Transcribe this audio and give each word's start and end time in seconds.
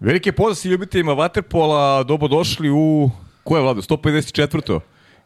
Velike 0.00 0.32
pozdrav 0.32 0.70
ljubiteljima 0.70 1.12
Waterpola, 1.12 2.04
došli 2.28 2.70
u, 2.70 3.10
koje 3.44 3.62
vlada, 3.62 3.80
154. 3.80 4.80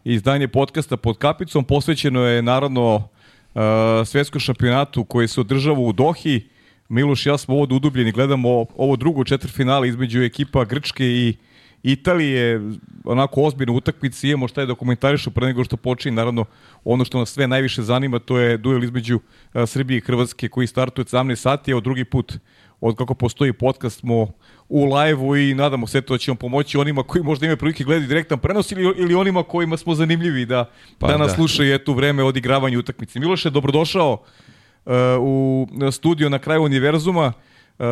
izdanje 0.05 0.49
podcasta 0.49 0.97
pod 0.97 1.19
kapicom, 1.19 1.65
posvećeno 1.65 2.21
je 2.21 2.43
naravno 2.43 3.09
uh, 3.55 3.63
svetskom 4.07 4.41
šampionatu 4.41 5.05
koji 5.05 5.29
se 5.29 5.41
održava 5.41 5.79
u 5.79 5.93
Dohi. 5.93 6.49
Miloš 6.89 7.27
ja 7.27 7.39
smo 7.39 7.59
ovdje 7.59 7.77
udubljeni, 7.77 8.13
gledamo 8.13 8.67
ovo 8.77 8.97
drugo 8.97 9.25
četvrfinale 9.25 9.89
između 9.89 10.23
ekipa 10.23 10.65
Grčke 10.65 11.05
i 11.05 11.35
Italije, 11.83 12.61
onako 13.05 13.43
ozbiljno 13.43 13.73
utakmici, 13.73 14.29
imamo 14.29 14.49
šta 14.49 14.61
je 14.61 14.67
dokumentarišu 14.67 15.31
pre 15.31 15.47
nego 15.47 15.65
što 15.65 15.77
počinje, 15.77 16.15
naravno 16.15 16.45
ono 16.85 17.05
što 17.05 17.19
nas 17.19 17.33
sve 17.33 17.47
najviše 17.47 17.83
zanima, 17.83 18.19
to 18.19 18.39
je 18.39 18.57
duel 18.57 18.85
između 18.85 19.17
uh, 19.17 19.63
Srbije 19.67 19.99
i 19.99 20.01
Hrvatske 20.01 20.49
koji 20.49 20.67
startuje 20.67 21.05
17 21.05 21.35
sati, 21.35 21.71
evo 21.71 21.81
drugi 21.81 22.05
put 22.05 22.39
od 22.81 22.97
kako 22.97 23.15
postoji 23.15 23.53
podcast 23.53 24.01
smo 24.01 24.29
u 24.69 24.85
live-u 24.95 25.37
i 25.37 25.55
nadamo 25.55 25.87
se 25.87 26.01
to 26.01 26.15
da 26.15 26.19
ćemo 26.19 26.35
pomoći 26.35 26.79
onima 26.79 27.03
koji 27.03 27.23
možda 27.23 27.47
imaju 27.47 27.57
prilike 27.57 27.85
gledati 27.85 28.09
direktan 28.09 28.39
prenos 28.39 28.73
ili, 28.73 28.95
ili 28.97 29.15
onima 29.15 29.43
kojima 29.43 29.77
smo 29.77 29.95
zanimljivi 29.95 30.47
da, 30.47 30.71
pa, 30.99 31.07
da 31.07 31.17
nas 31.17 31.29
da. 31.29 31.35
slušaju 31.35 31.75
eto 31.75 31.93
vreme 31.93 32.25
odigravanja 32.25 32.79
utakmice. 32.79 33.21
Miloše, 33.21 33.51
dobrodošao 33.51 34.13
uh, 34.13 34.93
u 35.21 35.67
studio 35.93 36.29
na 36.29 36.39
kraju 36.39 36.63
univerzuma. 36.63 37.33
Uh, 37.79 37.87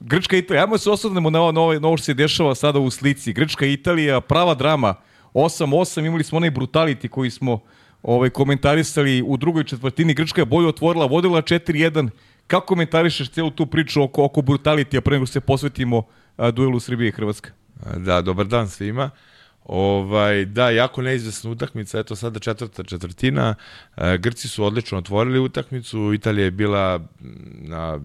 Grčka 0.00 0.36
Italija, 0.36 0.64
ajmo 0.64 0.78
se 0.78 0.90
osvrnemo 0.90 1.30
na 1.30 1.38
na, 1.38 1.60
ovo, 1.60 1.80
na 1.80 1.88
ovo 1.88 1.96
što 1.96 2.04
se 2.04 2.14
dešava 2.14 2.54
sada 2.54 2.78
u 2.78 2.90
slici. 2.90 3.32
Grčka 3.32 3.66
Italija, 3.66 4.20
prava 4.20 4.54
drama, 4.54 4.94
8-8, 5.34 6.06
imali 6.06 6.24
smo 6.24 6.36
onaj 6.36 6.50
brutality 6.50 7.08
koji 7.08 7.30
smo 7.30 7.60
ovaj, 8.02 8.30
komentarisali 8.30 9.22
u 9.22 9.36
drugoj 9.36 9.64
četvrtini. 9.64 10.14
Grčka 10.14 10.40
je 10.40 10.44
bolje 10.44 10.68
otvorila, 10.68 11.06
vodila 11.06 11.42
4-1, 11.42 12.08
Kako 12.46 12.66
komentarišeš 12.66 13.30
celu 13.30 13.50
tu 13.50 13.66
priču 13.66 14.02
oko, 14.02 14.24
oko 14.24 14.42
brutalitija 14.42 15.00
pre 15.00 15.16
nego 15.16 15.26
se 15.26 15.40
posvetimo 15.40 16.02
a, 16.36 16.50
duelu 16.50 16.80
Srbije 16.80 17.08
i 17.08 17.12
Hrvatska? 17.12 17.50
Da, 17.96 18.20
dobar 18.22 18.46
dan 18.46 18.68
svima. 18.68 19.10
Ovaj, 19.64 20.44
da, 20.44 20.70
jako 20.70 21.02
neizvesna 21.02 21.50
utakmica, 21.50 21.98
eto 21.98 22.16
sada 22.16 22.38
četvrta 22.38 22.82
četvrtina. 22.82 23.54
E, 23.96 24.18
Grci 24.18 24.48
su 24.48 24.64
odlično 24.64 24.98
otvorili 24.98 25.38
utakmicu, 25.38 26.14
Italija 26.14 26.44
je 26.44 26.50
bila 26.50 27.00
na, 27.60 28.00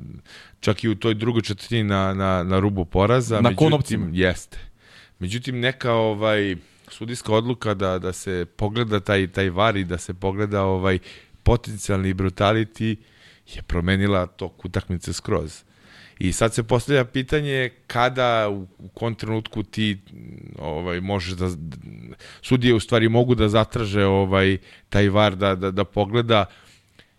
čak 0.59 0.83
i 0.83 0.89
u 0.89 0.95
toj 0.95 1.13
drugoj 1.13 1.41
četvrtini 1.41 1.83
na, 1.83 2.13
na, 2.13 2.44
na 2.44 2.59
rubu 2.59 2.85
poraza. 2.85 3.35
Na 3.35 3.41
međutim, 3.41 3.57
konopcima. 3.57 4.07
Jeste. 4.13 4.57
Međutim, 5.19 5.59
neka 5.59 5.94
ovaj, 5.94 6.55
sudijska 6.88 7.33
odluka 7.33 7.73
da, 7.73 7.99
da 7.99 8.13
se 8.13 8.45
pogleda 8.55 8.99
taj, 8.99 9.28
taj 9.28 9.49
var 9.49 9.78
i 9.78 9.83
da 9.83 9.97
se 9.97 10.13
pogleda 10.13 10.63
ovaj 10.63 10.99
potencijalni 11.44 12.13
brutality 12.13 12.95
je 13.55 13.61
promenila 13.61 14.25
tok 14.27 14.65
utakmice 14.65 15.13
skroz. 15.13 15.63
I 16.19 16.33
sad 16.33 16.53
se 16.53 16.63
postavlja 16.63 17.05
pitanje 17.05 17.69
kada 17.87 18.49
u, 18.49 18.67
u 18.77 18.87
kom 18.87 19.15
trenutku 19.15 19.63
ti 19.63 19.97
ovaj 20.57 21.01
možeš 21.01 21.33
da 21.33 21.49
sudije 22.41 22.73
u 22.73 22.79
stvari 22.79 23.09
mogu 23.09 23.35
da 23.35 23.49
zatraže 23.49 24.05
ovaj 24.05 24.57
taj 24.89 25.09
var 25.09 25.35
da 25.35 25.55
da 25.55 25.71
da 25.71 25.83
pogleda 25.83 26.45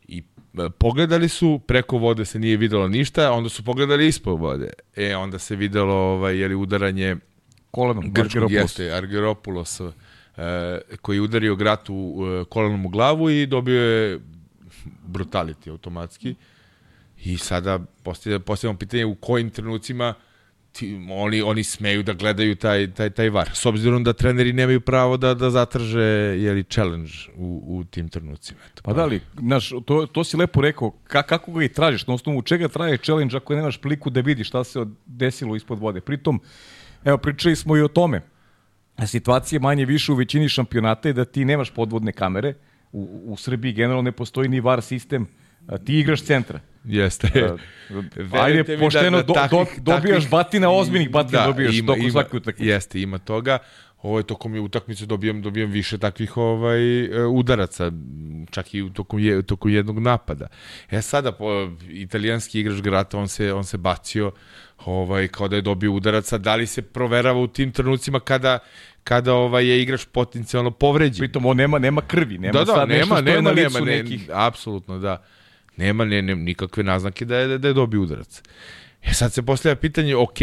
i 0.08 0.22
e, 0.58 0.70
pogledali 0.78 1.28
su 1.28 1.60
preko 1.66 1.98
vode 1.98 2.24
se 2.24 2.38
nije 2.38 2.56
videlo 2.56 2.88
ništa, 2.88 3.32
onda 3.32 3.48
su 3.48 3.64
pogledali 3.64 4.06
ispod 4.06 4.38
vode. 4.38 4.72
E 4.96 5.16
onda 5.16 5.38
se 5.38 5.56
videlo 5.56 5.94
ovaj 5.94 6.38
je 6.38 6.48
li 6.48 6.54
udaranje 6.54 7.16
kolenom 7.70 8.12
Argeropoulos. 8.18 8.78
Argeropoulos 8.78 9.80
e, 9.80 9.90
koji 11.02 11.16
je 11.16 11.20
udario 11.20 11.56
Gratu 11.56 11.94
e, 11.94 12.44
kolenom 12.44 12.86
u 12.86 12.88
glavu 12.88 13.30
i 13.30 13.46
dobio 13.46 13.82
je 13.82 14.20
brutality 15.06 15.70
automatski. 15.70 16.34
I 17.24 17.38
sada 17.38 17.78
postavljamo 18.44 18.78
pitanje 18.78 19.04
u 19.04 19.14
kojim 19.14 19.50
trenucima 19.50 20.14
ti, 20.72 21.06
oni, 21.10 21.42
oni 21.42 21.64
smeju 21.64 22.02
da 22.02 22.12
gledaju 22.12 22.56
taj, 22.56 22.92
taj, 22.94 23.10
taj 23.10 23.30
var. 23.30 23.50
S 23.54 23.66
obzirom 23.66 24.04
da 24.04 24.12
treneri 24.12 24.52
nemaju 24.52 24.80
pravo 24.80 25.16
da, 25.16 25.34
da 25.34 25.50
zatraže 25.50 26.02
jeli, 26.38 26.64
challenge 26.64 27.12
u, 27.36 27.62
u 27.66 27.84
tim 27.84 28.08
trenucima. 28.08 28.60
Eto, 28.72 28.82
pa, 28.82 28.90
pa 28.90 28.96
da 28.96 29.04
li, 29.04 29.20
znaš, 29.38 29.70
to, 29.86 30.06
to 30.06 30.24
si 30.24 30.36
lepo 30.36 30.60
rekao, 30.60 30.90
ka, 30.90 31.22
kako 31.22 31.52
ga 31.52 31.64
i 31.64 31.68
tražiš, 31.68 32.06
na 32.06 32.14
osnovu 32.14 32.42
čega 32.42 32.68
traje 32.68 32.98
challenge 32.98 33.36
ako 33.36 33.54
nemaš 33.54 33.78
priliku 33.78 34.10
da 34.10 34.20
vidiš 34.20 34.48
šta 34.48 34.64
se 34.64 34.86
desilo 35.06 35.56
ispod 35.56 35.78
vode. 35.78 36.00
Pritom, 36.00 36.40
evo, 37.04 37.18
pričali 37.18 37.56
smo 37.56 37.76
i 37.76 37.82
o 37.82 37.88
tome. 37.88 38.22
Situacija 39.06 39.60
manje 39.60 39.84
više 39.84 40.12
u 40.12 40.14
većini 40.14 40.48
šampionata 40.48 41.08
je 41.08 41.12
da 41.12 41.24
ti 41.24 41.44
nemaš 41.44 41.70
podvodne 41.70 42.12
kamere, 42.12 42.54
u, 42.92 43.22
u 43.26 43.36
Srbiji 43.36 43.72
generalno 43.72 44.02
ne 44.02 44.12
postoji 44.12 44.48
ni 44.48 44.60
VAR 44.60 44.82
sistem, 44.82 45.26
a, 45.66 45.78
ti 45.78 45.98
igraš 45.98 46.22
centra. 46.22 46.60
Jeste. 46.84 47.28
Ajde, 48.32 48.62
da- 48.62 48.78
pošteno 48.78 49.16
da, 49.16 49.22
da, 49.22 49.32
takvih, 49.32 49.80
do, 49.80 49.92
dobijaš 49.92 50.24
takvih, 50.24 50.30
batina, 50.30 50.70
ozbiljnih 50.70 51.10
batina 51.10 51.40
da, 51.40 51.46
dobijaš 51.46 51.78
ima, 51.78 51.94
tokom 51.94 52.10
svake 52.10 52.36
utakmice. 52.36 52.70
Jeste, 52.70 53.00
ima 53.00 53.18
toga. 53.18 53.58
Ovo 54.02 54.18
je 54.18 54.24
tokom 54.24 54.54
je 54.54 54.60
utakmice 54.60 55.06
dobijam 55.06 55.42
dobijam 55.42 55.70
više 55.70 55.98
takvih 55.98 56.36
ovaj 56.36 57.04
e, 57.04 57.26
udaraca 57.26 57.92
čak 58.50 58.74
i 58.74 58.90
tokom 58.94 59.18
je 59.18 59.42
tokom 59.42 59.70
jednog 59.70 59.98
napada. 59.98 60.46
E 60.90 61.02
sada 61.02 61.32
po 61.32 61.70
italijanski 61.88 62.60
igrač 62.60 62.80
Grata 62.80 63.18
on 63.18 63.28
se 63.28 63.52
on 63.52 63.64
se 63.64 63.76
bacio 63.76 64.32
ovaj 64.84 65.28
kao 65.28 65.48
da 65.48 65.56
je 65.56 65.62
dobio 65.62 65.92
udaraca, 65.92 66.38
da 66.38 66.56
li 66.56 66.66
se 66.66 66.82
proverava 66.82 67.40
u 67.40 67.46
tim 67.46 67.72
trenucima 67.72 68.20
kada 68.20 68.58
kada 69.04 69.34
ovaj 69.34 69.66
je 69.66 69.82
igrač 69.82 70.04
potencijalno 70.12 70.70
povređen. 70.70 71.18
Pritom 71.18 71.46
on 71.46 71.56
nema 71.56 71.78
nema 71.78 72.00
krvi, 72.00 72.38
nema 72.38 72.52
da, 72.52 72.64
da, 72.64 72.72
sad 72.72 72.88
nema, 72.88 72.98
nešto 72.98 73.20
nema, 73.20 73.52
nema, 73.52 73.80
nema, 73.80 73.86
nekih. 73.86 74.28
Ne, 74.28 74.34
apsolutno, 74.36 74.98
da. 74.98 75.24
Nema 75.76 76.04
ne, 76.04 76.22
ne, 76.22 76.34
nikakve 76.36 76.82
naznake 76.82 77.24
da 77.24 77.36
je, 77.36 77.58
da 77.58 77.68
je 77.68 77.74
dobio 77.74 78.02
udarac. 78.02 78.42
E 79.02 79.14
sad 79.14 79.32
se 79.32 79.42
postavlja 79.42 79.76
pitanje, 79.76 80.16
ok, 80.16 80.38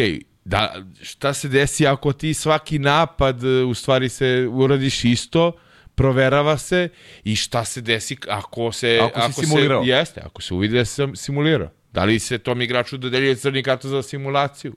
da, 0.45 0.83
šta 1.01 1.33
se 1.33 1.47
desi 1.47 1.87
ako 1.87 2.13
ti 2.13 2.33
svaki 2.33 2.79
napad 2.79 3.43
u 3.43 3.73
stvari 3.73 4.09
se 4.09 4.47
uradiš 4.51 5.05
isto, 5.05 5.51
proverava 5.95 6.57
se 6.57 6.89
i 7.23 7.35
šta 7.35 7.65
se 7.65 7.81
desi 7.81 8.17
ako 8.29 8.71
se 8.71 8.99
ako, 9.01 9.19
ako 9.19 9.31
si 9.33 9.45
simulirao. 9.45 9.83
se 9.83 9.89
jeste, 9.89 10.21
ako 10.25 10.41
se 10.41 10.53
uvidi 10.53 10.77
da 10.77 10.85
se 10.85 11.07
simulirao. 11.15 11.69
Da 11.91 12.03
li 12.03 12.19
se 12.19 12.37
tom 12.37 12.61
igraču 12.61 12.97
dodeljuje 12.97 13.35
crni 13.35 13.63
karton 13.63 13.91
za 13.91 14.01
simulaciju? 14.01 14.75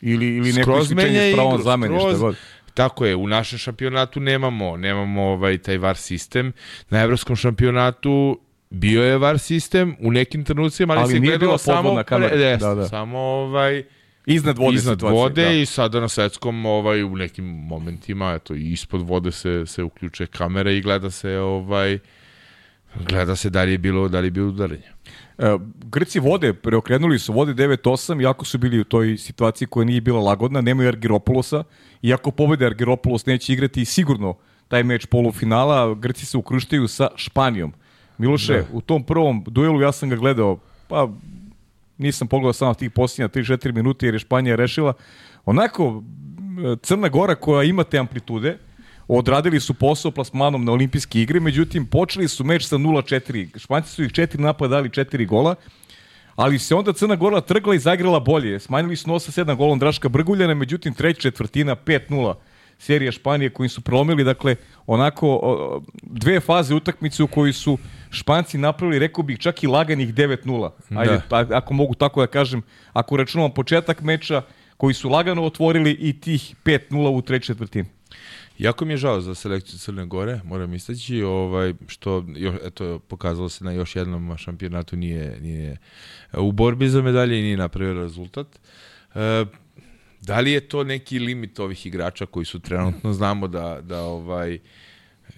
Ili, 0.00 0.26
ili 0.26 0.52
neko 0.52 0.78
isključenje 0.78 1.30
s 1.30 1.34
pravom 1.34 1.62
zamene, 1.62 2.00
šta 2.00 2.18
god. 2.18 2.36
Tako 2.74 3.06
je, 3.06 3.16
u 3.16 3.26
našem 3.26 3.58
šampionatu 3.58 4.20
nemamo, 4.20 4.76
nemamo 4.76 5.22
ovaj 5.22 5.58
taj 5.58 5.78
VAR 5.78 5.96
sistem. 5.96 6.52
Na 6.90 7.00
evropskom 7.00 7.36
šampionatu 7.36 8.40
bio 8.70 9.04
je 9.04 9.18
VAR 9.18 9.38
sistem 9.38 9.96
u 10.00 10.10
nekim 10.10 10.44
trenucima, 10.44 10.94
ali, 10.94 11.02
ali 11.02 11.12
se 11.12 11.18
gledalo 11.18 11.58
samo 11.58 12.02
kamera. 12.06 12.28
Pre, 12.28 12.56
da, 12.56 12.74
da. 12.74 12.88
samo 12.88 13.18
ovaj 13.18 13.84
iznad 14.26 14.58
vode 14.58 14.74
iznad 14.76 14.98
situacije, 14.98 15.22
vode 15.22 15.44
da. 15.44 15.50
i 15.50 15.66
sada 15.66 16.00
na 16.00 16.08
svetskom 16.08 16.66
ovaj 16.66 17.02
u 17.02 17.16
nekim 17.16 17.44
momentima 17.44 18.32
eto 18.34 18.54
ispod 18.54 19.02
vode 19.02 19.32
se 19.32 19.66
se 19.66 19.82
uključuje 19.82 20.26
kamera 20.26 20.70
i 20.70 20.80
gleda 20.80 21.10
se 21.10 21.38
ovaj 21.38 21.98
gleda 23.08 23.36
se 23.36 23.50
da 23.50 23.62
li 23.62 23.72
je 23.72 23.78
bilo 23.78 24.08
da 24.08 24.20
li 24.20 24.26
je 24.26 24.30
bilo 24.30 24.48
udaranje. 24.48 24.92
E, 25.38 25.58
Grci 25.90 26.20
vode, 26.20 26.52
preokrenuli 26.52 27.18
su 27.18 27.32
vode 27.32 27.54
9-8, 27.54 28.22
iako 28.22 28.44
su 28.44 28.58
bili 28.58 28.80
u 28.80 28.84
toj 28.84 29.16
situaciji 29.16 29.68
koja 29.68 29.84
nije 29.84 30.00
bila 30.00 30.20
lagodna, 30.20 30.60
nemaju 30.60 30.88
Argiropoulosa, 30.88 31.64
iako 32.02 32.30
pobede 32.30 32.66
Argiropoulos 32.66 33.26
neće 33.26 33.52
igrati 33.52 33.84
sigurno 33.84 34.34
taj 34.68 34.82
meč 34.82 35.06
polufinala, 35.06 35.94
Grci 35.94 36.26
se 36.26 36.38
ukruštaju 36.38 36.88
sa 36.88 37.08
Španijom. 37.16 37.72
Miloše, 38.18 38.54
da. 38.54 38.64
u 38.72 38.80
tom 38.80 39.02
prvom 39.02 39.44
duelu 39.46 39.80
ja 39.80 39.92
sam 39.92 40.08
ga 40.08 40.16
gledao, 40.16 40.58
pa 40.88 41.08
nisam 41.98 42.28
pogledao 42.28 42.52
samo 42.52 42.74
tih 42.74 42.90
posljednja 42.90 43.28
3-4 43.28 43.74
minuta 43.74 44.06
jer 44.06 44.14
je 44.14 44.18
Španija 44.18 44.56
rešila. 44.56 44.92
Onako, 45.44 46.02
Crna 46.82 47.08
Gora 47.08 47.34
koja 47.34 47.62
ima 47.62 47.84
te 47.84 47.98
amplitude, 47.98 48.58
odradili 49.08 49.60
su 49.60 49.74
posao 49.74 50.10
plasmanom 50.10 50.64
na 50.64 50.72
olimpijske 50.72 51.20
igre, 51.20 51.40
međutim 51.40 51.86
počeli 51.86 52.28
su 52.28 52.44
meč 52.44 52.66
sa 52.66 52.76
0-4. 52.76 53.58
Španci 53.58 53.90
su 53.90 54.04
ih 54.04 54.12
četiri 54.12 54.42
napada 54.42 54.76
dali 54.76 54.90
četiri 54.90 55.26
gola, 55.26 55.54
ali 56.36 56.58
se 56.58 56.74
onda 56.74 56.92
Crna 56.92 57.16
Gora 57.16 57.40
trgla 57.40 57.74
i 57.74 57.78
zagrala 57.78 58.20
bolje. 58.20 58.60
Smanjili 58.60 58.96
su 58.96 59.08
nosa 59.08 59.44
7 59.44 59.56
golom 59.56 59.78
Draška 59.78 60.08
Brguljana, 60.08 60.54
međutim 60.54 60.94
treća 60.94 61.20
četvrtina 61.20 61.76
5-0 61.76 62.34
serija 62.78 63.12
Španije 63.12 63.50
koji 63.50 63.68
su 63.68 63.80
prolomili, 63.80 64.24
dakle, 64.24 64.56
onako 64.86 65.82
dve 66.02 66.40
faze 66.40 66.74
utakmice 66.74 67.22
u 67.22 67.26
kojoj 67.26 67.52
su 67.52 67.78
Španci 68.10 68.58
napravili, 68.58 68.98
rekao 68.98 69.24
bih, 69.24 69.38
čak 69.38 69.62
i 69.62 69.66
laganih 69.66 70.14
9-0. 70.14 70.70
Ajde, 70.96 71.20
da. 71.30 71.46
ako 71.56 71.74
mogu 71.74 71.94
tako 71.94 72.20
da 72.20 72.26
kažem, 72.26 72.62
ako 72.92 73.16
računamo 73.16 73.54
početak 73.54 74.02
meča, 74.02 74.42
koji 74.76 74.94
su 74.94 75.08
lagano 75.08 75.44
otvorili 75.44 75.90
i 75.90 76.20
tih 76.20 76.54
5-0 76.64 77.08
u 77.08 77.22
trećoj 77.22 77.54
četvrtini. 77.54 77.88
Jako 78.58 78.84
mi 78.84 78.92
je 78.92 78.96
žao 78.96 79.20
za 79.20 79.34
selekciju 79.34 79.78
Crne 79.78 80.06
Gore, 80.06 80.40
moram 80.44 80.74
istaći, 80.74 81.22
ovaj, 81.22 81.74
što 81.86 82.24
jo, 82.36 82.54
eto, 82.64 82.98
pokazalo 82.98 83.48
se 83.48 83.64
na 83.64 83.72
još 83.72 83.96
jednom 83.96 84.36
šampionatu 84.36 84.96
nije, 84.96 85.40
nije 85.40 85.76
u 86.32 86.52
borbi 86.52 86.88
za 86.88 87.02
medalje 87.02 87.38
i 87.38 87.42
nije 87.42 87.56
napravio 87.56 87.94
rezultat. 87.94 88.46
E, 89.14 89.44
da 90.20 90.40
li 90.40 90.52
je 90.52 90.60
to 90.60 90.84
neki 90.84 91.18
limit 91.18 91.58
ovih 91.58 91.86
igrača 91.86 92.26
koji 92.26 92.46
su 92.46 92.60
trenutno, 92.60 93.12
znamo 93.12 93.48
da, 93.48 93.80
da 93.82 94.02
ovaj, 94.02 94.58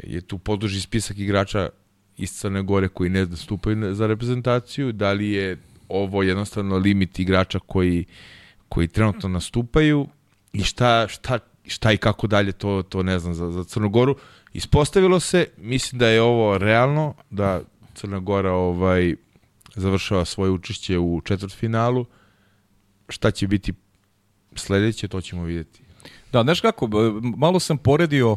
je 0.03 0.21
tu 0.21 0.39
poduži 0.39 0.81
spisak 0.81 1.19
igrača 1.19 1.69
iz 2.17 2.33
Crne 2.33 2.63
Gore 2.63 2.89
koji 2.89 3.11
ne 3.11 3.27
nastupaju 3.27 3.95
za 3.95 4.07
reprezentaciju, 4.07 4.93
da 4.93 5.13
li 5.13 5.31
je 5.31 5.59
ovo 5.89 6.23
jednostavno 6.23 6.77
limit 6.77 7.19
igrača 7.19 7.59
koji, 7.59 8.05
koji 8.69 8.89
trenutno 8.89 9.29
nastupaju 9.29 10.09
i 10.53 10.63
šta, 10.63 11.09
šta, 11.09 11.39
šta 11.67 11.93
i 11.93 11.97
kako 11.97 12.27
dalje, 12.27 12.53
to, 12.53 12.83
to 12.89 13.03
ne 13.03 13.19
znam 13.19 13.35
za, 13.35 13.51
za 13.51 13.65
Crnogoru. 13.65 14.17
Ispostavilo 14.53 15.21
se, 15.21 15.47
mislim 15.57 15.99
da 15.99 16.09
je 16.09 16.23
ovo 16.23 16.59
realno, 16.59 17.15
da 17.31 17.61
Crna 17.95 18.19
Gora 18.19 18.53
ovaj, 18.53 19.15
završava 19.75 20.25
svoje 20.25 20.51
učešće 20.51 20.99
u 20.99 21.21
četvrtfinalu. 21.25 22.07
Šta 23.09 23.31
će 23.31 23.47
biti 23.47 23.73
sledeće, 24.55 25.09
to 25.09 25.21
ćemo 25.21 25.45
videti. 25.45 25.83
Da, 26.33 26.43
znaš 26.43 26.61
kako, 26.61 26.89
malo 27.37 27.61
sam 27.61 27.79
poredio 27.79 28.37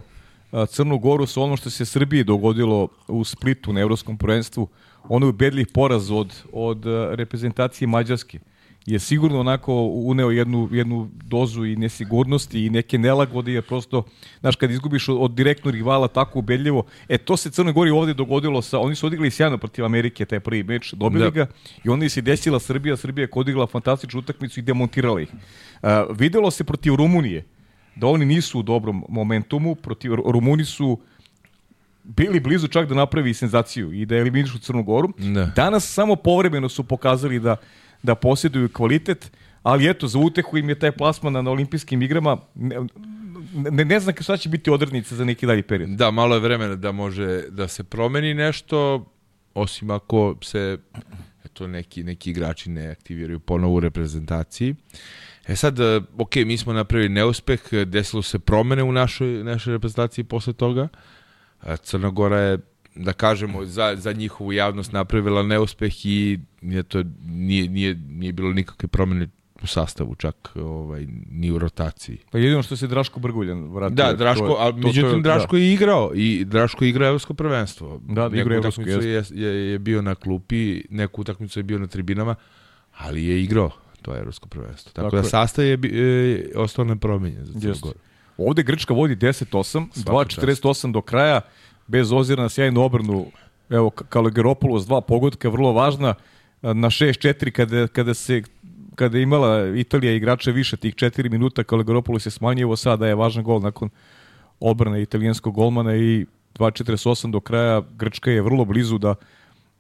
Crnu 0.68 0.98
Goru 0.98 1.26
sa 1.26 1.42
ono 1.42 1.58
što 1.58 1.70
se 1.70 1.86
Srbiji 1.86 2.24
dogodilo 2.24 2.88
u 3.08 3.24
Splitu 3.24 3.74
na 3.74 3.82
evropskom 3.82 4.18
prvenstvu, 4.18 4.68
ono 5.04 5.26
je 5.26 5.30
ubedljiv 5.30 5.66
poraz 5.74 6.12
od, 6.12 6.44
od 6.52 6.86
reprezentacije 7.12 7.88
Mađarske 7.88 8.40
je 8.86 9.00
sigurno 9.00 9.40
onako 9.40 9.74
uneo 9.84 10.32
jednu, 10.32 10.70
jednu 10.72 11.10
dozu 11.24 11.66
i 11.66 11.76
nesigurnosti 11.76 12.66
i 12.66 12.70
neke 12.70 12.98
nelagode, 12.98 13.52
jer 13.52 13.64
prosto, 13.64 14.04
znaš, 14.40 14.56
kad 14.56 14.72
izgubiš 14.72 15.10
od, 15.10 15.18
od 15.20 15.32
direktnog 15.32 15.74
rivala 15.74 16.08
tako 16.08 16.40
ubedljivo, 16.40 16.86
e, 17.10 17.18
to 17.18 17.38
se 17.38 17.52
Crnoj 17.52 17.74
Gori 17.74 17.92
ovde 17.92 18.14
dogodilo 18.14 18.62
sa, 18.62 18.80
oni 18.80 18.96
su 18.96 19.08
odigrali 19.08 19.32
sjajno 19.32 19.58
protiv 19.58 19.86
Amerike, 19.86 20.26
taj 20.26 20.40
prvi 20.40 20.64
meč, 20.64 20.94
dobili 20.94 21.24
da. 21.24 21.30
ga 21.30 21.48
i 21.84 21.90
onda 21.90 22.10
se 22.10 22.22
desila 22.22 22.60
Srbija, 22.60 22.98
Srbija 22.98 23.24
je 23.24 23.30
odigrala 23.34 23.68
fantastičnu 23.68 24.20
utakmicu 24.20 24.60
i 24.60 24.64
demontirala 24.64 25.22
ih. 25.22 25.30
Uh, 25.34 25.90
videlo 26.18 26.52
se 26.52 26.64
protiv 26.64 26.96
Rumunije, 26.96 27.46
da 27.96 28.08
oni 28.08 28.26
nisu 28.26 28.60
u 28.60 28.64
dobrom 28.64 29.06
momentumu, 29.10 29.76
protiv 29.76 30.16
Rumuni 30.16 30.66
su 30.66 31.00
bili 32.04 32.40
blizu 32.40 32.68
čak 32.68 32.88
da 32.88 32.96
napravi 32.96 33.34
senzaciju 33.34 33.94
i 33.94 34.06
da 34.06 34.16
eliminišu 34.16 34.60
Crnu 34.60 34.84
Goru. 34.84 35.10
Da. 35.18 35.46
Danas 35.46 35.94
samo 35.94 36.16
povremeno 36.16 36.70
su 36.70 36.84
pokazali 36.84 37.40
da 37.40 37.56
da 38.04 38.16
posjeduju 38.16 38.70
kvalitet, 38.70 39.32
ali 39.64 39.90
eto, 39.90 40.08
za 40.08 40.20
utehu 40.20 40.58
im 40.58 40.70
je 40.70 40.80
taj 40.80 40.92
plasman 40.92 41.34
na 41.34 41.52
olimpijskim 41.52 42.02
igrama, 42.02 42.38
ne, 42.56 42.78
ne, 43.54 43.86
ne 43.86 44.00
znam 44.00 44.16
šta 44.20 44.38
će 44.38 44.50
biti 44.50 44.70
odrednica 44.70 45.16
za 45.16 45.26
neki 45.26 45.46
dalji 45.46 45.64
period. 45.64 45.90
Da, 45.90 46.12
malo 46.12 46.36
je 46.36 46.42
vremena 46.42 46.76
da 46.76 46.92
može 46.92 47.44
da 47.50 47.68
se 47.68 47.84
promeni 47.84 48.34
nešto, 48.34 49.06
osim 49.54 49.92
ako 49.92 50.36
se 50.42 50.78
eto, 51.46 51.68
neki, 51.68 52.04
neki 52.04 52.30
igrači 52.30 52.70
ne 52.70 52.88
aktiviraju 52.88 53.40
ponovo 53.40 53.76
u 53.76 53.80
reprezentaciji. 53.80 54.76
E 55.48 55.56
sad, 55.56 55.80
ok, 56.18 56.36
mi 56.36 56.58
smo 56.58 56.74
napravili 56.74 57.10
neuspeh, 57.10 57.62
desilo 57.86 58.22
se 58.22 58.40
promene 58.40 58.84
u 58.84 58.92
našoj, 58.92 59.44
našoj 59.44 59.74
reprezentaciji 59.74 60.24
posle 60.24 60.54
toga. 60.54 60.88
Crna 61.84 62.10
Gora 62.10 62.40
je 62.40 62.58
da 62.96 63.14
kažemo, 63.14 63.66
za, 63.66 63.96
za 63.98 64.14
njihovu 64.14 64.54
javnost 64.54 64.92
napravila 64.92 65.44
neuspeh 65.44 66.06
i 66.06 66.40
nije, 66.62 66.84
to, 66.84 67.04
nije, 67.26 67.70
nije, 67.70 67.96
nije 67.96 68.34
bilo 68.34 68.54
nikakve 68.54 68.88
promene 68.88 69.28
u 69.62 69.68
sastavu, 69.68 70.16
čak 70.16 70.52
ovaj, 70.56 71.08
ni 71.32 71.52
u 71.52 71.60
rotaciji. 71.60 72.18
Pa 72.32 72.38
jedino 72.38 72.64
što 72.64 72.76
se 72.76 72.88
Draško 72.88 73.20
Brguljan 73.20 73.64
vratio. 73.72 73.96
Da, 73.96 74.14
Draško, 74.14 74.58
a 74.60 74.72
međutim 74.72 75.22
Draško 75.22 75.56
da. 75.56 75.62
je 75.62 75.74
igrao 75.74 76.12
i 76.16 76.46
Draško 76.46 76.84
je 76.84 76.90
igrao 76.90 77.08
evropsko 77.08 77.34
prvenstvo. 77.34 78.02
Da, 78.08 78.30
da 78.30 78.38
igrao 78.38 78.58
evropsko. 78.58 78.82
Je, 78.82 79.24
je, 79.32 79.72
je 79.72 79.80
bio 79.80 80.02
na 80.02 80.16
klupi, 80.16 80.84
neku 80.90 81.22
utakmicu 81.22 81.60
je 81.60 81.64
bio 81.64 81.80
na 81.80 81.88
tribinama, 81.88 82.36
ali 82.98 83.26
je 83.26 83.44
igrao 83.44 83.72
to 84.02 84.14
je 84.14 84.20
evropsko 84.20 84.48
prvenstvo. 84.48 84.92
Tako, 84.92 85.06
Tako 85.06 85.16
da 85.16 85.22
je. 85.22 85.30
sastav 85.30 85.66
je, 85.66 85.80
je 85.84 86.52
ostao 86.56 86.86
nepromenjen 86.86 87.46
za 87.46 87.60
Crnu 87.60 87.94
Ovde 88.38 88.64
Grčka 88.64 88.94
vodi 88.94 89.16
10-8, 89.16 89.88
2-48 89.96 90.92
do 90.92 91.02
kraja 91.02 91.42
bez 91.90 92.12
ozira 92.12 92.44
na 92.44 92.50
sjajnu 92.50 92.82
obrnu, 92.82 93.26
evo, 93.70 93.90
Kalegeropoulos, 93.90 94.86
dva 94.86 95.02
pogodka, 95.02 95.50
vrlo 95.50 95.74
važna, 95.74 96.14
na 96.62 96.90
6-4 96.90 97.52
kada, 97.52 97.88
kada 97.88 98.14
se 98.14 98.44
kada 98.96 99.18
je 99.18 99.24
imala 99.24 99.78
Italija 99.78 100.14
igrača 100.14 100.52
više 100.52 100.78
tih 100.78 100.96
4 100.96 101.32
minuta, 101.32 101.64
Kalegeropoulos 101.64 102.26
je 102.26 102.32
smanjivo, 102.32 102.76
sada 102.76 103.08
je 103.08 103.16
važan 103.16 103.44
gol 103.44 103.62
nakon 103.62 103.90
obrane 104.60 105.02
italijanskog 105.02 105.56
golmana 105.56 105.96
i 105.96 106.26
2-48 106.60 107.32
do 107.32 107.40
kraja, 107.40 107.82
Grčka 107.98 108.32
je 108.32 108.42
vrlo 108.42 108.66
blizu 108.66 108.98
da 108.98 109.16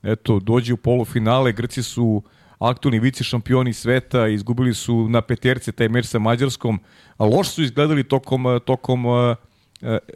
eto, 0.03 0.39
dođe 0.39 0.73
u 0.73 0.77
polufinale, 0.77 1.51
Grci 1.51 1.83
su 1.83 2.23
aktualni 2.59 2.99
vici 2.99 3.23
šampioni 3.23 3.73
sveta, 3.73 4.27
izgubili 4.27 4.73
su 4.73 5.09
na 5.09 5.21
peterce 5.21 5.71
taj 5.71 5.89
meč 5.89 6.05
sa 6.05 6.19
Mađarskom, 6.19 6.79
a 7.17 7.25
loš 7.25 7.49
su 7.49 7.63
izgledali 7.63 8.03
tokom, 8.03 8.59
tokom 8.65 9.05
E, 9.05 9.35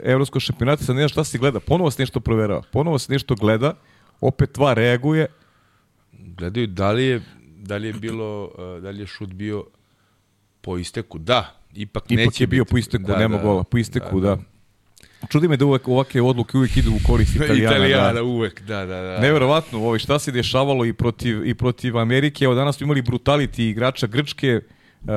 evropskog 0.03 0.41
šampionata, 0.41 0.83
sad 0.83 0.95
ne 0.95 1.01
znaš 1.01 1.11
šta 1.11 1.23
se 1.23 1.37
gleda, 1.37 1.59
ponovo 1.59 1.91
se 1.91 2.01
nešto 2.01 2.19
proverava, 2.19 2.61
ponovo 2.71 2.99
se 2.99 3.13
nešto 3.13 3.35
gleda, 3.35 3.73
opet 4.21 4.51
tva 4.51 4.73
reaguje. 4.73 5.25
Gledaju 6.11 6.67
da 6.67 6.91
li 6.91 7.03
je, 7.03 7.21
da 7.57 7.77
li 7.77 7.87
je 7.87 7.93
bilo, 7.93 8.51
e, 8.77 8.81
da 8.81 8.89
li 8.89 8.99
je 8.99 9.07
šut 9.07 9.29
bio 9.29 9.65
po 10.61 10.77
isteku, 10.77 11.17
da, 11.17 11.55
ipak, 11.73 12.03
ipak 12.11 12.25
neće 12.25 12.43
je 12.43 12.47
bio 12.47 12.63
biti. 12.63 12.71
po 12.71 12.77
isteku, 12.77 13.03
da, 13.03 13.17
nema 13.17 13.37
da, 13.37 13.43
gola, 13.43 13.63
po 13.63 13.77
isteku, 13.77 14.19
da. 14.19 14.35
da. 14.35 14.41
Čudi 15.29 15.47
me 15.47 15.57
da 15.57 15.65
uvek 15.65 15.87
ovakve 15.87 16.21
odluke 16.21 16.57
uvek 16.57 16.77
idu 16.77 16.91
u 16.91 17.07
korist 17.07 17.35
Italijana. 17.35 17.75
Italijana 17.75 18.13
da. 18.13 18.23
uvek, 18.23 18.61
da, 18.61 18.85
da, 18.85 19.01
da. 19.01 19.19
Neverovatno, 19.19 19.79
ovaj, 19.79 19.99
šta 19.99 20.19
se 20.19 20.31
dešavalo 20.31 20.85
i 20.85 20.93
protiv, 20.93 21.47
i 21.47 21.55
protiv 21.55 21.97
Amerike. 21.97 22.45
Evo 22.45 22.55
danas 22.55 22.77
smo 22.77 22.83
imali 22.83 23.01
brutality 23.01 23.69
igrača 23.69 24.07
Grčke, 24.07 24.61
uh, 25.01 25.09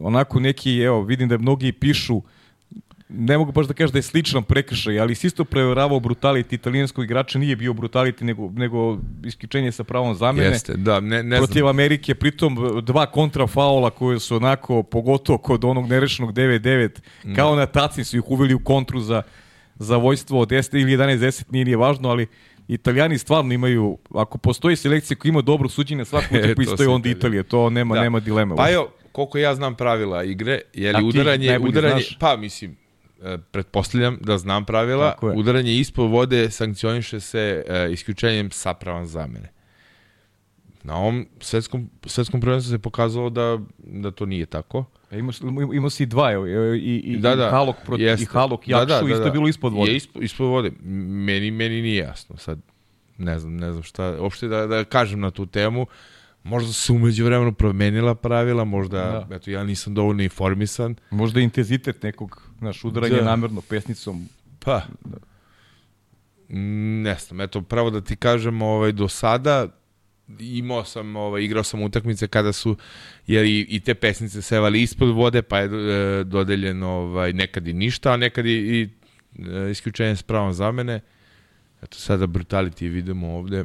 onako 0.00 0.40
neki, 0.40 0.78
evo, 0.78 1.02
vidim 1.02 1.28
da 1.28 1.38
mnogi 1.38 1.72
pišu 1.72 2.16
uh, 2.16 2.24
ne 3.08 3.38
mogu 3.38 3.52
baš 3.52 3.66
da 3.66 3.74
kažem 3.74 3.92
da 3.92 3.98
je 3.98 4.02
sličan 4.02 4.42
prekršaj, 4.42 5.00
ali 5.00 5.14
si 5.14 5.26
isto 5.26 5.44
preveravao 5.44 6.00
brutaliti 6.00 6.54
italijanskog 6.54 7.04
igrača, 7.04 7.38
nije 7.38 7.56
bio 7.56 7.72
brutaliti 7.72 8.24
nego, 8.24 8.50
nego 8.50 8.98
isključenje 9.24 9.72
sa 9.72 9.84
pravom 9.84 10.14
zamene. 10.14 10.46
Jeste, 10.46 10.74
da, 10.76 11.00
ne, 11.00 11.22
ne 11.22 11.36
Protiv 11.36 11.60
znam. 11.60 11.68
Amerike, 11.68 12.14
pritom 12.14 12.80
dva 12.82 13.06
kontrafaula 13.06 13.90
koje 13.90 14.20
su 14.20 14.36
onako, 14.36 14.82
pogotovo 14.82 15.38
kod 15.38 15.64
onog 15.64 15.88
nerešenog 15.88 16.32
9-9, 16.32 16.90
da. 17.24 17.34
kao 17.34 17.56
na 17.56 17.66
tacni 17.66 18.04
su 18.04 18.16
ih 18.16 18.30
uveli 18.30 18.54
u 18.54 18.64
kontru 18.64 19.00
za, 19.00 19.22
za 19.74 19.96
vojstvo 19.96 20.40
od 20.40 20.48
10 20.48 20.80
ili 20.80 20.96
11-10, 20.96 21.44
nije, 21.50 21.64
nije 21.64 21.76
važno, 21.76 22.08
ali 22.08 22.26
Italijani 22.68 23.18
stvarno 23.18 23.54
imaju, 23.54 23.98
ako 24.14 24.38
postoji 24.38 24.76
selekcija 24.76 25.16
koja 25.16 25.30
ima 25.30 25.42
dobro 25.42 25.68
suđenje 25.68 26.04
svaku 26.04 26.34
utakmicu, 26.38 26.76
to 26.76 26.82
je 26.82 26.88
onda 26.88 27.08
Italija, 27.08 27.42
to 27.42 27.70
nema, 27.70 27.94
da. 27.94 28.02
nema 28.02 28.20
dileme. 28.20 28.56
Pa 28.56 28.68
jo, 28.68 28.88
koliko 29.12 29.38
ja 29.38 29.54
znam 29.54 29.74
pravila 29.74 30.24
igre, 30.24 30.60
je 30.74 30.92
li 30.92 31.04
udaranje, 31.04 31.58
udaranje, 31.58 31.92
znaš? 31.92 32.18
pa 32.18 32.36
mislim, 32.36 32.76
pretpostavljam 33.50 34.18
da 34.20 34.38
znam 34.38 34.64
pravila, 34.64 35.14
udaranje 35.34 35.74
ispod 35.74 36.10
vode 36.10 36.50
sankcioniše 36.50 37.20
se 37.20 37.64
uh, 37.68 37.92
isključenjem 37.92 38.50
sapravan 38.50 39.06
zamene. 39.06 39.52
Na 40.82 40.96
ovom 40.96 41.26
svetskom, 41.40 41.90
svetskom 42.06 42.40
prvenstvu 42.40 42.70
se 42.70 42.78
pokazalo 42.78 43.30
da, 43.30 43.58
da 43.78 44.10
to 44.10 44.26
nije 44.26 44.46
tako. 44.46 44.84
E, 45.10 45.18
ima, 45.18 45.32
ima 45.74 45.90
si 45.90 46.06
dva, 46.06 46.32
i, 46.32 47.02
i, 47.04 47.16
da, 47.16 47.36
da, 47.36 47.46
i 47.46 47.50
Halok, 47.50 47.76
proti, 47.86 48.02
i 48.02 48.24
Halok 48.24 48.68
Jakšu, 48.68 48.86
da, 48.86 48.94
da, 48.94 49.06
da, 49.06 49.12
isto 49.12 49.24
da. 49.24 49.30
bilo 49.30 49.48
ispod 49.48 49.72
vode. 49.72 49.90
Je 49.90 49.96
ispod, 49.96 50.22
ispod 50.22 50.46
vode. 50.46 50.70
Meni, 50.80 51.50
meni 51.50 51.82
nije 51.82 51.96
jasno. 51.96 52.36
Sad, 52.36 52.58
ne 53.18 53.38
znam, 53.38 53.56
ne 53.56 53.72
znam 53.72 53.82
šta, 53.82 54.16
uopšte 54.20 54.48
da, 54.48 54.66
da 54.66 54.84
kažem 54.84 55.20
na 55.20 55.30
tu 55.30 55.46
temu. 55.46 55.86
Možda 56.42 56.72
se 56.72 56.92
umeđu 56.92 57.24
vremenu 57.24 57.52
promenila 57.52 58.14
pravila, 58.14 58.64
možda, 58.64 59.26
da. 59.28 59.36
eto, 59.36 59.50
ja 59.50 59.64
nisam 59.64 59.94
dovoljno 59.94 60.22
informisan. 60.22 60.96
Možda 61.10 61.40
intenzitet 61.40 62.02
nekog, 62.02 62.42
znaš, 62.64 62.84
udaranja 62.84 63.16
da. 63.16 63.24
namerno 63.24 63.60
pesnicom. 63.60 64.28
Pa, 64.58 64.82
da. 65.04 65.16
ne 66.48 67.14
znam, 67.14 67.40
eto, 67.40 67.62
pravo 67.62 67.90
da 67.90 68.00
ti 68.00 68.16
kažem, 68.16 68.62
ovaj, 68.62 68.92
do 68.92 69.08
sada 69.08 69.68
imao 70.38 70.84
sam, 70.84 71.16
ovaj, 71.16 71.42
igrao 71.42 71.62
sam 71.62 71.82
utakmice 71.82 72.28
kada 72.28 72.52
su, 72.52 72.76
jer 73.26 73.44
i, 73.44 73.66
i 73.68 73.80
te 73.80 73.94
pesnice 73.94 74.42
sevali 74.42 74.82
ispod 74.82 75.08
vode, 75.08 75.42
pa 75.42 75.58
je 75.58 75.64
e, 75.64 76.24
dodeljeno 76.24 76.88
ovaj, 76.88 77.32
nekad 77.32 77.68
i 77.68 77.72
ništa, 77.72 78.12
a 78.12 78.16
nekad 78.16 78.46
i, 78.46 78.50
i 78.50 78.88
e, 79.48 79.70
isključenje 79.70 80.16
s 80.16 80.22
pravom 80.22 80.52
za 80.52 80.72
mene. 80.72 81.00
Eto, 81.82 81.98
sada 81.98 82.26
brutality 82.26 82.90
vidimo 82.90 83.36
ovde, 83.36 83.64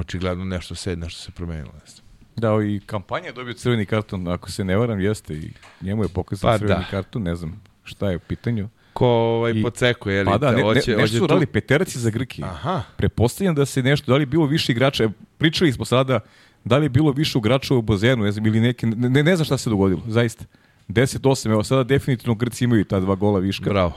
očigledno 0.00 0.44
nešto 0.44 0.74
se, 0.74 0.96
nešto 0.96 1.20
se 1.20 1.32
promenilo. 1.32 1.72
Ne 1.72 1.86
znam. 1.86 2.06
Da, 2.36 2.64
i 2.64 2.80
kampanja 2.86 3.26
je 3.26 3.32
dobio 3.32 3.54
crveni 3.54 3.86
karton, 3.86 4.28
ako 4.28 4.50
se 4.50 4.64
ne 4.64 4.76
varam, 4.76 5.00
jeste 5.00 5.34
i 5.34 5.50
njemu 5.80 6.04
je 6.04 6.08
pokazan 6.08 6.50
pa, 6.50 6.58
crveni 6.58 6.80
da. 6.80 6.90
karton, 6.90 7.22
ne 7.22 7.36
znam 7.36 7.62
šta 7.90 8.10
je 8.10 8.16
u 8.16 8.20
pitanju. 8.20 8.68
Ko 8.92 9.06
ovaj 9.06 9.52
I, 9.56 9.62
poceko, 9.62 10.10
je 10.10 10.20
li? 10.24 10.26
Pa 10.30 10.38
da, 10.38 10.52
ne, 10.52 10.64
oće, 10.64 10.90
ne, 10.90 10.96
nešto 10.96 11.18
su 11.18 11.26
rali 11.26 11.46
peteraci 11.46 11.98
za 11.98 12.10
Grki. 12.10 12.42
Aha. 12.44 12.82
Prepostavljam 12.96 13.54
da 13.54 13.66
se 13.66 13.82
nešto, 13.82 14.12
da 14.12 14.16
li 14.16 14.26
bilo 14.26 14.46
više 14.46 14.72
igrača, 14.72 15.10
pričali 15.38 15.72
smo 15.72 15.84
sada, 15.84 16.20
da 16.64 16.78
li 16.78 16.84
je 16.84 16.88
bilo 16.88 17.12
više 17.12 17.38
igrača 17.38 17.74
u 17.74 17.82
bazenu, 17.82 18.24
ne 18.24 18.32
znam, 18.32 18.46
ili 18.46 18.60
neke, 18.60 18.86
ne, 18.86 19.22
ne 19.22 19.36
znam 19.36 19.44
šta 19.44 19.58
se 19.58 19.70
dogodilo, 19.70 20.02
zaista. 20.06 20.44
10-8, 20.88 21.50
evo 21.50 21.64
sada 21.64 21.84
definitivno 21.84 22.34
Grci 22.34 22.64
imaju 22.64 22.84
ta 22.84 23.00
dva 23.00 23.14
gola 23.14 23.38
viška. 23.38 23.70
Bravo. 23.70 23.92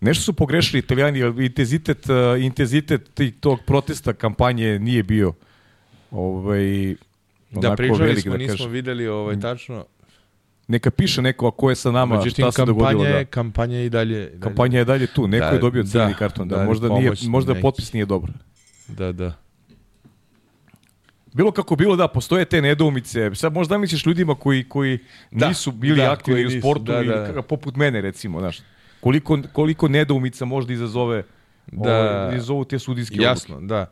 Nešto 0.00 0.22
su 0.24 0.32
pogrešili 0.32 0.78
italijani, 0.78 1.44
intenzitet, 1.44 2.06
uh, 2.08 2.42
intenzitet 2.42 3.20
tog 3.40 3.58
protesta 3.66 4.12
kampanje 4.12 4.78
nije 4.78 5.02
bio 5.02 5.32
ovaj, 6.10 6.94
Da, 7.50 7.76
pričali 7.76 8.06
velik, 8.06 8.22
smo, 8.22 8.32
da 8.32 8.38
nismo 8.38 8.52
kažem. 8.56 8.70
videli 8.70 9.08
ovaj, 9.08 9.40
tačno. 9.40 9.84
Neka 10.68 10.90
piše 10.90 11.22
neko 11.22 11.50
ko 11.50 11.70
je 11.70 11.76
sa 11.76 11.90
nama, 11.90 12.16
Međutim, 12.16 12.42
šta 12.42 12.52
se 12.52 12.56
kampanja, 12.56 12.74
dogodilo. 12.92 13.04
je, 13.06 13.12
Da. 13.14 13.24
kampanja 13.26 13.76
je 13.76 13.86
i 13.86 13.90
dalje. 13.90 14.18
dalje. 14.18 14.40
Kampanja 14.40 14.78
je 14.78 14.84
dalje 14.84 15.06
tu, 15.06 15.26
neko 15.28 15.46
Da, 15.46 15.50
je 15.50 15.58
dobio 15.58 15.84
crveni 15.84 16.10
da, 16.10 16.18
karton, 16.18 16.48
da, 16.48 16.56
da, 16.56 16.64
možda, 16.64 16.88
nije, 16.90 17.12
možda 17.22 17.52
neki. 17.52 17.62
potpis 17.62 17.92
nije 17.92 18.04
dobar. 18.06 18.30
Da, 18.88 19.12
da. 19.12 19.32
Bilo 21.34 21.50
kako 21.50 21.76
bilo, 21.76 21.96
da, 21.96 22.08
postoje 22.08 22.44
te 22.44 22.62
nedoumice. 22.62 23.30
Sad 23.34 23.52
možda 23.52 23.78
misliš 23.78 24.06
ljudima 24.06 24.34
koji, 24.34 24.64
koji 24.64 24.98
Da, 25.30 25.48
nisu 25.48 25.72
bili 25.72 25.96
da, 25.96 26.12
aktivni 26.12 26.44
koji 26.44 26.58
u 26.58 26.60
sportu 26.60 26.82
da, 26.82 26.96
ili 26.96 27.08
da. 27.08 27.26
kakav- 27.26 27.42
poput 27.42 27.76
mene, 27.76 28.00
recimo, 28.00 28.40
znaš. 28.40 28.58
Koliko, 29.00 29.38
koliko 29.52 29.88
nedoumica 29.88 30.44
možda 30.44 30.72
izazove 30.72 31.22
Da. 31.66 31.90
ovaj, 31.92 32.36
izazovu 32.36 32.64
te 32.64 32.78
sudijske 32.78 33.16
Jasno, 33.16 33.60
da. 33.60 33.90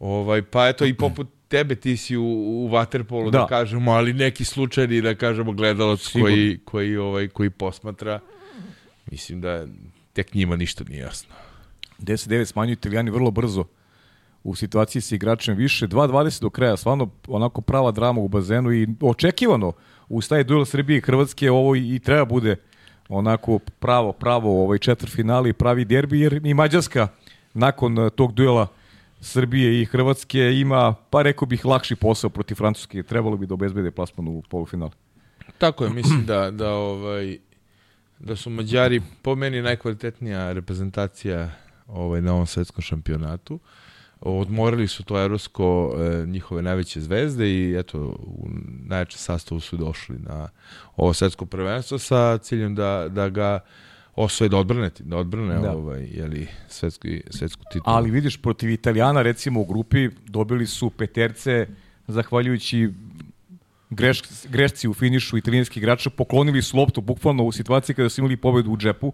Ovaj, 0.00 0.42
pa 0.42 0.68
eto 0.68 0.84
i 0.84 0.94
poput 1.04 1.28
tebe 1.48 1.74
ti 1.74 1.96
si 1.96 2.16
u, 2.16 2.24
u 2.24 2.68
Waterpolu, 2.68 3.30
da. 3.30 3.38
Da. 3.38 3.46
kažemo, 3.46 3.92
ali 3.92 4.12
neki 4.12 4.44
slučajni, 4.44 5.00
da 5.00 5.14
kažemo, 5.14 5.52
gledalac 5.52 6.00
Sigurno. 6.00 6.26
koji, 6.26 6.58
koji, 6.64 6.96
ovaj, 6.96 7.28
koji 7.28 7.50
posmatra, 7.50 8.20
mislim 9.10 9.40
da 9.40 9.66
tek 10.12 10.34
njima 10.34 10.56
ništa 10.56 10.84
nije 10.84 11.00
jasno. 11.00 11.34
10-9 11.98 12.44
smanjuju 12.44 12.72
italijani 12.72 13.10
vrlo 13.10 13.30
brzo 13.30 13.64
u 14.44 14.54
situaciji 14.54 15.02
sa 15.02 15.14
igračem 15.14 15.56
više. 15.56 15.88
2-20 15.88 16.40
do 16.40 16.50
kraja, 16.50 16.76
stvarno 16.76 17.10
onako 17.28 17.60
prava 17.60 17.90
drama 17.90 18.20
u 18.20 18.28
bazenu 18.28 18.72
i 18.72 18.88
očekivano 19.00 19.72
u 20.08 20.22
taj 20.22 20.44
duel 20.44 20.64
Srbije 20.64 20.98
i 20.98 21.00
Hrvatske 21.00 21.50
ovo 21.50 21.76
i, 21.76 21.94
i 21.94 21.98
treba 21.98 22.24
bude 22.24 22.56
onako 23.08 23.58
pravo, 23.58 24.12
pravo 24.12 24.64
ovaj 24.64 24.78
četvrtfinali 24.78 25.50
i 25.50 25.52
pravi 25.52 25.84
derbi, 25.84 26.20
jer 26.20 26.40
i 26.46 26.54
Mađarska 26.54 27.08
nakon 27.54 27.98
eh, 27.98 28.10
tog 28.10 28.32
duela 28.32 28.66
Srbije 29.26 29.80
i 29.80 29.84
Hrvatske 29.84 30.40
ima, 30.40 30.94
pa 31.10 31.22
rekao 31.22 31.46
bih, 31.46 31.64
lakši 31.64 31.96
posao 31.96 32.30
protiv 32.30 32.54
Francuske. 32.54 33.02
Trebalo 33.02 33.36
bi 33.36 33.46
da 33.46 33.54
obezbede 33.54 33.90
plasman 33.90 34.28
u 34.28 34.42
polufinale. 34.50 34.90
Tako 35.58 35.84
je, 35.84 35.90
mislim 35.90 36.26
da, 36.26 36.50
da, 36.50 36.70
ovaj, 36.70 37.38
da 38.18 38.36
su 38.36 38.50
Mađari 38.50 39.02
po 39.22 39.34
meni 39.34 39.62
najkvalitetnija 39.62 40.52
reprezentacija 40.52 41.50
ovaj, 41.86 42.22
na 42.22 42.34
ovom 42.34 42.46
svetskom 42.46 42.82
šampionatu. 42.82 43.58
Odmorili 44.20 44.88
su 44.88 45.04
to 45.04 45.22
evropsko 45.22 45.94
e, 45.98 46.26
njihove 46.26 46.62
najveće 46.62 47.00
zvezde 47.00 47.50
i 47.50 47.78
eto 47.78 47.98
u 48.18 48.48
najjačem 48.86 49.18
sastavu 49.18 49.60
su 49.60 49.76
došli 49.76 50.18
na 50.18 50.48
ovo 50.96 51.12
svetsko 51.12 51.46
prvenstvo 51.46 51.98
sa 51.98 52.38
ciljem 52.38 52.74
da, 52.74 53.08
da 53.08 53.28
ga 53.28 53.60
osvoje 54.16 54.48
da 54.48 54.56
odbrane, 54.56 54.90
da 55.00 55.16
odbrane 55.16 55.54
Da. 55.54 55.60
da. 55.60 55.72
ovaj, 55.72 56.08
jeli, 56.12 56.46
svetski, 56.68 57.22
svetsku 57.30 57.62
titulu. 57.64 57.84
Ali 57.86 58.10
vidiš, 58.10 58.36
protiv 58.36 58.70
Italijana, 58.70 59.22
recimo 59.22 59.60
u 59.60 59.64
grupi, 59.64 60.08
dobili 60.26 60.66
su 60.66 60.90
peterce, 60.90 61.66
zahvaljujući 62.06 62.88
greš, 63.90 64.20
grešci 64.48 64.88
u 64.88 64.94
finišu 64.94 65.36
italijanskih 65.36 65.76
igrača, 65.76 66.10
poklonili 66.10 66.62
su 66.62 66.76
loptu 66.76 67.00
bukvalno 67.00 67.44
u 67.44 67.52
situaciji 67.52 67.96
kada 67.96 68.08
su 68.08 68.20
imali 68.20 68.36
pobedu 68.36 68.70
u 68.70 68.76
džepu. 68.76 69.12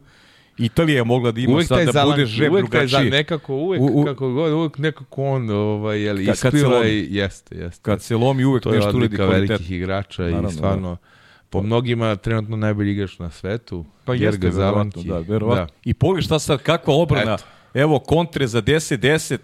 Italija 0.59 0.97
je 0.97 1.05
mogla 1.05 1.33
da 1.33 1.41
ima 1.41 1.53
uvek 1.53 1.67
sad 1.69 1.87
da 1.87 1.93
zalan, 1.93 2.11
bude 2.11 2.27
žep 2.27 2.51
uvek 2.51 2.65
za, 2.65 2.69
drugačiji. 2.71 3.11
nekako, 3.11 3.55
uvek, 3.57 3.81
U- 3.81 3.91
u- 3.93 4.05
kako 4.05 4.31
god, 4.31 4.53
uvek 4.53 4.79
nekako 4.79 5.25
on 5.25 5.51
ovaj, 5.51 6.01
jeli, 6.01 6.25
ispliva 6.25 6.87
i 6.87 7.07
jeste, 7.11 7.57
jeste. 7.57 7.81
Kad 7.83 8.03
se 8.03 8.17
lomi 8.17 8.45
uvek 8.45 8.63
to 8.63 8.71
je 8.71 8.77
nešto 8.77 8.89
uredi 8.89 9.05
odlika 9.05 9.27
kvalitet. 9.27 9.49
velikih 9.51 9.71
igrača 9.71 10.23
Naravno, 10.23 10.49
i 10.49 10.53
stvarno 10.53 10.97
po 11.53 11.63
mnogima 11.63 12.17
trenutno 12.17 12.57
najbolji 12.57 12.93
igrač 12.93 13.19
na 13.19 13.31
svetu. 13.31 13.85
Pa 14.05 14.15
Gerga 14.15 14.47
jeste, 14.47 14.51
Zalanki. 14.51 15.09
da, 15.09 15.19
verovatno. 15.19 15.75
I 15.85 15.95
pogledaj 15.95 16.23
šta 16.23 16.39
sad, 16.39 16.63
kakva 16.63 16.95
obrana. 16.95 17.35
Eto. 17.35 17.45
Evo, 17.75 17.99
kontre 17.99 18.47
za 18.47 18.63
10-10. 18.63 19.39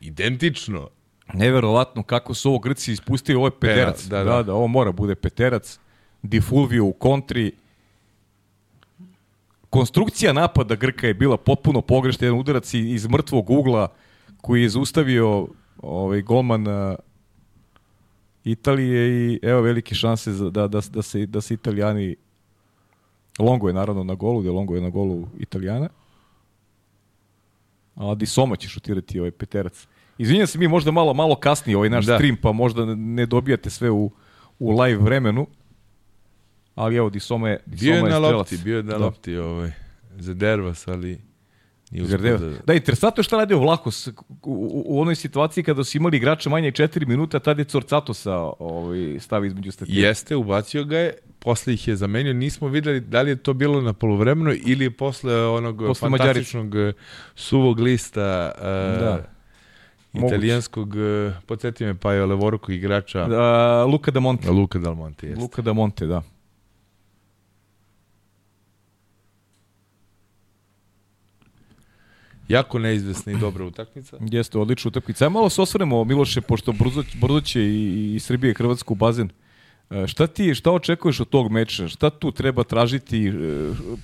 Identično. 0.00 0.88
Neverovatno 1.34 2.02
kako 2.02 2.34
su 2.34 2.48
ovo 2.48 2.58
Grci 2.58 2.92
ispustili, 2.92 3.36
ovo 3.36 3.46
je 3.46 3.60
peterac. 3.60 4.04
da, 4.04 4.24
da, 4.24 4.24
da. 4.24 4.42
da, 4.42 4.54
ovo 4.54 4.66
mora 4.66 4.92
bude 4.92 5.14
peterac. 5.14 5.78
Di 6.22 6.40
Fulvio 6.40 6.84
u 6.84 6.92
kontri. 6.92 7.52
Konstrukcija 9.70 10.32
napada 10.32 10.74
Grka 10.74 11.06
je 11.06 11.14
bila 11.14 11.36
potpuno 11.36 11.80
pogrešna, 11.80 12.26
jedan 12.26 12.40
udarac 12.40 12.74
iz 12.74 13.06
mrtvog 13.06 13.50
ugla 13.50 13.88
koji 14.40 14.62
je 14.62 14.68
zaustavio 14.68 15.48
ovaj 15.82 16.22
golman 16.22 16.66
Italije 18.48 19.08
i 19.26 19.40
evo 19.42 19.60
velike 19.60 19.94
šanse 19.94 20.32
za, 20.32 20.50
da, 20.50 20.68
da, 20.68 20.80
da, 20.82 21.02
se, 21.02 21.26
da 21.26 21.40
se 21.40 21.54
Italijani 21.54 22.16
Longo 23.38 23.68
je 23.68 23.74
naravno 23.74 24.04
na 24.04 24.14
golu, 24.14 24.42
da 24.42 24.48
je 24.48 24.52
Longo 24.52 24.74
je 24.74 24.80
na 24.80 24.90
golu 24.90 25.28
Italijana. 25.38 25.88
A 27.96 28.14
Di 28.14 28.26
Soma 28.26 28.56
će 28.56 28.68
šutirati 28.68 29.18
ovaj 29.18 29.30
peterac. 29.30 29.86
Izvinjam 30.18 30.46
se 30.46 30.58
mi 30.58 30.68
možda 30.68 30.90
malo 30.90 31.14
malo 31.14 31.34
kasnije 31.36 31.76
ovaj 31.76 31.90
naš 31.90 32.06
Da. 32.06 32.14
stream, 32.14 32.36
pa 32.36 32.52
možda 32.52 32.84
ne 32.86 33.26
dobijate 33.26 33.70
sve 33.70 33.90
u, 33.90 34.10
u 34.58 34.70
live 34.72 34.98
vremenu. 34.98 35.46
Ali 36.74 36.96
evo, 36.96 37.10
Di 37.10 37.20
Soma 37.20 37.48
je, 37.48 37.60
Di 37.66 37.76
Bio 37.76 37.92
je 37.92 37.98
Soma 37.98 38.08
na 38.08 38.16
strelac. 38.16 38.34
lopti, 38.34 38.58
bio 38.58 38.76
je 38.76 38.82
na 38.82 38.92
Da. 38.92 38.98
lopti 38.98 39.36
ovaj, 39.36 39.70
za 40.16 40.34
Dervas, 40.34 40.88
ali 40.88 41.18
uspio 41.90 42.06
Zardeva. 42.06 42.38
da... 42.38 42.56
Da, 42.66 42.74
interesantno 42.74 43.20
je 43.20 43.24
šta 43.24 43.36
radio 43.36 43.58
Vlahos 43.58 44.06
u, 44.06 44.12
u, 44.42 44.82
u 44.86 45.00
onoj 45.00 45.14
situaciji 45.14 45.64
kada 45.64 45.84
su 45.84 45.96
imali 45.96 46.16
igrača 46.16 46.50
manje 46.50 46.72
4 46.72 47.06
minuta, 47.06 47.38
tada 47.38 47.60
je 47.60 47.64
Corcatosa 47.64 48.34
ovaj, 48.58 49.16
stavi 49.20 49.46
između 49.46 49.72
statije. 49.72 50.02
Jeste, 50.02 50.36
ubacio 50.36 50.84
ga 50.84 50.98
je, 50.98 51.14
posle 51.38 51.74
ih 51.74 51.88
je 51.88 51.96
zamenio, 51.96 52.32
nismo 52.32 52.68
videli 52.68 53.00
da 53.00 53.22
li 53.22 53.30
je 53.30 53.36
to 53.36 53.54
bilo 53.54 53.80
na 53.80 53.92
polovremenu 53.92 54.52
ili 54.66 54.84
je 54.84 54.90
posle 54.90 55.46
onog 55.46 55.78
Posle 55.86 56.10
fantastičnog 56.10 56.76
eh, 56.76 56.92
suvog 57.34 57.80
lista 57.80 58.52
uh, 58.56 58.62
Da. 59.00 59.24
Italijanskog, 60.12 60.88
uh, 60.88 61.32
podsjeti 61.46 61.84
me 61.84 61.94
pa 61.94 62.12
je 62.12 62.26
levorukog 62.26 62.74
igrača 62.74 63.26
Da, 63.26 63.84
Luka 63.84 64.10
da 64.10 64.20
Monte. 64.20 64.50
Luka 64.50 64.78
Del 64.78 64.94
Monte. 64.94 65.26
Jeste. 65.26 65.42
Luka 65.42 65.62
da 65.62 65.72
Monte, 65.72 66.06
da. 66.06 66.22
Jako 72.48 72.78
neizvesna 72.78 73.32
i 73.32 73.36
dobra 73.36 73.64
utakmica. 73.64 74.16
Jeste, 74.32 74.58
odlična 74.58 74.88
utakmica. 74.88 75.24
Ajmo 75.24 75.38
malo 75.38 75.50
se 75.50 75.62
osvrnemo, 75.62 76.04
Miloše, 76.04 76.40
pošto 76.40 76.72
brzo, 76.72 77.02
brzo 77.20 77.40
će 77.40 77.62
i, 77.62 78.14
i 78.14 78.20
Srbije 78.20 78.54
Hrvatsku 78.54 78.94
bazen. 78.94 79.30
E, 79.90 80.06
Šta 80.06 80.26
ti, 80.26 80.54
šta 80.54 80.72
očekuješ 80.72 81.20
od 81.20 81.28
tog 81.28 81.50
meča? 81.50 81.88
Šta 81.88 82.10
tu 82.10 82.32
treba 82.32 82.64
tražiti? 82.64 83.28
e, 83.28 83.32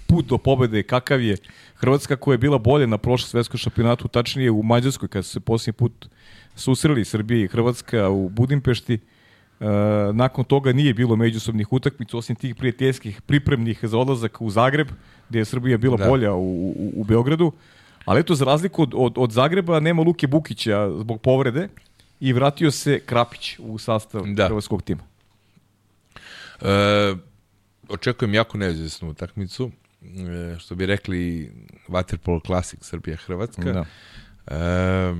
Put 0.06 0.26
do 0.26 0.38
pobede, 0.38 0.82
kakav 0.82 1.22
je? 1.22 1.36
Hrvatska 1.74 2.16
koja 2.16 2.34
je 2.34 2.38
bila 2.38 2.58
bolje 2.58 2.86
na 2.86 2.98
prošlom 2.98 3.28
svetskom 3.28 3.58
šampionatu, 3.58 4.08
tačnije 4.08 4.50
u 4.50 4.62
Mađarskoj, 4.62 5.08
kada 5.08 5.22
su 5.22 5.30
se 5.30 5.40
posljednji 5.40 5.76
put 5.76 6.08
susreli 6.56 7.04
Srbije 7.04 7.44
i 7.44 7.48
Hrvatska 7.48 8.08
u 8.08 8.28
Budimpešti, 8.28 8.98
E, 9.60 9.66
nakon 10.12 10.44
toga 10.44 10.72
nije 10.72 10.94
bilo 10.94 11.16
međusobnih 11.16 11.72
utakmica, 11.72 12.16
osim 12.16 12.36
tih 12.36 12.54
prijateljskih 12.54 13.22
pripremnih 13.22 13.78
za 13.82 13.98
odlazak 13.98 14.40
u 14.40 14.50
Zagreb, 14.50 14.88
gdje 15.28 15.38
je 15.38 15.44
Srbija 15.44 15.78
bila 15.78 15.96
Da. 15.96 16.08
bolja 16.08 16.32
u, 16.32 16.68
u, 16.68 16.92
u 16.96 17.04
Beogradu. 17.04 17.52
Ali 18.04 18.20
eto, 18.20 18.34
za 18.34 18.44
razliku 18.44 18.82
od, 18.82 18.92
od, 18.94 19.12
od 19.16 19.32
Zagreba, 19.32 19.80
nema 19.80 20.02
Luke 20.02 20.26
Bukića 20.26 20.90
zbog 20.98 21.20
povrede 21.20 21.68
i 22.20 22.32
vratio 22.32 22.70
se 22.70 23.00
Krapić 23.00 23.58
u 23.58 23.78
sastav 23.78 24.22
Da. 24.26 24.46
hrvatskog 24.46 24.82
tima. 24.82 25.02
E, 26.60 27.14
očekujem 27.88 28.34
jako 28.34 28.58
neizvesnu 28.58 29.10
utakmicu. 29.10 29.70
E, 30.02 30.58
što 30.58 30.74
bi 30.74 30.86
rekli 30.86 31.52
Waterpolo 31.88 32.46
Classic 32.46 32.80
Srbija-Hrvatska. 32.82 33.72
Da. 33.72 33.84
E, 34.46 35.14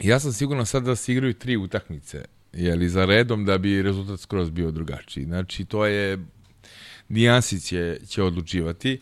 ja 0.00 0.20
sam 0.20 0.32
siguran 0.32 0.66
sad 0.66 0.84
da 0.84 0.96
se 0.96 1.12
igraju 1.12 1.34
tri 1.34 1.56
utakmice 1.56 2.24
jeli, 2.52 2.88
za 2.88 3.04
redom 3.04 3.44
da 3.44 3.58
bi 3.58 3.82
rezultat 3.82 4.20
skroz 4.20 4.50
bio 4.50 4.70
drugačiji. 4.70 5.24
Znači, 5.24 5.64
to 5.64 5.86
je 5.86 6.18
nijansi 7.08 7.60
će, 7.60 7.98
će 8.08 8.22
odlučivati. 8.22 9.00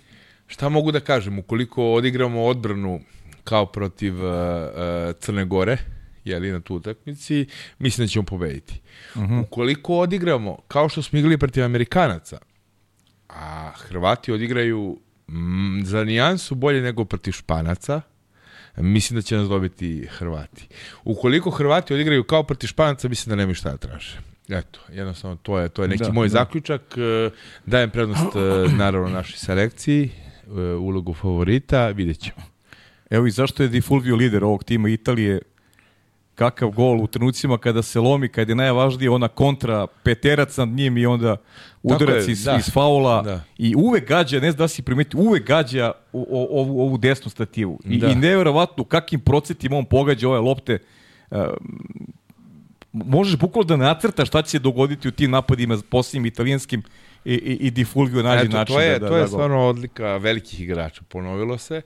Šta 0.52 0.68
mogu 0.68 0.92
da 0.92 1.00
kažem? 1.00 1.38
Ukoliko 1.38 1.92
odigramo 1.92 2.44
odbranu 2.44 3.00
kao 3.44 3.66
protiv 3.66 4.24
uh, 4.24 4.30
uh, 4.30 5.14
Crne 5.20 5.44
Gore, 5.44 5.78
jeli, 6.24 6.52
na 6.52 6.60
tu 6.60 6.74
utakmici, 6.74 7.46
mislim 7.78 8.04
da 8.06 8.08
ćemo 8.08 8.24
pobediti. 8.24 8.80
Ukoliko 9.42 9.98
odigramo 9.98 10.58
kao 10.68 10.88
što 10.88 11.02
smo 11.02 11.18
igrali 11.18 11.38
protiv 11.38 11.64
Amerikanaca, 11.64 12.38
a 13.28 13.72
Hrvati 13.76 14.32
odigraju 14.32 14.98
mm, 15.28 15.84
za 15.84 16.04
nijansu 16.04 16.54
bolje 16.54 16.80
nego 16.80 17.04
protiv 17.04 17.32
Španaca, 17.32 18.00
mislim 18.76 19.16
da 19.18 19.22
će 19.22 19.36
nas 19.36 19.48
dobiti 19.48 20.06
Hrvati. 20.10 20.68
Ukoliko 21.04 21.50
Hrvati 21.50 21.94
odigraju 21.94 22.24
kao 22.24 22.42
protiv 22.42 22.66
Španaca, 22.66 23.08
mislim 23.08 23.30
da 23.30 23.36
nemaju 23.36 23.54
šta 23.54 23.70
da 23.70 23.76
traže. 23.76 24.18
Eto, 24.48 24.80
jednostavno 24.92 25.36
to 25.42 25.58
je 25.58 25.68
to 25.68 25.82
je 25.82 25.88
neki 25.88 26.04
Da, 26.04 26.12
moj 26.12 26.28
da. 26.28 26.32
zaključak. 26.32 26.82
E, 26.96 27.30
Dajem 27.66 27.90
prednost 27.90 28.26
naravno 28.76 29.08
našoj 29.08 29.36
selekciji, 29.38 30.10
ulogu 30.80 31.14
favorita, 31.14 31.88
vidjet 31.88 32.18
ćemo. 32.18 32.42
Evo 33.10 33.26
i 33.26 33.30
zašto 33.30 33.62
je 33.62 33.68
Di 33.68 33.80
Fulvio 33.80 34.16
lider 34.16 34.44
ovog 34.44 34.64
tima 34.64 34.88
Italije, 34.88 35.40
kakav 36.34 36.70
gol 36.70 37.00
u 37.02 37.06
trenucima 37.06 37.58
kada 37.58 37.82
se 37.82 38.00
lomi, 38.00 38.28
kada 38.28 38.52
je 38.52 38.56
najvažnije 38.56 39.10
ona 39.10 39.28
kontra 39.28 39.86
peterac 39.86 40.56
nad 40.56 40.68
njim 40.68 40.98
i 40.98 41.06
onda 41.06 41.36
udarac 41.82 42.28
iz, 42.28 42.44
da. 42.44 42.56
iz 42.56 42.70
faula 42.72 43.22
Da. 43.22 43.40
i 43.58 43.74
uvek 43.76 44.08
gađa, 44.08 44.40
ne 44.40 44.50
znam 44.50 44.58
da 44.58 44.68
si 44.68 44.82
primetio, 44.82 45.20
uvek 45.20 45.46
gađa 45.46 45.92
ovu, 46.12 46.80
ovu 46.80 46.98
desnu 46.98 47.30
stativu. 47.30 47.80
I, 47.84 47.98
Da. 47.98 48.08
i 48.08 48.14
neverovatno 48.14 48.82
u 48.82 48.86
kakvim 48.86 49.20
procentima 49.20 49.76
on 49.76 49.84
pogađa 49.84 50.28
ove 50.28 50.38
lopte. 50.38 50.78
Uh, 51.30 51.38
možeš 52.92 53.36
bukvalno 53.36 53.68
da 53.68 53.76
nacrtaš 53.76 54.28
šta 54.28 54.42
će 54.42 54.50
se 54.50 54.58
dogoditi 54.58 55.08
u 55.08 55.12
tim 55.12 55.30
napadima 55.30 55.78
posljednjim 55.90 56.26
italijanskim 56.26 56.82
i, 57.24 57.34
i, 57.34 57.66
i 57.66 57.70
Di 57.70 57.84
Fulvio 57.84 58.22
nađe 58.22 58.44
Eto, 58.44 58.56
način 58.56 58.74
to 58.74 58.80
je, 58.80 58.92
da, 58.92 58.98
da, 58.98 59.08
to 59.08 59.16
je 59.16 59.22
da 59.22 59.28
stvarno 59.28 59.68
odlika 59.68 60.16
velikih 60.16 60.60
igrača, 60.60 61.02
ponovilo 61.08 61.58
se. 61.58 61.82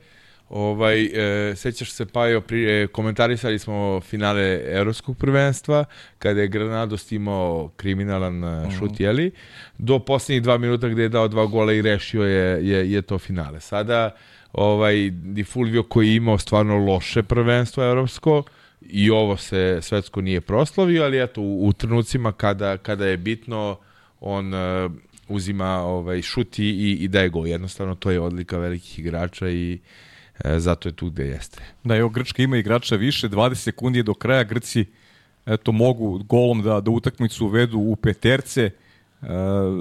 Ovaj, 0.48 1.04
e, 1.04 1.56
sećaš 1.56 1.90
se, 1.90 2.06
Pajo, 2.06 2.40
pri, 2.40 2.82
e, 2.82 2.86
komentarisali 2.86 3.58
smo 3.58 4.00
finale 4.00 4.60
Evropskog 4.64 5.16
prvenstva, 5.18 5.84
kada 6.18 6.40
je 6.40 6.48
Granados 6.48 7.12
imao 7.12 7.70
kriminalan 7.76 8.44
uh 8.44 8.78
šut, 8.78 9.00
jeli, 9.00 9.30
do 9.78 9.98
poslednjih 9.98 10.42
dva 10.42 10.58
minuta 10.58 10.88
gde 10.88 11.02
je 11.02 11.08
dao 11.08 11.28
dva 11.28 11.46
gola 11.46 11.72
i 11.72 11.82
rešio 11.82 12.22
je, 12.22 12.68
je, 12.68 12.92
je 12.92 13.02
to 13.02 13.18
finale. 13.18 13.60
Sada, 13.60 14.10
ovaj, 14.52 15.10
Di 15.10 15.44
Fulvio 15.44 15.82
koji 15.82 16.08
je 16.08 16.16
imao 16.16 16.38
stvarno 16.38 16.76
loše 16.76 17.22
prvenstvo 17.22 17.84
evropsko, 17.84 18.42
i 18.80 19.10
ovo 19.10 19.36
se 19.36 19.78
svetsko 19.82 20.20
nije 20.20 20.40
proslavio, 20.40 21.04
ali 21.04 21.22
eto, 21.22 21.40
u, 21.40 21.68
u 21.68 21.72
trenucima 21.72 22.32
kada, 22.32 22.76
kada 22.76 23.06
je 23.06 23.16
bitno, 23.16 23.78
on 24.20 24.54
uh, 24.54 24.92
uzima 25.28 25.80
ovaj 25.80 26.22
šut 26.22 26.58
i, 26.58 26.98
i, 27.00 27.08
daje 27.08 27.28
gol. 27.28 27.46
Jednostavno, 27.46 27.94
to 27.94 28.10
je 28.10 28.20
odlika 28.20 28.58
velikih 28.58 28.98
igrača 28.98 29.48
i 29.48 29.78
e, 30.44 30.58
zato 30.58 30.88
je 30.88 30.92
tu 30.92 31.10
gde 31.10 31.26
jeste. 31.26 31.62
Da, 31.84 31.96
evo 31.96 32.08
Grčka 32.08 32.42
ima 32.42 32.56
igrača 32.56 32.96
više, 32.96 33.28
20 33.28 33.54
sekundi 33.54 33.98
je 33.98 34.02
do 34.02 34.14
kraja, 34.14 34.44
Grci 34.44 34.84
eto, 35.46 35.72
mogu 35.72 36.18
golom 36.18 36.62
da, 36.62 36.80
da 36.80 36.90
utakmicu 36.90 37.46
uvedu 37.46 37.78
u 37.78 37.96
peterce, 37.96 38.62
e, 38.62 38.70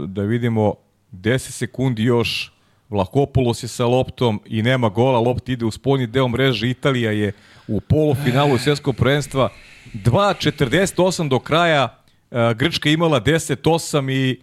da 0.07 0.21
vidimo 0.21 0.73
10 1.11 1.37
sekundi 1.39 2.03
još, 2.03 2.51
Vlahopoulos 2.89 3.63
je 3.63 3.67
sa 3.67 3.85
loptom 3.85 4.41
i 4.45 4.61
nema 4.61 4.89
gola, 4.89 5.19
lopta 5.19 5.51
ide 5.51 5.65
u 5.65 5.71
spoljni 5.71 6.07
deo 6.07 6.27
mreže, 6.27 6.69
Italija 6.69 7.11
je 7.11 7.31
u 7.67 7.81
polufinalu 7.81 8.57
svjetskog 8.57 8.95
prvenstva, 8.95 9.49
2.48 9.93 11.29
do 11.29 11.39
kraja, 11.39 11.97
e, 12.31 12.53
Grčka 12.53 12.89
imala 12.89 13.21
10-8 13.21 14.11
i, 14.11 14.39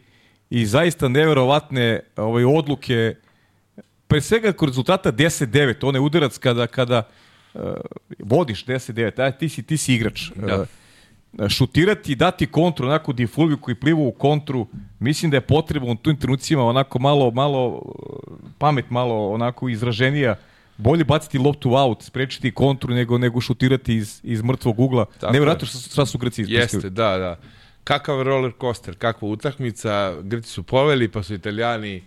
i 0.52 0.66
zaista 0.66 1.08
neverovatne 1.08 2.00
ovaj, 2.16 2.44
odluke 2.44 3.14
pre 4.06 4.20
svega 4.20 4.52
kod 4.52 4.68
rezultata 4.68 5.12
10-9, 5.12 5.86
onaj 5.88 6.00
udarac 6.00 6.38
kada, 6.38 6.66
kada 6.66 7.02
uh, 7.54 7.62
vodiš 8.18 8.66
10-9, 8.66 9.22
aj 9.22 9.38
ti 9.38 9.48
si, 9.48 9.62
ti 9.62 9.76
si 9.76 9.94
igrač. 9.94 10.28
Da. 10.36 10.60
Uh, 10.60 11.48
šutirati, 11.48 12.14
dati 12.14 12.46
kontru, 12.46 12.86
onako 12.86 13.12
Difulviju 13.12 13.58
koji 13.60 13.74
pliva 13.74 14.00
u 14.00 14.12
kontru, 14.12 14.66
mislim 15.00 15.30
da 15.30 15.36
je 15.36 15.40
potrebno 15.40 15.92
u 15.92 15.96
tim 15.96 16.16
trenucima 16.16 16.64
onako 16.64 16.98
malo, 16.98 17.30
malo 17.30 17.68
uh, 17.68 18.36
pamet, 18.58 18.90
malo 18.90 19.32
onako 19.32 19.68
izraženija, 19.68 20.36
bolje 20.76 21.04
baciti 21.04 21.38
loptu 21.38 21.70
u 21.70 21.76
aut, 21.76 22.02
sprečiti 22.02 22.52
kontru 22.52 22.94
nego 22.94 23.18
nego 23.18 23.40
šutirati 23.40 23.96
iz, 23.96 24.20
iz 24.22 24.42
mrtvog 24.42 24.80
ugla. 24.80 25.04
Tako 25.04 25.32
Nevjerojatno 25.32 25.64
je. 25.64 25.68
šta, 25.68 25.78
šta 25.78 26.06
su 26.06 26.18
Grci 26.18 26.42
ispustili. 26.42 26.60
Jeste, 26.60 26.90
da, 26.90 27.18
da. 27.18 27.36
Kakav 27.84 28.22
roller 28.22 28.52
coaster, 28.60 28.94
kakva 28.98 29.28
utakmica, 29.28 30.14
Grci 30.22 30.48
su 30.48 30.62
poveli, 30.62 31.08
pa 31.08 31.22
su 31.22 31.34
Italijani 31.34 32.02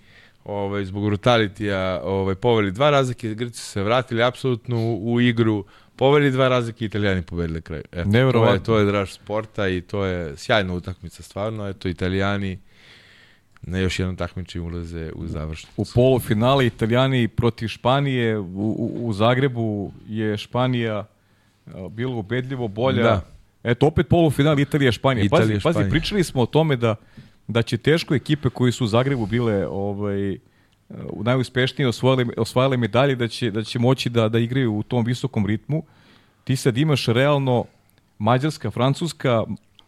ovaj, 0.45 0.85
zbog 0.85 1.05
brutalitija 1.05 2.01
ovaj, 2.03 2.35
poveli 2.35 2.71
dva 2.71 2.89
razlike, 2.89 3.33
Grci 3.33 3.61
su 3.61 3.65
se 3.65 3.83
vratili 3.83 4.23
apsolutno 4.23 4.77
u, 4.77 5.13
u 5.13 5.21
igru, 5.21 5.65
poveli 5.95 6.31
dva 6.31 6.47
razlike 6.47 6.85
i 6.85 6.88
Italijani 6.88 7.21
pobedili 7.21 7.61
kraj. 7.61 7.81
Eto, 7.91 8.31
to, 8.31 8.53
je, 8.53 8.63
to 8.63 8.77
je 8.79 8.85
draž 8.85 9.11
sporta 9.11 9.67
i 9.67 9.81
to 9.81 10.05
je 10.05 10.38
sjajna 10.38 10.73
utakmica 10.73 11.23
stvarno, 11.23 11.67
eto 11.67 11.88
Italijani 11.88 12.59
na 13.61 13.77
još 13.77 13.99
jednom 13.99 14.15
takmičenju 14.15 14.65
ulaze 14.65 15.11
u 15.15 15.27
završnicu. 15.27 15.81
u 15.81 15.85
polufinale 15.95 16.65
Italijani 16.65 17.27
protiv 17.27 17.67
Španije 17.67 18.38
u, 18.38 18.43
u, 18.43 19.07
u 19.07 19.13
Zagrebu 19.13 19.91
je 20.07 20.38
Španija 20.38 21.05
a, 21.65 21.88
bilo 21.89 22.15
ubedljivo 22.17 22.67
bolja. 22.67 23.03
Da. 23.03 23.21
Eto 23.65 23.88
opet 23.88 24.08
polufinal 24.08 24.60
Italija 24.60 24.91
Španija. 24.91 25.23
Italija, 25.25 25.47
pazi, 25.47 25.54
pazi, 25.54 25.73
Španija. 25.73 25.89
pričali 25.89 26.23
smo 26.23 26.41
o 26.41 26.45
tome 26.45 26.75
da 26.75 26.95
da 27.47 27.62
će 27.62 27.78
teško 27.78 28.15
ekipe 28.15 28.49
koji 28.49 28.71
su 28.71 28.84
u 28.84 28.88
Zagrebu 28.88 29.25
bile 29.25 29.67
ovaj 29.67 30.38
u 31.10 31.23
najuspešnije 31.23 31.88
osvojile, 31.88 32.25
osvajale 32.38 32.78
medalje 32.78 33.15
da 33.15 33.28
će, 33.28 33.51
da 33.51 33.63
će 33.63 33.80
moći 33.80 34.10
da, 34.10 34.30
da 34.30 34.39
igraju 34.39 34.73
u 34.78 34.84
tom 34.84 35.06
visokom 35.06 35.45
ritmu. 35.45 35.84
Ti 36.43 36.56
sad 36.56 36.78
imaš 36.78 37.06
realno 37.06 37.65
Mađarska, 38.19 38.71
Francuska, 38.71 39.43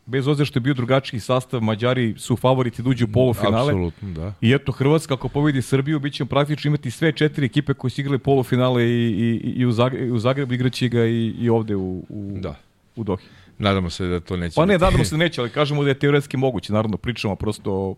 bez 0.06 0.28
obzira 0.28 0.46
što 0.46 0.58
je 0.58 0.62
bio 0.62 0.74
drugačiji 0.74 1.20
sastav, 1.20 1.62
Mađari 1.62 2.16
su 2.18 2.36
favoriti 2.36 2.82
da 2.82 2.90
uđu 2.90 3.06
u 3.06 3.12
polufinale. 3.13 3.72
Apsolutno, 3.72 4.10
da. 4.10 4.34
I 4.42 4.54
eto, 4.54 4.72
Hrvatska 4.72 5.13
ako 5.13 5.30
pobedi 5.30 5.62
Srbiju, 5.62 6.00
bit 6.00 6.13
ćemo 6.13 6.28
praktično 6.28 6.68
imati 6.70 6.92
sve 6.92 7.12
četiri 7.12 7.46
ekipe 7.46 7.74
koje 7.74 7.92
su 7.92 8.02
igrale 8.02 8.18
polufinale 8.18 8.84
i, 8.84 9.10
i, 9.10 9.54
i, 9.56 9.66
u, 9.66 9.72
Zagrebu, 9.72 10.16
u 10.16 10.20
Zagrebu 10.20 10.54
igraće 10.54 10.90
ga 10.90 11.06
i, 11.06 11.36
i 11.40 11.50
ovde 11.50 11.76
u, 11.76 12.04
u, 12.10 12.38
Da. 12.42 12.56
u 12.96 13.04
Dohi. 13.04 13.24
Nadamo 13.58 13.89
se 13.89 14.08
da 14.08 14.20
to 14.20 14.38
neće 14.38 14.56
Pa 14.56 14.65
ne, 14.65 14.74
biti. 14.74 14.84
nadamo 14.84 15.04
se 15.04 15.12
da 15.12 15.17
neće, 15.26 15.41
ali 15.41 15.50
kažemo 15.50 15.84
da 15.84 15.89
je 15.89 16.00
teoretski 16.00 16.38
moguće. 16.38 16.74
Naravno, 16.74 16.98
pričamo 16.98 17.36
prosto 17.36 17.96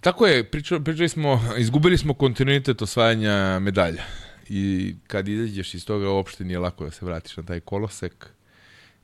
Tako 0.00 0.26
je, 0.26 0.44
pričali, 0.44 0.84
pričali 0.84 1.08
smo, 1.08 1.40
izgubili 1.58 1.98
smo 1.98 2.14
kontinuitet 2.14 2.82
osvajanja 2.82 3.58
medalja. 3.58 4.02
I 4.48 4.94
kad 5.06 5.28
izađeš 5.28 5.74
iz 5.74 5.86
toga, 5.86 6.10
uopšte 6.10 6.44
nije 6.44 6.58
lako 6.58 6.84
da 6.84 6.90
se 6.90 7.06
vratiš 7.06 7.36
na 7.36 7.42
taj 7.42 7.60
kolosek. 7.60 8.26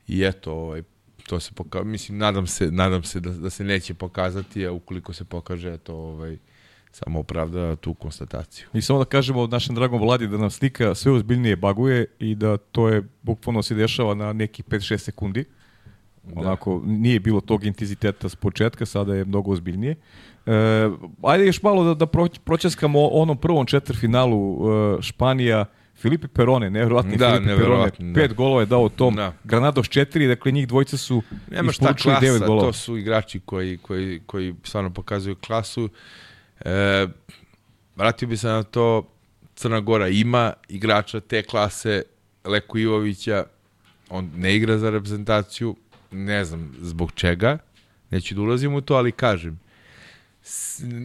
I 0.07 0.23
eto, 0.23 0.51
ovaj, 0.51 0.83
to 1.27 1.39
se 1.39 1.51
poka... 1.55 1.83
mislim, 1.83 2.17
nadam 2.17 2.47
se, 2.47 2.71
nadam 2.71 3.03
se 3.03 3.19
da, 3.19 3.29
da 3.29 3.49
se 3.49 3.63
neće 3.63 3.93
pokazati, 3.93 4.65
a 4.65 4.71
ukoliko 4.71 5.13
se 5.13 5.25
pokaže, 5.25 5.77
to 5.77 5.95
ovaj, 5.95 6.37
samo 6.91 7.19
opravda 7.19 7.75
tu 7.75 7.93
konstataciju. 7.93 8.67
I 8.73 8.81
samo 8.81 8.99
da 8.99 9.05
kažemo 9.05 9.47
našem 9.47 9.75
dragom 9.75 10.01
vladi 10.01 10.27
da 10.27 10.37
nam 10.37 10.49
slika 10.49 10.95
sve 10.95 11.11
ozbiljnije 11.11 11.55
baguje 11.55 12.05
i 12.19 12.35
da 12.35 12.57
to 12.57 12.89
je 12.89 13.03
bukvalno 13.21 13.63
se 13.63 13.75
dešava 13.75 14.13
na 14.15 14.33
nekih 14.33 14.65
5-6 14.65 14.97
sekundi. 14.97 15.45
Onako, 16.35 16.81
nije 16.85 17.19
bilo 17.19 17.41
tog 17.41 17.63
intenziteta 17.63 18.29
s 18.29 18.35
početka, 18.35 18.85
sada 18.85 19.15
je 19.15 19.25
mnogo 19.25 19.51
ozbiljnije. 19.51 19.95
E, 20.45 20.51
ajde 21.23 21.45
još 21.45 21.61
malo 21.61 21.83
da, 21.83 21.93
da 21.93 22.05
pro- 22.05 22.39
pročeskamo 22.43 23.07
onom 23.07 23.37
prvom 23.37 23.65
četvrfinalu 23.65 24.57
e, 24.59 25.01
Španija, 25.01 25.65
Filipe 25.95 26.27
Perone, 26.27 26.69
nevjerovatni 26.69 27.17
Da, 27.17 27.29
Filipe 27.33 27.55
Perone, 27.57 27.91
da. 27.99 28.13
pet 28.13 28.33
golova 28.33 28.59
je 28.61 28.65
dao 28.65 28.89
tom, 28.89 29.15
Da. 29.15 29.33
Granados 29.43 29.87
četiri, 29.89 30.27
dakle 30.27 30.51
njih 30.51 30.67
dvojica 30.67 30.97
su 30.97 31.21
Nema 31.51 31.71
šta 31.71 31.93
klasa, 31.93 32.19
devet 32.19 32.41
golova. 32.41 32.61
to 32.67 32.73
su 32.73 32.97
igrači 32.97 33.39
koji, 33.39 33.77
koji, 33.77 34.21
koji 34.25 34.55
stvarno 34.63 34.89
pokazuju 34.89 35.35
klasu. 35.35 35.89
E, 36.65 37.07
vratio 37.95 38.27
bi 38.27 38.37
se 38.37 38.47
na 38.47 38.63
to, 38.63 39.07
Crna 39.55 39.79
Gora 39.79 40.07
ima 40.07 40.53
igrača 40.69 41.19
te 41.19 41.43
klase, 41.43 42.01
Leku 42.43 42.77
Ivovića, 42.77 43.45
on 44.09 44.31
ne 44.35 44.55
igra 44.55 44.77
za 44.77 44.89
reprezentaciju, 44.89 45.75
ne 46.11 46.45
znam 46.45 46.75
zbog 46.81 47.11
čega, 47.11 47.57
neću 48.09 48.35
da 48.35 48.41
ulazim 48.41 48.73
u 48.73 48.81
to, 48.81 48.95
ali 48.95 49.11
kažem, 49.11 49.59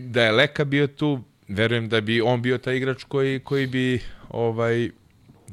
da 0.09 0.23
je 0.23 0.33
Leka 0.33 0.65
bio 0.65 0.87
tu, 0.87 1.23
verujem 1.49 1.89
da 1.89 2.01
bi 2.01 2.21
on 2.21 2.43
bio 2.43 2.59
taj 2.59 2.77
igrač 2.77 3.05
koji, 3.05 3.41
koji 3.41 3.67
bi 3.67 4.01
ovaj, 4.29 4.91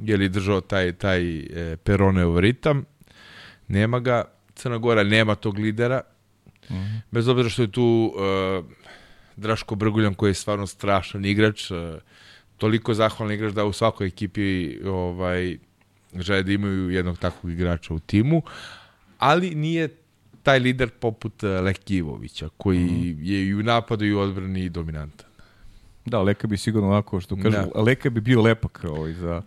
je 0.03 0.17
li 0.17 0.29
držao 0.29 0.62
taj, 0.62 0.93
taj 0.93 1.39
e, 1.39 1.77
Peroneov 1.83 2.39
ritam, 2.39 2.85
nema 3.67 3.99
ga, 3.99 4.23
Crna 4.55 4.77
Gora 4.77 5.03
nema 5.03 5.35
tog 5.35 5.57
lidera, 5.57 6.01
bez 7.12 7.27
obzira 7.27 7.49
što 7.49 7.62
je 7.62 7.71
tu 7.71 8.13
uh, 8.15 8.65
Draško 9.39 9.75
Brguljan 9.75 10.13
koji 10.13 10.30
je 10.30 10.34
stvarno 10.34 10.67
strašan 10.67 11.25
igrač, 11.25 11.71
uh, 11.71 11.78
toliko 12.58 12.93
zahvalan 12.93 13.34
igrač 13.34 13.54
da 13.54 13.65
u 13.65 13.73
svakoj 13.73 14.08
ekipi 14.08 14.78
ovaj, 14.86 15.58
žele 16.15 16.43
da 16.43 16.52
imaju 16.52 16.89
jednog 16.89 17.17
takvog 17.17 17.52
igrača 17.52 17.93
u 17.93 17.99
timu, 17.99 18.41
ali 19.17 19.56
nije 19.56 19.89
taj 20.43 20.60
lider 20.60 20.89
poput 20.89 21.43
uh, 21.43 21.49
Leki 21.49 21.95
Ivovića, 21.95 22.49
koji 22.58 23.15
je 23.21 23.47
i 23.47 23.54
u 23.54 23.63
napadu 23.63 24.06
i 24.06 24.13
u 24.13 24.19
odbrani 24.19 24.69
dominantan. 24.69 25.30
Da, 26.06 26.21
Leka 26.21 26.47
bi 26.47 26.58
sigurno 26.58 26.89
onako, 26.89 27.19
što 27.21 27.36
kažu, 27.36 27.49
Da. 27.52 27.82
Leka 27.82 28.10
bi 28.10 28.21
bio 28.21 28.41
lepak 28.41 28.86
ovaj, 28.89 29.13
za, 29.13 29.41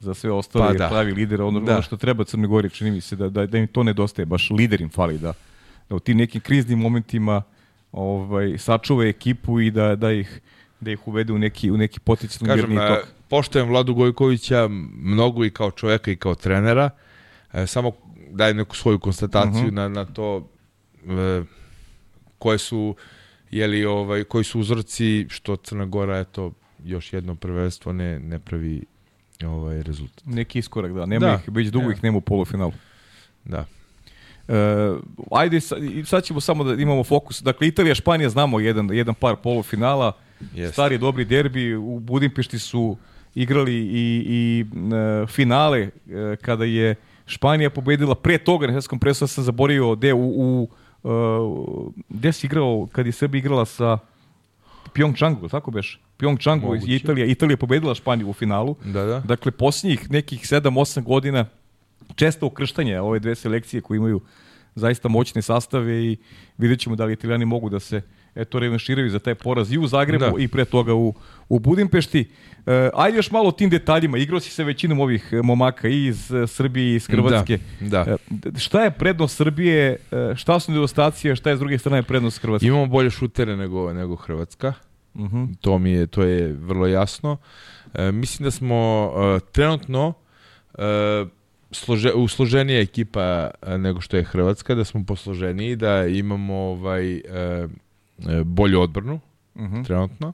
za 0.00 0.14
sve 0.14 0.30
ostale 0.32 0.66
Pa 0.66 0.72
da. 0.72 0.88
pravi 0.88 1.12
lider, 1.12 1.42
ono, 1.42 1.60
Da. 1.60 1.72
ono 1.72 1.82
što 1.82 1.96
treba 1.96 2.24
Crnoj 2.24 2.48
Gori, 2.48 2.70
čini 2.70 2.90
mi 2.90 3.00
se 3.00 3.16
da, 3.16 3.28
da, 3.28 3.46
da 3.46 3.58
im 3.58 3.66
to 3.66 3.82
nedostaje, 3.82 4.26
baš 4.26 4.50
lider 4.50 4.80
im 4.80 4.88
fali, 4.88 5.18
da, 5.18 5.32
da 5.88 5.96
u 5.96 6.00
tim 6.00 6.16
nekim 6.16 6.40
kriznim 6.40 6.78
momentima 6.78 7.42
ovaj, 7.92 8.58
sačuva 8.58 9.04
ekipu 9.06 9.60
i 9.60 9.70
da, 9.70 9.96
da 9.96 10.12
ih 10.12 10.40
da 10.80 10.90
ih 10.90 11.08
uvede 11.08 11.32
u 11.32 11.38
neki, 11.38 11.70
u 11.70 11.76
neki 11.76 12.00
potencijalni 12.00 12.48
Kažem, 12.48 12.70
mirni 12.70 12.88
tok. 12.88 13.08
poštojem 13.28 13.68
Vladu 13.68 13.94
Gojkovića 13.94 14.68
mnogo 14.94 15.44
i 15.44 15.50
kao 15.50 15.70
čoveka 15.70 16.10
i 16.10 16.16
kao 16.16 16.34
trenera, 16.34 16.90
e, 17.52 17.66
samo 17.66 17.92
daje 18.30 18.54
neku 18.54 18.76
svoju 18.76 18.98
konstataciju 18.98 19.66
Mhm. 19.66 19.74
na, 19.74 19.88
na 19.88 20.04
to 20.04 20.48
e, 21.00 21.42
koje 22.38 22.58
su 22.58 22.94
jeli, 23.50 23.84
ovaj, 23.84 24.24
koji 24.24 24.44
su 24.44 24.60
uzroci 24.60 25.26
što 25.30 25.56
Crna 25.56 25.84
Gora 25.84 26.18
eto 26.18 26.52
još 26.84 27.12
jedno 27.12 27.34
prvenstvo 27.34 27.92
ne, 27.92 28.18
ne 28.18 28.38
pravi 28.38 28.82
ovaj 29.44 29.82
rezultat. 29.82 30.24
Neki 30.26 30.58
iskorak, 30.58 30.92
da. 30.92 31.06
Nema 31.06 31.26
Da. 31.26 31.34
ih, 31.34 31.40
već 31.46 31.68
dugo 31.68 31.82
Nema. 31.82 31.94
ih 31.94 32.04
nema 32.04 32.18
u 32.18 32.20
polufinalu. 32.20 32.72
Da. 33.44 33.64
E, 34.48 34.52
ajde, 35.30 35.60
sa- 35.60 35.76
i 35.76 36.04
sad 36.04 36.24
ćemo 36.24 36.40
samo 36.40 36.64
da 36.64 36.82
imamo 36.82 37.04
fokus. 37.04 37.42
Dakle, 37.42 37.68
Italija, 37.68 37.94
Španija, 37.94 38.28
znamo 38.28 38.60
jedan, 38.60 38.88
jedan 38.92 39.14
par 39.14 39.36
polufinala. 39.36 40.12
Jeste. 40.54 40.72
Stari 40.72 40.98
dobri 40.98 41.24
derbi. 41.24 41.74
U 41.74 41.98
Budimpešti 41.98 42.58
su 42.58 42.96
igrali 43.34 43.74
i, 43.74 44.24
i 44.26 44.64
e, 44.94 45.26
finale 45.26 45.80
e, 45.80 45.90
kada 46.42 46.64
je 46.64 46.94
Španija 47.26 47.70
pobedila 47.70 48.14
pre 48.14 48.38
toga 48.38 48.66
na 48.66 48.72
svetskom 48.72 48.98
prvenstvu 48.98 49.26
sam 49.26 49.44
zaboravio 49.44 49.94
gde 49.96 50.12
u, 50.14 50.18
u 50.36 50.68
e, 51.04 51.08
gde 52.08 52.32
si 52.32 52.46
igrao 52.46 52.88
kad 52.92 53.06
je 53.06 53.12
Srbija 53.12 53.38
igrala 53.38 53.64
sa 53.64 53.98
Pyeongchangu, 54.94 55.50
tako 55.50 55.70
beš? 55.70 56.00
Pyeongchangu 56.18 56.74
je 56.88 56.96
Italija, 56.96 57.26
Italija 57.26 57.56
pobedila 57.56 57.94
Španiju 57.94 58.28
u 58.28 58.32
finalu. 58.32 58.76
Da, 58.84 59.04
da. 59.04 59.20
Dakle, 59.20 59.52
posljednjih 59.52 60.10
nekih 60.10 60.40
7-8 60.40 61.02
godina 61.02 61.46
često 62.14 62.46
ukrštanje 62.46 63.00
ove 63.00 63.18
dve 63.18 63.34
selekcije 63.34 63.80
koje 63.80 63.96
imaju 63.96 64.20
zaista 64.74 65.08
moćne 65.08 65.42
sastave 65.42 66.04
i 66.04 66.16
vidjet 66.58 66.80
ćemo 66.80 66.96
da 66.96 67.04
li 67.04 67.12
italijani 67.12 67.44
mogu 67.44 67.68
da 67.68 67.80
se 67.80 68.02
eto 68.34 68.58
revanširaju 68.58 69.10
za 69.10 69.18
taj 69.18 69.34
poraz 69.34 69.72
i 69.72 69.78
u 69.78 69.86
Zagrebu 69.86 70.24
Da. 70.36 70.42
i 70.42 70.48
pre 70.48 70.64
toga 70.64 70.94
u, 70.94 71.14
u 71.48 71.58
Budimpešti. 71.58 72.30
E, 72.66 72.90
ajde 72.94 73.18
još 73.18 73.30
malo 73.30 73.48
o 73.48 73.52
tim 73.52 73.70
detaljima. 73.70 74.18
Igrao 74.18 74.40
si 74.40 74.50
se 74.50 74.64
većinom 74.64 75.00
ovih 75.00 75.32
momaka 75.42 75.88
i 75.88 76.06
iz 76.06 76.32
e, 76.32 76.46
Srbije 76.46 76.92
i 76.92 76.94
iz 76.94 77.06
Hrvatske. 77.06 77.58
Da, 77.80 78.04
da. 78.04 78.16
E, 78.48 78.58
šta 78.58 78.84
je 78.84 78.90
prednost 78.90 79.36
Srbije, 79.36 79.96
e, 80.12 80.34
šta 80.36 80.60
su 80.60 80.72
nedostacije, 80.72 81.36
šta 81.36 81.50
je 81.50 81.56
s 81.56 81.58
druge 81.58 81.78
strane 81.78 82.02
prednost 82.02 82.42
Hrvatske? 82.42 82.66
Imamo 82.66 82.86
bolje 82.86 83.10
šutere 83.10 83.56
nego, 83.56 83.92
nego 83.92 84.16
Hrvatska. 84.16 84.72
Mhm. 85.16 85.44
To 85.60 85.78
mi 85.78 85.90
je, 85.90 86.06
to 86.06 86.22
je 86.22 86.52
vrlo 86.52 86.86
jasno. 86.86 87.36
E, 87.94 88.12
mislim 88.12 88.44
da 88.44 88.50
smo 88.50 89.10
e, 89.36 89.40
trenutno 89.52 90.12
e, 90.78 90.82
slože, 91.70 92.12
usloženija 92.12 92.80
ekipa 92.80 93.50
nego 93.78 94.00
što 94.00 94.16
je 94.16 94.24
Hrvatska, 94.24 94.74
da 94.74 94.84
smo 94.84 95.04
posloženiji, 95.04 95.76
da 95.76 96.06
imamo 96.06 96.54
ovaj 96.54 97.16
e, 97.16 97.20
e, 97.20 97.68
bolju 98.44 98.80
odbranu 98.80 99.20
Mhm. 99.58 99.82
trenutno. 99.82 100.32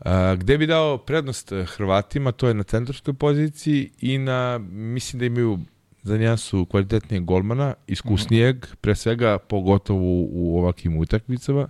A, 0.00 0.34
gde 0.34 0.58
bi 0.58 0.66
dao 0.66 0.98
prednost 0.98 1.52
Hrvatima, 1.66 2.32
to 2.32 2.48
je 2.48 2.54
na 2.54 2.62
centarskoj 2.62 3.14
poziciji 3.14 3.90
i 4.00 4.18
na, 4.18 4.58
mislim 4.70 5.20
da 5.20 5.26
imaju 5.26 5.58
za 6.02 6.18
nijansu 6.18 6.66
kvalitetnijeg 6.66 7.24
golmana, 7.24 7.74
iskusnijeg, 7.86 8.66
pre 8.80 8.94
svega 8.94 9.38
pogotovo 9.38 10.00
u, 10.00 10.28
u 10.32 10.58
ovakvim 10.58 10.98
utakmicama, 10.98 11.68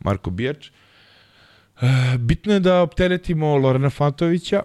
Marko 0.00 0.30
Bijač. 0.30 0.68
E, 0.68 0.72
bitno 2.18 2.52
je 2.52 2.60
da 2.60 2.82
opteretimo 2.82 3.56
Lorena 3.56 3.90
Fantovića, 3.90 4.62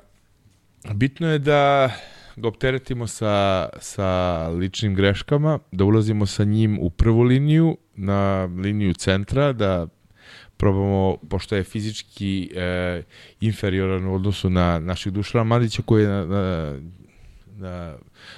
bitno 0.94 1.28
je 1.28 1.40
da 1.40 1.92
ga 2.36 2.48
opteretimo 2.48 3.08
sa, 3.08 3.70
sa 3.80 4.48
ličnim 4.50 4.96
greškama, 4.96 5.60
da 5.72 5.86
ulazimo 5.86 6.26
sa 6.26 6.44
njim 6.44 6.80
u 6.82 6.90
prvu 6.90 7.22
liniju, 7.24 7.78
na 7.96 8.46
liniju 8.46 8.94
centra, 8.94 9.54
da 9.54 9.88
probamo, 10.58 11.18
pošto 11.30 11.56
je 11.56 11.64
fizički 11.64 12.52
e, 12.56 13.04
inferioran 13.42 14.08
u 14.08 14.16
odnosu 14.16 14.50
na 14.50 14.80
naših 14.80 15.14
Dušana 15.14 15.44
Mandića 15.44 15.82
koji 15.86 16.04
je 16.04 16.10
na, 16.10 16.26
na, 16.26 16.76
na 17.58 17.96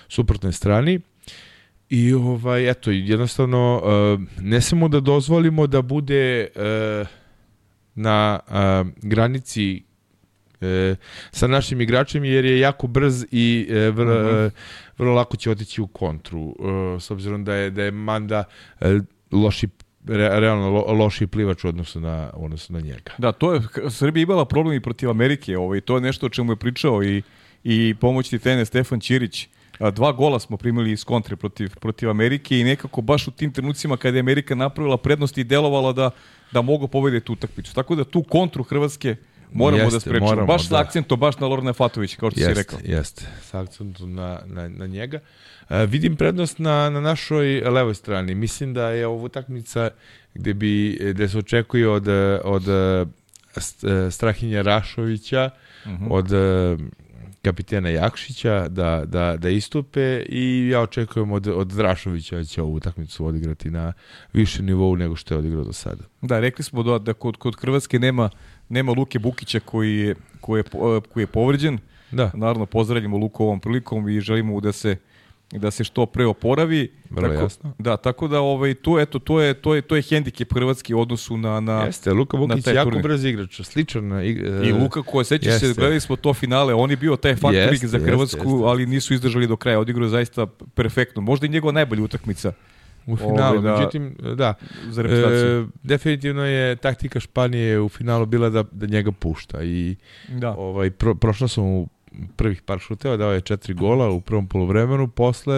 suprotnoj 0.08 0.54
strani. 0.54 1.00
I 1.90 2.14
ovaj, 2.14 2.70
eto, 2.70 2.92
jednostavno 2.92 3.82
e, 3.84 4.18
ne 4.42 4.62
smemo 4.62 4.88
da 4.88 5.00
dozvolimo 5.00 5.68
da 5.68 5.82
bude 5.82 6.48
e, 6.56 7.06
na 7.96 8.40
a, 8.48 8.84
granici 9.02 9.87
e, 10.62 10.96
sa 11.32 11.48
našim 11.48 11.82
igračem 11.82 12.24
jer 12.26 12.46
je 12.46 12.60
jako 12.60 12.88
brz 12.88 13.26
i 13.32 13.68
e, 13.70 13.90
vrlo, 13.90 14.16
Mhm. 14.34 14.46
e, 14.46 14.50
vrlo 14.98 15.14
lako 15.14 15.38
će 15.38 15.52
otići 15.52 15.82
u 15.82 15.88
kontru 15.88 16.56
e, 16.96 17.00
s 17.00 17.12
obzirom 17.12 17.44
da 17.44 17.54
je 17.54 17.70
da 17.70 17.84
je 17.84 17.92
Manda 17.92 18.44
e, 18.82 19.00
loši 19.32 19.68
re, 20.08 20.40
realno 20.40 20.70
lo, 20.70 20.94
loši 20.94 21.28
plivač 21.28 21.64
u 21.64 21.68
odnosu 21.68 22.00
na 22.00 22.30
odnosu 22.34 22.74
na 22.74 22.80
njega. 22.80 23.12
Da, 23.18 23.32
to 23.32 23.54
je, 23.54 23.62
Srbija 23.90 24.24
imala 24.24 24.46
problem 24.46 24.76
i 24.76 24.82
protiv 24.82 25.10
Amerike, 25.10 25.58
ovaj, 25.58 25.82
to 25.82 25.96
je 25.96 26.02
nešto 26.02 26.26
o 26.26 26.30
čemu 26.30 26.52
je 26.52 26.56
pričao 26.56 27.04
i, 27.04 27.22
i 27.64 27.96
pomoćni 28.02 28.40
trener 28.40 28.66
Stefan 28.66 29.00
Ćirić. 29.00 29.48
Dva 29.94 30.12
gola 30.12 30.40
smo 30.40 30.58
primili 30.58 30.92
iz 30.92 31.04
kontre 31.04 31.36
protiv, 31.36 31.76
protiv 31.80 32.10
Amerike 32.10 32.60
i 32.60 32.64
nekako 32.64 33.02
baš 33.02 33.28
u 33.28 33.32
tim 33.32 33.54
trenucima 33.54 33.98
kada 33.98 34.18
je 34.18 34.20
Amerika 34.20 34.56
napravila 34.56 34.98
prednost 34.98 35.38
i 35.38 35.44
delovala 35.44 35.94
da, 35.94 36.10
da 36.52 36.62
mogu 36.62 36.88
pobediti 36.88 37.26
tu 37.26 37.34
utakmicu. 37.34 37.74
Tako 37.76 37.96
da 37.96 38.04
tu 38.04 38.24
kontru 38.24 38.64
Hrvatske 38.64 39.16
moramo 39.54 39.84
Jeste, 39.84 39.96
da 39.96 40.00
sprečimo. 40.00 40.26
moramo, 40.26 40.48
baš 40.48 40.64
sa 40.64 40.70
da. 40.70 40.80
akcentom, 40.80 41.20
baš 41.20 41.38
na 41.38 41.48
Lorna 41.48 41.74
Fatovića, 41.74 42.18
kao 42.18 42.32
što 42.32 42.38
si 42.38 42.44
Jeste, 42.44 42.54
rekao. 42.56 42.80
jeste. 42.86 43.26
Sa 43.42 43.60
akcentom 43.60 44.14
na, 44.14 44.40
na, 44.46 44.68
na 44.70 44.86
njega. 44.88 45.20
E, 45.70 45.86
vidim 45.86 46.16
prednost 46.16 46.60
na, 46.60 46.90
na 46.90 47.02
našoj 47.02 47.46
levoj 47.62 47.96
strani. 47.96 48.36
Mislim 48.36 48.74
da 48.74 48.90
je 48.90 49.08
ovo 49.08 49.26
utakmica 49.26 49.90
gde, 50.34 50.54
bi, 50.54 50.74
gde 51.06 51.30
se 51.30 51.38
očekuje 51.38 51.90
od, 51.90 52.08
od 52.44 52.68
e, 52.68 53.06
e, 54.08 54.12
Strahinja 54.12 54.62
Rašovića, 54.62 55.50
Mhm. 55.86 56.06
od 56.10 56.34
e, 56.34 56.78
kapitena 57.48 57.90
Jakšića 57.90 58.68
da, 58.68 59.04
da, 59.06 59.38
da 59.38 59.50
istupe 59.50 60.24
i 60.30 60.70
ja 60.70 60.82
očekujem 60.82 61.32
od, 61.32 61.48
od 61.48 61.68
Drašovića 61.68 62.38
da 62.38 62.44
će 62.44 62.62
ovu 62.62 62.74
utakmicu 62.74 63.26
odigrati 63.26 63.70
na 63.70 63.94
više 64.34 64.64
nivou 64.64 64.96
nego 64.96 65.16
što 65.16 65.34
je 65.34 65.38
odigrao 65.38 65.64
do 65.64 65.74
sada. 65.74 66.04
Da, 66.22 66.40
rekli 66.40 66.64
smo 66.64 66.84
da, 66.84 67.00
da 67.00 67.14
kod, 67.14 67.38
kod 67.38 67.56
Hrvatske 67.56 68.00
nema, 68.00 68.30
nema 68.70 68.92
Luke 68.92 69.20
Bukića 69.20 69.60
koji 69.60 69.98
je, 69.98 70.16
koji 70.42 70.60
je, 70.60 70.64
po- 70.64 71.02
koji 71.02 71.24
je 71.24 71.28
povređen. 71.28 71.80
Da, 72.12 72.32
Naravno, 72.34 72.66
pozdravljamo 72.66 73.18
Luku 73.18 73.44
ovom 73.44 73.60
prilikom 73.60 74.10
i 74.10 74.20
želimo 74.20 74.62
da 74.62 74.72
se 74.72 74.98
da 75.52 75.72
se 75.72 75.84
što 75.84 76.06
pre 76.06 76.26
oporavi. 76.26 76.92
Vrlo 77.10 77.30
tako, 77.30 77.44
jasno. 77.44 77.74
Da, 77.80 77.98
tako 77.98 78.28
da 78.28 78.40
ovaj 78.40 78.74
tu 78.74 79.00
eto 79.00 79.20
to 79.20 79.42
je 79.42 79.54
to 79.54 79.76
je 79.76 79.82
to 79.82 79.96
je 79.96 80.02
hendikep 80.02 80.54
Hrvatski 80.54 80.94
u 80.94 81.00
odnosu 81.00 81.38
na 81.38 81.60
na 81.60 81.84
jeste. 81.84 82.14
Luka 82.14 82.38
taj 82.64 82.74
je 82.74 82.76
jako 82.76 82.90
turnir. 82.90 83.04
brz 83.04 83.26
igrač, 83.26 83.62
sličan. 83.62 84.08
na 84.08 84.16
ig- 84.16 84.66
i 84.66 84.70
e, 84.70 84.74
Luka 84.74 85.02
ko 85.04 85.24
seća 85.24 85.60
se 85.60 85.74
gledali 85.74 86.00
smo 86.00 86.16
to 86.16 86.34
finale, 86.34 86.74
on 86.74 86.92
je 86.92 86.98
bio 86.98 87.16
taj 87.16 87.36
faktoring 87.36 87.86
za 87.86 88.00
Hrvatsku, 88.00 88.38
jeste, 88.38 88.50
jeste. 88.50 88.68
ali 88.68 88.86
nisu 88.86 89.14
izdržali 89.14 89.48
do 89.48 89.56
kraja. 89.56 89.80
Odigrao 89.80 90.06
je 90.06 90.10
zaista 90.10 90.48
perfektno. 90.76 91.22
Možda 91.22 91.46
i 91.46 91.50
njegova 91.50 91.72
najbolja 91.72 92.04
utakmica 92.04 92.54
u 93.06 93.18
finalu. 93.18 93.58
Ovaj, 93.58 93.62
da. 93.62 93.78
Međutim, 93.78 94.16
da, 94.36 94.54
za. 94.90 95.02
E, 95.04 95.66
definitivno 95.84 96.46
je 96.46 96.76
taktika 96.76 97.20
Španije 97.20 97.80
u 97.80 97.90
finalu 97.90 98.26
bila 98.26 98.50
da, 98.50 98.64
da 98.72 98.86
njega 98.86 99.12
pušta 99.12 99.64
i 99.64 99.96
da. 100.28 100.56
ovaj, 100.58 100.92
pro, 100.92 101.16
prošla 101.16 101.48
sam 101.48 101.64
u 101.64 101.88
prvih 102.36 102.62
par 102.62 102.80
šuteva, 102.80 103.18
dao 103.18 103.32
je 103.32 103.42
četiri 103.42 103.74
gola 103.74 104.10
u 104.10 104.22
prvom 104.22 104.48
polovremenu, 104.48 105.08
posle 105.08 105.58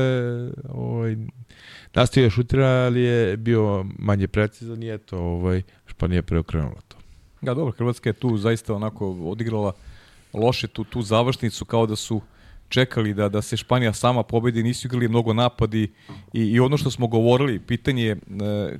ovaj, 0.69 1.15
nastavio 1.93 2.25
je 2.25 2.29
šutira, 2.29 2.67
ali 2.67 3.01
je 3.01 3.37
bio 3.37 3.85
manje 3.99 4.27
precizan 4.27 4.83
i 4.83 4.93
eto, 4.93 5.17
ovaj, 5.17 5.61
Španija 5.87 6.21
preokrenula 6.21 6.81
to. 6.87 6.97
Da, 7.41 7.53
dobro, 7.53 7.71
Hrvatska 7.71 8.09
je 8.09 8.13
tu 8.13 8.37
zaista 8.37 8.75
onako 8.75 9.09
odigrala 9.11 9.73
loše 10.33 10.67
tu, 10.67 10.83
tu 10.83 11.01
završnicu 11.01 11.65
kao 11.65 11.85
da 11.85 11.95
su 11.95 12.21
čekali 12.69 13.13
da 13.13 13.29
da 13.29 13.41
se 13.41 13.57
Španija 13.57 13.93
sama 13.93 14.23
pobedi, 14.23 14.63
nisu 14.63 14.87
igrali 14.87 15.07
mnogo 15.07 15.33
napadi 15.33 15.91
i, 16.33 16.43
i 16.43 16.59
ono 16.59 16.77
što 16.77 16.91
smo 16.91 17.07
govorili, 17.07 17.59
pitanje 17.59 18.03
je 18.03 18.11
e, 18.11 18.17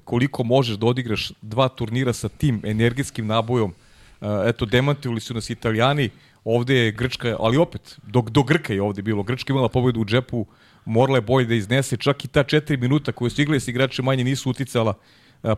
koliko 0.04 0.44
možeš 0.44 0.78
da 0.78 0.86
odigraš 0.86 1.32
dva 1.42 1.70
turnira 1.70 2.14
sa 2.14 2.30
tim 2.30 2.62
energetskim 2.64 3.28
nabojom. 3.28 3.74
E, 4.22 4.26
eto, 4.46 4.66
demantivali 4.66 5.20
su 5.22 5.34
nas 5.34 5.50
Italijani, 5.50 6.10
ovde 6.44 6.76
je 6.76 6.92
Grčka, 6.92 7.36
ali 7.40 7.58
opet, 7.58 8.00
do, 8.04 8.22
do 8.22 8.44
Grka 8.44 8.74
je 8.74 8.82
ovde 8.82 9.02
bilo. 9.02 9.24
Grčka 9.24 9.54
imala 9.54 9.70
pobedu 9.70 10.02
u 10.02 10.06
džepu, 10.06 10.46
morala 10.86 11.18
je 11.18 11.22
bolje 11.22 11.48
da 11.48 11.56
iznese, 11.56 11.98
čak 11.98 12.26
i 12.26 12.28
ta 12.28 12.44
četiri 12.44 12.78
minuta 12.78 13.12
koje 13.12 13.30
su 13.30 13.42
igrali 13.42 13.60
s 13.60 13.68
igrače 13.68 14.02
manje 14.02 14.24
nisu 14.24 14.50
uticala 14.50 14.94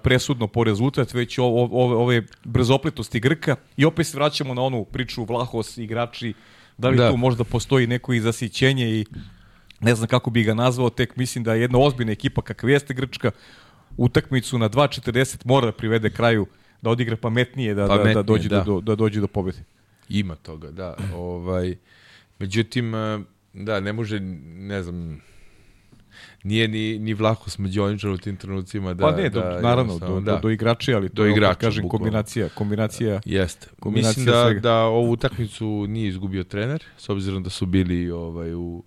presudno 0.04 0.48
po 0.48 0.63
rezultat, 0.63 1.13
već 1.13 1.38
ove, 1.39 1.96
ove 1.96 2.24
brzopletosti 2.44 3.20
Grka 3.20 3.56
i 3.78 3.86
opet 3.86 4.08
se 4.08 4.17
vraćamo 4.17 4.54
na 4.54 4.62
onu 4.62 4.86
priču 4.86 5.24
Vlahos, 5.24 5.78
igrači, 5.78 6.34
da 6.78 6.89
li 6.89 6.98
Da. 6.98 7.12
tu 7.12 7.17
možda 7.17 7.44
postoji 7.44 7.88
neko 7.88 8.13
i 8.13 8.20
zasićenje 8.20 8.89
i 8.89 9.06
ne 9.80 9.96
znam 9.96 10.08
kako 10.08 10.30
bi 10.30 10.44
ga 10.44 10.54
nazvao, 10.54 10.89
tek 10.89 11.15
mislim 11.15 11.44
da 11.44 11.54
je 11.54 11.62
jedna 11.62 11.80
ozbiljna 11.80 12.12
ekipa 12.12 12.41
kakva 12.41 12.72
jeste 12.72 12.94
Grčka, 12.94 13.32
utakmicu 13.98 14.58
na 14.58 14.70
2.40 14.70 15.38
mora 15.46 15.65
da 15.65 15.72
privede 15.72 16.10
kraju, 16.10 16.46
da 16.82 16.89
odigra 16.89 17.15
pametnije, 17.15 17.74
da, 17.74 17.82
da, 17.82 17.88
da, 17.88 17.98
Pametnije, 17.98 18.24
dođe 18.24 18.50
da. 18.50 18.62
Do, 18.62 18.82
da 18.82 18.96
dođe 18.96 19.20
do 19.20 19.28
pobede. 19.28 19.63
Ima 20.10 20.36
toga, 20.36 20.72
da. 20.72 20.96
Ovaj, 21.16 21.76
međutim, 22.40 22.96
e, 22.96 23.20
da, 23.54 23.80
ne 23.80 23.94
može, 23.94 24.20
ne 24.20 24.84
znam, 24.84 25.22
nije 26.44 26.68
ni, 26.68 27.00
ni 27.00 27.14
Vlaho 27.14 27.50
Smađoničar 27.50 28.10
u 28.10 28.18
tim 28.18 28.38
trenucima 28.38 28.94
da... 28.94 29.04
Pa 29.04 29.12
ne, 29.12 29.30
do, 29.30 29.40
da, 29.42 29.62
naravno, 29.62 30.00
do, 30.00 30.20
do, 30.20 30.40
do 30.40 30.50
igrača, 30.50 30.96
ali 30.96 31.10
to 31.10 31.16
Do 31.16 31.26
igrača, 31.26 31.60
kažem, 31.60 31.82
bukvalno. 31.82 32.04
kombinacija, 32.06 32.50
kombinacija 32.50 33.22
Jeste. 33.26 33.68
Kombinacija 33.80 34.10
Mislim 34.10 34.26
da, 34.26 34.46
svega. 34.46 34.60
da 34.60 34.76
ovu 34.76 35.12
utakmicu 35.12 35.86
nije 35.88 36.08
izgubio 36.08 36.44
trener, 36.44 36.84
s 36.98 37.10
obzirom 37.10 37.44
da 37.44 37.50
su 37.50 37.66
bili 37.66 38.12
ovaj, 38.12 38.54
u 38.56 38.84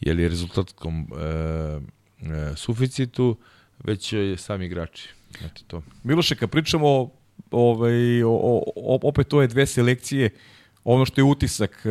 jeli, 0.00 0.28
rezultatskom 0.28 1.06
e, 1.12 1.24
e, 1.24 2.56
suficitu, 2.56 3.36
već 3.84 4.12
je 4.12 4.36
sami 4.36 4.66
igrači. 4.66 5.08
Eto 5.44 5.62
to. 5.66 5.82
Miloše, 6.04 6.36
kad 6.36 6.50
pričamo 6.50 7.10
ovaj, 7.50 8.22
o, 8.22 8.62
opet 9.02 9.32
ove 9.32 9.46
dve 9.46 9.66
selekcije, 9.66 10.30
ono 10.84 11.04
što 11.04 11.20
je 11.20 11.24
utisak, 11.24 11.82
e, 11.84 11.88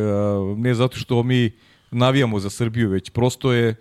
ne 0.56 0.74
zato 0.74 0.96
što 0.96 1.22
mi 1.22 1.50
navijamo 1.90 2.40
za 2.40 2.50
Srbiju, 2.50 2.90
već 2.90 3.10
prosto 3.10 3.52
je 3.52 3.74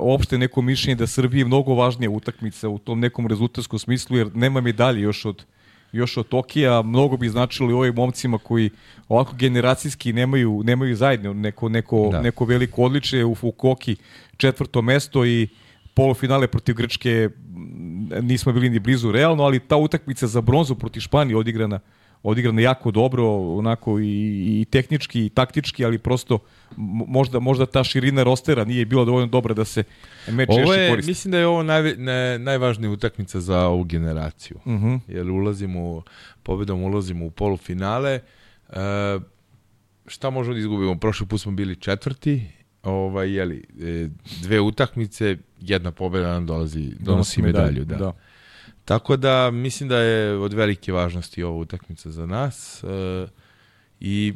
opšte 0.00 0.38
neko 0.38 0.62
mišljenje 0.62 0.94
da 0.94 1.06
Srbije 1.06 1.40
je 1.40 1.44
mnogo 1.44 1.74
važnija 1.74 2.10
utakmica 2.10 2.68
u 2.68 2.78
tom 2.78 3.00
nekom 3.00 3.26
rezultatskom 3.26 3.78
smislu, 3.78 4.16
jer 4.16 4.36
nema 4.36 4.60
medalje 4.60 5.00
još 5.00 5.24
od 5.24 5.44
još 5.92 6.16
od 6.16 6.28
Tokija, 6.28 6.82
mnogo 6.82 7.16
bi 7.16 7.28
značilo 7.28 7.70
i 7.70 7.74
ovim 7.74 7.94
momcima 7.94 8.38
koji 8.38 8.70
ovako 9.08 9.36
generacijski 9.36 10.12
nemaju, 10.12 10.62
nemaju 10.64 10.96
zajedno 10.96 11.32
neko, 11.32 11.68
neko, 11.68 12.08
da. 12.12 12.20
neko 12.20 12.44
veliko 12.44 12.82
odličje 12.82 13.24
u 13.24 13.34
Fukoki 13.34 13.96
četvrto 14.36 14.82
mesto 14.82 15.24
i 15.26 15.48
polufinale 16.00 16.48
protiv 16.48 16.74
Grčke 16.74 17.28
nismo 18.22 18.52
bili 18.52 18.70
ni 18.70 18.78
blizu 18.78 19.12
realno, 19.12 19.44
ali 19.44 19.60
ta 19.60 19.76
utakmica 19.76 20.26
za 20.26 20.40
bronzu 20.40 20.74
protiv 20.74 21.00
Španije 21.00 21.36
odigrana 21.36 21.80
odigrana 22.22 22.60
jako 22.60 22.90
dobro, 22.90 23.24
onako 23.36 24.00
i, 24.00 24.60
i 24.60 24.64
tehnički 24.70 25.26
i 25.26 25.28
taktički, 25.28 25.84
ali 25.84 25.98
prosto 25.98 26.38
možda, 27.06 27.40
možda 27.40 27.66
ta 27.66 27.84
širina 27.84 28.22
rostera 28.22 28.64
nije 28.64 28.84
bila 28.84 29.04
dovoljno 29.04 29.26
dobra 29.26 29.54
da 29.54 29.64
se 29.64 29.82
meč 30.28 30.48
ovo 30.50 30.74
je, 30.74 30.90
koristi. 30.90 31.10
Mislim 31.10 31.32
da 31.32 31.38
je 31.38 31.46
ovo 31.46 31.62
naj, 31.62 31.96
ne, 31.96 32.38
najvažnija 32.38 32.90
utakmica 32.90 33.40
za 33.40 33.66
ovu 33.66 33.84
generaciju. 33.84 34.56
Uh 34.64 34.72
mhm. 34.72 34.86
-huh. 34.86 35.00
Jer 35.08 35.30
ulazimo, 35.30 36.02
pobedom 36.42 36.82
ulazimo 36.82 37.26
u 37.26 37.30
polufinale. 37.30 38.20
E, 38.68 39.20
šta 40.06 40.30
možemo 40.30 40.54
da 40.54 40.60
izgubimo? 40.60 40.98
Prošli 40.98 41.26
put 41.26 41.40
smo 41.40 41.52
bili 41.52 41.76
četvrti, 41.76 42.46
ovaj, 42.82 43.32
jeli, 43.32 43.64
e, 43.80 44.08
dve 44.42 44.60
utakmice, 44.60 45.36
jedna 45.60 45.92
pobeda 45.92 46.32
nam 46.32 46.46
dolazi, 46.46 46.92
donosi 47.00 47.42
medalju. 47.42 47.84
Da. 47.84 47.96
da. 47.96 48.12
Tako 48.84 49.16
da 49.16 49.50
mislim 49.50 49.88
da 49.88 49.98
je 49.98 50.38
od 50.38 50.52
velike 50.52 50.92
važnosti 50.92 51.42
ova 51.42 51.56
utakmica 51.56 52.10
za 52.10 52.26
nas 52.26 52.84
e, 52.84 53.26
i 54.00 54.34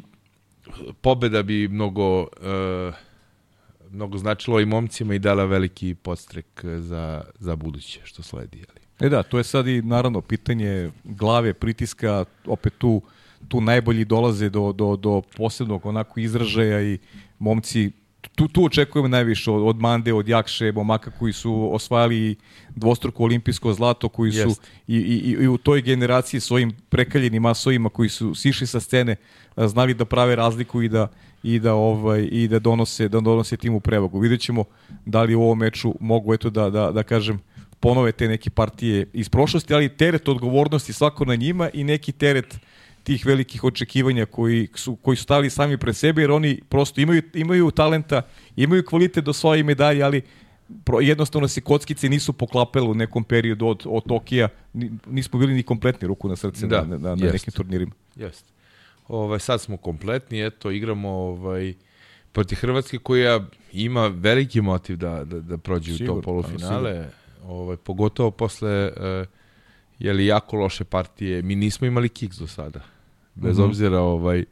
pobeda 1.01 1.43
bi 1.43 1.67
mnogo 1.67 2.27
e, 2.41 2.91
mnogo 3.91 4.17
značilo 4.17 4.59
i 4.59 4.65
momcima 4.65 5.15
i 5.15 5.19
dala 5.19 5.45
veliki 5.45 5.95
podstrek 5.95 6.65
za, 6.79 7.23
za 7.39 7.55
buduće 7.55 8.01
što 8.03 8.23
sledi. 8.23 8.63
Ali. 8.69 9.07
E 9.07 9.09
da, 9.09 9.23
to 9.23 9.37
je 9.37 9.43
sad 9.43 9.67
i 9.67 9.81
naravno 9.81 10.21
pitanje 10.21 10.91
glave, 11.03 11.53
pritiska, 11.53 12.25
opet 12.45 12.73
tu, 12.77 13.01
tu 13.47 13.61
najbolji 13.61 14.05
dolaze 14.05 14.49
do, 14.49 14.71
do, 14.71 14.95
do 14.95 15.21
posebnog 15.37 15.85
onako 15.85 16.19
izražaja 16.19 16.81
i 16.81 16.97
momci 17.39 17.91
tu, 18.35 18.47
tu 18.47 18.65
očekujemo 18.65 19.07
najviše 19.07 19.51
od, 19.51 19.63
od 19.63 19.79
Mande, 19.79 20.13
od 20.13 20.27
Jakše, 20.27 20.71
momaka 20.71 21.11
koji 21.19 21.33
su 21.33 21.69
osvajali 21.75 22.35
dvostruko 22.75 23.23
olimpijsko 23.23 23.73
zlato, 23.73 24.09
koji 24.09 24.31
su 24.31 24.55
i, 24.87 24.97
i, 24.97 25.43
i 25.43 25.47
u 25.47 25.57
toj 25.57 25.81
generaciji 25.81 26.39
svojim 26.39 26.71
prekaljenim 26.89 27.41
masovima 27.41 27.89
koji 27.89 28.09
su 28.09 28.35
sišli 28.35 28.67
sa 28.67 28.79
scene, 28.79 29.15
znali 29.57 29.93
da 29.93 30.05
prave 30.05 30.35
razliku 30.35 30.81
i 30.81 30.89
da 30.89 31.07
i 31.43 31.59
da 31.59 31.73
ovaj 31.73 32.27
i 32.31 32.47
da 32.47 32.59
donose 32.59 33.07
da 33.07 33.19
donose 33.19 33.57
timu 33.57 33.79
prevagu. 33.79 34.19
Videćemo 34.19 34.63
da 35.05 35.23
li 35.23 35.35
u 35.35 35.41
ovom 35.41 35.59
meču 35.59 35.95
mogu 35.99 36.33
eto 36.33 36.49
da 36.49 36.69
da 36.69 36.91
da 36.91 37.03
kažem 37.03 37.39
ponove 37.79 38.11
te 38.11 38.27
neke 38.27 38.49
partije 38.49 39.07
iz 39.13 39.29
prošlosti, 39.29 39.73
ali 39.73 39.89
teret 39.89 40.27
odgovornosti 40.27 40.93
svako 40.93 41.25
na 41.25 41.35
njima 41.35 41.69
i 41.73 41.83
neki 41.83 42.11
teret 42.11 42.53
uh, 42.53 42.59
tih 43.05 43.25
velikih 43.25 43.63
očekivanja 43.63 44.25
koji 44.25 44.67
su, 44.75 44.95
koji 44.95 45.17
su 45.17 45.23
stavili 45.23 45.49
sami 45.49 45.77
pre 45.77 45.93
sebe, 45.93 46.21
jer 46.21 46.31
oni 46.31 46.61
prosto 46.69 47.01
imaju, 47.01 47.21
imaju 47.33 47.71
talenta, 47.71 48.21
imaju 48.55 48.85
kvalitet 48.85 49.23
do 49.23 49.33
svoje 49.33 49.63
medalje, 49.63 50.03
ali 50.03 50.21
pro, 50.83 50.99
jednostavno 50.99 51.47
se 51.47 51.61
kockice 51.61 52.09
nisu 52.09 52.33
poklapele 52.33 52.89
u 52.89 52.93
nekom 52.93 53.23
periodu 53.23 53.67
od, 53.67 53.83
od 53.85 54.07
Tokija, 54.07 54.49
nismo 55.07 55.39
bili 55.39 55.53
ni 55.53 55.63
kompletni 55.63 56.07
ruku 56.07 56.29
na 56.29 56.35
srce 56.35 56.67
da, 56.67 56.81
na, 56.81 56.97
na, 56.97 57.15
na 57.15 57.31
nekim 57.31 57.53
turnirima. 57.53 57.91
Jeste. 58.15 58.49
Ovaj, 59.07 59.39
sad 59.39 59.61
smo 59.61 59.77
kompletni, 59.77 60.45
eto, 60.45 60.71
igramo 60.71 61.09
ovaj, 61.09 61.73
protiv 62.31 62.57
Hrvatske 62.61 62.97
koja 62.97 63.45
ima 63.73 64.07
veliki 64.07 64.61
motiv 64.61 64.97
da, 64.97 65.23
da, 65.25 65.39
da 65.41 65.57
prođe 65.57 65.93
sigur, 65.97 66.17
u 66.17 66.21
to 66.21 66.25
polufinale, 66.25 67.09
ovaj, 67.43 67.77
pogotovo 67.77 68.31
posle 68.31 68.87
uh, 68.87 69.27
jeli, 69.99 70.25
jako 70.25 70.57
loše 70.57 70.83
partije. 70.83 71.41
Mi 71.41 71.55
nismo 71.55 71.87
imali 71.87 72.09
kiks 72.09 72.37
do 72.37 72.47
sada 72.47 72.94
bez 73.35 73.57
mm 73.57 73.61
-hmm. 73.61 73.65
obzira 73.65 73.99
ovaj 73.99 74.45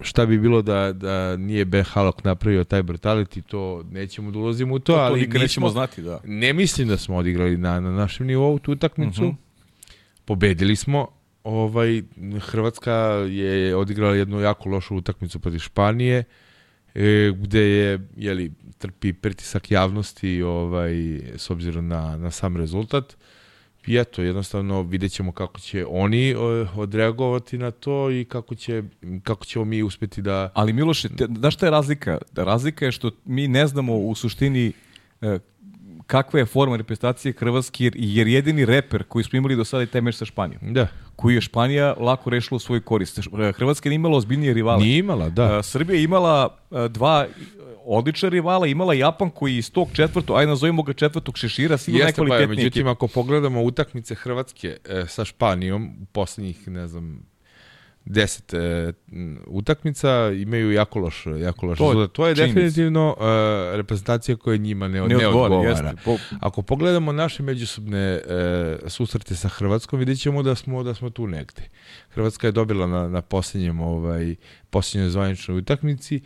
šta 0.00 0.26
bi 0.26 0.38
bilo 0.38 0.62
da, 0.62 0.92
da 0.92 1.36
nije 1.36 1.64
Ben 1.64 1.84
Halok 1.84 2.24
napravio 2.24 2.64
taj 2.64 2.82
brutality, 2.82 3.42
to 3.42 3.84
nećemo 3.90 4.30
da 4.30 4.38
ulazimo 4.38 4.74
u 4.74 4.78
to, 4.78 4.92
to 4.92 4.98
ali 4.98 5.20
nismo, 5.20 5.38
nećemo 5.38 5.68
znati, 5.68 6.02
da. 6.02 6.20
Ne 6.24 6.52
mislim 6.52 6.88
da 6.88 6.96
smo 6.96 7.16
odigrali 7.16 7.56
na, 7.56 7.80
na 7.80 7.90
našem 7.90 8.26
nivou 8.26 8.58
tu 8.58 8.72
utakmicu. 8.72 9.22
Mm 9.22 9.26
-hmm. 9.26 9.36
Pobedili 10.24 10.76
smo. 10.76 11.08
Ovaj 11.44 12.02
Hrvatska 12.40 12.92
je 13.28 13.76
odigrala 13.76 14.14
jednu 14.14 14.40
jako 14.40 14.68
lošu 14.68 14.96
utakmicu 14.96 15.38
protiv 15.38 15.58
Španije 15.58 16.24
e, 16.94 17.32
gde 17.36 17.60
je 17.60 18.08
jeli 18.16 18.52
trpi 18.78 19.12
pritisak 19.12 19.70
javnosti 19.70 20.42
ovaj 20.42 21.20
s 21.36 21.50
obzirom 21.50 21.88
na 21.88 22.16
na 22.16 22.30
sam 22.30 22.56
rezultat 22.56 23.16
i 23.86 23.96
eto, 23.96 24.22
jednostavno 24.22 24.82
vidjet 24.82 25.12
ćemo 25.12 25.32
kako 25.32 25.60
će 25.60 25.86
oni 25.88 26.34
odreagovati 26.76 27.58
na 27.58 27.70
to 27.70 28.10
i 28.10 28.24
kako, 28.24 28.54
će, 28.54 28.82
kako 29.22 29.44
ćemo 29.44 29.64
mi 29.64 29.82
uspeti 29.82 30.22
da... 30.22 30.50
Ali 30.54 30.72
Miloše, 30.72 31.08
znaš 31.38 31.54
šta 31.54 31.66
je 31.66 31.70
razlika? 31.70 32.18
Razlika 32.36 32.84
je 32.84 32.92
što 32.92 33.10
mi 33.24 33.48
ne 33.48 33.66
znamo 33.66 33.96
u 33.96 34.14
suštini 34.14 34.72
e, 35.20 35.38
kakva 36.06 36.38
je 36.38 36.46
forma 36.46 36.76
reprezentacije 36.76 37.32
Hrvatske, 37.32 37.84
jer, 37.84 37.92
jer 37.96 38.26
jedini 38.26 38.64
reper 38.64 39.04
koji 39.04 39.24
smo 39.24 39.36
imali 39.36 39.56
do 39.56 39.64
sada 39.64 39.80
je 39.80 39.86
taj 39.86 40.00
meč 40.00 40.14
sa 40.14 40.24
Španijom. 40.24 40.60
Da. 40.72 40.88
Koji 41.16 41.34
je 41.34 41.40
Španija 41.40 41.94
lako 41.98 42.30
rešila 42.30 42.56
u 42.56 42.58
svoj 42.58 42.80
korist. 42.80 43.20
Hrvatska 43.56 43.88
nije 43.88 43.96
imala 43.96 44.16
ozbiljnije 44.16 44.54
rivale. 44.54 44.82
Nije 44.84 44.98
imala, 44.98 45.28
da. 45.30 45.62
Srbija 45.62 45.96
je 45.96 46.04
imala 46.04 46.58
dva 46.90 47.26
odlična 47.86 48.28
rivala, 48.28 48.66
imala 48.66 48.94
Japan 48.94 49.30
koji 49.30 49.56
iz 49.56 49.72
tog 49.72 49.88
četvrtog, 49.92 50.36
ajde 50.36 50.48
nazovimo 50.48 50.82
ga 50.82 50.92
četvrtog 50.92 51.38
šešira, 51.38 51.76
sigurno 51.78 52.06
Jeste, 52.06 52.20
najkvalitetnije. 52.22 52.56
Pa, 52.56 52.62
međutim, 52.62 52.88
ako 52.88 53.08
pogledamo 53.08 53.62
utakmice 53.62 54.14
Hrvatske 54.14 54.76
e, 54.88 55.04
sa 55.08 55.24
Španijom, 55.24 55.90
u 56.02 56.04
poslednjih, 56.04 56.68
ne 56.68 56.88
znam, 56.88 57.26
deset 58.06 58.54
e, 58.54 58.92
utakmica 59.46 60.32
imaju 60.36 60.72
jako 60.72 60.98
loš, 60.98 61.26
jako 61.26 61.66
loš 61.66 61.78
to, 61.78 61.88
rezultat. 61.88 62.12
To 62.12 62.26
je 62.26 62.34
definitivno 62.34 63.16
e, 63.20 63.76
reprezentacija 63.76 64.36
koja 64.36 64.56
njima 64.56 64.88
ne, 64.88 65.00
ne, 65.00 65.16
ne 65.16 65.26
odgovara. 65.26 65.68
Jeste, 65.68 66.02
po... 66.04 66.16
Ako 66.40 66.62
pogledamo 66.62 67.12
naše 67.12 67.42
međusobne 67.42 67.98
e, 67.98 68.20
susrete 68.86 69.34
sa 69.34 69.48
Hrvatskom, 69.48 69.98
vidjet 69.98 70.20
ćemo 70.20 70.42
da 70.42 70.54
smo, 70.54 70.82
da 70.82 70.94
smo 70.94 71.10
tu 71.10 71.26
negde. 71.26 71.62
Hrvatska 72.08 72.46
je 72.46 72.52
dobila 72.52 72.86
na, 72.86 73.08
na 73.08 73.22
posljednjem, 73.22 73.80
ovaj, 73.80 74.34
posljednjoj 74.70 75.10
zvaničnoj 75.10 75.58
utakmici 75.58 76.20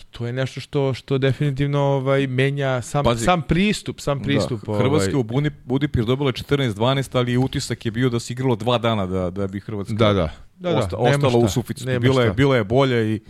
I 0.00 0.04
to 0.10 0.26
je 0.26 0.32
nešto 0.32 0.60
što 0.60 0.94
što 0.94 1.18
definitivno 1.18 1.80
ovaj 1.80 2.26
menja 2.26 2.82
sam 2.82 3.04
Pazi, 3.04 3.24
sam 3.24 3.42
pristup, 3.42 4.00
sam 4.00 4.18
da, 4.18 4.24
pristup. 4.24 4.66
Da, 4.66 4.78
Hrvatska 4.78 5.18
ovaj... 5.18 5.46
u 5.46 5.50
Budipir 5.64 6.04
dobila 6.04 6.32
14-12, 6.32 7.18
ali 7.18 7.36
utisak 7.36 7.84
je 7.86 7.90
bio 7.90 8.08
da 8.08 8.20
se 8.20 8.32
igralo 8.32 8.56
dva 8.56 8.78
dana 8.78 9.06
da 9.06 9.30
da 9.30 9.46
bi 9.46 9.60
Hrvatska 9.60 9.94
da, 9.94 10.12
da. 10.12 10.30
Da, 10.58 10.70
da, 10.72 10.78
osta, 10.78 10.96
ostala 10.96 11.38
u 11.38 11.48
suficitu. 11.48 12.00
Bila 12.00 12.22
je 12.22 12.32
bila 12.32 12.56
je 12.56 12.64
bolja 12.64 13.02
i 13.02 13.20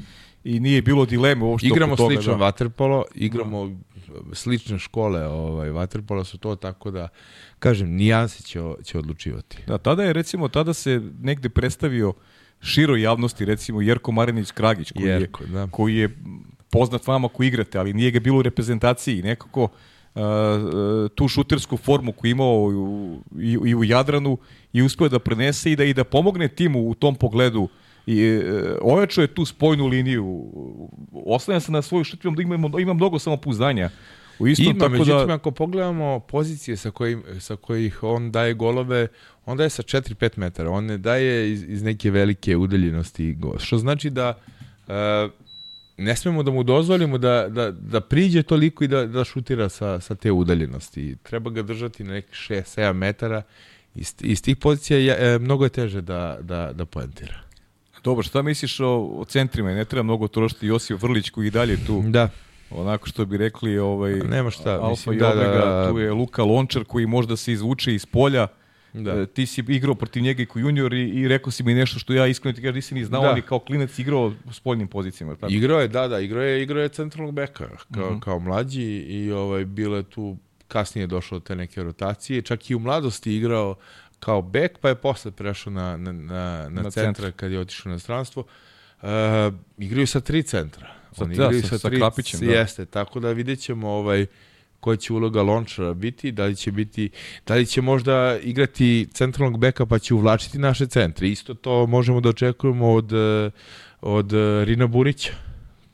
i 0.44 0.60
nije 0.60 0.82
bilo 0.82 1.06
dileme 1.06 1.44
uopšte 1.44 1.68
Igramo 1.68 1.96
toga, 1.96 2.14
slično 2.14 2.36
da. 2.36 2.44
waterpolo, 2.44 3.04
igramo 3.14 3.66
da. 3.66 4.34
slične 4.34 4.78
škole, 4.78 5.26
ovaj 5.26 5.70
waterpolo 5.70 6.24
su 6.24 6.38
to 6.38 6.56
tako 6.56 6.90
da 6.90 7.08
kažem 7.58 7.90
nijanse 7.90 8.42
će 8.42 8.60
će 8.84 8.98
odlučivati. 8.98 9.58
Da, 9.66 9.78
tada 9.78 10.02
je 10.02 10.12
recimo 10.12 10.48
tada 10.48 10.74
se 10.74 11.00
negde 11.20 11.48
predstavio 11.48 12.12
široj 12.60 13.02
javnosti 13.02 13.44
recimo 13.44 13.80
Jerko 13.80 14.12
Marinić 14.12 14.50
Kragić 14.50 14.92
koji 14.92 15.06
Jerko, 15.06 15.44
je 15.44 15.48
da. 15.48 15.68
koji 15.70 15.96
je 15.96 16.16
poznat 16.72 17.06
vama 17.06 17.28
koji 17.28 17.48
igrate, 17.48 17.78
ali 17.78 17.92
nije 17.92 18.10
ga 18.10 18.20
bilo 18.20 18.38
u 18.38 18.42
reprezentaciji. 18.42 19.22
Nekako 19.22 19.62
uh, 19.62 20.22
tu 21.14 21.28
šutersku 21.28 21.76
formu 21.76 22.12
koju 22.12 22.30
imao 22.30 22.72
i, 23.40 23.58
i 23.64 23.74
u 23.74 23.84
Jadranu 23.84 24.38
i 24.72 24.82
uspio 24.82 25.08
da 25.08 25.18
prenese 25.18 25.72
i 25.72 25.76
da 25.76 25.84
i 25.84 25.94
da 25.94 26.04
pomogne 26.04 26.48
timu 26.48 26.88
u 26.88 26.94
tom 26.94 27.14
pogledu 27.14 27.68
i 28.06 28.36
uh, 28.36 28.42
ojačao 28.82 29.22
je 29.22 29.34
tu 29.34 29.44
spojnu 29.44 29.86
liniju 29.86 30.46
oslanja 31.12 31.60
se 31.60 31.72
na 31.72 31.82
svoju 31.82 32.04
šutu 32.04 32.30
da 32.30 32.42
ima, 32.42 32.70
ima 32.80 32.94
mnogo 32.94 33.18
samopouzdanja 33.18 33.90
u 34.38 34.46
istom, 34.48 34.66
ima, 34.66 34.78
tako 34.78 34.92
da- 34.92 34.98
međutim, 34.98 35.28
da... 35.28 35.34
ako 35.34 35.50
pogledamo 35.50 36.20
pozicije 36.20 36.76
sa, 36.76 36.90
kojim, 36.90 37.22
sa 37.40 37.56
kojih 37.56 38.02
on 38.02 38.30
daje 38.32 38.54
golove, 38.54 39.08
on 39.46 39.56
daje 39.56 39.70
sa 39.70 39.82
4-5 39.82 40.30
metara, 40.38 40.70
on 40.70 40.84
ne 40.84 40.98
daje 40.98 41.52
iz, 41.52 41.64
iz 41.68 41.82
neke 41.82 42.10
velike 42.10 42.56
udaljenosti, 42.56 43.36
što 43.58 43.78
znači 43.78 44.10
da 44.10 44.38
uh, 44.86 44.94
ne 45.96 46.16
smemo 46.16 46.42
da 46.42 46.50
mu 46.50 46.62
dozvolimo 46.62 47.18
da, 47.18 47.48
da, 47.48 47.70
da 47.70 48.00
priđe 48.00 48.42
toliko 48.42 48.84
i 48.84 48.88
da, 48.88 49.06
da 49.06 49.24
šutira 49.24 49.68
sa, 49.68 50.00
sa 50.00 50.14
te 50.14 50.32
udaljenosti. 50.32 51.16
Treba 51.22 51.50
ga 51.50 51.62
držati 51.62 52.04
na 52.04 52.12
nekih 52.12 52.34
6-7 52.34 52.92
metara. 52.92 53.42
Iz, 53.94 54.14
iz 54.20 54.42
tih 54.42 54.56
pozicija 54.56 54.98
je, 54.98 55.34
e, 55.34 55.38
mnogo 55.38 55.64
je 55.64 55.70
teže 55.70 56.00
da, 56.00 56.38
da, 56.40 56.72
da 56.72 56.86
poentira. 56.86 57.40
Dobro, 58.04 58.22
šta 58.22 58.42
misliš 58.42 58.80
o, 58.80 58.88
o 59.16 59.24
centrima? 59.24 59.70
Ne 59.70 59.84
treba 59.84 60.02
mnogo 60.02 60.28
trošiti 60.28 60.66
Josip 60.66 61.02
Vrlić 61.02 61.30
koji 61.30 61.46
i 61.46 61.50
dalje 61.50 61.86
tu. 61.86 62.02
Da. 62.06 62.28
Onako 62.70 63.08
što 63.08 63.24
bi 63.24 63.36
rekli, 63.36 63.78
ovaj, 63.78 64.12
Nema 64.12 64.50
šta. 64.50 64.72
Alfa 64.72 64.90
Mislim, 64.90 65.16
i 65.16 65.18
da, 65.18 65.32
Omega, 65.32 65.50
da, 65.50 65.64
da, 65.64 65.90
tu 65.90 65.98
je 65.98 66.12
Luka 66.12 66.42
Lončar 66.44 66.84
koji 66.84 67.06
možda 67.06 67.36
se 67.36 67.52
izvuče 67.52 67.94
iz 67.94 68.06
polja 68.06 68.48
Da. 68.94 69.12
E, 69.12 69.26
ti 69.26 69.46
si 69.46 69.64
igrao 69.68 69.94
protiv 69.94 70.22
njega 70.22 70.42
i 70.42 70.46
kao 70.46 70.60
junior 70.60 70.94
i, 70.94 71.08
i 71.10 71.28
rekao 71.28 71.50
si 71.50 71.62
mi 71.62 71.74
nešto 71.74 71.98
što 71.98 72.12
ja 72.12 72.26
iskreno 72.26 72.54
ti 72.54 72.62
kažem 72.62 72.74
nisi 72.74 72.94
ni 72.94 73.04
znao, 73.04 73.22
Da. 73.22 73.28
ali 73.28 73.42
kao 73.42 73.58
klinac 73.58 73.98
igrao 73.98 74.32
s 74.50 74.56
spoljnim 74.56 74.88
pozicijama. 74.88 75.34
Tako? 75.34 75.52
Igrao 75.52 75.80
je, 75.80 75.88
da, 75.88 76.08
da, 76.08 76.20
igrao 76.20 76.42
je, 76.42 76.62
igrao 76.62 76.82
je 76.82 76.88
centralnog 76.90 77.34
beka 77.34 77.68
kao, 77.90 78.10
Mhm. 78.10 78.18
kao 78.18 78.38
mlađi 78.38 78.82
i 78.84 79.32
ovaj, 79.32 79.64
bilo 79.64 79.96
je 79.96 80.02
tu, 80.02 80.36
kasnije 80.68 81.06
došlo 81.06 81.38
do 81.38 81.42
te 81.42 81.56
neke 81.56 81.82
rotacije, 81.82 82.42
čak 82.42 82.70
i 82.70 82.74
u 82.74 82.80
mladosti 82.80 83.36
igrao 83.36 83.74
kao 84.20 84.42
bek, 84.42 84.78
pa 84.78 84.88
je 84.88 84.94
posle 84.94 85.30
prešao 85.30 85.72
na, 85.72 85.96
na, 85.96 86.12
na, 86.12 86.22
na, 86.62 86.68
Na 86.72 86.90
centra 86.90 87.02
centar. 87.14 87.32
kad 87.32 87.52
je 87.52 87.58
otišao 87.58 87.92
na 87.92 87.98
stranstvo. 87.98 88.44
Uh, 89.02 89.08
igraju 89.78 90.06
sa 90.06 90.20
tri 90.20 90.42
centra. 90.42 90.86
Sa- 91.12 91.24
Oni 91.24 91.36
da, 91.36 91.44
igraju 91.44 91.62
sa- 91.62 91.78
sa 91.78 91.90
Krapićem, 91.90 92.40
da. 92.40 92.46
Jeste, 92.46 92.84
tako 92.86 93.20
da 93.20 93.32
vidjet 93.32 93.58
ćemo 93.60 93.88
ovaj, 93.90 94.26
koja 94.82 94.96
će 94.96 95.12
uloga 95.12 95.42
Lončara 95.42 95.94
biti, 95.94 96.32
da 96.32 96.44
li 96.44 96.56
će 96.56 96.72
biti, 96.72 97.10
da 97.46 97.54
li 97.54 97.66
će 97.66 97.82
možda 97.82 98.38
igrati 98.42 99.08
centralnog 99.12 99.60
beka 99.60 99.86
pa 99.86 99.98
će 99.98 100.14
uvlačiti 100.14 100.58
naše 100.58 100.86
centre. 100.86 101.28
Isto 101.28 101.54
to 101.54 101.86
možemo 101.86 102.20
da 102.20 102.28
očekujemo 102.28 102.92
od, 102.92 103.12
od 104.00 104.32
Rina 104.64 104.86
Burića, 104.86 105.32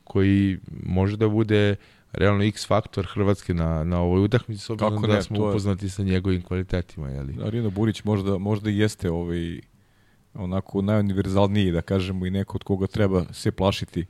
koji 0.03 0.57
može 0.83 1.17
da 1.17 1.27
bude 1.29 1.75
realno 2.11 2.43
X 2.43 2.67
faktor 2.67 3.05
Hrvatske 3.05 3.53
na, 3.53 3.83
na 3.83 3.99
ovoj 3.99 4.23
utakmici, 4.23 4.61
s 4.61 4.69
obzirom 4.69 5.01
da 5.01 5.21
smo 5.21 5.37
to 5.37 5.43
je- 5.43 5.49
upoznati 5.49 5.89
sa 5.89 6.03
njegovim 6.03 6.41
kvalitetima. 6.41 7.09
Jeli? 7.09 7.35
Arina 7.43 7.69
Burić 7.69 8.03
možda, 8.03 8.37
možda 8.37 8.69
jeste 8.69 9.11
ovaj, 9.11 9.59
onako 10.33 10.81
najuniverzalniji, 10.81 11.71
da 11.71 11.81
kažemo, 11.81 12.25
i 12.25 12.31
neko 12.31 12.57
od 12.57 12.63
koga 12.63 12.87
treba 12.87 13.25
se 13.31 13.51
plašiti. 13.51 14.05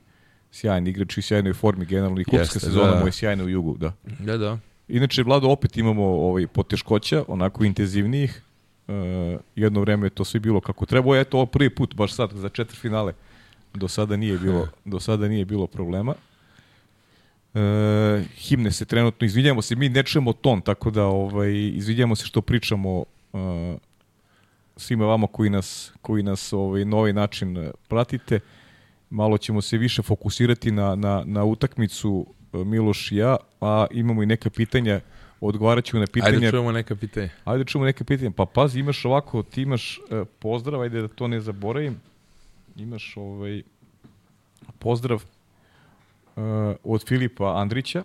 Sjajan 0.52 0.86
igrač 0.86 1.18
i 1.18 1.22
sjajnoj 1.22 1.52
formi, 1.52 1.84
generalno 1.86 2.20
i 2.20 2.24
kupska 2.24 2.38
Jeste, 2.38 2.60
sezona 2.60 2.94
da. 2.94 3.00
mu 3.00 3.06
je 3.06 3.12
sjajna 3.12 3.44
u 3.44 3.48
jugu, 3.48 3.76
da. 3.78 3.92
Da, 4.18 4.36
da. 4.36 4.58
Inače, 4.90 5.22
Vlado, 5.22 5.48
opet 5.48 5.76
imamo 5.76 6.04
ovaj, 6.04 6.46
poteškoća, 6.46 7.24
onako 7.28 7.64
intenzivnijih. 7.64 8.42
E, 8.88 8.92
jedno 9.56 9.80
vreme 9.80 10.06
je 10.06 10.10
to 10.10 10.24
sve 10.24 10.40
bilo 10.40 10.60
kako 10.60 10.86
treba. 10.86 11.18
Eto, 11.18 11.36
ovo 11.36 11.46
prvi 11.46 11.70
put, 11.70 11.94
baš 11.94 12.12
sad, 12.12 12.30
za 12.32 12.48
četiri 12.48 12.76
finale. 12.76 13.12
Do 13.74 13.88
sada 13.88 14.16
nije 14.16 14.38
bilo, 14.38 14.68
do 14.84 15.00
sada 15.00 15.28
nije 15.28 15.44
bilo 15.44 15.66
problema. 15.66 16.14
E, 17.54 18.24
himne 18.36 18.72
se 18.72 18.84
trenutno, 18.84 19.24
izvinjamo 19.24 19.62
se, 19.62 19.76
mi 19.76 19.88
ne 19.88 20.02
čujemo 20.02 20.32
ton, 20.32 20.60
tako 20.60 20.90
da 20.90 21.04
ovaj, 21.04 21.52
izvinjamo 21.52 22.16
se 22.16 22.26
što 22.26 22.40
pričamo 22.40 23.04
e, 23.32 23.76
svima 24.76 25.06
vama 25.06 25.26
koji 25.26 25.50
nas, 25.50 25.92
koji 26.02 26.22
nas 26.22 26.52
ovaj, 26.52 26.84
na 26.84 26.96
ovaj 26.96 27.12
način 27.12 27.70
pratite. 27.88 28.40
Malo 29.10 29.38
ćemo 29.38 29.60
se 29.60 29.78
više 29.78 30.02
fokusirati 30.02 30.70
na, 30.70 30.94
na, 30.94 31.22
na 31.26 31.44
utakmicu 31.44 32.26
Miloš 32.52 33.12
i 33.12 33.16
ja, 33.16 33.36
a 33.60 33.86
imamo 33.90 34.22
i 34.22 34.26
neka 34.26 34.50
pitanja, 34.50 35.00
odgovarat 35.40 35.84
ćemo 35.84 36.00
na 36.00 36.06
pitanja. 36.06 36.34
Ajde 36.34 36.50
čujemo 36.50 36.72
neka 36.72 36.96
pitanja. 36.96 37.28
Ajde 37.44 37.64
čujemo 37.64 37.86
neke 37.86 38.04
pitanja. 38.04 38.30
Pa 38.30 38.46
pazi, 38.46 38.80
imaš 38.80 39.04
ovako, 39.04 39.42
ti 39.42 39.62
imaš 39.62 40.00
e, 40.10 40.24
pozdrav, 40.38 40.80
ajde 40.80 41.00
da 41.00 41.08
to 41.08 41.28
ne 41.28 41.40
zaboravim. 41.40 42.00
Imaš 42.76 43.16
ovaj 43.16 43.62
pozdrav 44.78 45.22
e, 46.36 46.40
od 46.84 47.06
Filipa 47.08 47.60
Andrića. 47.60 48.02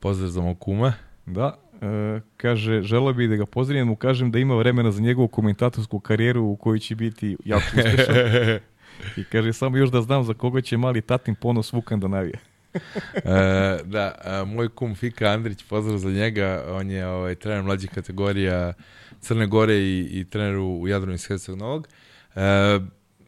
Pozdrav 0.00 0.28
za 0.28 0.40
mog 0.40 0.58
kuma. 0.58 0.92
Da, 1.26 1.58
e, 1.82 2.20
kaže, 2.36 2.82
želeo 2.82 3.12
bih 3.12 3.30
da 3.30 3.36
ga 3.36 3.46
pozdravim, 3.46 3.86
mu 3.86 3.96
kažem 3.96 4.30
da 4.30 4.38
ima 4.38 4.54
vremena 4.54 4.90
za 4.90 5.02
njegovu 5.02 5.28
komentatorsku 5.28 6.00
karijeru 6.00 6.42
u 6.42 6.56
kojoj 6.56 6.78
će 6.78 6.94
biti 6.94 7.36
jako 7.44 7.66
uspešan. 7.66 8.16
I 9.20 9.24
kaže, 9.24 9.52
samo 9.52 9.76
još 9.76 9.90
da 9.90 10.02
znam 10.02 10.24
za 10.24 10.34
koga 10.34 10.60
će 10.60 10.76
mali 10.76 11.02
tatin 11.02 11.34
ponos 11.34 11.72
Vukan 11.72 12.00
da 12.00 12.08
navije. 12.08 12.53
e, 13.14 13.78
da, 13.84 14.14
a, 14.24 14.44
moj 14.44 14.68
kum 14.68 14.94
Fika 14.94 15.26
Andrić, 15.26 15.64
pozdrav 15.68 15.98
za 15.98 16.10
njega, 16.10 16.64
on 16.68 16.90
je 16.90 17.06
ovaj, 17.06 17.34
trener 17.34 17.62
mlađih 17.62 17.90
kategorija 17.90 18.72
Crne 19.20 19.46
Gore 19.46 19.74
i, 19.74 20.08
i 20.12 20.24
trener 20.24 20.56
u, 20.56 20.80
u 20.80 20.88
Jadranu 20.88 21.14
iz 21.14 21.48
Novog. 21.48 21.88
E, 22.34 22.78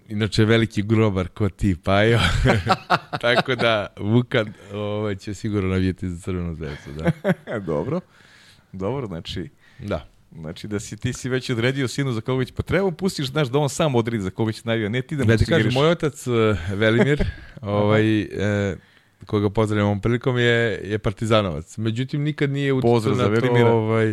inače 0.08 0.44
veliki 0.44 0.82
grobar 0.82 1.28
ko 1.28 1.48
ti, 1.48 1.76
Pajo. 1.84 2.18
Tako 3.20 3.54
da 3.54 3.86
Vukan 4.00 4.52
ovaj, 4.72 5.16
će 5.16 5.34
sigurno 5.34 5.68
navijeti 5.68 6.08
za 6.08 6.20
Crvenu 6.20 6.54
zvezdu. 6.54 6.92
Da. 6.96 7.58
Dobro. 7.72 8.00
Dobro, 8.72 9.06
znači, 9.06 9.48
da. 9.78 10.08
znači 10.32 10.68
da 10.68 10.80
si 10.80 10.96
ti 10.96 11.12
si 11.12 11.28
već 11.28 11.50
odredio 11.50 11.88
sinu 11.88 12.12
za 12.12 12.20
koga 12.20 12.44
će, 12.44 12.52
pa 12.52 12.62
treba 12.62 12.90
pustiš, 12.90 13.26
znaš, 13.26 13.48
da 13.48 13.58
on 13.58 13.68
sam 13.68 13.94
odredi 13.94 14.22
za 14.22 14.30
koga 14.30 14.52
će 14.52 14.62
navija, 14.64 14.88
ne 14.88 15.02
ti 15.02 15.16
da 15.16 15.24
mu 15.24 15.28
Da 15.28 15.36
ti 15.36 15.44
kažem, 15.44 15.72
moj 15.72 15.90
otac 15.90 16.26
e, 16.26 16.30
Velimir, 16.74 17.24
ovaj, 17.60 18.20
e, 18.20 18.76
koga 19.26 19.50
pozdravljam 19.50 19.86
ovom 19.86 20.00
prilikom, 20.00 20.38
je, 20.38 20.80
je 20.84 20.98
partizanovac. 20.98 21.76
Međutim, 21.76 22.22
nikad 22.22 22.50
nije 22.50 22.72
uticao 22.72 23.14
na 23.14 23.40
to, 23.40 23.66
ovaj, 23.66 24.10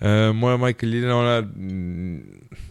e, 0.00 0.32
moja 0.34 0.56
majka 0.56 0.86
Ljiljana, 0.86 1.16
ona, 1.18 1.40
mm, 1.40 2.20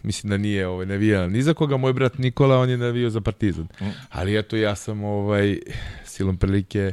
mislim 0.02 0.30
da 0.30 0.36
nije 0.36 0.66
ovaj, 0.66 0.86
navijala 0.86 1.26
ni 1.28 1.42
za 1.42 1.54
koga, 1.54 1.76
moj 1.76 1.92
brat 1.92 2.18
Nikola, 2.18 2.58
on 2.58 2.70
je 2.70 2.76
navio 2.76 3.10
za 3.10 3.20
partizan. 3.20 3.66
Mm. 3.80 3.84
Ali 4.10 4.38
eto, 4.38 4.56
ja 4.56 4.74
sam 4.74 5.04
ovaj, 5.04 5.58
silom 6.04 6.36
prilike, 6.36 6.92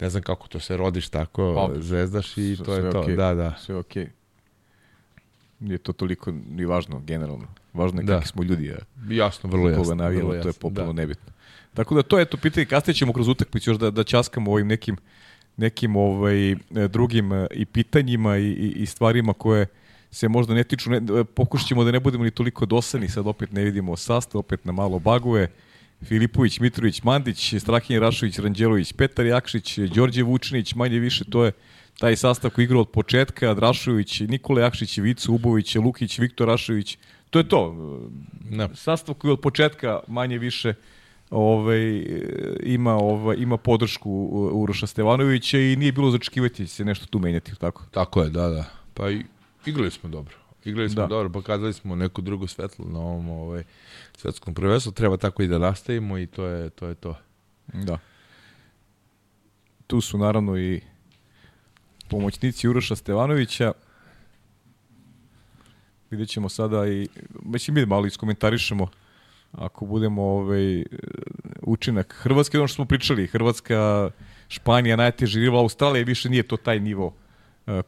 ne 0.00 0.10
znam 0.10 0.22
kako 0.22 0.48
to 0.48 0.60
se 0.60 0.76
rodiš 0.76 1.08
tako, 1.08 1.68
Pa, 1.74 1.80
zvezdaš 1.80 2.36
i 2.38 2.56
to 2.64 2.74
je 2.74 2.90
to. 2.90 3.00
okej. 3.00 3.16
Da, 3.16 3.34
da. 3.34 3.54
Sve 3.60 3.76
okej. 3.76 4.08
Nije 5.60 5.78
to 5.78 5.92
toliko 5.92 6.32
ni 6.50 6.64
važno, 6.64 7.00
generalno. 7.00 7.46
Važno 7.72 8.00
je 8.00 8.04
Da. 8.04 8.12
kakvi 8.14 8.28
smo 8.28 8.42
ljudi, 8.42 8.72
a 8.72 8.76
Jasno, 9.14 9.50
vrlo 9.50 9.68
jasno. 9.68 9.84
koga 9.84 9.94
navijamo, 9.94 10.30
to 10.42 10.48
je 10.48 10.52
popuno 10.52 10.86
da. 10.86 10.92
nebitno. 10.92 11.32
Tako 11.76 11.94
da 11.94 12.02
to 12.02 12.18
je 12.18 12.24
to 12.24 12.36
pitanje, 12.36 12.66
kasnije 12.66 12.94
ćemo 12.94 13.12
kroz 13.12 13.28
utakmicu 13.28 13.70
još 13.70 13.78
da, 13.78 13.90
da 13.90 14.04
časkamo 14.04 14.52
ovim 14.52 14.66
nekim 14.66 14.96
nekim 15.56 15.96
ovaj 15.96 16.52
e, 16.52 16.56
drugim 16.88 17.32
e, 17.32 17.46
i 17.54 17.64
pitanjima 17.64 18.36
i, 18.36 18.46
i, 18.46 18.72
i 18.76 18.86
stvarima 18.86 19.32
koje 19.32 19.66
se 20.10 20.28
možda 20.28 20.54
ne 20.54 20.64
tiču, 20.64 20.90
ne, 20.90 20.96
e, 20.96 21.24
pokušat 21.24 21.68
ćemo 21.68 21.84
da 21.84 21.90
ne 21.90 22.00
budemo 22.00 22.24
ni 22.24 22.30
toliko 22.30 22.66
dosadni, 22.66 23.08
sad 23.08 23.26
opet 23.26 23.52
ne 23.52 23.64
vidimo 23.64 23.96
sastav, 23.96 24.38
opet 24.38 24.64
na 24.64 24.72
malo 24.72 24.98
baguje, 24.98 25.50
Filipović, 26.04 26.60
Mitrović, 26.60 27.02
Mandić, 27.02 27.54
Strahinje 27.58 28.00
Rašović, 28.00 28.38
Ranđelović, 28.38 28.92
Petar 28.92 29.26
Jakšić, 29.26 29.78
Đorđe 29.78 30.22
Vučinić, 30.22 30.74
manje 30.74 30.98
više 30.98 31.24
to 31.24 31.44
je 31.44 31.52
taj 31.98 32.16
sastav 32.16 32.50
koji 32.50 32.64
igra 32.64 32.78
od 32.78 32.88
početka, 32.88 33.54
Drašović, 33.54 34.20
Nikola 34.20 34.60
Jakšić, 34.60 34.98
Vicu 34.98 35.34
Ubović, 35.34 35.74
Lukić, 35.74 36.18
Viktor 36.18 36.48
Rašović, 36.48 36.98
to 37.30 37.38
je 37.38 37.48
to. 37.48 37.74
Da. 38.50 38.68
Sastav 38.74 39.14
koji 39.14 39.32
od 39.32 39.40
početka 39.40 40.00
manje 40.08 40.38
više 40.38 40.74
ovaj, 41.30 42.06
ima, 42.62 42.94
ovaj, 42.94 43.36
ima 43.38 43.56
podršku 43.56 44.10
Uroša 44.52 44.86
Stevanovića 44.86 45.58
i 45.58 45.76
nije 45.76 45.92
bilo 45.92 46.10
začekivati 46.10 46.66
se 46.66 46.84
nešto 46.84 47.06
tu 47.06 47.18
menjati, 47.18 47.56
tako? 47.58 47.84
Tako 47.90 48.22
je, 48.22 48.30
da, 48.30 48.48
da. 48.48 48.64
Pa 48.94 49.10
i, 49.10 49.24
igrali 49.66 49.90
smo 49.90 50.08
dobro. 50.08 50.34
Igrali 50.64 50.90
smo 50.90 51.02
Da. 51.02 51.06
dobro, 51.06 51.30
pokazali 51.30 51.72
smo 51.72 51.96
neku 51.96 52.22
drugu 52.22 52.46
svetlo 52.46 52.84
na 52.88 52.98
ovom 52.98 53.28
ovaj, 53.28 53.64
svetskom 54.16 54.54
prvenstvu. 54.54 54.92
Treba 54.92 55.16
tako 55.16 55.42
i 55.42 55.48
da 55.48 55.58
nastavimo 55.58 56.18
i 56.18 56.26
to 56.26 56.46
je 56.46 56.70
to. 56.70 56.86
Je 56.86 56.94
to. 56.94 57.16
Da. 57.72 57.98
Tu 59.86 60.00
su 60.00 60.18
naravno 60.18 60.58
i 60.58 60.80
pomoćnici 62.08 62.68
Uroša 62.68 62.96
Stevanovića. 62.96 63.72
Vidjet 66.10 66.28
ćemo 66.28 66.48
sada 66.48 66.86
i, 66.86 67.08
već 67.44 67.68
i 67.68 67.72
mi 67.72 67.86
malo 67.86 68.06
iskomentarišemo 68.06 68.88
ako 69.56 69.86
budemo 69.86 70.22
ovaj, 70.22 70.84
učinak 71.62 72.14
Hrvatske, 72.18 72.58
ono 72.58 72.68
što 72.68 72.74
smo 72.74 72.84
pričali, 72.84 73.26
Hrvatska, 73.26 74.10
Španija, 74.48 74.96
najteži 74.96 75.40
rival, 75.40 75.60
Australija 75.60 76.04
više 76.04 76.28
nije 76.28 76.42
to 76.42 76.56
taj 76.56 76.80
nivo 76.80 77.14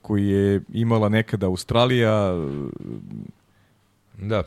koji 0.03 0.27
je 0.27 0.61
imala 0.73 1.09
nekada 1.09 1.47
Australija, 1.47 2.35
Da. 4.21 4.43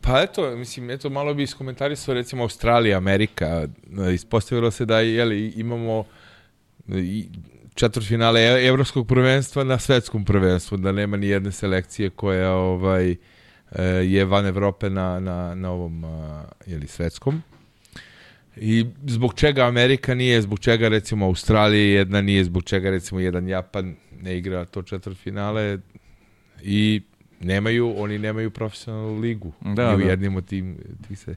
Pa 0.00 0.22
eto, 0.22 0.56
mislim, 0.56 0.90
eto, 0.90 1.10
malo 1.10 1.34
bi 1.34 1.42
iskomentarisao 1.42 2.14
recimo 2.14 2.42
Australija, 2.42 2.96
Amerika. 2.96 3.68
Ispostavilo 4.14 4.70
se 4.70 4.84
da 4.84 5.00
jeli, 5.00 5.48
imamo 5.48 6.04
i 6.88 7.28
četvrtfinale 7.74 8.66
evropskog 8.66 9.06
prvenstva 9.06 9.64
na 9.64 9.78
svetskom 9.78 10.24
prvenstvu, 10.24 10.78
da 10.78 10.92
nema 10.92 11.16
ni 11.16 11.26
jedne 11.26 11.52
selekcije 11.52 12.10
koja 12.10 12.52
ovaj 12.54 13.16
je 14.02 14.24
van 14.24 14.46
Evrope 14.46 14.90
na, 14.90 15.20
na, 15.20 15.54
na 15.54 15.70
ovom 15.70 16.04
a, 16.04 16.44
jeli, 16.66 16.86
svetskom. 16.86 17.42
I 18.56 18.86
zbog 19.06 19.34
čega 19.34 19.66
Amerika 19.66 20.14
nije, 20.14 20.42
zbog 20.42 20.58
čega 20.58 20.88
recimo 20.88 21.26
Australija 21.26 21.98
jedna 21.98 22.20
nije, 22.20 22.44
zbog 22.44 22.64
čega 22.64 22.90
recimo 22.90 23.20
jedan 23.20 23.48
Japan 23.48 23.96
ne 24.20 24.38
igra 24.38 24.64
to 24.64 24.82
četvrtfinale 24.82 25.78
i 26.62 27.02
nemaju, 27.40 27.94
oni 27.96 28.18
nemaju 28.18 28.50
profesionalnu 28.50 29.20
ligu 29.20 29.52
Da, 29.60 29.90
ni 29.90 29.96
u 29.96 30.04
da. 30.04 30.10
jednim 30.10 30.36
od 30.36 30.46
tim, 30.46 30.78
tih 31.08 31.18
se. 31.18 31.34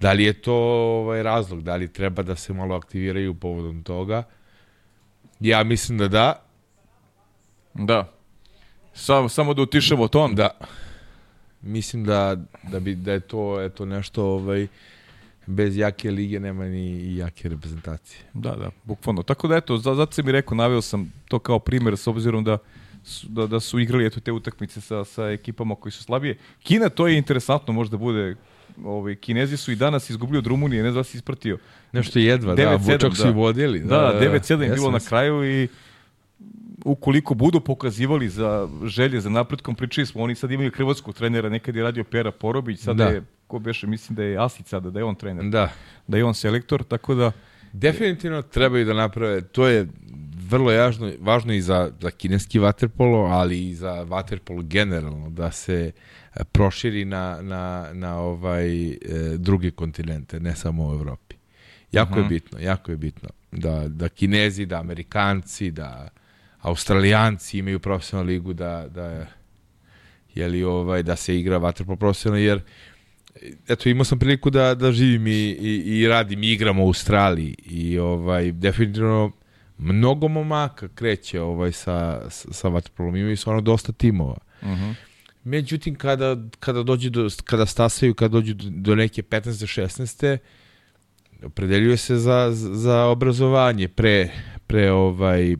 Da 0.00 0.12
li 0.12 0.24
je 0.24 0.32
to 0.32 0.54
ovaj 0.54 1.22
razlog, 1.22 1.62
da 1.62 1.76
li 1.76 1.92
treba 1.92 2.22
da 2.22 2.36
se 2.36 2.52
malo 2.52 2.76
aktiviraju 2.76 3.34
povodom 3.34 3.82
toga? 3.82 4.22
Ja 5.40 5.64
mislim 5.64 5.98
da 5.98 6.08
da, 6.08 6.42
da. 7.74 8.12
Samo, 8.94 9.28
samo 9.28 9.54
da 9.54 9.62
utišemo 9.62 10.08
ton. 10.08 10.34
da. 10.34 10.50
Mislim 11.62 12.04
da, 12.04 12.36
da, 12.62 12.80
bi, 12.80 12.94
da 12.94 13.12
je 13.12 13.20
to 13.20 13.62
eto, 13.62 13.84
nešto 13.84 14.24
ovaj, 14.24 14.66
bez 15.46 15.76
jake 15.76 16.10
lige 16.10 16.40
nema 16.40 16.64
ni 16.64 17.16
jake 17.16 17.48
reprezentacije. 17.48 18.20
Da, 18.34 18.50
da, 18.50 18.70
bukvalno. 18.84 19.22
Tako 19.22 19.48
da 19.48 19.56
eto, 19.56 19.76
za- 19.78 19.94
zato 19.94 20.12
sam 20.12 20.28
i 20.28 20.32
rekao, 20.32 20.54
naveo 20.56 20.82
sam 20.82 21.12
to 21.28 21.38
kao 21.38 21.58
primjer 21.58 21.96
s 21.96 22.06
obzirom 22.06 22.44
da 22.44 22.58
su, 23.04 23.26
da, 23.28 23.46
da 23.46 23.60
su 23.60 23.78
igrali 23.80 24.06
eto 24.06 24.20
te 24.20 24.32
utakmice 24.32 24.80
sa, 24.80 25.04
sa 25.04 25.30
ekipama 25.30 25.74
koji 25.74 25.92
su 25.92 26.02
slabije. 26.02 26.36
Kina, 26.62 26.88
to 26.88 27.06
je 27.06 27.18
interesantno, 27.18 27.72
možda 27.72 27.96
bude 27.96 28.36
ovaj, 28.84 29.14
Kinezi 29.14 29.56
su 29.56 29.72
i 29.72 29.76
danas 29.76 30.10
izgubili 30.10 30.38
od 30.38 30.46
Rumunije, 30.46 30.82
ne 30.82 30.90
znam 30.90 31.00
da 31.00 31.04
si 31.04 31.16
ispratio. 31.16 31.58
Nešto 31.92 32.18
jedva, 32.18 32.54
da, 32.54 32.78
čak 32.98 33.16
su 33.16 33.28
i 33.28 33.32
vodili. 33.32 33.80
Da, 33.80 33.86
da, 33.96 34.12
da 34.12 34.20
9-7 34.20 34.60
je 34.60 34.74
bilo 34.74 34.90
na 34.90 35.00
kraju 35.00 35.44
i 35.62 35.68
ukoliko 36.86 37.34
budu 37.34 37.60
pokazivali 37.60 38.28
za 38.28 38.68
želje 38.84 39.20
za 39.20 39.30
napretkom, 39.30 39.74
pričali 39.74 40.06
smo, 40.06 40.22
oni 40.22 40.34
sad 40.34 40.50
imaju 40.50 40.70
hrvatskog 40.74 41.14
trenera, 41.14 41.48
nekad 41.48 41.76
je 41.76 41.82
radio 41.82 42.04
Pera 42.04 42.30
Porobić, 42.30 42.80
sada 42.80 43.04
da. 43.04 43.10
je, 43.10 43.22
ko 43.46 43.58
beše, 43.58 43.86
mislim 43.86 44.16
da 44.16 44.22
je 44.22 44.44
Asić 44.44 44.66
sada, 44.66 44.90
da 44.90 44.98
je 45.00 45.04
on 45.04 45.14
trener. 45.14 45.44
Da. 45.44 45.72
Da 46.06 46.16
je 46.16 46.24
on 46.24 46.34
selektor, 46.34 46.84
tako 46.84 47.14
da... 47.14 47.32
Definitivno 47.72 48.42
trebaju 48.42 48.84
da 48.84 48.94
naprave, 48.94 49.40
to 49.40 49.66
je 49.66 49.86
vrlo 50.48 50.72
jažno, 50.72 51.12
važno 51.20 51.52
i 51.52 51.60
za, 51.60 51.90
za 52.00 52.10
kineski 52.10 52.58
vaterpolo, 52.58 53.18
ali 53.18 53.68
i 53.68 53.74
za 53.74 54.02
vaterpolo 54.02 54.62
generalno, 54.62 55.30
da 55.30 55.50
se 55.50 55.92
e, 56.34 56.44
proširi 56.44 57.04
na, 57.04 57.38
na, 57.42 57.88
na 57.92 58.18
ovaj 58.18 58.90
e, 58.90 58.96
druge 59.36 59.70
kontinente, 59.70 60.40
ne 60.40 60.56
samo 60.56 60.88
u 60.88 60.92
Evropi. 60.92 61.36
Jako 61.92 62.10
uh 62.10 62.16
-huh. 62.16 62.20
je 62.20 62.24
mhm. 62.24 62.34
bitno, 62.34 62.58
jako 62.60 62.90
je 62.90 62.96
bitno 62.96 63.28
da, 63.52 63.88
da 63.88 64.08
Kinezi, 64.08 64.66
da 64.66 64.80
Amerikanci, 64.80 65.70
da 65.70 66.08
Australijanci 66.66 67.58
imaju 67.58 67.78
profesionalnu 67.78 68.28
ligu, 68.28 68.52
da, 68.52 68.86
da 68.88 69.26
jeli, 70.34 70.64
ovaj, 70.64 71.02
da 71.02 71.16
se 71.16 71.38
igra 71.38 71.58
vaterpolo 71.58 71.96
profesionalno, 71.96 72.44
jer 72.44 72.60
eto 73.68 73.88
imao 73.88 74.04
sam 74.04 74.18
priliku 74.18 74.50
da 74.50 74.74
da 74.74 74.92
živim 74.92 75.26
i, 75.26 75.30
i, 75.30 76.00
i 76.00 76.08
radim 76.08 76.42
i 76.42 76.52
igram 76.52 76.78
u 76.78 76.86
Australiji 76.86 77.54
i 77.64 77.98
ovaj 77.98 78.52
definitivno 78.52 79.30
mnogo 79.78 80.28
momaka 80.28 80.88
kreće 80.88 81.40
ovaj 81.40 81.72
sa 81.72 82.30
sa 82.30 82.68
vaterpolom 82.68 83.16
imaju 83.16 83.36
stvarno 83.36 83.60
dosta 83.60 83.92
timova. 83.92 84.38
Mhm. 84.62 84.72
Uh 84.72 84.78
-huh. 84.78 84.94
Međutim 85.44 85.94
kada 85.94 86.36
kada 86.60 86.82
dođe 86.82 87.10
do 87.10 87.28
kada 87.44 87.66
stasaju 87.66 88.14
kada 88.14 88.32
dođu 88.32 88.54
do, 88.54 88.64
do 88.70 88.94
neke 88.94 89.22
15. 89.22 89.82
16. 89.82 90.38
opredeljuje 91.42 91.96
se 91.96 92.16
za 92.16 92.50
za 92.52 93.04
obrazovanje 93.04 93.88
pre 93.88 94.30
pre 94.66 94.90
ovaj 94.90 95.56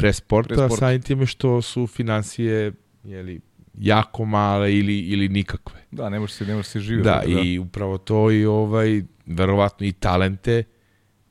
pre 0.00 0.12
sporta, 0.12 0.48
pre 0.48 0.56
sporta. 0.56 0.76
samim 0.76 1.02
time 1.02 1.26
što 1.26 1.62
su 1.62 1.86
financije 1.86 2.72
jeli, 3.04 3.40
jako 3.74 4.24
male 4.24 4.74
ili, 4.74 4.98
ili 4.98 5.28
nikakve. 5.28 5.80
Da, 5.90 6.08
ne 6.08 6.20
može 6.20 6.32
se, 6.32 6.46
ne 6.46 6.54
može 6.54 6.68
se 6.68 6.80
živjeti. 6.80 7.08
Da, 7.08 7.22
da, 7.26 7.40
i 7.40 7.58
upravo 7.58 7.98
to 7.98 8.30
i 8.30 8.46
ovaj, 8.46 9.02
verovatno 9.26 9.86
i 9.86 9.92
talente 9.92 10.62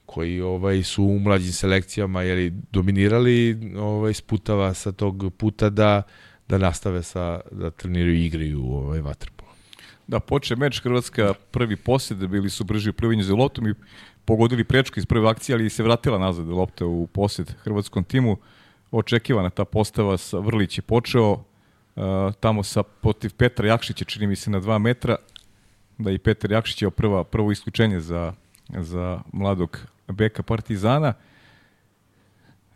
koji 0.05 0.41
ovaj 0.41 0.83
su 0.83 1.03
u 1.03 1.19
mlađim 1.19 1.51
selekcijama 1.51 2.21
jeli, 2.21 2.53
dominirali 2.71 3.57
ovaj 3.77 4.13
sputava 4.13 4.73
sa 4.73 4.91
tog 4.91 5.33
puta 5.37 5.69
da 5.69 6.01
da 6.49 6.57
nastave 6.57 7.03
sa 7.03 7.41
da 7.51 7.71
treniraju 7.71 8.15
i 8.15 8.25
igraju 8.25 8.63
ovaj 8.65 9.01
vaterpolo. 9.01 9.51
Da, 10.07 10.19
poče 10.19 10.55
meč 10.55 10.81
Hrvatska 10.81 11.33
prvi 11.51 11.75
posjed, 11.75 12.27
bili 12.27 12.49
su 12.49 12.63
brži 12.63 12.89
u 12.89 12.93
plivanju 12.93 13.23
za 13.23 13.35
loptom 13.35 13.67
i 13.67 13.73
pogodili 14.25 14.63
prečku 14.63 14.99
iz 14.99 15.05
prve 15.05 15.29
akcije, 15.29 15.53
ali 15.55 15.69
se 15.69 15.83
vratila 15.83 16.17
nazad 16.17 16.47
lopta 16.47 16.85
u 16.85 17.07
posjed 17.07 17.51
hrvatskom 17.63 18.03
timu. 18.03 18.37
Očekivana 18.91 19.49
ta 19.49 19.65
postava 19.65 20.17
sa 20.17 20.39
Vrlić 20.39 20.77
je 20.77 20.81
počeo, 20.81 21.31
uh, 21.31 22.03
tamo 22.39 22.63
sa 22.63 22.83
protiv 22.83 23.33
Petra 23.33 23.67
Jakšića, 23.67 24.05
čini 24.05 24.27
mi 24.27 24.35
se 24.35 24.49
na 24.49 24.61
2 24.61 24.77
metra, 24.79 25.15
da 25.97 26.11
i 26.11 26.17
Petar 26.17 26.51
Jakšić 26.51 26.81
je 26.81 26.89
prva, 26.89 27.23
prvo 27.23 27.51
isključenje 27.51 27.99
za, 27.99 28.33
za 28.69 29.21
mladog 29.33 29.79
beka 30.07 30.43
Partizana. 30.43 31.13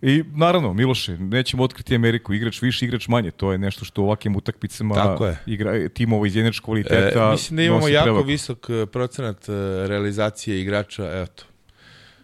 I 0.02 0.24
naravno, 0.36 0.74
Miloše, 0.74 1.18
nećemo 1.18 1.64
otkriti 1.64 1.96
Ameriku, 1.96 2.34
igrač 2.34 2.62
više, 2.62 2.86
igrač 2.86 3.08
manje, 3.08 3.32
to 3.32 3.52
je 3.52 3.58
nešto 3.58 3.86
što 3.86 4.02
u 4.02 4.06
ovakvim 4.06 4.36
utakmicama 4.36 4.96
Tako 4.96 5.26
je. 5.26 5.38
igra, 5.46 5.90
timova 5.90 6.28
iz 6.28 6.36
jednačkog 6.36 6.66
kvaliteta 6.66 7.28
e, 7.28 7.32
Mislim 7.32 7.58
da 7.58 7.64
imamo 7.64 7.88
jako 7.88 8.04
prevaku. 8.06 8.28
visok 8.28 8.70
e, 8.70 8.86
procenat 8.86 9.50
e, 9.50 9.52
realizacije 9.88 10.62
igrača, 10.62 11.22
eto, 11.22 11.44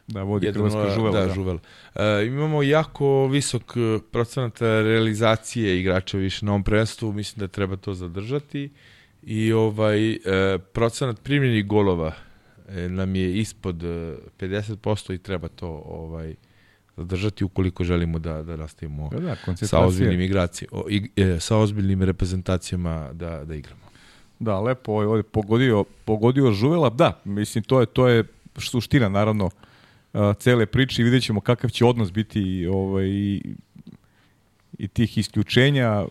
Da, 0.10 0.24
vodi 0.24 0.46
Jedan, 0.46 0.62
Hrvatska 0.62 0.96
žuvela. 0.96 1.20
Da, 1.20 1.26
da. 1.26 1.34
žuvela. 1.34 1.60
E, 1.96 2.26
imamo 2.26 2.64
jako 2.64 3.28
visok 3.28 3.74
e, 3.78 4.00
procenat 4.12 4.62
realizacije 4.62 5.80
igrača 5.80 6.18
više 6.18 6.46
na 6.46 6.52
ovom 6.52 6.64
prvenstvu, 6.64 7.14
mislim 7.14 7.40
da 7.40 7.48
treba 7.48 7.76
to 7.76 7.94
zadržati. 7.94 8.70
I 9.24 9.54
ovaj 9.54 10.12
e, 10.12 10.18
procenat 10.74 11.20
primljenih 11.24 11.66
golova 11.66 12.12
e, 12.70 12.90
nam 12.90 13.16
je 13.16 13.38
ispod 13.38 13.76
50% 13.76 15.12
e, 15.12 15.16
i 15.16 15.18
treba 15.18 15.48
to 15.48 15.84
ovaj 15.86 16.36
zadržati 16.98 17.44
ukoliko 17.44 17.84
želimo 17.84 18.20
da 18.20 18.44
da 18.44 18.56
nastavimo 18.56 19.10
da, 19.12 19.20
da, 19.20 19.68
sa 19.68 19.80
ozbiljnim 19.80 20.22
igracijama, 20.22 20.84
e, 21.16 21.40
sa 21.40 21.58
ozbiljnim 21.58 22.04
reprezentacijama 22.04 23.10
da 23.14 23.44
da 23.46 23.56
igramo. 23.56 23.82
Da, 24.40 24.60
lepo 24.60 24.92
ovaj 24.92 25.24
pogodio 25.24 25.84
pogodio 26.06 26.52
Žuvela. 26.52 26.90
Da, 26.90 27.22
mislim 27.26 27.64
to 27.64 27.80
je 27.80 27.86
to 27.86 28.08
je 28.08 28.24
suština 28.58 29.10
naravno 29.10 29.50
cele 30.40 30.66
priče 30.66 31.02
i 31.02 31.06
vidjet 31.06 31.24
ćemo 31.24 31.42
kakav 31.42 31.70
će 31.70 31.86
odnos 31.86 32.12
biti 32.12 32.68
ovaj, 32.68 33.06
i, 33.08 33.42
i 34.78 34.88
tih 34.88 35.18
isključenja 35.18 36.06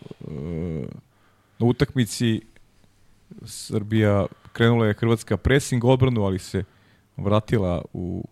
na 1.59 1.67
utakmici 1.67 2.41
Srbija 3.45 4.27
krenula 4.53 4.87
je 4.87 4.95
Hrvatska 4.95 5.37
pressing 5.37 5.85
odbranu, 5.85 6.25
ali 6.25 6.39
se 6.39 6.65
vratila 7.17 7.83
u 7.93 8.25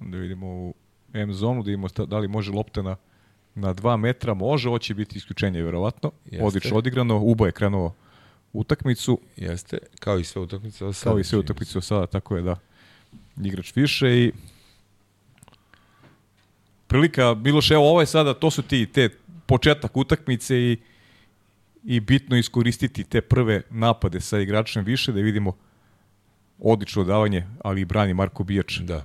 da 0.00 0.16
vidimo 0.16 0.46
u 0.46 0.74
M 1.12 1.32
zonu, 1.32 1.62
da 1.62 1.66
vidimo 1.66 1.88
da 2.06 2.18
li 2.18 2.28
može 2.28 2.52
lopta 2.52 2.82
na, 2.82 2.96
na 3.54 3.72
dva 3.72 3.96
metra, 3.96 4.34
može, 4.34 4.68
ovo 4.68 4.78
će 4.78 4.94
biti 4.94 5.18
isključenje, 5.18 5.62
verovatno. 5.62 6.10
Odlično 6.40 6.76
odigrano, 6.76 7.18
Ubo 7.18 7.46
je 7.46 7.52
krenuo 7.52 7.94
utakmicu. 8.52 9.20
Jeste, 9.36 9.78
kao 10.00 10.18
i 10.18 10.24
sve 10.24 10.42
utakmice. 10.42 10.84
Kao 11.02 11.18
i 11.18 11.24
sve 11.24 11.38
utakmice 11.38 11.80
sada, 11.80 12.06
tako 12.06 12.36
je, 12.36 12.42
da 12.42 12.56
igrač 13.44 13.76
više 13.76 14.18
i 14.18 14.32
prilika, 16.86 17.34
Miloš, 17.34 17.70
evo 17.70 17.90
ovo 17.90 18.00
je 18.00 18.06
sada, 18.06 18.34
to 18.34 18.50
su 18.50 18.62
ti, 18.62 18.86
te 18.86 19.08
početak 19.46 19.96
utakmice 19.96 20.56
i, 20.56 20.78
i 21.84 22.00
bitno 22.00 22.36
iskoristiti 22.36 23.04
te 23.04 23.20
prve 23.20 23.62
napade 23.70 24.20
sa 24.20 24.38
igračem 24.38 24.84
više, 24.84 25.12
da 25.12 25.20
vidimo 25.20 25.56
odlično 26.58 27.04
davanje, 27.04 27.46
ali 27.64 27.80
i 27.80 27.84
brani 27.84 28.14
Marko 28.14 28.44
Bijač. 28.44 28.78
Da. 28.78 29.04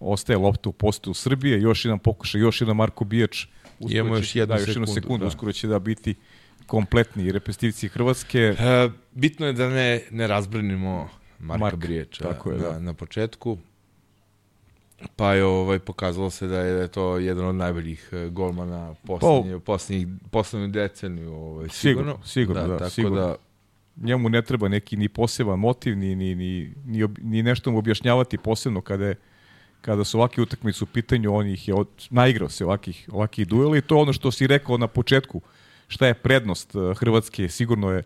Ostaje 0.00 0.36
lopta 0.36 0.68
u 0.68 0.72
postoju 0.72 1.14
Srbije, 1.14 1.60
još 1.60 1.84
jedan 1.84 1.98
pokušaj, 1.98 2.40
još 2.40 2.60
jedan 2.60 2.76
Marko 2.76 3.04
Bijač. 3.04 3.46
Imamo 3.80 4.16
još 4.16 4.36
jednu 4.36 4.54
da, 4.54 4.60
još 4.60 4.68
jednu 4.68 4.86
sekundu, 4.86 5.24
da. 5.24 5.28
uskoro 5.28 5.52
će 5.52 5.68
da 5.68 5.78
biti 5.78 6.14
kompletni 6.66 7.32
repestivci 7.32 7.88
Hrvatske. 7.88 8.38
E, 8.38 8.90
bitno 9.12 9.46
je 9.46 9.52
da 9.52 9.68
ne, 9.68 10.02
ne 10.10 10.26
razbrinimo 10.26 11.10
Marka 11.42 11.64
Mark, 11.64 11.76
Briječa 11.76 12.24
tako 12.24 12.50
je, 12.50 12.58
da. 12.58 12.72
na, 12.72 12.78
na 12.78 12.94
početku. 12.94 13.58
Pa 15.16 15.34
je 15.34 15.44
ovaj 15.44 15.78
pokazalo 15.78 16.30
se 16.30 16.46
da 16.46 16.60
je, 16.60 16.74
da 16.74 16.80
je 16.80 16.88
to 16.88 17.18
jedan 17.18 17.46
od 17.46 17.54
najboljih 17.54 18.08
e, 18.12 18.28
golmana 18.28 18.94
poslednje, 19.06 19.58
pa, 19.58 19.64
poslednjih 19.64 20.08
poslednju 20.30 20.68
deceniju, 20.68 21.34
ovaj 21.34 21.68
sigurno. 21.68 22.18
Sigurno, 22.24 22.62
da, 22.62 22.68
da 22.68 22.78
tako 22.78 22.90
sigurno. 22.90 23.16
da 23.16 23.36
njemu 23.96 24.28
ne 24.28 24.42
treba 24.42 24.68
neki 24.68 24.96
ni 24.96 25.08
poseban 25.08 25.58
motiv 25.58 25.96
ni 25.96 26.14
ni 26.14 26.34
ni 26.34 26.74
ni, 26.84 27.08
ni 27.18 27.42
nešto 27.42 27.70
mu 27.70 27.78
objašnjavati 27.78 28.38
posebno 28.38 28.80
kada 28.80 29.06
je 29.06 29.14
kada 29.82 30.04
su 30.04 30.18
ovakve 30.18 30.42
utakmice 30.42 30.84
u 30.84 30.86
pitanju, 30.86 31.34
on 31.34 31.46
ih 31.46 31.68
je 31.68 31.74
od, 31.74 31.88
naigrao 32.10 32.48
se 32.48 32.64
ovakih, 32.64 33.08
ovakih 33.12 33.48
duela 33.48 33.76
i 33.76 33.80
to 33.80 33.96
ono 33.98 34.12
što 34.12 34.30
si 34.30 34.46
rekao 34.46 34.78
na 34.78 34.86
početku, 34.86 35.40
šta 35.88 36.06
je 36.06 36.14
prednost 36.14 36.74
uh, 36.74 36.98
Hrvatske, 36.98 37.48
sigurno 37.48 37.90
je 37.90 38.02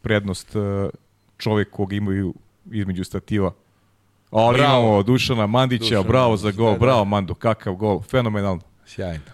prednost 0.00 0.56
uh, 0.56 0.90
čovek 1.38 1.70
koga 1.70 1.96
imaju 1.96 2.34
između 2.70 3.04
stativa. 3.04 3.52
Ali 4.30 4.58
bravo. 4.58 4.82
imamo 4.82 5.02
Dušana 5.02 5.46
Mandića, 5.46 5.84
Dušana, 5.84 6.02
bravo 6.02 6.36
za 6.36 6.50
gol, 6.50 6.66
da, 6.66 6.72
da. 6.72 6.78
bravo 6.78 7.04
Mando, 7.04 7.34
kakav 7.34 7.74
gol, 7.74 8.00
fenomenalno. 8.02 8.62
Sjajno. 8.86 9.24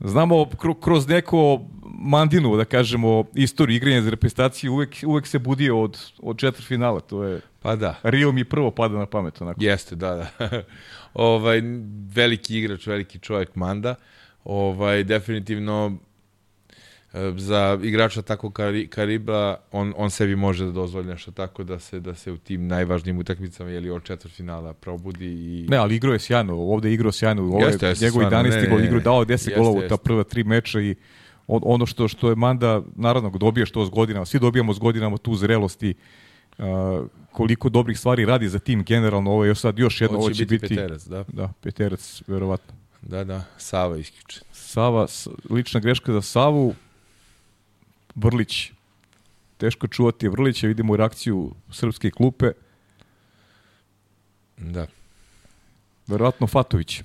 Znamo 0.00 0.46
kroz 0.80 1.08
neko 1.08 1.60
Mandinu, 1.98 2.56
da 2.56 2.64
kažemo, 2.64 3.24
istoriju 3.34 3.76
igranja 3.76 4.02
za 4.02 4.10
reprezentaciju, 4.10 4.72
uvek, 4.72 4.96
uvek 5.06 5.26
se 5.26 5.38
budio 5.38 5.82
od, 5.82 5.98
od 6.18 6.38
četvr 6.38 6.62
finala, 6.62 7.00
to 7.00 7.24
je... 7.24 7.40
Pa 7.62 7.76
da. 7.76 7.94
Rio 8.02 8.32
mi 8.32 8.44
prvo 8.44 8.70
pada 8.70 8.98
na 8.98 9.06
pamet, 9.06 9.40
onako. 9.40 9.64
Jeste, 9.64 9.96
da, 9.96 10.14
da. 10.14 10.62
ovaj, 11.14 11.62
veliki 12.14 12.58
igrač, 12.58 12.86
veliki 12.86 13.18
čovjek 13.18 13.54
Manda. 13.54 13.94
Ovaj, 14.44 15.04
definitivno 15.04 15.96
za 17.36 17.78
igrača 17.82 18.22
tako 18.22 18.50
Kari, 18.50 18.88
Kariba, 18.88 19.56
on, 19.72 19.94
on 19.96 20.10
sebi 20.10 20.36
može 20.36 20.64
da 20.64 20.72
dozvoli 20.72 21.06
nešto 21.06 21.30
tako 21.30 21.64
da 21.64 21.78
se 21.78 22.00
da 22.00 22.14
se 22.14 22.32
u 22.32 22.36
tim 22.36 22.66
najvažnijim 22.66 23.18
utakmicama 23.18 23.70
ili 23.70 23.90
od 23.90 24.02
četvrtfinala 24.02 24.72
probudi 24.72 25.26
i 25.26 25.66
Ne, 25.68 25.76
ali 25.76 25.96
igrao 25.96 26.12
je 26.12 26.18
sjajno, 26.18 26.54
ovde 26.54 26.88
je 26.88 26.94
igrao 26.94 27.12
sjajno, 27.12 27.42
ovo 27.42 27.66
je 27.66 27.78
njegov 28.00 28.22
11. 28.22 28.70
gol, 28.70 28.84
igrao 28.84 29.00
dao 29.00 29.24
10 29.24 29.56
golova 29.56 29.86
u 29.86 29.88
ta 29.88 29.96
prva 29.96 30.24
tri 30.24 30.44
meča 30.44 30.80
i 30.80 30.94
on, 31.46 31.60
ono 31.64 31.86
što 31.86 32.08
što 32.08 32.28
je 32.28 32.36
Manda 32.36 32.82
naravno 32.96 33.30
dobije 33.30 33.66
što 33.66 33.86
s 33.86 33.90
godinama, 33.90 34.26
svi 34.26 34.38
dobijamo 34.38 34.74
s 34.74 34.78
godinama 34.78 35.16
tu 35.16 35.34
zrelost 35.34 35.82
i 35.82 35.94
uh, 36.58 36.64
koliko 37.32 37.68
dobrih 37.68 37.98
stvari 37.98 38.24
radi 38.24 38.48
za 38.48 38.58
tim 38.58 38.82
generalno, 38.82 39.30
ovo 39.30 39.44
je 39.44 39.54
sad 39.54 39.78
još 39.78 40.00
jedno, 40.00 40.18
ovo 40.18 40.28
će, 40.28 40.34
će 40.34 40.46
biti, 40.46 40.68
Peterac, 40.68 41.04
da. 41.04 41.24
Da, 41.28 41.52
Peterac 41.60 42.22
verovatno. 42.26 42.74
Da, 43.02 43.24
da, 43.24 43.44
Sava 43.58 43.96
isključen. 43.96 44.42
Sava, 44.52 45.06
lična 45.50 45.80
greška 45.80 46.12
za 46.12 46.22
Savu. 46.22 46.74
Vrlić. 48.14 48.72
Teško 49.56 49.86
čuvati 49.88 50.28
Vrlića, 50.28 50.66
vidimo 50.66 50.96
reakciju 50.96 51.54
srpske 51.70 52.10
klupe. 52.10 52.50
Da. 54.56 54.86
Verovatno 56.06 56.46
Fatović. 56.46 57.02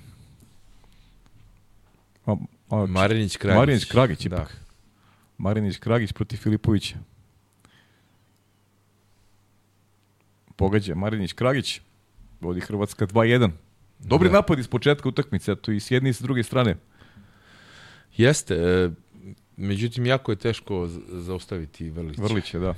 A, 2.26 2.36
a, 2.70 2.86
Marinić 2.86 3.36
Kragić. 3.36 3.56
Marinić 3.58 3.84
Kragić 3.84 4.26
Da. 4.26 4.36
ipak. 4.36 4.56
Marinić 5.38 5.78
Kragić 5.78 6.12
protiv 6.12 6.36
Filipovića. 6.36 6.96
Pogađa 10.56 10.94
Marinić 10.94 11.32
Kragić. 11.32 11.80
Vodi 12.40 12.60
Hrvatska 12.60 13.06
2-1. 13.06 13.50
Dobri 13.98 14.28
Da. 14.28 14.32
napad 14.34 14.58
iz 14.58 14.68
početka 14.68 15.08
utakmice, 15.08 15.52
eto 15.52 15.72
i 15.72 15.80
s 15.80 15.90
jedne 15.90 16.10
i 16.10 16.12
s 16.12 16.20
druge 16.20 16.42
strane. 16.42 16.76
Jeste, 18.16 18.54
e, 18.54 18.90
međutim, 19.60 20.06
jako 20.06 20.32
je 20.32 20.36
teško 20.36 20.88
zaustaviti 21.08 21.90
Vrlića. 21.90 22.22
Vrlić 22.22 22.54
je, 22.54 22.60
da. 22.60 22.74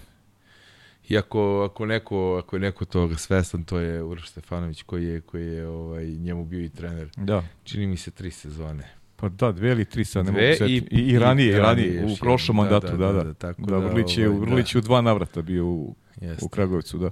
Iako 1.08 1.40
ako 1.62 1.86
neko, 1.86 2.16
ako 2.36 2.56
je 2.56 2.60
neko 2.60 2.84
toga 2.84 3.16
svestan, 3.16 3.64
to 3.64 3.78
je 3.78 4.02
Uroš 4.02 4.28
Stefanović 4.28 4.82
koji 4.82 5.04
je, 5.06 5.20
koji 5.20 5.46
je 5.46 5.66
ovaj, 5.68 6.06
njemu 6.06 6.44
bio 6.44 6.60
i 6.60 6.68
trener. 6.68 7.10
Da. 7.16 7.44
Čini 7.64 7.86
mi 7.86 7.96
se 7.96 8.10
tri 8.10 8.30
sezone. 8.30 8.88
Pa 9.16 9.28
da, 9.28 9.52
dve 9.52 9.70
ili 9.70 9.84
tri 9.84 10.04
sad 10.04 10.26
ne 10.26 10.32
Dve 10.32 10.50
mogu 10.50 10.64
i- 10.64 10.76
I, 10.90 11.10
i 11.12 11.18
ranije, 11.18 11.46
i 11.46 11.54
i 11.54 11.58
ranije 11.58 11.58
ranije, 11.58 12.04
u 12.04 12.16
prošlom 12.16 12.56
jednom. 12.56 12.68
Da, 12.70 12.74
mandatu, 12.74 12.96
da, 12.96 13.06
da, 13.06 13.12
da. 13.12 13.18
da, 13.18 13.18
Da, 13.18 13.24
da, 13.24 13.34
tako 13.34 13.62
da, 13.62 13.70
da, 13.70 13.86
Vrlić, 13.86 14.18
je, 14.18 14.28
ovaj, 14.28 14.40
Vrlić 14.40 14.74
je 14.74 14.78
u 14.78 14.82
dva 14.82 15.00
navrata 15.00 15.42
bio 15.42 15.66
u, 15.66 15.94
Jeste. 16.20 16.44
u 16.44 16.48
Kragovicu, 16.48 16.98
da. 16.98 17.10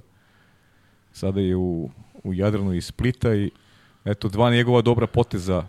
Sada 1.13 1.39
je 1.39 1.55
u, 1.55 1.89
u 2.23 2.33
Jadranu 2.33 2.73
i 2.73 2.81
Splita 2.81 3.35
i 3.35 3.51
eto 4.05 4.29
dva 4.29 4.51
njegova 4.51 4.81
dobra 4.81 5.07
poteza. 5.07 5.65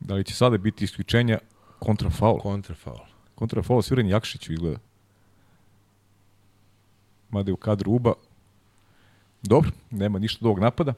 Da 0.00 0.14
li 0.14 0.24
će 0.24 0.34
sada 0.34 0.58
biti 0.58 0.84
isključenja 0.84 1.38
kontrafaul? 1.78 2.38
Kontrafaul. 2.40 3.06
Kontrafaul 3.34 3.82
sviren 3.82 4.08
Jakšiću 4.08 4.52
izgleda. 4.52 4.78
Mada 7.30 7.50
je 7.50 7.52
u 7.52 7.56
kadru 7.56 7.92
Uba. 7.92 8.12
Dobro, 9.42 9.70
nema 9.90 10.18
ništa 10.18 10.38
dovog 10.42 10.58
napada. 10.58 10.94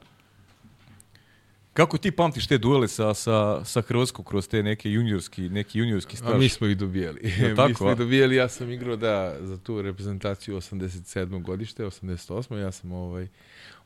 Kako 1.73 1.97
ti 1.97 2.11
pamtiš 2.11 2.47
te 2.47 2.57
duele 2.57 2.87
sa, 2.87 3.13
sa, 3.13 3.65
sa 3.65 3.81
Hrvatskom 3.81 4.25
kroz 4.25 4.47
te 4.47 4.63
neke 4.63 4.91
juniorski, 4.91 5.49
neki 5.49 5.79
juniorski 5.79 6.13
A 6.13 6.17
staž? 6.17 6.39
mi 6.39 6.49
smo 6.49 6.67
ih 6.67 6.77
dobijali. 6.77 7.33
Ja, 7.39 7.47
mi 7.49 7.55
tako, 7.55 7.73
smo 7.73 7.87
a? 7.87 7.91
ih 7.91 7.97
dobijali, 7.97 8.35
ja 8.35 8.49
sam 8.49 8.71
igrao 8.71 8.95
da, 8.95 9.37
za 9.41 9.57
tu 9.57 9.81
reprezentaciju 9.81 10.55
87. 10.55 11.41
godište, 11.41 11.85
88. 11.85 12.57
Ja 12.57 12.71
sam 12.71 12.91
ovaj 12.91 13.27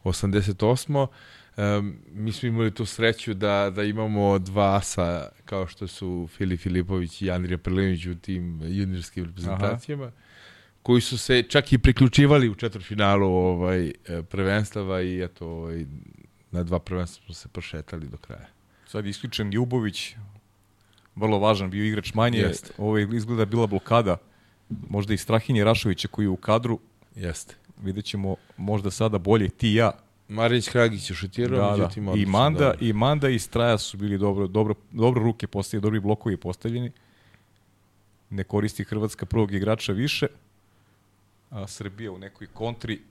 88. 0.03 1.07
Um, 1.57 1.97
mi 2.11 2.31
smo 2.31 2.47
imali 2.47 2.71
tu 2.71 2.85
sreću 2.85 3.33
da, 3.33 3.71
da 3.75 3.83
imamo 3.83 4.39
dva 4.39 4.75
asa 4.75 5.29
kao 5.45 5.67
što 5.67 5.87
su 5.87 6.27
Filip 6.37 6.59
Filipović 6.59 7.21
i 7.21 7.31
Andrija 7.31 7.57
Prlinović 7.57 8.05
u 8.05 8.15
tim 8.15 8.61
juniorskim 8.63 9.25
reprezentacijama 9.25 10.11
koji 10.81 11.01
su 11.01 11.17
se 11.17 11.43
čak 11.43 11.73
i 11.73 11.77
priključivali 11.77 12.49
u 12.49 12.55
četvrtfinalu 12.55 13.27
ovaj 13.27 13.91
prvenstava 14.29 15.01
i 15.01 15.23
eto 15.23 15.47
ovaj 15.47 15.85
na 16.51 16.63
dva 16.63 16.79
prvenstva 16.79 17.25
smo 17.25 17.33
se 17.33 17.47
prošetali 17.47 18.07
do 18.07 18.17
kraja. 18.17 18.47
Sad 18.87 19.05
je 19.05 19.09
isključen 19.09 19.49
Ljubović, 19.49 20.15
vrlo 21.15 21.39
važan, 21.39 21.69
bio 21.69 21.85
igrač 21.85 22.13
manje. 22.13 22.39
Jeste. 22.39 22.73
Ovo 22.77 22.97
je 22.97 23.09
izgleda 23.13 23.45
bila 23.45 23.67
blokada, 23.67 24.17
možda 24.69 25.13
i 25.13 25.17
Strahinje 25.17 25.63
Rašovića 25.63 26.07
koji 26.07 26.25
je 26.25 26.29
u 26.29 26.35
kadru. 26.35 26.79
Jeste. 27.15 27.55
Vidjet 27.81 28.05
ćemo 28.05 28.35
možda 28.57 28.91
sada 28.91 29.17
bolje 29.17 29.49
ti 29.49 29.69
i 29.69 29.75
ja. 29.75 29.91
Marić 30.27 30.69
Kragić 30.69 31.09
je 31.09 31.15
šutirao, 31.15 31.59
Da, 31.59 31.65
da. 31.65 31.77
međutim... 31.77 32.07
I 32.07 32.09
odlično, 32.09 32.31
Manda, 32.31 32.59
dobro. 32.59 32.77
i 32.81 32.93
Manda 32.93 33.29
i 33.29 33.39
Straja 33.39 33.77
su 33.77 33.97
bili 33.97 34.17
dobro, 34.17 34.47
dobro, 34.47 34.75
dobro 34.91 35.23
ruke 35.23 35.47
postavljeni, 35.47 35.81
dobri 35.81 35.99
blokovi 35.99 36.37
postavljeni. 36.37 36.91
Ne 38.29 38.43
koristi 38.43 38.83
Hrvatska 38.83 39.25
prvog 39.25 39.53
igrača 39.53 39.91
više. 39.91 40.27
A 41.49 41.67
Srbija 41.67 42.11
u 42.11 42.17
nekoj 42.17 42.47
kontri 42.47 43.01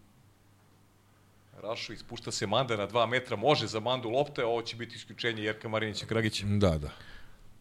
Rašo 1.62 1.92
ispušta 1.92 2.30
se 2.30 2.46
Manda 2.46 2.76
na 2.76 2.86
dva 2.86 3.06
metra, 3.06 3.36
može 3.36 3.66
za 3.66 3.80
Mandu 3.80 4.08
lopte, 4.08 4.42
a 4.42 4.46
ovo 4.46 4.62
će 4.62 4.76
biti 4.76 4.96
isključenje 4.96 5.42
Jerka 5.42 5.68
Marinića 5.68 6.06
Kragića. 6.06 6.46
Da, 6.46 6.78
da. 6.78 6.90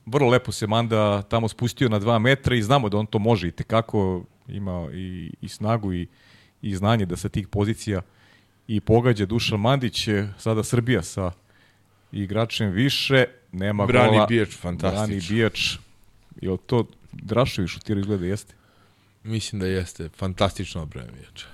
Vrlo 0.06 0.30
lepo 0.30 0.52
se 0.52 0.68
Manda 0.68 1.22
tamo 1.22 1.48
spustio 1.48 1.90
na 1.90 2.00
dva 2.00 2.20
metra 2.20 2.56
i 2.56 2.62
znamo 2.62 2.90
da 2.90 2.98
on 2.98 3.06
to 3.06 3.20
može 3.20 3.48
i 3.48 3.52
tekako 3.52 4.24
ima 4.48 4.90
i, 4.94 5.34
i 5.42 5.50
snagu 5.50 5.94
i, 5.94 6.08
i 6.62 6.76
znanje 6.76 7.06
da 7.06 7.16
sa 7.16 7.30
tih 7.30 7.48
pozicija 7.48 8.02
i 8.68 8.80
pogađa 8.80 9.26
Dušan 9.26 9.60
Mandić, 9.60 10.08
sada 10.38 10.64
Srbija 10.64 11.04
sa 11.04 11.32
igračem 12.12 12.72
više, 12.72 13.26
nema 13.52 13.86
Brani 13.86 14.10
gola. 14.10 14.26
Bijač, 14.26 14.50
Brani 14.50 14.62
fantastično. 14.62 15.36
Bijač. 15.36 15.78
Je 16.42 16.58
to 16.66 16.88
Drašović 17.12 17.70
šutira 17.70 18.00
izgleda 18.00 18.26
jeste? 18.26 18.54
Mislim 19.24 19.62
da 19.62 19.68
jeste 19.68 20.10
fantastično 20.10 20.82
odbrana 20.82 21.12
Bijača. 21.12 21.46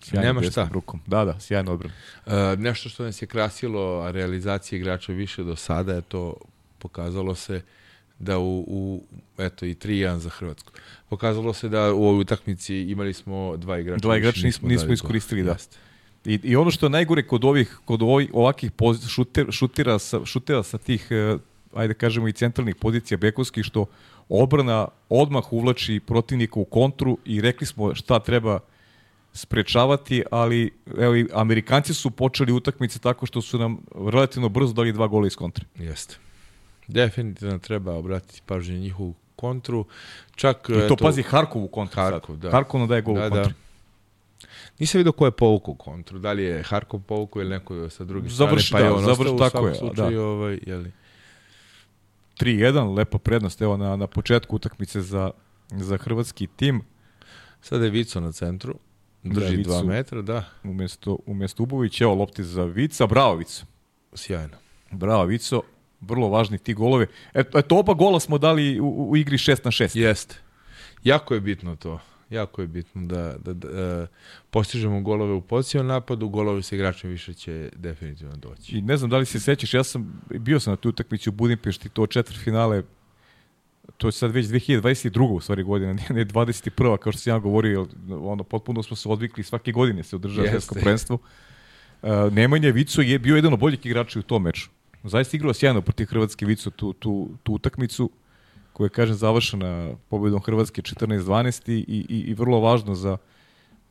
Sjajno 0.00 0.26
Nema 0.26 0.42
šta. 0.42 0.68
Rukom. 0.72 1.00
Da, 1.06 1.24
da, 1.24 1.40
sjajno 1.40 1.72
odbrana. 1.72 1.94
Uh, 2.26 2.32
nešto 2.58 2.88
što 2.88 3.04
nas 3.04 3.22
je 3.22 3.26
krasilo 3.26 4.00
a 4.00 4.10
realizacije 4.10 4.76
igrača 4.76 5.12
više 5.12 5.42
do 5.42 5.56
sada 5.56 5.94
je 5.94 6.02
to 6.02 6.34
pokazalo 6.78 7.34
se 7.34 7.62
da 8.18 8.38
u, 8.38 8.64
u 8.68 9.02
eto 9.38 9.66
i 9.66 9.74
3-1 9.74 10.16
za 10.16 10.30
Hrvatsku. 10.30 10.72
Pokazalo 11.08 11.52
se 11.52 11.68
da 11.68 11.92
u 11.92 12.04
ovoj 12.04 12.20
utakmici 12.20 12.76
imali 12.76 13.12
smo 13.12 13.56
dva 13.56 13.78
igrača. 13.78 14.00
Dva 14.00 14.16
igrača 14.16 14.46
nismo, 14.46 14.68
nismo 14.68 14.92
iskoristili, 14.92 15.42
da. 15.42 15.52
Jeste. 15.52 15.78
I, 16.24 16.40
I 16.42 16.56
ono 16.56 16.70
što 16.70 16.86
je 16.86 16.90
najgore 16.90 17.22
kod 17.22 17.44
ovih 17.44 17.78
kod 17.84 18.02
ovih, 18.02 18.30
ovakih 18.32 18.70
poz, 18.70 19.08
šuter, 19.08 19.46
šutira 19.50 19.98
sa 19.98 20.24
šutera 20.24 20.62
sa 20.62 20.78
tih 20.78 21.08
eh, 21.10 21.38
ajde 21.74 21.94
kažemo 21.94 22.28
i 22.28 22.32
centralnih 22.32 22.76
pozicija 22.76 23.18
bekovskih 23.18 23.64
što 23.64 23.86
odbrana 24.28 24.88
odmah 25.08 25.52
uvlači 25.52 26.00
protivnika 26.06 26.60
u 26.60 26.64
kontru 26.64 27.18
i 27.24 27.40
rekli 27.40 27.66
smo 27.66 27.94
šta 27.94 28.18
treba 28.18 28.58
sprečavati, 29.32 30.22
ali 30.30 30.70
evo 30.98 31.16
i 31.16 31.26
Amerikanci 31.32 31.94
su 31.94 32.10
počeli 32.10 32.52
utakmice 32.52 32.98
tako 32.98 33.26
što 33.26 33.42
su 33.42 33.58
nam 33.58 33.78
relativno 34.10 34.48
brzo 34.48 34.72
dali 34.72 34.92
dva 34.92 35.06
gola 35.06 35.26
iz 35.26 35.36
kontre. 35.36 35.64
Jeste. 35.78 36.16
Definitivno 36.88 37.58
treba 37.58 37.92
obratiti 37.92 38.42
pažnju 38.46 38.74
na 38.74 38.80
njihovu 38.80 39.14
kontru. 39.36 39.84
Čak, 40.34 40.68
I 40.70 40.88
to 40.88 40.96
pazi 40.96 41.22
Harkov 41.22 41.64
u 41.64 41.68
kontru 41.68 42.02
Harkov, 42.02 42.34
sad. 42.34 42.42
da. 42.42 42.50
Harkov 42.50 42.80
nam 42.80 42.88
daje 42.88 43.02
gol 43.02 43.14
da, 43.14 43.26
u 43.26 43.30
kontru. 43.30 43.52
da. 43.52 44.46
Nisam 44.78 44.98
vidio 44.98 45.12
ko 45.12 45.24
je 45.24 45.30
povukao 45.30 45.74
kontru. 45.74 46.18
Da 46.18 46.32
li 46.32 46.42
je 46.44 46.62
Harkov 46.62 47.00
povukao 47.00 47.40
ili 47.40 47.50
neko 47.50 47.90
sa 47.90 48.04
druge 48.04 48.28
Završi, 48.28 48.66
strane, 48.66 48.82
pa 48.82 48.88
je 48.88 48.92
da, 48.92 48.96
on 48.98 49.04
završi, 49.06 49.34
u 49.34 49.38
tako 49.38 49.68
je, 49.68 49.74
slučaju. 49.74 50.18
da. 50.18 50.24
Ovaj, 50.24 50.58
jeli. 50.66 50.92
3-1, 52.36 52.96
lepa 52.96 53.18
prednost 53.18 53.62
evo 53.62 53.76
na, 53.76 53.96
na 53.96 54.06
početku 54.06 54.56
utakmice 54.56 55.00
za, 55.00 55.30
za 55.70 55.96
hrvatski 55.96 56.46
tim. 56.46 56.80
Sada 57.60 57.84
je 57.84 57.90
Vico 57.90 58.20
na 58.20 58.32
centru. 58.32 58.74
Drži 59.22 59.56
Da, 59.56 59.62
dva 59.62 59.76
Vicu. 59.76 59.86
metra, 59.86 60.22
da. 60.22 60.44
Umesto, 60.64 61.18
umesto 61.26 61.62
Ubović, 61.62 62.00
evo 62.00 62.14
lopti 62.14 62.44
za 62.44 62.64
Vica, 62.64 63.06
bravo 63.06 63.34
Vico. 63.34 63.64
Sjajno. 64.14 64.56
Bravo 64.90 65.24
Vico, 65.24 65.62
vrlo 66.00 66.28
važni 66.28 66.58
ti 66.58 66.74
golovi. 66.74 67.06
Eto, 67.34 67.58
eto 67.58 67.78
oba 67.78 67.94
gola 67.94 68.20
smo 68.20 68.38
dali 68.38 68.80
u, 68.80 69.10
u 69.10 69.16
igri 69.16 69.36
6 69.36 69.64
na 69.64 69.70
6. 69.70 69.98
Jeste. 69.98 70.34
Jako 71.04 71.34
je 71.34 71.40
bitno 71.40 71.76
to. 71.76 72.00
Jako 72.30 72.62
je 72.62 72.68
bitno 72.68 73.06
da, 73.06 73.36
da, 73.44 73.52
da 73.52 73.68
e, 73.68 74.06
postižemo 74.50 75.00
golove 75.00 75.32
u 75.32 75.40
pozicijom 75.40 75.86
napadu, 75.86 76.28
golovi 76.28 76.62
sa 76.62 76.74
igračem 76.74 77.10
više 77.10 77.34
će 77.34 77.70
definitivno 77.76 78.36
doći. 78.36 78.78
I 78.78 78.82
ne 78.82 78.96
znam 78.96 79.10
da 79.10 79.18
li 79.18 79.26
se 79.26 79.40
sećaš, 79.40 79.74
ja 79.74 79.84
sam, 79.84 80.22
bio 80.30 80.60
sam 80.60 80.72
na 80.72 80.76
tu 80.76 80.88
utakmici 80.88 81.28
u 81.28 81.32
Budimpešti, 81.32 81.88
to 81.88 82.06
četvrt 82.06 82.38
finale, 82.44 82.82
to 83.96 84.08
je 84.08 84.12
sad 84.12 84.30
već 84.30 84.46
2022. 84.46 85.30
u 85.30 85.40
stvari 85.40 85.62
godina, 85.62 85.92
ne, 85.92 86.06
ne 86.10 86.24
21. 86.24 86.96
kao 86.98 87.12
što 87.12 87.20
sam 87.20 87.32
ja 87.32 87.38
govorio, 87.38 87.86
ono, 88.10 88.44
potpuno 88.44 88.82
smo 88.82 88.96
se 88.96 89.08
odvikli, 89.08 89.42
svake 89.42 89.72
godine 89.72 90.02
se 90.02 90.16
održava 90.16 90.48
svetsko 90.48 90.74
prvenstvo. 90.74 91.18
Uh, 92.02 92.10
Nemanja 92.32 92.70
Vico 92.70 93.00
je 93.00 93.18
bio 93.18 93.36
jedan 93.36 93.52
od 93.52 93.58
boljih 93.58 93.86
igrača 93.86 94.18
u 94.18 94.22
tom 94.22 94.42
meču. 94.42 94.70
Zaista 95.08 95.36
igrao 95.36 95.54
sjajno 95.54 95.82
protiv 95.82 96.06
Hrvatske 96.06 96.46
Vico 96.46 96.70
tu, 96.70 96.92
tu, 96.92 97.28
tu 97.42 97.52
utakmicu, 97.52 98.10
koja 98.72 98.84
je, 98.84 98.90
kažem, 98.90 99.14
završena 99.14 99.94
pobedom 100.08 100.40
Hrvatske 100.40 100.82
14-12 100.82 101.72
i, 101.72 101.84
i, 102.08 102.20
i 102.30 102.34
vrlo 102.34 102.60
važno 102.60 102.94
za, 102.94 103.16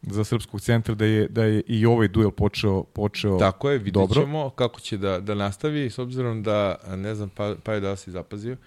za 0.01 0.23
srpskog 0.23 0.61
centra 0.61 0.95
da 0.95 1.05
je, 1.05 1.27
da 1.27 1.43
je 1.43 1.61
i 1.67 1.85
ovaj 1.85 2.07
duel 2.07 2.31
počeo, 2.31 2.83
počeo 2.83 3.37
Tako 3.37 3.69
je, 3.69 3.77
vidjet 3.77 3.93
dobro. 3.93 4.21
ćemo 4.21 4.49
kako 4.49 4.79
će 4.79 4.97
da, 4.97 5.19
da 5.19 5.35
nastavi, 5.35 5.89
s 5.89 5.99
obzirom 5.99 6.43
da, 6.43 6.75
ne 6.95 7.15
znam, 7.15 7.29
pa, 7.29 7.55
pa 7.63 7.73
je 7.73 7.79
da 7.79 7.95
si 7.95 8.11
zapazio, 8.11 8.57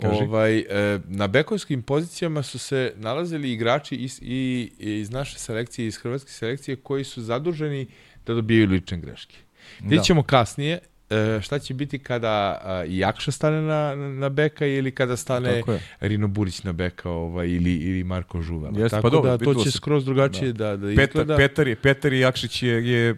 Kaži. 0.00 0.22
ovaj, 0.22 0.58
e, 0.58 1.00
na 1.08 1.26
bekovskim 1.26 1.82
pozicijama 1.82 2.42
su 2.42 2.58
se 2.58 2.92
nalazili 2.96 3.52
igrači 3.52 3.96
iz, 3.96 4.20
i, 4.22 4.70
iz 4.78 5.10
naše 5.10 5.38
selekcije, 5.38 5.86
iz 5.86 5.96
hrvatske 5.96 6.30
selekcije, 6.30 6.76
koji 6.76 7.04
su 7.04 7.22
zaduženi 7.22 7.86
da 8.26 8.34
dobijaju 8.34 8.68
lične 8.68 8.98
greške. 8.98 9.36
Vidjet 9.80 10.04
ćemo 10.04 10.22
kasnije, 10.22 10.78
e, 11.10 11.40
šta 11.42 11.58
će 11.58 11.74
biti 11.74 11.98
kada 11.98 12.60
a, 12.64 12.84
Jakša 12.88 13.30
stane 13.32 13.62
na, 13.62 13.94
na 13.94 14.28
beka 14.28 14.66
ili 14.66 14.90
kada 14.90 15.16
stane. 15.16 15.62
Rino 16.00 16.28
Burić 16.28 16.62
na 16.62 16.72
beka 16.72 17.10
ovaj, 17.10 17.48
ili, 17.48 17.74
ili 17.74 18.04
Marko 18.04 18.42
Žuvel. 18.42 18.78
Jeste, 18.78 18.96
Tako 18.96 19.02
pa 19.02 19.10
dobro, 19.10 19.36
da 19.36 19.44
to 19.44 19.54
će 19.54 19.70
se- 19.70 19.76
skroz 19.76 20.04
drugačije 20.04 20.52
da, 20.52 20.76
da, 20.76 20.86
Petar, 20.96 21.08
izgleda. 21.08 21.36
Petar, 21.36 21.68
je, 21.68 21.76
Petar 21.76 22.12
i 22.12 22.20
Jakšić 22.20 22.62
je, 22.62 22.88
je 22.90 23.16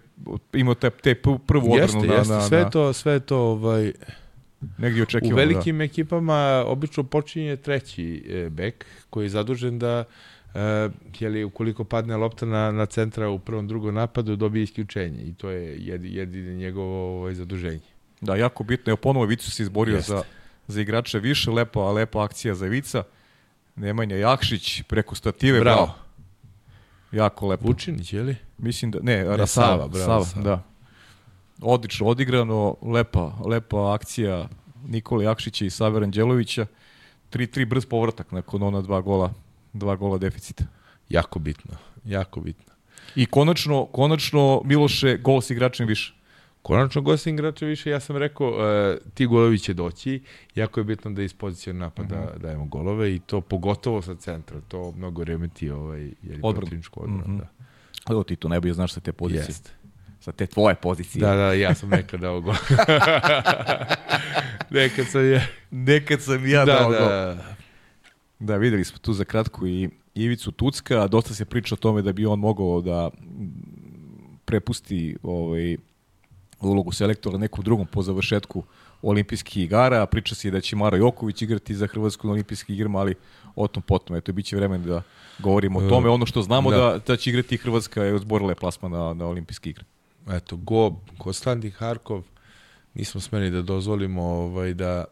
imao 0.52 0.74
te, 0.74 0.90
te 0.90 1.14
prvu 1.46 1.72
odbranu 1.72 1.76
Jeste, 1.76 1.98
na, 1.98 2.14
jeste, 2.14 2.32
na, 2.32 2.40
sve 2.40 2.60
na, 2.60 2.70
to, 2.70 2.92
sve 2.92 3.20
to 3.20 3.38
ovaj, 3.38 3.92
negdje 4.78 5.02
u 5.02 5.04
očekivano. 5.04 5.36
velikim 5.36 5.80
ekipama 5.80 6.64
obično 6.66 7.02
počinje 7.02 7.56
treći 7.56 8.24
e, 8.30 8.48
bek 8.50 8.86
koji 9.10 9.24
je 9.24 9.30
zadužen 9.30 9.78
da 9.78 10.04
e, 10.54 10.88
jeli, 11.20 11.44
ukoliko 11.44 11.84
padne 11.84 12.16
lopta 12.16 12.46
na, 12.46 12.72
na 12.72 12.86
centra 12.86 13.28
u 13.28 13.38
prvom 13.38 13.68
drugom 13.68 13.94
napadu 13.94 14.36
dobije 14.36 14.62
isključenje 14.62 15.22
i 15.22 15.34
to 15.34 15.50
je 15.50 15.76
jed, 15.78 16.04
jedine 16.04 16.54
njegovo 16.54 17.18
ovaj, 17.18 17.34
zaduženje. 17.34 17.80
Da, 18.20 18.36
jako 18.36 18.64
bitno. 18.64 18.90
Evo 18.90 18.96
ponovo 18.96 19.26
Vicu 19.26 19.50
se 19.50 19.62
izborio 19.62 19.96
Jeste. 19.96 20.12
za, 20.12 20.22
za 20.66 20.80
igrače 20.80 21.18
više. 21.18 21.50
Lepa, 21.50 21.92
lepa 21.92 22.24
akcija 22.24 22.54
za 22.54 22.66
Vica. 22.66 23.02
Nemanja 23.76 24.16
Jakšić 24.16 24.82
preko 24.82 25.14
stative. 25.14 25.60
Bravo. 25.60 25.86
Bravo. 25.86 25.98
Jako 27.12 27.46
lepo. 27.46 27.66
Vučinić, 27.66 28.12
je 28.12 28.22
li? 28.22 28.36
Mislim 28.58 28.90
da, 28.90 28.98
ne, 29.02 29.24
Sava, 29.24 29.46
Sava, 29.46 29.88
bravo, 29.88 30.04
Sava, 30.04 30.24
Sava. 30.24 30.44
da. 30.44 30.62
Odlično 31.62 32.06
odigrano, 32.06 32.76
lepa, 32.82 33.32
lepa 33.44 33.94
akcija 33.94 34.48
Nikola 34.88 35.22
Jakšića 35.22 35.64
i 35.64 35.70
Save 35.70 36.02
Anđelovića. 36.02 36.66
3-3 37.32 37.64
brz 37.66 37.86
povratak 37.86 38.32
nakon 38.32 38.62
ona 38.62 38.80
dva 38.80 39.00
gola, 39.00 39.32
dva 39.78 39.96
gola 39.96 40.18
deficita. 40.18 40.64
Jako 41.08 41.38
bitno, 41.38 41.74
jako 42.04 42.40
bitno. 42.40 42.74
I 43.16 43.26
konačno, 43.26 43.86
konačno 43.86 44.62
Miloše 44.64 45.16
gol 45.16 45.40
s 45.40 45.50
igračem 45.50 45.86
više. 45.86 46.14
Konačno 46.62 47.02
gosti 47.02 47.30
igrača 47.30 47.66
više, 47.66 47.90
ja 47.90 48.00
sam 48.00 48.16
rekao, 48.16 48.48
e, 48.60 48.98
ti 49.14 49.26
golovi 49.26 49.58
će 49.58 49.74
doći, 49.74 50.22
jako 50.54 50.80
je 50.80 50.84
bitno 50.84 51.10
da 51.10 51.22
iz 51.22 51.34
pozicije 51.34 51.74
napada 51.74 52.16
Mhm. 52.16 52.42
dajemo 52.42 52.64
golove 52.64 53.14
i 53.14 53.18
to 53.18 53.40
pogotovo 53.40 54.02
sa 54.02 54.14
centra, 54.14 54.60
to 54.60 54.92
mnogo 54.92 55.24
remeti 55.24 55.70
ovaj, 55.70 56.10
Odbranu. 56.32 56.54
protivničku 56.54 57.02
odbranu. 57.02 57.24
Mhm. 57.24 57.38
Da. 57.38 57.46
Evo 58.10 58.22
ti 58.22 58.36
to 58.36 58.48
najbolje 58.48 58.74
znaš 58.74 58.92
sa 58.92 59.00
te 59.00 59.12
pozicije. 59.12 59.44
Jeste. 59.48 59.70
Sa 60.20 60.32
te 60.32 60.46
tvoje 60.46 60.74
pozicije. 60.74 61.20
Da, 61.20 61.34
da, 61.34 61.52
ja 61.52 61.74
sam 61.74 61.88
nekad 61.88 62.20
dao 62.20 62.40
gol. 62.40 62.54
nekad 64.70 65.06
sam 65.06 65.24
je... 65.24 65.46
Nekad 65.70 66.22
sam 66.22 66.46
ja 66.46 66.64
da, 66.64 66.72
dao 66.72 66.90
da, 66.90 66.98
gol. 66.98 67.44
Da, 68.38 68.56
videli 68.56 68.84
smo 68.84 68.98
tu 68.98 69.12
za 69.12 69.24
kratko 69.24 69.66
i 69.66 69.88
Ivicu 70.14 70.52
Tucka, 70.52 71.06
dosta 71.06 71.34
se 71.34 71.44
priča 71.44 71.74
o 71.74 71.78
tome 71.78 72.02
da 72.02 72.12
bi 72.12 72.26
on 72.26 72.38
mogao 72.38 72.80
da 72.80 73.10
prepusti 74.44 75.16
ovaj, 75.22 75.76
ulogu 76.60 76.92
selektora 76.92 77.38
nekom 77.38 77.64
drugom 77.64 77.86
po 77.86 78.02
završetku 78.02 78.62
olimpijskih 79.02 79.64
igara, 79.64 80.06
priča 80.06 80.34
se 80.34 80.50
da 80.50 80.60
će 80.60 80.76
Maro 80.76 80.96
Joković 80.96 81.42
igrati 81.42 81.74
za 81.74 81.86
Hrvatsku 81.86 82.26
na 82.26 82.32
olimpijskim 82.32 82.74
igrama, 82.74 82.98
ali 82.98 83.14
o 83.56 83.68
tom 83.68 83.82
potom, 83.82 84.16
eto, 84.16 84.32
bit 84.32 84.46
će 84.46 84.56
vremen 84.56 84.82
da 84.82 85.02
govorimo 85.38 85.78
o 85.78 85.88
tome. 85.88 86.08
Ono 86.08 86.26
što 86.26 86.42
znamo 86.42 86.70
Da. 86.70 86.76
da, 86.76 86.98
da 87.06 87.16
će 87.16 87.30
igrati 87.30 87.56
Hrvatska 87.56 88.02
je 88.02 88.14
uzborila 88.14 88.50
je 88.50 88.54
plasma 88.54 88.88
na, 88.88 89.14
na 89.14 89.26
olimpijske 89.26 89.70
igre. 89.70 89.84
Eto, 90.30 90.56
go, 90.56 90.94
Konstantin 91.18 91.70
Harkov, 91.70 92.22
nismo 92.94 93.20
smeli 93.20 93.50
da 93.50 93.62
dozvolimo 93.62 94.22
ovaj, 94.22 94.74
da 94.74 95.04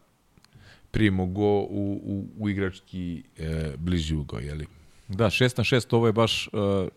primimo 0.91 1.25
go 1.25 1.59
u, 1.59 2.01
u, 2.03 2.27
u 2.37 2.49
igrački 2.49 3.23
e, 3.37 3.71
bliži 3.77 4.15
ugo, 4.15 4.39
jeli? 4.39 4.67
Da, 5.07 5.25
6 5.25 5.57
na 5.57 5.63
6, 5.63 5.95
ovo 5.95 6.07
je 6.07 6.13
baš 6.13 6.47
uh, 6.47 6.87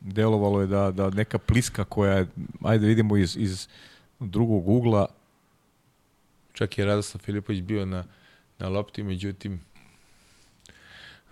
delovalo 0.00 0.60
je 0.60 0.66
da, 0.66 0.90
da 0.90 1.10
neka 1.10 1.38
pliska 1.38 1.84
koja 1.84 2.12
je, 2.12 2.26
ajde 2.62 2.86
vidimo 2.86 3.16
iz, 3.16 3.36
iz 3.36 3.68
drugog 4.20 4.68
ugla, 4.68 5.06
Čak 6.56 6.78
je 6.78 6.84
Radoslav 6.84 7.20
Filipović 7.20 7.62
bio 7.62 7.86
na, 7.86 8.04
na 8.58 8.68
lopti, 8.68 9.02
međutim, 9.02 9.60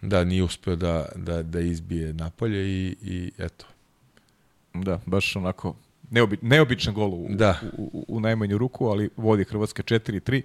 da, 0.03 0.25
nije 0.25 0.43
uspeo 0.43 0.77
da, 0.77 1.09
da, 1.17 1.43
da 1.43 1.61
izbije 1.61 2.13
napolje 2.13 2.67
i, 2.67 2.97
i 3.03 3.33
eto. 3.39 3.67
da, 4.75 5.01
baš 5.07 5.37
onako 5.37 5.77
neobi, 6.11 6.39
neobičan 6.43 6.95
gol 6.95 7.15
u, 7.15 7.27
Da. 7.31 7.61
u, 7.79 7.91
u, 7.93 8.05
u 8.17 8.21
najmanju 8.21 8.59
ruku, 8.59 8.87
ali 8.87 9.11
vodi 9.17 9.45
Hrvatska 9.45 9.83
4-3. 9.83 10.43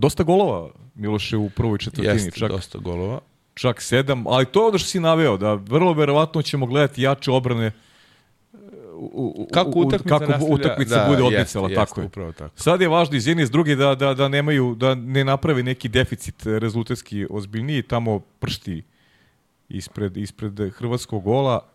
Dosta 0.00 0.22
golova 0.22 0.70
Miloše 0.94 1.36
u 1.36 1.50
prvoj 1.50 1.78
četvrtini, 1.78 2.14
Jeste, 2.14 2.30
čak, 2.30 2.50
dosta 2.50 2.78
golova. 2.78 3.20
čak 3.54 3.82
sedam, 3.82 4.26
ali 4.26 4.46
to 4.46 4.62
je 4.62 4.68
ono 4.68 4.78
što 4.78 4.88
si 4.88 5.00
naveo, 5.00 5.36
da 5.36 5.54
vrlo 5.54 5.92
verovatno 5.92 6.42
ćemo 6.42 6.66
gledati 6.66 7.02
jače 7.02 7.30
obrane 7.30 7.72
u, 8.92 9.04
u, 9.04 9.34
u- 9.36 9.48
Kako 9.52 9.70
utakmica 9.70 10.18
kako 10.18 10.44
utakmica 10.44 10.96
da, 10.96 11.06
bude 11.08 11.22
odmicala, 11.22 11.68
tako 11.74 12.00
je. 12.00 12.06
Upravo 12.06 12.32
tako. 12.32 12.54
Sad 12.56 12.80
je 12.80 12.88
važno 12.88 13.16
iz 13.16 13.26
jedne 13.26 13.42
i 13.42 13.44
iz 13.44 13.50
druge 13.50 13.76
da, 13.76 13.94
da, 13.94 14.14
da 14.14 14.28
nemaju, 14.28 14.74
da 14.74 14.94
ne 14.94 15.24
naprave 15.24 15.62
neki 15.62 15.88
deficit 15.88 16.46
eh, 16.46 16.58
rezultatski 16.58 17.26
ozbiljniji, 17.30 17.82
tamo 17.82 18.18
pršti 18.18 18.82
ispred, 19.68 20.16
ispred 20.16 20.60
hrvatskog 20.72 21.22
gola. 21.24 21.66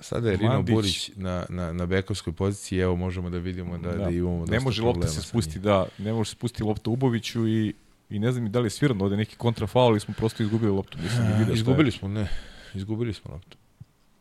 Sada 0.00 0.30
je 0.30 0.36
Rino 0.36 0.52
Mandić. 0.52 0.74
Burić 0.74 1.10
na, 1.16 1.46
na, 1.48 1.72
na 1.72 1.86
bekovskoj 1.86 2.32
poziciji, 2.32 2.78
evo 2.78 2.96
možemo 2.96 3.30
da 3.30 3.38
vidimo 3.38 3.78
da, 3.78 3.92
da, 3.92 4.10
imamo 4.10 4.38
dosta 4.40 4.54
ne 4.54 4.60
može 4.60 4.82
lopta 4.82 5.08
se 5.08 5.22
spusti, 5.22 5.58
da, 5.58 5.86
ne 5.98 6.12
može 6.12 6.30
se 6.30 6.36
spustiti 6.36 6.62
lopta 6.62 6.90
Uboviću 6.90 7.48
i, 7.48 7.74
i 8.10 8.18
ne 8.18 8.32
znam 8.32 8.46
i 8.46 8.48
da 8.48 8.60
li 8.60 8.66
je 8.66 8.70
svirano 8.70 9.04
ovde 9.04 9.16
neki 9.16 9.36
kontrafaul 9.36 9.90
ili 9.92 10.00
smo 10.00 10.14
prosto 10.14 10.42
izgubili 10.42 10.72
loptu. 10.72 10.98
Nisam 11.02 11.26
ni 11.26 11.38
vidio. 11.38 11.54
Izgubili 11.54 11.90
smo, 11.92 12.08
ne. 12.08 12.28
Izgubili 12.74 13.12
smo 13.14 13.30
loptu. 13.32 13.56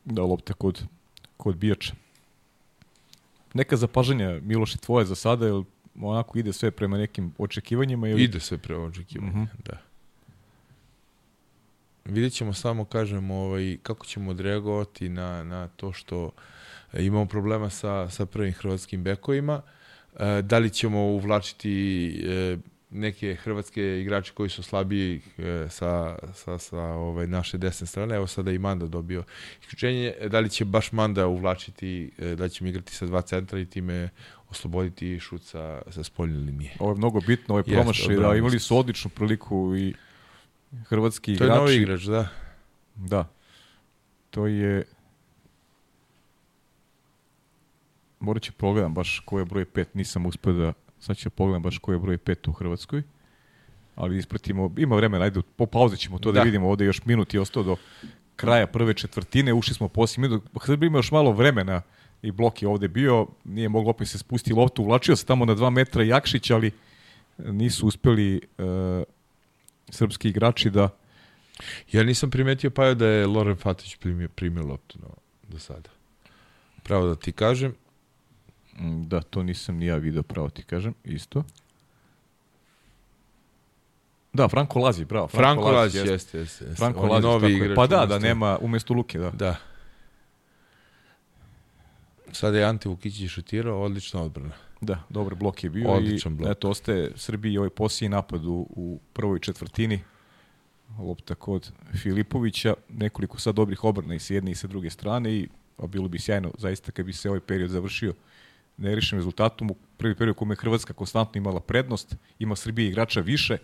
Da, 0.06 0.22
lopta 0.22 0.54
kod, 0.54 0.84
kod 1.38 1.56
bijača. 1.56 1.94
Neka 3.54 3.78
zapažanja, 3.78 4.40
Miloše, 4.44 4.78
tvoje 4.78 5.06
za 5.06 5.16
sada, 5.16 5.46
jer 5.46 5.64
onako 6.02 6.40
ide 6.40 6.54
sve 6.54 6.72
prema 6.72 6.98
nekim 6.98 7.34
očekivanjima? 7.38 8.08
Ili... 8.10 8.24
Ide 8.24 8.40
sve 8.40 8.58
pre 8.58 8.76
očekivanja, 8.78 9.32
Mhm. 9.32 9.44
da. 9.66 9.78
Vidjet 12.06 12.34
ćemo 12.34 12.54
samo, 12.54 12.86
kažem, 12.86 13.32
ovaj, 13.32 13.78
kako 13.84 14.06
ćemo 14.06 14.32
odreagovati 14.32 15.10
na, 15.10 15.44
na 15.44 15.68
to 15.68 15.94
što 15.94 16.32
e, 16.94 17.06
imamo 17.06 17.26
problema 17.26 17.70
sa, 17.70 18.10
sa 18.10 18.26
prvim 18.26 18.54
hrvatskim 18.54 19.04
bekovima. 19.04 19.62
E, 20.20 20.42
da 20.42 20.58
li 20.58 20.70
ćemo 20.70 21.00
uvlačiti 21.00 22.08
e, 22.28 22.58
neke 22.90 23.36
hrvatske 23.36 24.02
igrače 24.02 24.34
koji 24.34 24.50
su 24.50 24.64
slabiji 24.64 25.22
e, 25.38 25.66
sa, 25.70 26.18
sa, 26.34 26.58
sa 26.58 26.80
ovaj, 26.80 27.28
naše 27.28 27.58
desne 27.58 27.88
strane. 27.88 28.16
Evo 28.16 28.28
sada 28.28 28.52
i 28.52 28.58
Manda 28.58 28.88
dobio 28.88 29.24
isključenje. 29.62 30.14
Da 30.28 30.40
li 30.40 30.50
će 30.50 30.66
baš 30.66 30.92
Manda 30.92 31.28
uvlačiti, 31.28 32.12
e, 32.18 32.36
da 32.36 32.50
ćemo 32.50 32.70
igrati 32.70 32.94
sa 32.94 33.06
dva 33.06 33.22
centra 33.22 33.60
i 33.60 33.66
time 33.66 34.10
osloboditi 34.50 35.20
šut 35.20 35.42
sa, 35.42 35.82
sa 35.90 36.04
spoljne 36.04 36.38
linije. 36.38 36.76
Ovo 36.80 36.92
je 36.92 36.98
mnogo 36.98 37.20
bitno, 37.28 37.56
ovo 37.56 37.64
promašaj, 37.64 38.16
da 38.16 38.36
imali 38.36 38.60
su 38.60 38.78
odličnu 38.78 39.10
priliku 39.10 39.76
i 39.78 39.94
hrvatski 40.86 41.38
To 41.38 41.44
je 41.44 41.50
novi 41.50 41.76
igrač, 41.76 42.02
da. 42.02 42.28
Da. 42.96 43.28
To 44.30 44.48
je... 44.48 44.84
Morat 48.20 48.44
ću 48.44 48.54
pogledam 48.54 48.94
baš 48.94 49.20
ko 49.26 49.40
je 49.40 49.46
broj 49.46 49.66
5, 49.66 49.86
nisam 49.94 50.26
uspio 50.26 50.54
da... 50.54 50.74
Sad 51.00 51.18
ću 51.18 51.30
pogledam 51.30 51.62
baš 51.62 51.78
ko 51.78 51.92
je 51.92 52.00
broj 52.00 52.18
5 52.18 52.50
u 52.50 52.52
Hrvatskoj. 52.52 53.04
Ali 53.96 54.18
ispratimo, 54.18 54.74
ima 54.78 54.96
vremena, 54.96 55.26
ajde, 55.26 55.42
po 55.56 55.66
pauzi 55.66 55.98
ćemo 55.98 56.20
to 56.20 56.32
da, 56.32 56.40
Da. 56.40 56.44
vidimo. 56.44 56.70
Ovde 56.70 56.86
još 56.86 57.06
minut 57.06 57.34
je 57.34 57.42
ostao 57.42 57.64
do 57.64 57.76
kraja 58.36 58.68
prve 58.68 58.94
četvrtine, 58.94 59.54
ušli 59.54 59.74
smo 59.74 59.88
poslije 59.88 60.78
bi 60.78 60.88
imao 60.88 61.00
još 61.00 61.12
malo 61.12 61.32
vremena 61.32 61.82
i 62.22 62.32
blok 62.32 62.62
je 62.62 62.68
ovde 62.68 62.88
bio, 62.88 63.28
nije 63.44 63.70
moglo 63.70 63.90
opet 63.90 64.08
se 64.08 64.18
spusti 64.18 64.54
loptu, 64.54 64.84
uvlačio 64.84 65.16
se 65.16 65.26
tamo 65.26 65.46
na 65.46 65.54
dva 65.54 65.70
metra 65.70 66.04
Jakšić, 66.04 66.52
ali 66.52 66.72
nisu 67.38 67.88
uspeli 67.88 68.36
e, 68.36 68.40
srpski 69.92 70.30
igrači 70.30 70.70
da 70.70 70.90
Ja 71.92 72.04
nisam 72.04 72.32
primetio 72.32 72.70
pa 72.70 72.94
da 72.94 73.08
je 73.08 73.28
Loren 73.28 73.56
Fatić 73.56 73.96
primio, 73.96 74.30
primio 74.30 74.66
loptu 74.66 75.00
no, 75.02 75.10
do 75.48 75.60
sada. 75.60 75.90
Pravo 76.84 77.08
da 77.08 77.16
ti 77.16 77.32
kažem, 77.32 77.76
Da, 78.82 79.22
to 79.22 79.44
nisam 79.44 79.78
ni 79.78 79.86
ja 79.86 79.96
video, 79.96 80.24
pravo 80.24 80.50
ti 80.50 80.64
kažem, 80.64 80.94
isto. 81.04 81.44
Da, 84.34 84.48
Franko 84.48 84.80
Lazi, 84.80 85.06
bravo. 85.06 85.28
Franko 85.28 85.72
Lazić 85.72 85.96
jeste. 85.96 86.12
jeste, 86.12 86.38
jeste, 86.38 86.66
jeste. 86.66 86.76
Franko 86.76 87.00
On 87.00 87.06
je 87.06 87.12
Lazić, 87.12 87.24
novi 87.24 87.54
igrač. 87.54 87.76
Pa 87.76 87.88
da, 87.88 88.06
da, 88.06 88.20
nema 88.20 88.58
umesto 88.62 88.94
Luke, 88.94 89.20
da. 89.20 89.30
Da. 89.30 89.56
Sada 92.32 92.58
je 92.58 92.64
Ante 92.64 92.90
Vukićić 92.90 93.32
šutirao, 93.32 93.82
odlična 93.82 94.22
odbrana. 94.22 94.69
Da, 94.82 95.04
dobar 95.10 95.36
blok 95.36 95.64
je 95.64 95.70
bio 95.70 95.90
Odličan 95.92 96.34
i 96.34 96.36
blok. 96.36 96.52
eto, 96.52 96.70
ostaje 96.70 97.12
Srbiji 97.16 97.58
ovaj 97.58 97.70
posljednji 97.70 98.10
napad 98.10 98.46
u, 98.46 98.68
u 98.70 99.00
prvoj 99.14 99.40
četvrtini. 99.40 100.00
Lopta 101.00 101.36
kod 101.36 101.72
Filipovića, 102.02 102.74
nekoliko 102.90 103.40
sad 103.40 103.56
dobrih 103.56 103.84
obrana 103.84 104.16
i 104.16 104.20
sa 104.20 104.34
jedne 104.34 104.52
i 104.52 104.56
sa 104.56 104.68
druge 104.68 104.90
strane 104.90 105.34
i 105.34 105.48
a 105.78 105.88
bilo 105.88 106.08
bi 106.08 106.20
sjajno 106.20 106.52
zaista 106.58 106.92
kad 106.92 107.06
bi 107.06 107.14
se 107.14 107.30
ovaj 107.30 107.40
period 107.40 107.70
završio 107.70 108.14
nerišenim 108.78 109.20
rezultatom. 109.20 109.72
U 109.72 109.76
prvi 109.98 110.16
period 110.16 110.36
kome 110.36 110.54
je 110.54 110.58
Hrvatska 110.58 110.94
konstantno 110.94 111.38
imala 111.38 111.60
prednost, 111.60 112.16
ima 112.40 112.56
Srbije 112.56 112.88
igrača 112.90 113.22
više, 113.22 113.58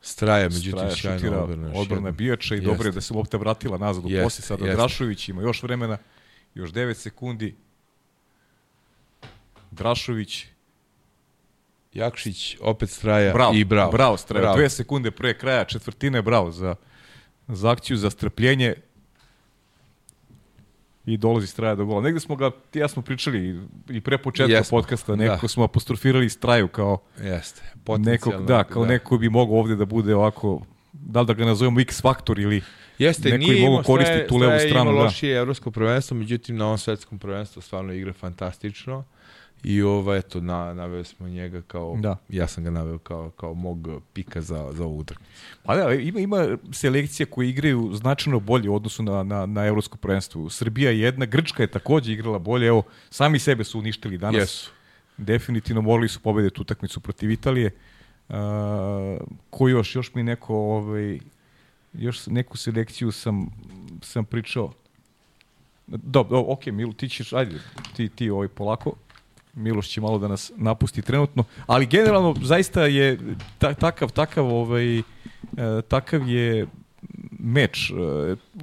Straja, 0.00 0.48
međutim, 0.48 0.90
Straja 0.90 0.96
sjajna 0.96 1.42
odbrana 1.42 1.68
jednom. 1.78 2.16
bijača 2.16 2.54
i 2.54 2.58
Jeste. 2.58 2.70
dobro 2.70 2.88
je 2.88 2.92
da 2.92 3.00
se 3.00 3.14
lopta 3.14 3.36
vratila 3.36 3.78
nazad 3.78 4.04
u 4.04 4.08
poslije 4.22 4.46
sada. 4.46 4.64
Drašović 4.64 5.28
ima 5.28 5.42
još 5.42 5.62
vremena, 5.62 5.98
još 6.54 6.70
9 6.70 6.94
sekundi. 6.94 7.56
Drašović 9.76 10.46
Jakšić, 11.92 12.56
opet 12.60 12.90
Straja 12.90 13.32
Bravo, 13.32 13.54
i 13.54 13.64
Bravo. 13.64 13.92
Bravo, 13.92 14.16
Straja. 14.16 14.42
Bravo. 14.42 14.56
Dve 14.56 14.68
sekunde 14.70 15.10
pre 15.10 15.38
kraja 15.38 15.64
četvrtine, 15.64 16.22
bravo 16.22 16.50
za, 16.50 16.74
za 17.48 17.70
akciju, 17.70 17.96
za 17.96 18.10
strpljenje 18.10 18.74
i 21.06 21.16
dolazi 21.16 21.46
Straja 21.46 21.74
do 21.74 21.84
gola. 21.84 22.02
Negde 22.02 22.20
smo 22.20 22.36
ga, 22.36 22.50
ti 22.70 22.78
ja 22.78 22.88
smo 22.88 23.02
pričali 23.02 23.60
i 23.88 24.00
pre 24.00 24.18
početka 24.18 24.52
Jesmo, 24.52 24.78
podcasta, 24.78 25.16
nekako 25.16 25.42
da. 25.42 25.48
smo 25.48 25.64
apostrofirali 25.64 26.28
Straju 26.28 26.68
kao 26.68 26.98
Jeste. 27.22 27.62
nekog, 27.98 28.46
da, 28.46 28.64
kao 28.64 28.86
neko 28.86 29.18
bi 29.18 29.28
mogao 29.28 29.58
ovde 29.58 29.76
da 29.76 29.84
bude 29.84 30.14
ovako, 30.14 30.60
da 30.92 31.20
li 31.20 31.26
da 31.26 31.32
ga 31.34 31.44
nazovemo 31.44 31.80
X 31.80 32.02
faktor 32.02 32.38
ili 32.38 32.62
Jeste, 32.98 33.28
neko 33.30 33.38
nije 33.38 33.70
mogu 33.70 33.82
koristiti 33.82 34.18
Straja- 34.18 34.28
tu 34.28 34.36
levu 34.36 34.52
Straja 34.52 34.68
stranu, 34.70 34.90
imao 34.90 35.02
da. 35.02 35.04
lošije 35.04 35.36
evropsko 35.38 35.70
prvenstvo, 35.70 36.16
međutim 36.16 36.56
na 36.56 36.64
ovom 36.66 36.78
svetskom 36.78 37.18
prvenstvu 37.18 37.62
stvarno 37.62 37.92
igra 37.92 38.12
fantastično. 38.12 39.04
I 39.64 39.82
ovo, 39.82 40.14
eto, 40.14 40.40
na, 40.40 40.74
naveo 40.74 41.04
smo 41.04 41.28
njega 41.28 41.62
kao, 41.62 41.96
Da. 42.00 42.16
ja 42.28 42.46
sam 42.46 42.64
ga 42.64 42.70
naveo 42.70 42.98
kao, 42.98 43.30
kao 43.30 43.54
mog 43.54 43.88
pika 44.12 44.40
za, 44.40 44.72
za 44.72 44.84
ovu 44.84 44.98
utakmicu. 44.98 45.32
Pa 45.62 45.76
da, 45.76 45.94
ima, 45.94 46.20
ima 46.20 46.58
selekcija 46.72 47.26
koje 47.26 47.48
igraju 47.48 47.90
značajno 47.94 48.40
bolje 48.40 48.70
u 48.70 48.74
odnosu 48.74 49.02
na, 49.02 49.22
na, 49.22 49.46
na 49.46 49.66
evropsko 49.66 49.96
prvenstvo. 49.96 50.50
Srbija 50.50 50.90
je 50.90 51.00
jedna, 51.00 51.26
Grčka 51.26 51.62
je 51.62 51.66
takođe 51.66 52.12
igrala 52.12 52.38
bolje, 52.38 52.66
evo, 52.66 52.82
sami 53.10 53.38
sebe 53.38 53.64
su 53.64 53.78
uništili 53.78 54.18
danas. 54.18 54.40
Jesu. 54.40 54.70
Definitivno 55.16 55.82
morali 55.82 56.08
su 56.08 56.20
pobediti 56.20 56.54
tu 56.54 56.62
utakmicu 56.62 57.00
protiv 57.00 57.30
Italije. 57.30 57.70
Uh, 58.28 58.36
ko 59.50 59.68
još? 59.68 59.96
Još 59.96 60.14
mi 60.14 60.22
neko, 60.22 60.54
ovaj, 60.56 61.18
još 61.92 62.26
neku 62.26 62.56
selekciju 62.56 63.12
sam, 63.12 63.50
sam 64.02 64.24
pričao. 64.24 64.72
Dobro, 65.86 66.44
ok, 66.46 66.66
Milo, 66.66 66.92
ti 66.92 67.08
ćeš, 67.08 67.32
ajde, 67.32 67.60
ti, 67.96 68.08
ti 68.08 68.30
ovaj 68.30 68.48
polako. 68.48 68.92
Miloš 69.56 69.88
će 69.88 70.00
malo 70.00 70.18
da 70.18 70.28
nas 70.28 70.52
napusti 70.56 71.02
trenutno, 71.02 71.44
ali 71.66 71.86
generalno 71.86 72.34
zaista 72.42 72.82
je 72.86 73.18
ta, 73.58 73.74
takav 73.74 74.12
takav 74.12 74.46
ovaj 74.46 74.98
e, 74.98 75.02
takav 75.88 76.28
je 76.28 76.66
meč. 77.38 77.90
E, 77.90 77.94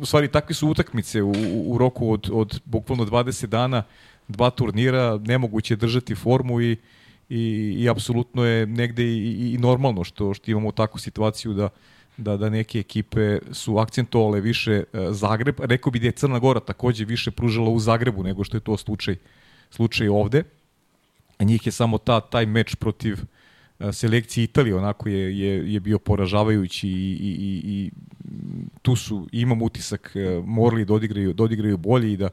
u 0.02 0.06
stvari 0.06 0.28
takve 0.28 0.56
su 0.56 0.68
utakmice 0.68 1.22
u, 1.22 1.34
u, 1.66 1.78
roku 1.78 2.12
od 2.12 2.30
od 2.34 2.62
bukvalno 2.66 3.06
20 3.06 3.46
dana, 3.46 3.84
dva 4.28 4.50
turnira, 4.50 5.18
nemoguće 5.18 5.76
držati 5.76 6.16
formu 6.16 6.62
i 6.62 6.78
i, 7.30 7.76
i 7.80 7.90
apsolutno 7.90 8.46
je 8.46 8.66
negde 8.66 9.04
i, 9.04 9.18
i, 9.18 9.54
i 9.54 9.58
normalno 9.58 10.04
što 10.04 10.34
što 10.34 10.52
imamo 10.52 10.72
takvu 10.72 11.00
situaciju 11.00 11.54
da 11.54 11.70
da 12.18 12.38
da 12.38 12.50
neke 12.50 12.80
ekipe 12.80 13.40
su 13.52 13.78
akcentovale 13.78 14.42
više 14.42 14.72
e, 14.72 14.84
Zagreb, 15.12 15.60
rekao 15.60 15.92
bi 15.92 16.00
da 16.00 16.08
je 16.08 16.12
Crna 16.12 16.40
Gora 16.40 16.60
takođe 16.60 17.06
više 17.06 17.32
pružala 17.32 17.70
u 17.70 17.80
Zagrebu 17.80 18.24
nego 18.24 18.44
što 18.44 18.58
je 18.58 18.62
to 18.62 18.78
slučaj 18.78 19.16
slučaj 19.70 20.08
ovde 20.08 20.44
a 21.44 21.46
njih 21.46 21.66
je 21.66 21.72
samo 21.72 21.98
ta, 21.98 22.22
taj 22.22 22.46
meč 22.46 22.76
protiv 22.76 23.20
a, 23.80 23.92
selekcije 23.92 24.44
Italije, 24.44 24.76
onako 24.76 25.10
je, 25.10 25.40
je, 25.40 25.74
je 25.74 25.80
bio 25.80 26.00
poražavajući 26.00 26.88
i, 26.88 26.92
i, 26.92 27.32
i, 27.32 27.62
i 27.66 27.92
tu 28.82 28.96
su, 28.96 29.28
imam 29.32 29.62
utisak, 29.62 30.12
e, 30.16 30.42
morali 30.46 30.86
da 30.86 30.94
odigraju, 30.94 31.34
da 31.34 31.44
odigraju 31.44 31.78
bolje 31.78 32.14
i 32.14 32.18
da 32.18 32.30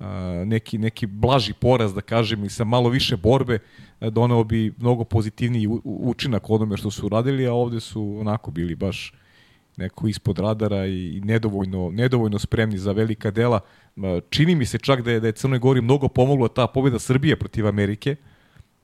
a, 0.00 0.42
neki, 0.46 0.78
neki 0.78 1.06
blaži 1.06 1.52
poraz, 1.52 1.94
da 1.94 2.00
kažem, 2.00 2.44
i 2.44 2.50
sa 2.50 2.64
malo 2.64 2.88
više 2.88 3.16
borbe, 3.16 3.58
a, 4.00 4.10
doneo 4.10 4.44
bi 4.44 4.72
mnogo 4.78 5.04
pozitivniji 5.04 5.68
učinak 5.84 6.50
onome 6.50 6.76
što 6.76 6.90
su 6.90 7.06
uradili, 7.06 7.46
a 7.46 7.52
ovde 7.52 7.80
su 7.80 8.16
onako 8.20 8.50
bili 8.50 8.74
baš 8.74 9.12
neko 9.76 10.08
ispod 10.08 10.38
radara 10.38 10.86
i 10.86 11.20
nedovoljno, 11.24 11.90
nedovoljno 11.90 12.38
spremni 12.38 12.78
za 12.78 12.92
velika 12.92 13.30
dela. 13.30 13.60
Čini 14.30 14.54
mi 14.54 14.66
se 14.66 14.78
čak 14.78 15.02
da 15.02 15.12
je, 15.12 15.20
da 15.20 15.26
je 15.26 15.32
Crnoj 15.32 15.58
Gori 15.58 15.80
mnogo 15.80 16.08
pomogla 16.08 16.48
ta 16.48 16.66
pobjeda 16.66 16.98
Srbije 16.98 17.36
protiv 17.36 17.66
Amerike 17.66 18.16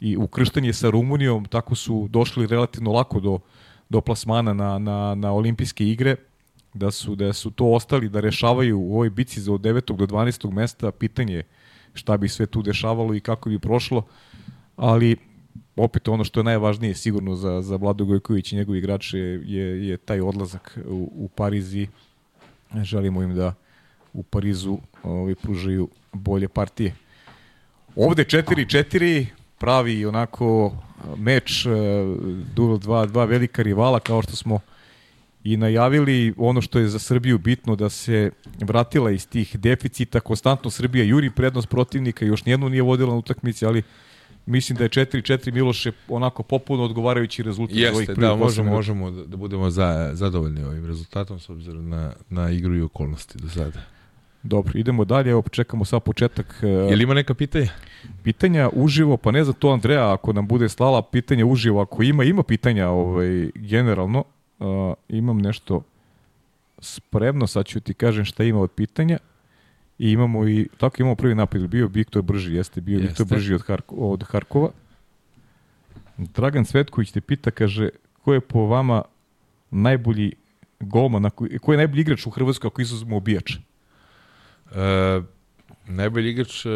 i 0.05 0.17
ukrštanje 0.17 0.73
sa 0.73 0.91
Rumunijom, 0.91 1.45
tako 1.45 1.75
su 1.75 2.09
došli 2.11 2.47
relativno 2.47 2.93
lako 2.93 3.21
do, 3.21 3.39
do 3.89 4.01
plasmana 4.01 4.53
na, 4.53 4.79
na, 4.79 5.15
na 5.15 5.33
olimpijske 5.33 5.89
igre, 5.89 6.17
da 6.75 6.91
su, 6.91 7.15
da 7.15 7.33
su 7.33 7.51
to 7.51 7.73
ostali 7.73 8.09
da 8.09 8.21
rešavaju 8.21 8.81
u 8.81 8.95
ovoj 8.95 9.11
bici 9.11 9.41
za 9.41 9.53
od 9.53 9.61
9. 9.61 9.97
do 9.97 10.07
12. 10.07 10.53
mesta, 10.53 10.91
pitanje 10.91 11.35
je 11.35 11.43
šta 11.95 12.17
bi 12.17 12.29
sve 12.29 12.47
tu 12.47 12.63
dešavalo 12.63 13.15
i 13.15 13.21
kako 13.21 13.49
bi 13.49 13.59
prošlo, 13.59 14.03
ali 14.77 15.17
opet 15.77 16.09
ono 16.09 16.25
što 16.25 16.41
je 16.41 16.45
najvažnije 16.45 16.95
sigurno 16.95 17.37
za, 17.37 17.63
za 17.63 17.77
Vladu 17.77 18.07
Gojković 18.07 18.53
i 18.53 18.57
njegovi 18.57 18.79
igrače 18.79 19.19
je, 19.19 19.89
je 19.89 19.97
taj 19.97 20.21
odlazak 20.21 20.79
u, 20.87 21.11
u 21.15 21.29
Pariz 21.29 21.75
i 21.75 21.89
želimo 22.83 23.23
im 23.23 23.35
da 23.35 23.55
u 24.13 24.23
Parizu 24.23 24.79
ovaj, 25.03 25.35
pružaju 25.35 25.89
bolje 26.13 26.49
partije. 26.49 26.95
Ovde 27.97 28.25
4-4, 28.25 29.27
pravi 29.65 30.07
onako 30.07 30.73
meč, 31.17 31.67
e, 31.67 31.71
duel 32.55 32.79
dva, 32.79 33.07
dva 33.07 33.25
velika 33.25 33.63
rivala, 33.63 34.01
kao 34.01 34.23
što 34.23 34.37
smo 34.37 34.61
i 35.45 35.57
najavili 35.57 36.35
ono 36.37 36.61
što 36.61 36.79
je 36.79 36.89
za 36.89 36.99
Srbiju 36.99 37.39
bitno 37.39 37.77
da 37.77 37.89
se 37.89 38.31
vratila 38.61 39.11
iz 39.11 39.29
tih 39.29 39.57
deficita, 39.59 40.21
konstantno 40.21 40.71
Srbija 40.71 41.05
juri 41.05 41.31
prednost 41.31 41.69
protivnika, 41.69 42.25
još 42.25 42.45
nijednu 42.45 42.69
nije 42.69 42.83
vodila 42.83 43.13
na 43.13 43.19
utakmici, 43.19 43.67
ali 43.67 43.83
mislim 44.47 44.77
da 44.79 44.85
je 44.85 44.91
4-4 44.91 45.53
Miloše 45.53 45.93
onako 46.09 46.43
popuno 46.43 46.85
odgovarajući 46.85 47.43
rezultat 47.43 47.77
ovih 47.77 47.85
Jeste, 47.85 48.15
prvih 48.15 48.19
da, 48.19 48.37
možemo, 48.37 48.71
možemo 48.71 49.11
da, 49.11 49.25
da 49.25 49.37
budemo 49.37 49.71
za, 49.71 50.11
zadovoljni 50.13 50.65
ovim 50.65 50.87
rezultatom 50.87 51.41
s 51.41 51.51
obzirom 51.51 51.89
na, 51.89 52.13
na 52.31 52.51
igru 52.51 52.77
i 52.77 52.83
okolnosti 52.83 53.39
do 53.39 53.49
sada. 53.49 53.94
Dobro, 54.45 54.73
idemo 54.75 55.05
dalje, 55.05 55.31
evo 55.31 55.43
čekamo 55.51 55.85
sad 55.85 56.03
početak 56.03 56.61
e, 56.63 56.67
Je 56.67 56.97
li 56.97 57.03
ima 57.03 57.15
neka 57.15 57.35
pitanja? 57.35 57.69
pitanja 58.23 58.71
uživo, 58.73 59.17
pa 59.17 59.31
ne 59.31 59.45
znam 59.45 59.55
to 59.55 59.71
Andreja 59.71 60.13
ako 60.13 60.33
nam 60.33 60.47
bude 60.47 60.69
slala 60.69 61.03
pitanja 61.03 61.47
uživo, 61.47 61.81
ako 61.81 62.03
ima, 62.03 62.25
ima 62.25 62.43
pitanja 62.43 62.89
ovaj, 62.89 63.51
generalno, 63.55 64.25
uh, 64.59 64.95
imam 65.09 65.39
nešto 65.39 65.83
spremno, 66.79 67.47
sad 67.47 67.67
ću 67.67 67.81
ti 67.81 67.95
kažem 67.95 68.25
šta 68.25 68.45
ima 68.45 68.61
od 68.61 68.71
pitanja. 68.71 69.19
I 69.99 70.11
imamo 70.11 70.49
i, 70.49 70.69
tako 70.79 70.97
imamo 70.99 71.15
prvi 71.15 71.35
napad, 71.35 71.67
bio 71.67 71.87
Viktor 71.87 72.23
Brži, 72.23 72.55
jeste, 72.55 72.81
bio 72.81 72.99
Jeste. 72.99 73.09
Viktor 73.09 73.27
Brži 73.27 73.55
od, 73.55 73.63
Harko, 73.63 73.95
od 73.95 74.25
Harkova. 74.25 74.71
Dragan 76.17 76.65
Cvetković 76.65 77.11
te 77.11 77.21
pita, 77.21 77.51
kaže, 77.51 77.89
ko 78.25 78.35
je 78.35 78.41
po 78.41 78.67
vama 78.67 79.03
najbolji 79.71 80.33
golman, 80.81 81.31
ko 81.61 81.73
je 81.73 81.79
najbolji 81.79 82.01
igrač 82.01 82.27
u 82.27 82.31
Hrvatskoj 82.31 82.69
ako 82.69 82.83
izuzmemo 82.83 83.17
obijača? 83.17 83.59
E, 84.73 85.21
najbolji 85.87 86.31
igrač 86.31 86.67
e, 86.67 86.71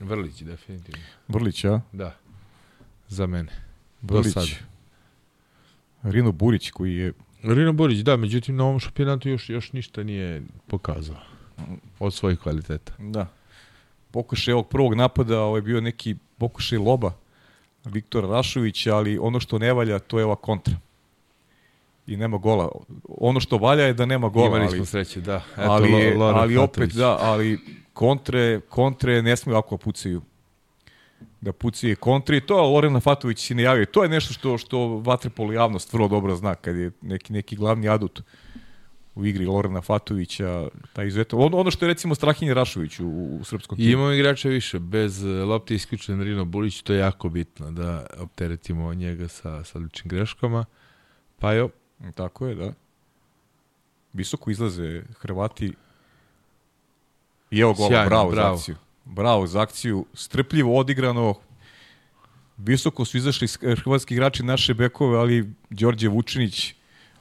Vrlić, 0.00 0.42
definitivno. 0.42 1.00
Vrlić, 1.28 1.64
a? 1.64 1.80
Da. 1.92 2.16
Za 3.08 3.26
mene. 3.26 3.52
Do 4.02 4.18
Vrlić. 4.18 4.32
sada. 4.34 4.46
Rino 6.02 6.32
Burić 6.32 6.70
koji 6.70 6.94
je 6.94 7.12
Rino 7.42 7.72
Borić, 7.72 7.98
da, 7.98 8.16
međutim 8.16 8.56
na 8.56 8.64
ovom 8.64 8.80
šampionatu 8.80 9.28
još, 9.28 9.50
još 9.50 9.72
ništa 9.72 10.02
nije 10.02 10.42
pokazao 10.66 11.16
od 11.98 12.14
svojih 12.14 12.38
kvaliteta. 12.38 12.92
Da. 12.98 13.26
Pokušaj 14.10 14.54
ovog 14.54 14.68
prvog 14.68 14.94
napada, 14.94 15.40
ovo 15.40 15.56
je 15.56 15.62
bio 15.62 15.80
neki 15.80 16.16
pokušaj 16.38 16.78
loba 16.78 17.12
Viktora 17.84 18.28
Rašovića, 18.28 18.96
ali 18.96 19.18
ono 19.18 19.40
što 19.40 19.58
ne 19.58 19.72
valja, 19.72 19.98
to 19.98 20.18
je 20.18 20.24
ova 20.24 20.36
kontra. 20.36 20.74
I 22.06 22.16
nema 22.16 22.36
gola. 22.36 22.68
Ono 23.08 23.40
što 23.40 23.58
valja 23.58 23.84
je 23.84 23.94
da 23.94 24.06
nema 24.06 24.28
gola, 24.28 24.46
Imali 24.46 24.62
ali, 24.62 24.76
smo 24.76 24.84
sreće, 24.84 25.20
da. 25.20 25.36
Eto, 25.52 25.70
ali, 25.70 25.92
je, 25.92 26.16
Loren 26.16 26.40
ali 26.40 26.56
opet 26.56 26.74
Fatović. 26.74 26.94
da, 26.94 27.18
ali 27.20 27.58
kontre, 27.92 28.60
kontre 28.68 29.22
ne 29.22 29.36
smiju 29.36 29.54
ovako 29.54 29.76
pucaju. 29.76 30.22
Da 31.40 31.52
pucaju 31.52 31.96
kontre 31.96 32.36
i 32.36 32.40
to 32.40 32.62
Loren 32.62 33.00
Fatović 33.00 33.38
si 33.38 33.54
najavio. 33.54 33.86
To 33.86 34.02
je 34.02 34.08
nešto 34.08 34.32
što 34.32 34.58
što 34.58 34.78
vaterpolo 34.86 35.52
javnost 35.52 35.92
vrlo 35.92 36.08
dobro 36.08 36.36
zna 36.36 36.54
kad 36.54 36.76
je 36.76 36.90
neki 37.02 37.32
neki 37.32 37.56
glavni 37.56 37.88
adut 37.88 38.22
u 39.16 39.26
igri 39.26 39.46
Lorena 39.46 39.80
Fatovića, 39.80 40.68
taj 40.92 41.06
izuzetan. 41.06 41.40
Ono, 41.42 41.56
ono 41.56 41.70
što 41.70 41.84
je 41.84 41.88
recimo 41.88 42.14
Strahinje 42.14 42.54
Rašović 42.54 43.00
u, 43.00 43.08
u 43.40 43.44
srpskom 43.44 43.78
I 43.78 43.82
timu. 43.82 43.92
imamo 43.92 44.12
igrača 44.12 44.48
više, 44.48 44.78
bez 44.78 45.24
e, 45.24 45.28
lopte 45.28 45.74
isključen 45.74 46.22
Rino 46.22 46.44
Bulić, 46.44 46.82
to 46.82 46.92
je 46.92 46.98
jako 46.98 47.28
bitno 47.28 47.70
da 47.70 48.06
opteretimo 48.18 48.94
njega 48.94 49.28
sa, 49.28 49.64
sa 49.64 49.78
greškama. 50.04 50.64
Pa 51.38 51.52
jo, 51.52 51.68
Tako 52.14 52.46
je, 52.46 52.54
da. 52.54 52.72
Visoko 54.12 54.50
izlaze 54.50 55.02
Hrvati. 55.18 55.72
I 57.50 57.60
evo 57.60 57.74
gola, 57.74 57.88
Sjajno, 57.88 58.08
bravo, 58.08 58.30
bravo. 58.30 58.56
za 58.56 58.60
akciju. 58.60 58.76
Bravo 59.04 59.46
za 59.46 59.60
akciju. 59.60 60.06
Strpljivo 60.14 60.78
odigrano. 60.78 61.34
Visoko 62.56 63.04
su 63.04 63.16
izašli 63.16 63.48
hrvatski 63.76 64.14
igrači 64.14 64.42
naše 64.42 64.74
bekove, 64.74 65.18
ali 65.18 65.52
Đorđe 65.70 66.08
Vučinić 66.08 66.74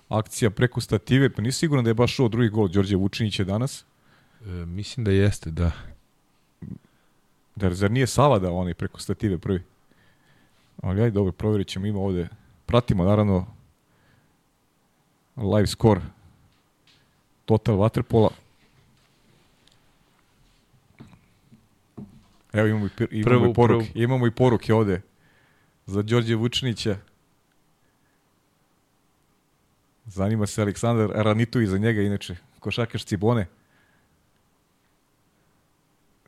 akcija 0.09 0.49
preko 0.49 0.81
stative, 0.81 1.29
pa 1.29 1.41
nisi 1.41 1.59
siguran 1.59 1.83
da 1.83 1.89
je 1.89 1.93
baš 1.93 2.19
ovo 2.19 2.29
drugi 2.29 2.49
gol 2.49 2.67
Đorđe 2.67 2.95
Vučinića 2.95 3.43
danas. 3.43 3.85
e, 4.45 4.49
mislim 4.49 5.03
da 5.03 5.11
jeste, 5.11 5.51
da. 5.51 5.71
Da, 7.55 7.73
zar 7.73 7.91
nije 7.91 8.07
Sava 8.07 8.39
da 8.39 8.51
onaj 8.51 8.73
preko 8.73 8.99
stative 8.99 9.37
prvi? 9.37 9.63
Ali 10.81 11.01
ajde, 11.01 11.11
dobro, 11.11 11.31
provjerit 11.31 11.67
ćemo, 11.67 11.85
ima 11.85 11.99
ovde. 11.99 12.27
Pratimo, 12.65 13.03
naravno, 13.03 13.47
live 15.37 15.67
score 15.67 16.01
Total 17.45 17.75
Waterpola. 17.75 18.29
Evo 22.53 22.67
imamo 22.67 22.85
i, 22.85 22.89
imamo 23.11 23.25
Prvu- 23.25 23.51
i 23.51 23.53
poruke. 23.53 23.85
prvu. 23.85 24.03
Imamo 24.03 24.27
i 24.27 24.31
poruke 24.31 24.73
ovde. 24.73 25.01
za 25.85 26.01
Đorđe 26.01 26.35
Vučinića. 26.35 26.97
Zanima 30.05 30.45
se 30.45 30.61
Aleksandar 30.61 31.09
Ranitović 31.15 31.69
za 31.69 31.77
njega, 31.77 32.01
inače, 32.01 32.35
košakaš 32.59 33.05
Cibone. 33.05 33.47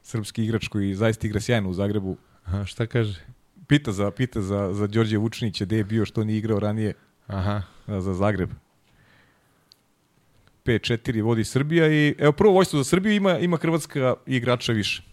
Srpski 0.01 0.43
igrač 0.43 0.67
koji 0.67 0.95
zaista 0.95 1.27
igra 1.27 1.39
sjajno 1.41 1.69
u 1.69 1.73
Zagrebu. 1.73 2.17
Aha, 2.45 2.65
šta 2.65 2.85
kaže? 2.87 3.19
Pita 3.67 3.91
za, 3.91 4.11
pita 4.11 4.41
za, 4.41 4.73
za 4.73 4.87
Đorđe 4.87 5.17
Vučinića 5.17 5.65
gde 5.65 5.77
je 5.77 5.83
bio, 5.83 6.05
što 6.05 6.23
nije 6.23 6.37
igrao 6.37 6.59
ranije 6.59 6.93
Aha. 7.27 7.61
a, 7.87 8.01
za 8.01 8.13
Zagreb. 8.13 8.49
5-4 10.67 11.21
vodi 11.21 11.43
Srbija 11.43 11.87
i 11.87 12.15
evo 12.19 12.31
prvo 12.31 12.53
vojstvo 12.53 12.77
za 12.77 12.83
Srbiju 12.85 13.13
ima, 13.13 13.37
ima 13.39 13.57
Hrvatska 13.57 14.15
igrača 14.25 14.71
više. 14.71 15.03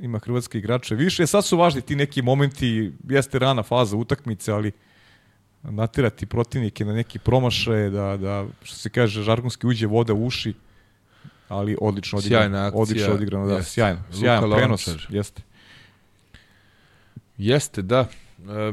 Ima 0.00 0.18
Hrvatska 0.18 0.58
igrača 0.58 0.94
više. 0.94 1.26
Sad 1.26 1.44
su 1.44 1.56
važni 1.56 1.80
ti 1.80 1.96
neki 1.96 2.22
momenti, 2.22 2.92
jeste 3.08 3.38
rana 3.38 3.62
faza 3.62 3.96
utakmice, 3.96 4.52
ali 4.52 4.72
natirati 5.62 6.26
protivnike 6.26 6.84
na 6.84 6.92
neki 6.92 7.18
promašaje, 7.18 7.90
da, 7.90 8.16
da 8.16 8.46
što 8.62 8.76
se 8.76 8.90
kaže, 8.90 9.22
žargonski 9.22 9.66
uđe 9.66 9.86
voda 9.86 10.12
u 10.12 10.26
uši, 10.26 10.54
ali 11.48 11.76
odlično 11.80 12.18
odigrano. 12.18 12.42
Sjajna 12.42 12.66
akcija, 12.66 12.82
Odlično 12.82 13.14
odigrano, 13.14 13.46
da, 13.46 13.54
jeste. 13.54 13.70
sjajno. 13.70 13.98
Luka 14.06 14.16
Sjajan 14.16 14.50
prenos, 14.50 14.86
Lončar. 14.86 15.06
jeste. 15.10 15.42
Jeste, 17.38 17.82
da. 17.82 18.08
E, 18.40 18.72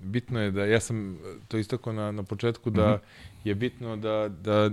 bitno 0.00 0.40
je 0.40 0.50
da, 0.50 0.64
ja 0.64 0.80
sam 0.80 1.18
to 1.48 1.58
istakao 1.58 1.92
na, 1.92 2.12
na 2.12 2.22
početku, 2.22 2.70
da 2.70 2.86
Mhm. 2.86 3.04
Je 3.44 3.54
bitno 3.54 3.96
da, 3.96 4.28
da 4.28 4.70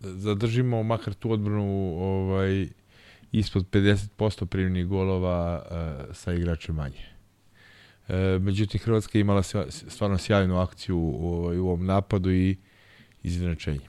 zadržimo 0.00 0.82
makar 0.82 1.14
tu 1.14 1.32
odbranu 1.32 1.94
ovaj, 1.98 2.68
ispod 3.32 3.66
50% 3.70 4.46
primljenih 4.46 4.86
golova 4.86 5.62
e, 5.70 6.14
sa 6.14 6.32
igračem 6.32 6.74
manje. 6.74 7.04
E, 8.08 8.38
međutim, 8.40 8.80
Hrvatska 8.80 9.18
je 9.18 9.20
imala 9.20 9.42
sja- 9.42 9.70
stvarno 9.88 10.18
sjajnu 10.18 10.58
akciju 10.58 10.98
u, 10.98 11.34
ovaj, 11.34 11.58
u 11.58 11.66
ovom 11.66 11.86
napadu 11.86 12.30
i 12.30 12.56
iznenačenje. 13.22 13.88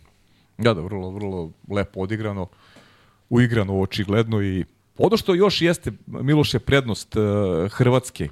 Da, 0.58 0.74
da, 0.74 0.82
vrlo, 0.82 1.12
vrlo 1.12 1.52
lepo 1.70 2.00
odigrano, 2.00 2.48
uigrano 3.30 3.80
očigledno 3.80 4.42
i 4.42 4.66
ono 4.98 5.18
što 5.18 5.34
još 5.34 5.62
jeste, 5.62 5.92
Miloše, 6.08 6.60
prednost 6.60 7.16
uh, 7.16 7.24
Hrvatske, 7.72 8.30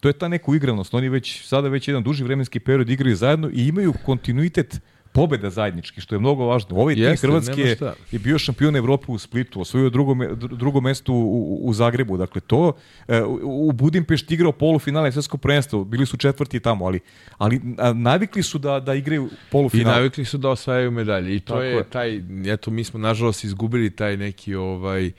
to 0.00 0.08
je 0.08 0.12
ta 0.12 0.28
neka 0.28 0.50
uigranost. 0.50 0.94
Oni 0.94 1.08
već, 1.08 1.46
sada 1.46 1.68
već 1.68 1.88
jedan 1.88 2.02
duži 2.02 2.24
vremenski 2.24 2.60
period 2.60 2.90
igraju 2.90 3.16
zajedno 3.16 3.50
i 3.52 3.68
imaju 3.68 3.92
kontinuitet 4.04 4.80
pobeda 5.14 5.50
zajednički, 5.50 6.00
što 6.00 6.14
je 6.14 6.18
mnogo 6.18 6.44
važno. 6.44 6.76
Ovaj 6.76 6.94
tim 6.94 7.16
Hrvatske 7.16 7.76
je 8.10 8.18
bio 8.18 8.38
šampion 8.38 8.76
Evrope 8.76 9.04
u 9.08 9.18
Splitu, 9.18 9.60
osvojio 9.60 9.90
drugo, 9.90 10.14
me- 10.14 10.28
dru- 10.28 10.56
drugo 10.56 10.80
mesto 10.80 11.12
u, 11.12 11.60
u, 11.62 11.72
Zagrebu. 11.72 12.16
Dakle, 12.16 12.40
to 12.40 12.72
e, 13.08 13.22
u 13.42 13.72
Budimpešti 13.72 14.34
igrao 14.34 14.52
polufinale 14.52 15.12
svetskog 15.12 15.40
prvenstva, 15.40 15.84
bili 15.84 16.06
su 16.06 16.16
četvrti 16.16 16.60
tamo, 16.60 16.84
ali, 16.86 17.00
ali 17.38 17.60
navikli 17.94 18.42
su 18.42 18.58
da, 18.58 18.80
da 18.80 18.94
igraju 18.94 19.26
I 19.26 19.36
polufinale. 19.50 19.96
navikli 19.96 20.24
su 20.24 20.38
da 20.38 20.50
osvajaju 20.50 20.90
medalje 20.90 21.36
i 21.36 21.40
to 21.40 21.52
Tako 21.52 21.62
je, 21.62 21.74
je. 21.76 21.84
taj, 21.84 22.20
eto 22.46 22.70
mi 22.70 22.84
smo 22.84 22.98
nažalost 23.00 23.44
izgubili 23.44 23.90
taj 23.90 24.16
neki 24.16 24.54
ovaj 24.54 25.10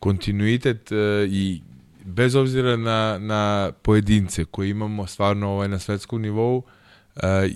kontinuitet 0.00 0.92
e, 0.92 0.96
i 1.28 1.60
bez 2.04 2.34
obzira 2.34 2.76
na, 2.76 3.18
na 3.18 3.72
pojedince 3.82 4.44
koje 4.44 4.70
imamo 4.70 5.06
stvarno 5.06 5.48
ovaj, 5.50 5.68
na 5.68 5.78
svetskom 5.78 6.22
nivou, 6.22 6.62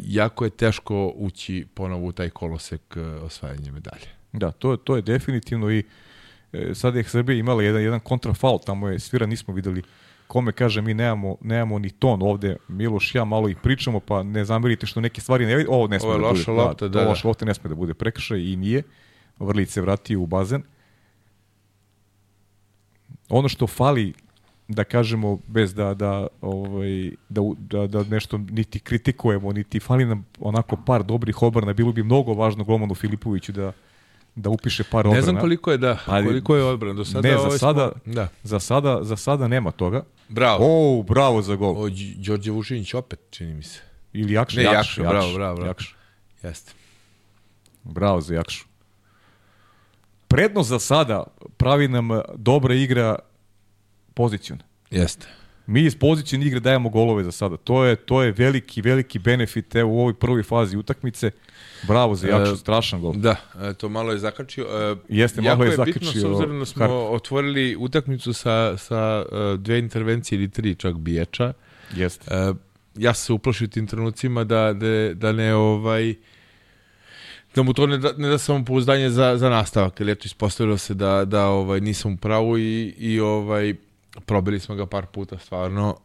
jako 0.05 0.45
je 0.45 0.51
teško 0.51 1.13
ući 1.17 1.67
ponovo 1.75 2.07
u 2.07 2.13
taj 2.13 2.31
kolosek 2.31 2.97
e, 2.97 3.01
osvajanja 3.01 3.73
medalje. 3.73 4.09
Da, 4.33 4.51
to, 4.51 4.77
to 4.77 4.97
je 4.97 5.03
definitivno 5.03 5.71
i 5.71 5.85
e, 6.53 6.75
sad 6.75 6.97
je 6.97 7.05
Srbija 7.05 7.39
imala 7.39 7.63
jedan, 7.63 7.83
jedan 7.83 8.01
kontrafaul, 8.01 8.59
tamo 8.67 8.89
je 8.89 8.99
svira, 8.99 9.27
nismo 9.27 9.55
videli 9.55 9.83
kome 10.29 10.53
kaže 10.53 10.83
mi 10.83 10.95
nemamo, 10.95 11.37
nemamo 11.41 11.79
ni 11.79 11.91
ton 11.91 12.23
ovde, 12.23 12.57
Miloš 12.69 13.15
ja 13.15 13.25
malo 13.25 13.49
i 13.49 13.55
pričamo, 13.55 14.01
pa 14.01 14.23
ne 14.23 14.45
zamerite 14.45 14.87
što 14.87 15.01
neke 15.01 15.21
stvari 15.21 15.47
ne 15.47 15.57
vidi, 15.57 15.69
ovo 15.71 15.87
ne 15.87 16.01
sme 16.01 16.11
da 16.11 16.17
bude. 16.17 16.29
loša 16.29 16.53
lopta, 16.53 16.89
da, 16.89 17.01
da. 17.01 17.09
loša 17.09 17.29
lopta 17.29 17.45
ne 17.45 17.55
sme 17.55 17.69
da 17.69 17.75
bude 17.75 17.95
prekršaj 17.95 18.41
i 18.41 18.57
nije. 18.57 18.83
Vrlić 19.39 19.71
se 19.71 19.81
vratio 19.81 20.21
u 20.21 20.27
bazen. 20.27 20.63
Ono 23.29 23.49
što 23.49 23.67
fali 23.67 24.13
da 24.69 24.85
kažemo 24.85 25.39
bez 25.47 25.75
da 25.75 25.95
da 25.95 26.27
ovaj 26.41 27.11
da, 27.29 27.41
da, 27.59 27.87
da 27.87 28.03
nešto 28.05 28.39
niti 28.41 28.81
kritikujemo 28.81 29.53
niti 29.53 29.81
fali 29.81 30.05
nam 30.05 30.27
onako 30.41 30.77
par 30.77 31.03
dobrih 31.03 31.43
obrana 31.43 31.73
bilo 31.73 31.93
bi 31.93 32.03
mnogo 32.03 32.33
važno 32.35 32.64
Golmanu 32.64 32.95
Filipoviću 32.95 33.53
da 33.53 33.73
da 34.35 34.51
upiše 34.51 34.85
par 34.85 35.01
obrana. 35.01 35.16
Ne 35.16 35.23
znam 35.23 35.37
koliko 35.37 35.71
je 35.71 35.79
da, 35.79 35.99
Ali- 36.07 36.27
koliko 36.27 36.57
je 36.57 36.64
odbran 36.64 36.97
do 36.97 37.05
sada. 37.05 37.29
Ne, 37.29 37.35
za 37.35 37.41
ovaj 37.41 37.59
sada- 37.59 37.93
Smo, 37.95 38.14
da, 38.14 38.29
Za 38.43 38.61
sada, 38.61 38.99
za 39.03 39.16
sada 39.16 39.49
nema 39.49 39.71
toga. 39.71 40.03
bravo. 40.29 40.59
O, 40.62 41.03
bravo 41.03 41.43
za 41.43 41.55
gol. 41.55 41.75
O, 41.79 41.89
Đorđe 42.19 42.51
Vušinić 42.51 42.95
opet, 42.95 43.21
čini 43.31 43.55
mi 43.55 43.62
se. 43.62 43.81
Ili 44.12 44.33
Jakša, 44.33 44.57
Ne, 44.57 44.64
Jakša, 44.64 44.79
Jakša, 44.79 45.03
bravo, 45.03 45.33
bravo, 45.35 45.55
bravo. 45.57 45.69
Jakša. 45.69 45.95
Jeste. 46.43 46.73
Bravo 47.85 48.21
za 48.21 48.35
Jakšu. 48.35 48.64
Prednost 50.29 50.69
za 50.69 50.79
sada 50.79 51.25
pravi 51.57 51.89
nam 51.89 52.09
dobra 52.37 52.75
igra 52.75 53.19
pozicijona. 54.19 54.62
Jeste. 54.91 55.27
Mi 55.66 55.83
iz 55.85 55.97
pozicijne 55.97 56.47
igre 56.47 56.61
dajemo 56.61 56.89
golove 56.89 57.25
za 57.25 57.33
sada. 57.33 57.57
To 57.57 57.85
je 57.85 57.97
to 57.97 58.23
je 58.23 58.33
veliki 58.33 58.83
veliki 58.83 59.19
benefit 59.19 59.75
evo, 59.77 59.93
u 59.93 60.01
ovoj 60.01 60.14
prvoj 60.14 60.43
fazi 60.43 60.77
utakmice. 60.77 61.31
Bravo 61.87 62.14
za 62.14 62.29
Jakšu, 62.29 62.53
E, 62.53 62.57
strašan 62.57 63.01
gol. 63.01 63.12
Da, 63.12 63.37
e, 63.62 63.75
to 63.75 63.89
malo 63.89 64.12
je 64.12 64.19
zakačio. 64.19 64.64
E, 64.64 64.97
Jeste, 65.09 65.43
jako 65.43 65.59
malo 65.59 65.64
je 65.64 65.77
je 65.77 65.85
bitno 65.85 66.03
s 66.03 66.14
zakačio 66.14 66.33
obzirom 66.33 66.59
da 66.59 66.66
smo 66.66 66.81
Harp. 66.83 66.93
otvorili 66.93 67.77
utakmicu 67.77 68.33
sa, 68.33 68.77
sa 68.77 69.25
e, 69.33 69.57
dve 69.57 69.79
intervencije 69.79 70.37
ili 70.37 70.51
tri 70.51 70.75
čak 70.75 70.99
biječa. 70.99 71.53
Jeste. 71.97 72.35
E, 72.35 72.53
ja 72.97 73.14
se 73.14 73.33
uplašio 73.33 73.66
tim 73.69 73.87
trenucima 73.87 74.45
da, 74.45 74.73
da, 74.73 75.14
da 75.14 75.33
ne 75.33 75.55
ovaj 75.55 76.14
da 77.55 77.62
mu 77.62 77.73
to 77.73 77.87
ne 77.87 77.99
da, 77.99 78.12
ne 78.16 78.29
da 78.29 78.39
samo 78.39 78.64
pouzdanje 78.64 79.11
za, 79.11 79.37
za 79.37 79.49
nastavak, 79.51 80.01
jer 80.01 80.09
eto 80.09 80.23
ispostavilo 80.27 80.79
se 80.79 80.95
da, 80.95 81.25
da 81.25 81.47
ovaj, 81.47 81.81
nisam 81.81 82.12
u 82.12 82.16
pravu 82.16 82.59
i, 82.59 82.95
i 82.99 83.21
ovaj, 83.21 83.75
probili 84.27 84.61
smo 84.61 84.75
ga 84.75 84.87
par 84.87 85.07
puta 85.07 85.39
stvarno. 85.39 85.97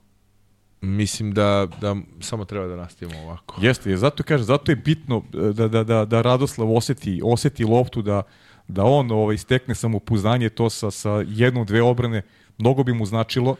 Mislim 0.81 1.31
da, 1.31 1.67
da 1.81 1.95
samo 2.19 2.45
treba 2.45 2.67
da 2.67 2.75
nastavimo 2.75 3.19
ovako. 3.19 3.55
Jeste, 3.61 3.89
je, 3.89 3.97
zato 3.97 4.23
kaže, 4.23 4.43
zato 4.43 4.71
je 4.71 4.75
bitno 4.75 5.23
e, 5.33 5.53
da, 5.53 5.67
da, 5.67 5.83
da, 5.83 6.05
da 6.05 6.21
Radoslav 6.21 6.71
oseti, 6.71 7.21
oseti 7.23 7.63
loptu, 7.63 8.01
da, 8.01 8.21
da 8.67 8.83
on 8.83 9.11
ovaj, 9.11 9.37
stekne 9.37 9.75
samopouzdanje 9.75 10.49
to 10.49 10.69
sa, 10.69 10.91
sa 10.91 11.23
jednom, 11.27 11.65
dve 11.65 11.81
obrane, 11.81 12.21
mnogo 12.57 12.83
bi 12.83 12.93
mu 12.93 13.05
značilo, 13.05 13.55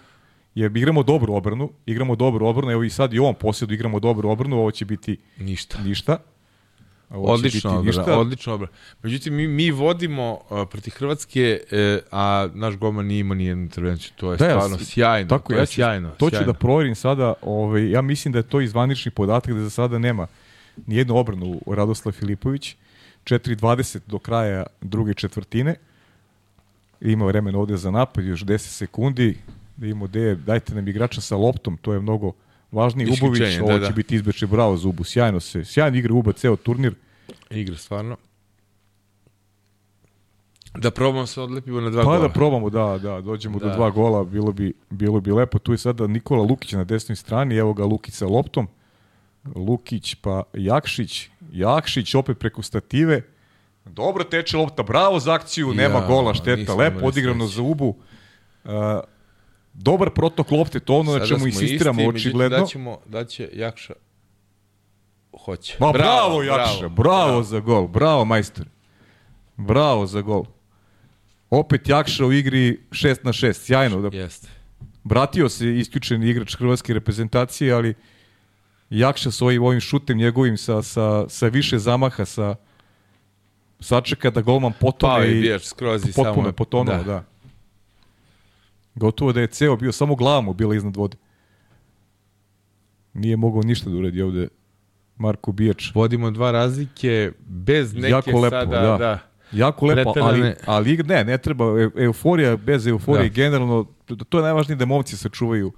jer 0.55 0.77
igramo 0.77 1.03
dobru 1.03 1.33
obranu, 1.33 1.69
igramo 1.85 2.15
dobru 2.15 2.47
obranu, 2.47 2.71
evo 2.71 2.83
i 2.83 2.89
sad 2.89 3.13
i 3.13 3.19
ovom 3.19 3.35
posjedu 3.35 3.73
igramo 3.73 3.99
dobru 3.99 4.29
obranu, 4.29 4.57
ovo 4.59 4.71
će 4.71 4.85
biti 4.85 5.17
Ništa. 5.37 5.81
ništa. 5.81 6.17
Odlično 7.09 7.71
biti 7.73 7.87
ništa. 7.87 8.19
odlično 8.19 8.53
odbrana. 8.53 8.73
Međutim, 9.03 9.35
mi, 9.35 9.47
mi 9.47 9.71
vodimo 9.71 10.31
uh, 10.33 10.67
protiv 10.69 10.91
Hrvatske, 10.91 11.59
e, 11.71 11.99
a 12.11 12.47
naš 12.53 12.75
golman 12.75 13.05
nije 13.05 13.19
imao 13.19 13.35
nijednu 13.35 13.63
intervenciju. 13.63 14.11
To 14.15 14.31
je 14.31 14.37
Da, 14.37 14.45
ja 14.45 14.51
stvarno 14.51 14.77
s- 14.77 14.85
sjajno. 14.85 15.29
Tako, 15.29 15.47
to 15.47 15.53
ja 15.53 15.59
je 15.59 15.65
ću, 15.65 15.73
sjajno. 15.73 16.09
to 16.09 16.25
ću 16.25 16.35
sjajno. 16.35 16.45
da 16.45 16.59
proverim 16.59 16.95
sada, 16.95 17.33
ovaj, 17.41 17.89
ja 17.89 18.01
mislim 18.01 18.31
da 18.31 18.39
je 18.39 18.43
to 18.43 18.61
izvanični 18.61 19.11
podatak 19.11 19.53
da 19.53 19.59
za 19.59 19.69
sada 19.69 19.99
nema 19.99 20.27
nijednu 20.85 21.17
obranu 21.17 21.61
Radoslav 21.67 22.13
Filipović, 22.13 22.75
4.20 23.23 23.99
do 24.07 24.19
kraja 24.19 24.63
druge 24.81 25.13
četvrtine, 25.13 25.75
ima 27.01 27.25
vremena 27.25 27.59
ovde 27.59 27.77
za 27.77 27.91
napad, 27.91 28.25
još 28.25 28.41
10 28.41 28.57
sekundi, 28.57 29.37
da 29.77 29.85
imamo 29.87 30.07
gde, 30.07 30.35
dajte 30.35 30.75
nam 30.75 30.87
igrača 30.87 31.21
sa 31.21 31.35
loptom, 31.37 31.77
to 31.77 31.93
je 31.93 31.99
mnogo 31.99 32.31
važnije. 32.73 33.05
Ubović, 33.05 33.41
Isključenje, 33.41 33.61
ovo 33.61 33.79
da, 33.79 33.85
će 33.85 33.91
da. 33.91 33.95
biti 33.95 34.15
izbeče 34.15 34.47
bravo 34.47 34.77
za 34.77 34.87
Ubu, 34.87 35.03
sjajno 35.03 35.39
se, 35.39 35.65
sjajno 35.65 35.97
igra 35.97 36.13
Uba 36.13 36.31
ceo 36.33 36.55
turnir, 36.55 36.93
Igra 37.49 37.77
stvarno. 37.77 38.17
Da 40.77 40.91
probamo 40.91 41.25
se 41.25 41.41
odlepimo 41.41 41.81
na 41.81 41.89
dva 41.89 42.03
pa 42.03 42.09
gola. 42.09 42.19
da 42.27 42.29
probamo, 42.29 42.69
da, 42.69 42.97
da, 42.97 43.21
dođemo 43.21 43.59
do 43.59 43.65
Da. 43.65 43.75
dva 43.75 43.89
gola, 43.89 44.23
bilo 44.23 44.51
bi, 44.51 44.73
bilo 44.89 45.19
bi 45.19 45.31
lepo. 45.31 45.59
Tu 45.59 45.71
je 45.71 45.77
sada 45.77 46.07
Nikola 46.07 46.43
Lukić 46.43 46.71
na 46.71 46.83
desnoj 46.83 47.15
strani, 47.15 47.55
evo 47.55 47.73
ga 47.73 47.85
Lukić 47.85 48.13
sa 48.13 48.25
loptom. 48.25 48.67
Lukić 49.55 50.15
pa 50.15 50.43
Jakšić, 50.53 51.29
Jakšić 51.51 52.15
opet 52.15 52.39
preko 52.39 52.61
stative. 52.61 53.21
Dobro 53.85 54.23
teče 54.23 54.57
lopta, 54.57 54.83
bravo 54.83 55.19
za 55.19 55.33
akciju, 55.33 55.73
nema 55.73 55.99
Ja, 55.99 56.07
gola, 56.07 56.33
šteta, 56.33 56.73
lepo 56.75 57.05
odigrano 57.05 57.47
za 57.47 57.61
Ubu. 57.61 57.87
Uh, 58.63 58.71
dobar 59.73 60.09
protok 60.09 60.51
lopte, 60.51 60.79
to 60.79 60.97
ono 60.97 61.11
na 61.11 61.19
Sada 61.19 61.27
čemu 61.27 61.47
insistiramo 61.47 62.01
isti, 62.01 62.09
očigledno. 62.09 62.59
Daćemo, 62.59 62.99
daće 63.05 63.49
Jakša. 63.53 63.93
Hoće. 65.45 65.77
Ma 65.79 65.91
bravo, 65.91 66.43
Jakša, 66.43 66.89
bravo, 66.89 67.43
za 67.43 67.59
gol, 67.59 67.87
bravo 67.87 68.25
majstor. 68.25 68.65
Bravo 69.57 70.05
za 70.05 70.21
gol. 70.21 70.45
Opet 71.49 71.89
Jakša 71.89 72.25
u 72.25 72.33
igri 72.33 72.79
6 72.91 73.17
na 73.23 73.31
6, 73.31 73.53
sjajno. 73.53 74.09
Da 74.09 74.17
Jeste. 74.17 74.47
vratio 75.03 75.49
se 75.49 75.77
isključeni 75.77 76.29
igrač 76.29 76.55
hrvatske 76.55 76.93
reprezentacije, 76.93 77.73
ali 77.73 77.93
Jakša 78.89 79.31
s 79.31 79.41
ovim, 79.41 79.63
ovim 79.63 79.79
šutem 79.79 80.17
njegovim 80.17 80.57
sa, 80.57 80.81
sa, 80.81 81.29
sa 81.29 81.47
više 81.47 81.79
zamaha, 81.79 82.25
sa 82.25 82.55
sačeka 83.79 84.29
da 84.29 84.41
golman 84.41 84.73
potone 84.79 85.25
je 85.25 85.37
i 85.37 85.41
bijač 85.41 85.63
skroz 85.63 86.05
i 86.05 86.11
samo... 86.11 86.25
potpuno 86.25 86.47
je 86.47 86.53
potonuo, 86.53 86.97
da. 86.97 87.03
da. 87.03 87.23
Gotovo 88.95 89.33
da 89.33 89.41
je 89.41 89.47
ceo 89.47 89.75
bio, 89.75 89.91
samo 89.91 90.15
glava 90.15 90.41
mu 90.41 90.53
bila 90.53 90.75
iznad 90.75 90.95
vode. 90.95 91.17
Nije 93.13 93.37
mogao 93.37 93.61
ništa 93.61 93.89
da 93.89 93.97
uradi 93.97 94.21
ovde 94.21 94.47
Marko 95.17 95.51
Bijač. 95.51 95.95
Vodimo 95.95 96.31
dva 96.31 96.51
razlike 96.51 97.31
bez 97.39 97.93
neke 97.93 98.07
Jako 98.07 98.31
lepo, 98.31 98.49
sada, 98.51 98.81
da. 98.81 98.97
da. 98.97 99.19
Jako 99.53 99.85
lepo, 99.85 100.13
ali, 100.17 100.53
ali 100.65 100.97
ne, 100.97 101.23
ne 101.23 101.37
treba, 101.37 101.65
euforija 101.97 102.57
bez 102.57 102.87
euforije, 102.87 103.29
Da. 103.29 103.33
generalno, 103.33 103.85
to- 104.05 104.15
to 104.15 104.37
je 104.37 104.43
najvažnije 104.43 104.75
da 104.75 104.85
momci 104.85 105.17
sačuvaju 105.17 105.71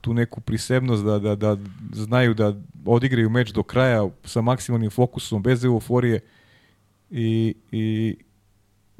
tu 0.00 0.14
neku 0.14 0.40
prisebnost, 0.40 1.04
da, 1.04 1.18
da, 1.18 1.34
da 1.36 1.56
znaju 1.92 2.34
da 2.34 2.54
odigraju 2.84 3.30
meč 3.30 3.50
do 3.50 3.62
kraja 3.62 4.08
sa 4.24 4.40
maksimalnim 4.40 4.90
fokusom, 4.90 5.42
bez 5.42 5.64
euforije 5.64 6.20
i, 7.10 7.54
i 7.72 8.16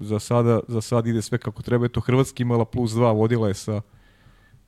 za 0.00 0.18
sada, 0.18 0.60
za 0.68 0.80
sad 0.80 1.06
ide 1.06 1.22
sve 1.22 1.38
kako 1.38 1.62
treba. 1.62 1.86
Eto, 1.86 2.00
Hrvatska 2.00 2.42
imala 2.42 2.64
plus 2.64 2.90
2, 2.90 3.16
vodila 3.16 3.48
je 3.48 3.54
sa 3.54 3.80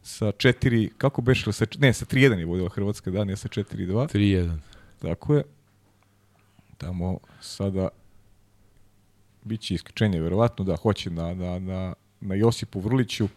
sa 0.02 0.32
4, 0.32 0.90
kako 0.98 1.22
bešle, 1.22 1.52
sa, 1.52 1.66
ne, 1.78 1.92
sa 1.92 2.04
3-1 2.04 2.38
je 2.38 2.46
vodila 2.46 2.68
Hrvatska, 2.68 3.10
da, 3.10 3.24
ne 3.24 3.36
sa 3.36 3.48
4-2. 3.48 4.08
3-1. 4.14 4.56
Tako 4.98 5.34
je. 5.34 5.42
Tamo 6.78 7.18
sada 7.40 7.88
biće 9.44 9.74
isključenje, 9.74 10.20
verovatno 10.20 10.64
da 10.64 10.76
hoće 10.76 11.10
na, 11.10 11.34
na, 11.34 11.58
na, 11.58 11.94
na 12.20 12.34
Josipu 12.34 12.80
Vrliću 12.80 13.28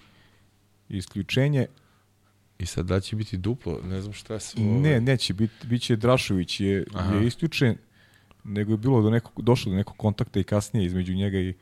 isključenje. 0.89 1.67
I 2.59 2.65
sad 2.65 2.85
da 2.85 2.99
će 2.99 3.15
biti 3.15 3.37
duplo, 3.37 3.79
ne 3.83 4.01
znam 4.01 4.13
šta 4.13 4.39
su... 4.39 4.61
Ne, 4.61 5.01
neće 5.01 5.33
biti, 5.33 5.67
biće 5.67 5.95
Drašović 5.95 6.59
je, 6.59 6.85
Aha. 6.93 7.15
je 7.15 7.27
isključen, 7.27 7.77
nego 8.43 8.71
je 8.71 8.77
bilo 8.77 9.01
do 9.01 9.09
nekog, 9.09 9.41
došlo 9.41 9.69
do 9.69 9.75
nekog 9.75 9.97
kontakta 9.97 10.39
i 10.39 10.43
kasnije 10.43 10.85
između 10.85 11.13
njega 11.13 11.39
i, 11.39 11.53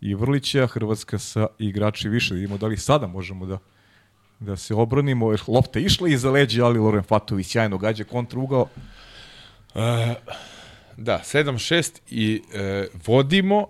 i 0.00 0.14
Vrlića, 0.14 0.66
Hrvatska 0.66 1.18
sa 1.18 1.46
igrači 1.58 2.08
više, 2.08 2.30
da 2.30 2.36
vidimo 2.36 2.58
da 2.58 2.66
li 2.66 2.76
sada 2.76 3.06
možemo 3.06 3.46
da 3.46 3.58
da 4.40 4.56
se 4.56 4.74
obranimo, 4.74 5.30
jer 5.30 5.40
lopta 5.48 5.78
išla 5.78 6.08
iza 6.08 6.30
leđa, 6.30 6.64
ali 6.64 6.78
Loren 6.78 7.02
Fatović 7.02 7.46
sjajno 7.46 7.78
gađa 7.78 8.04
kontraugao. 8.04 8.68
E, 9.74 10.14
da, 10.96 11.20
7-6 11.24 12.00
i 12.10 12.42
e, 12.54 12.86
vodimo. 13.06 13.66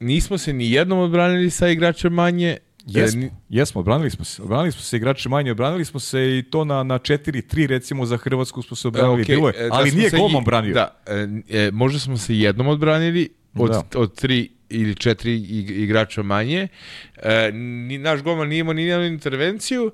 Nismo 0.00 0.38
se 0.38 0.52
ni 0.52 0.70
jednom 0.70 0.98
odbranili 0.98 1.50
sa 1.50 1.68
igračem 1.68 2.12
manje. 2.12 2.56
Jesmo, 2.86 3.20
E, 3.20 3.24
ni- 3.24 3.30
jesmo, 3.50 3.78
odbranili 3.78 4.10
smo 4.10 4.24
se. 4.24 4.42
Odbranili 4.42 4.72
smo 4.72 4.80
se 4.82 4.96
igrače 4.96 5.28
manje, 5.28 5.50
odbranili 5.50 5.84
smo 5.84 6.00
se 6.00 6.38
i 6.38 6.42
to 6.42 6.64
na, 6.64 6.82
na 6.82 6.98
4-3 6.98 7.66
recimo 7.66 8.06
za 8.06 8.16
Hrvatsku 8.16 8.62
smo 8.62 8.76
se 8.76 8.88
odbranili, 8.88 9.22
okej, 9.22 9.36
bilo 9.36 9.48
e, 9.48 9.52
je, 9.52 9.62
da 9.62 9.74
ali 9.74 9.90
smo 9.90 9.98
nije 9.98 10.10
golman 10.10 10.42
i- 10.42 10.44
branio. 10.44 10.74
Da, 10.74 10.96
e, 11.06 11.12
e, 11.58 11.70
možda 11.70 11.98
smo 11.98 12.16
se 12.16 12.36
jednom 12.36 12.66
odbranili 12.68 13.28
od, 13.54 13.70
Da. 13.70 13.82
od 13.94 14.14
tri 14.14 14.50
ili 14.68 14.94
četiri 14.94 15.30
ig- 15.40 15.82
igrača 15.82 16.22
manje. 16.22 16.68
E, 17.16 17.50
ni, 17.52 17.98
naš 17.98 18.22
golman 18.22 18.48
nije 18.48 18.60
imao 18.60 18.74
ni 18.74 18.84
jednu 18.84 19.06
intervenciju 19.06 19.92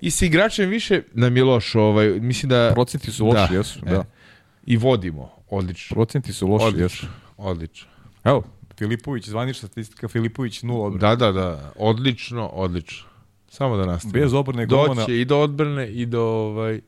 i 0.00 0.10
sa 0.10 0.24
igračem 0.26 0.70
više 0.70 1.02
nam 1.12 1.36
je 1.36 1.44
loš. 1.44 1.74
Ovaj, 1.74 2.08
mislim 2.20 2.50
da... 2.50 2.70
Procenti 2.74 3.12
su 3.12 3.26
loši, 3.26 3.52
Da, 3.52 3.56
jesu, 3.58 3.80
e. 3.86 3.90
da. 3.90 4.04
I 4.66 4.76
vodimo. 4.76 5.30
Odlično. 5.50 5.94
Procenti 5.94 6.32
su 6.32 6.48
loši, 6.48 6.64
Odlično. 6.64 6.84
jesu. 6.84 7.06
Odlično. 7.36 7.88
Evo, 8.24 8.42
Filipović, 8.78 9.28
zvanična 9.28 9.68
statistika, 9.68 10.08
Filipović 10.08 10.62
0 10.62 10.72
odbrana. 10.86 11.14
Da, 11.16 11.26
da, 11.26 11.40
da. 11.40 11.72
Odlično, 11.76 12.46
odlično. 12.46 13.08
Samo 13.48 13.76
da 13.76 13.86
nastavimo. 13.86 14.24
Bez 14.24 14.32
obrane 14.34 14.66
golmana. 14.66 15.00
Doće 15.00 15.20
i 15.20 15.24
do 15.24 15.38
odbrane 15.40 15.92
i 15.92 16.06
do 16.06 16.22
ovaj, 16.22 16.80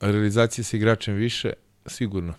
realizacije 0.00 0.64
sa 0.64 0.76
igračem 0.76 1.14
više, 1.14 1.52
sigurno. 1.86 2.34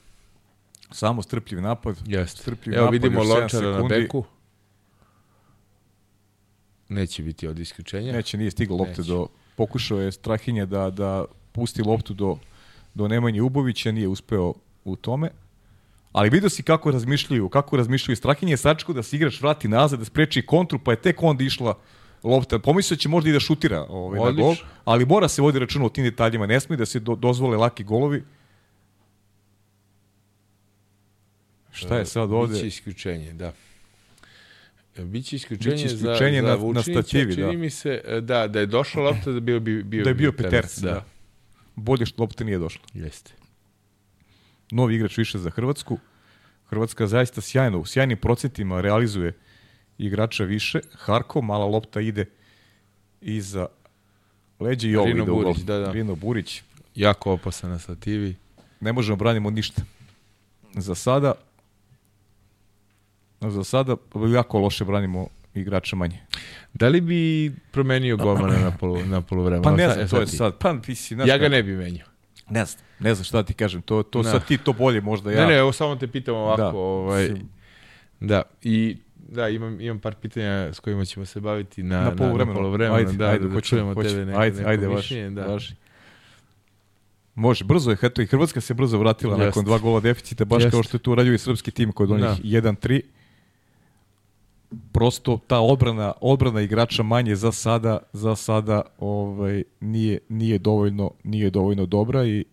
Samo 0.92 1.22
strpljiv 1.22 1.62
napad. 1.62 1.98
Jeste. 2.06 2.42
Strpljiv 2.42 2.76
Evo 2.76 2.86
napad, 2.86 2.94
vidimo 2.94 3.24
Lončara 3.24 3.82
na 3.82 3.88
beku. 3.88 4.24
Neće 6.90 7.24
biti 7.24 7.48
od 7.48 7.60
isključenja. 7.60 8.14
Neće, 8.14 8.38
nije 8.38 8.52
stigla 8.52 8.78
lopte 8.78 9.02
Neće. 9.02 9.12
do... 9.12 9.28
Pokušao 9.56 10.00
je 10.00 10.12
Strahinja 10.12 10.66
da, 10.66 10.90
da 10.90 11.26
pusti 11.52 11.82
loptu 11.82 12.14
do, 12.14 12.38
do 12.94 13.08
Nemanje 13.08 13.42
Ubovića, 13.42 13.92
nije 13.92 14.08
uspeo 14.08 14.54
u 14.86 14.96
tome. 14.96 15.30
Ali 16.12 16.30
vidio 16.30 16.50
si 16.50 16.64
kako 16.64 16.92
razmišljaju, 16.92 17.50
kako 17.50 17.78
razmišljaju. 17.78 18.16
Strahinja 18.16 18.54
je 18.54 18.58
sačekao 18.58 18.96
da 18.96 19.04
se 19.04 19.16
igrač 19.16 19.42
vrati 19.42 19.68
nazad, 19.68 20.00
da 20.00 20.06
spreči 20.06 20.46
kontru, 20.46 20.80
pa 20.80 20.92
je 20.92 21.02
tek 21.02 21.24
onda 21.24 21.44
išla 21.44 21.78
lopta. 22.24 22.60
Pomislio 22.60 22.96
da 22.96 23.00
će 23.00 23.10
možda 23.10 23.30
i 23.30 23.34
da 23.34 23.40
šutira 23.40 23.86
ovaj, 23.90 24.20
na 24.20 24.32
gol, 24.32 24.56
ali 24.86 25.06
mora 25.06 25.28
se 25.28 25.42
vodi 25.42 25.60
računa 25.60 25.86
o 25.86 25.90
tim 25.90 26.04
detaljima. 26.04 26.46
Ne 26.46 26.60
smije 26.60 26.78
da 26.78 26.86
se 26.86 27.00
do, 27.00 27.16
dozvole 27.16 27.58
laki 27.58 27.84
golovi. 27.84 28.24
Šta 31.78 31.98
je 31.98 32.06
sad 32.06 32.32
ovde? 32.32 32.54
Biće 32.54 32.68
isključenje, 32.68 33.34
da. 33.34 33.54
E, 34.98 35.02
Biće 35.02 35.36
isključenje, 35.36 35.76
Biće 35.76 35.86
isključenje 35.86 36.42
za, 36.42 36.48
na- 36.48 36.50
za 36.50 36.58
na 36.58 36.64
Vučinića. 36.64 36.92
stativi, 36.94 37.36
da. 37.36 37.42
Čini 37.42 37.58
mi 37.58 37.70
se 37.70 38.02
e, 38.06 38.22
da, 38.22 38.48
da 38.48 38.60
je 38.60 38.66
došla 38.66 39.04
lopta 39.04 39.32
da 39.32 39.40
bio, 39.40 39.60
bi, 39.60 39.84
bio, 39.84 40.04
Da 40.04 40.10
je 40.10 40.14
bio 40.14 40.32
Peters, 40.32 40.78
da. 40.78 40.92
Da, 40.92 41.06
Bolje 41.76 42.06
što 42.06 42.24
lopta 42.24 42.44
nije 42.44 42.58
došla. 42.60 42.82
jeste. 42.94 43.32
novi 44.72 44.96
igrač 44.96 45.18
više 45.18 45.38
za 45.38 45.50
Hrvatsku. 45.50 45.98
Hrvatska 46.66 47.08
zaista 47.08 47.42
sjajno, 47.42 47.80
u 47.80 47.86
sjajnim 47.86 48.18
procentima 48.18 48.82
realizuje 48.82 49.34
igrača 49.98 50.44
više. 50.44 50.80
Harko, 50.94 51.42
mala 51.42 51.66
lopta 51.66 52.02
ide 52.02 52.26
iza 53.22 53.68
leđa 54.60 54.88
i 54.88 54.96
ovo 54.96 55.06
Rino 55.06 55.24
ide 55.24 55.32
u 55.32 55.36
gol. 55.36 55.44
Burić, 55.44 55.58
da, 55.60 55.78
da. 55.78 55.92
Rino 55.92 56.16
Burić. 56.16 56.62
Jako 56.96 57.32
opasan 57.32 57.70
na 57.70 57.80
stativi. 57.80 58.36
Ne 58.80 58.94
možemo 58.94 59.16
branimo 59.16 59.50
ništa. 59.50 59.82
Za 60.74 60.96
sada 60.96 61.34
za 63.42 63.64
sada 63.64 63.96
jako 64.30 64.60
loše 64.60 64.86
branimo 64.86 65.28
igrača 65.54 65.96
manje. 65.96 66.20
Da 66.74 66.88
li 66.88 67.02
bi 67.02 67.52
promenio 67.72 68.18
golmana 68.18 68.60
na, 68.60 68.72
polu, 68.72 69.06
na 69.06 69.22
polovremenu? 69.22 69.64
Pa 69.64 69.72
ne 69.72 69.90
znam, 69.90 70.08
to 70.08 70.20
je 70.20 70.28
sad. 70.28 70.58
Pa, 70.58 70.78
ti 70.78 70.96
si, 70.96 71.16
znaš 71.16 71.30
Ja 71.30 71.38
ga 71.38 71.50
ne 71.50 71.64
bi 71.64 71.72
menjao. 71.72 72.08
ne 72.50 72.66
znam. 72.66 72.84
Ne 73.00 73.16
znam 73.16 73.24
šta 73.24 73.44
ti 73.44 73.54
kažem. 73.54 73.82
To, 73.82 74.04
to 74.04 74.22
Da. 74.22 74.32
sad 74.32 74.46
ti 74.46 74.58
to 74.58 74.74
bolje 74.74 75.02
možda 75.02 75.32
ja. 75.32 75.42
Ne, 75.42 75.48
ne, 75.48 75.56
evo 75.56 75.72
samo 75.72 75.96
te 75.96 76.08
pitam 76.08 76.36
ovako. 76.36 76.62
Da. 76.62 76.68
Ovaj, 76.70 77.30
da, 78.20 78.42
i 78.64 78.98
da, 79.20 79.50
imam, 79.50 79.82
imam 79.82 80.00
par 80.00 80.16
pitanja 80.16 80.48
s 80.74 80.80
kojima 80.80 81.06
ćemo 81.06 81.26
se 81.26 81.40
baviti 81.40 81.84
na, 81.84 82.02
na 82.02 82.12
poluvremenu. 82.12 82.46
Na, 82.48 82.56
poluvremenu, 82.56 82.96
ajde, 82.96 83.12
da, 83.14 83.26
ajde, 83.26 83.48
da, 83.48 83.54
da 83.56 83.62
čujemo 83.62 83.94
hoću. 83.94 84.10
tebe 84.10 84.26
neko, 84.26 84.40
ajde, 84.40 84.58
neko 84.58 84.70
ajde, 84.70 84.88
mišljenje, 84.88 85.30
da. 85.30 85.46
važi. 85.46 85.76
Može, 87.36 87.66
brzo 87.66 87.92
je, 87.92 87.98
eto 88.02 88.22
i 88.22 88.26
Hrvatska 88.26 88.62
se 88.62 88.74
brzo 88.74 88.98
vratila 88.98 89.34
Jeste. 89.34 89.46
nakon 89.46 89.66
dva 89.66 89.78
gola 89.78 90.00
deficita, 90.00 90.46
baš 90.46 90.58
Jeste. 90.60 90.72
kao 90.72 90.84
što 90.84 90.98
je 90.98 91.02
tu 91.02 91.12
uradio 91.12 91.34
i 91.34 91.38
srpski 91.38 91.72
tim 91.72 91.92
kod 91.92 92.12
onih 92.12 92.24
Da. 92.26 92.36
1-3. 92.36 93.02
Prosto 94.92 95.40
ta 95.48 95.60
odbrana, 95.60 96.14
odbrana 96.22 96.62
igrača 96.62 97.04
manje 97.04 97.36
za 97.36 97.52
sada, 97.52 97.98
za 98.14 98.36
sada 98.36 98.82
ovaj 99.00 99.64
nije 99.80 100.20
nije 100.30 100.58
dovoljno, 100.60 101.12
nije 101.24 101.50
dovoljno 101.50 101.86
dobra 101.86 102.26
i 102.26 102.46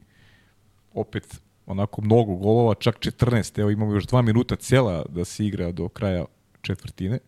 opet 0.95 1.41
onako 1.67 2.03
mnogo 2.03 2.35
golova, 2.35 2.75
čak 2.75 2.99
14. 2.99 3.61
Evo 3.61 3.71
imamo 3.71 3.93
još 3.95 4.07
dva 4.07 4.23
minuta 4.23 4.57
cela 4.57 5.05
da 5.09 5.25
se 5.25 5.47
igra 5.47 5.73
do 5.73 5.89
kraja 5.89 6.25
četvrtine. 6.63 7.19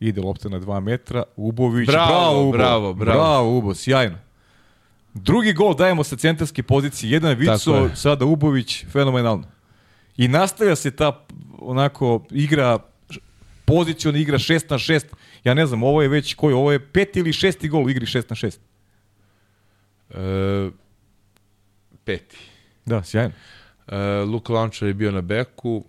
Ide 0.00 0.20
lopta 0.20 0.48
na 0.48 0.60
2 0.60 0.80
metra. 0.80 1.22
Ubović, 1.36 1.86
Bravo, 1.86 2.08
bravo, 2.08 2.42
Ubo. 2.42 2.52
bravo, 2.52 2.94
bravo. 2.94 3.20
Bravo, 3.20 3.58
Ubo, 3.58 3.74
sjajno. 3.74 4.18
Drugi 5.14 5.52
gol 5.52 5.74
dajemo 5.74 6.04
sa 6.04 6.16
centarske 6.16 6.62
pozicije. 6.62 7.10
Jedan 7.10 7.36
Vico, 7.36 7.74
je. 7.74 7.96
sada 7.96 8.24
Ubović, 8.24 8.86
fenomenalno. 8.86 9.44
I 10.16 10.28
nastavlja 10.28 10.76
se 10.76 10.90
ta 10.90 11.24
onako 11.58 12.24
igra 12.30 12.78
poziciona 13.70 14.18
igra 14.18 14.38
6 14.38 14.70
na 14.70 14.78
6. 14.78 15.04
Ja 15.44 15.54
ne 15.54 15.66
znam, 15.66 15.82
ovo 15.82 16.02
je 16.02 16.08
već 16.08 16.34
koji, 16.34 16.54
ovo 16.54 16.72
je 16.72 16.86
peti 16.86 17.18
ili 17.18 17.32
šesti 17.32 17.68
gol 17.68 17.84
u 17.84 17.90
igri 17.90 18.06
6 18.06 18.14
na 18.28 18.36
6. 18.36 18.58
E, 20.10 20.70
peti. 22.04 22.36
Da, 22.86 23.02
sjajno. 23.02 23.32
E, 23.86 23.96
Luka 24.22 24.52
Lončar 24.52 24.88
je 24.88 24.94
bio 24.94 25.10
na 25.10 25.20
beku. 25.20 25.84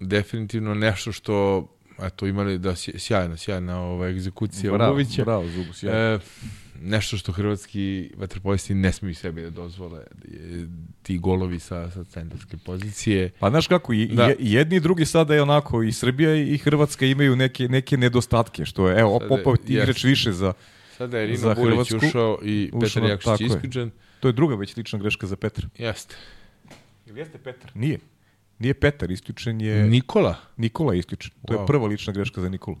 Definitivno 0.00 0.74
nešto 0.74 1.12
što 1.12 1.66
eto 1.98 2.26
imali 2.26 2.58
da 2.58 2.70
sj- 2.70 2.98
sjajna 2.98 3.36
sjajna 3.36 3.80
ova 3.80 4.08
egzekucija 4.08 4.72
bravo, 4.72 4.92
Ubovića. 4.92 5.24
bravo, 5.24 5.48
Zubu, 5.48 5.72
sjajno. 5.72 5.98
E, 5.98 6.18
nešto 6.82 7.16
što 7.16 7.32
hrvatski 7.32 7.82
vaterpolisti 8.16 8.74
ne 8.74 8.92
smiju 8.92 9.14
sebi 9.14 9.42
da 9.42 9.50
dozvole 9.50 10.00
e, 10.00 10.64
ti 11.02 11.18
golovi 11.18 11.58
sa, 11.58 11.90
sa 11.90 12.04
centarske 12.04 12.56
pozicije. 12.56 13.30
Pa 13.38 13.50
znaš 13.50 13.66
kako, 13.66 13.92
i, 13.92 14.06
Da. 14.06 14.30
jedni 14.38 14.76
i 14.76 14.80
drugi 14.80 15.04
sada 15.06 15.34
je 15.34 15.42
onako, 15.42 15.82
i 15.82 15.92
Srbija 15.92 16.36
i 16.36 16.58
Hrvatska 16.58 17.06
imaju 17.06 17.36
neke, 17.36 17.68
neke 17.68 17.96
nedostatke, 17.96 18.64
što 18.64 18.88
je, 18.88 19.00
evo, 19.00 19.18
Sada 19.20 19.34
je- 19.34 19.42
opet 19.42 19.70
igrač 19.70 20.04
više 20.04 20.32
za, 20.32 20.52
Sada 20.98 21.18
je 21.18 21.26
Rino 21.26 21.54
Burić 21.54 21.92
ušao 21.92 22.38
i 22.42 22.70
Petar 22.72 23.04
Jakšić 23.04 23.40
isključen. 23.42 23.90
to 24.20 24.28
je 24.28 24.32
druga 24.32 24.54
već 24.54 24.76
lična 24.76 24.98
greška 24.98 25.26
za 25.26 25.36
Petra. 25.36 25.68
Jeste. 25.78 26.16
Ili 27.06 27.20
jeste 27.20 27.38
Petar? 27.38 27.70
Nije. 27.74 27.98
Nije 28.58 28.74
Petar, 28.74 29.10
isključen 29.10 29.60
je... 29.60 29.84
Nikola? 29.84 30.36
Nikola 30.56 30.92
je 30.92 30.98
isključen. 30.98 31.30
To 31.46 31.54
Wow. 31.54 31.60
je 31.60 31.66
prva 31.66 31.86
lična 31.86 32.12
greška 32.12 32.40
za 32.40 32.48
Nikolu. 32.48 32.76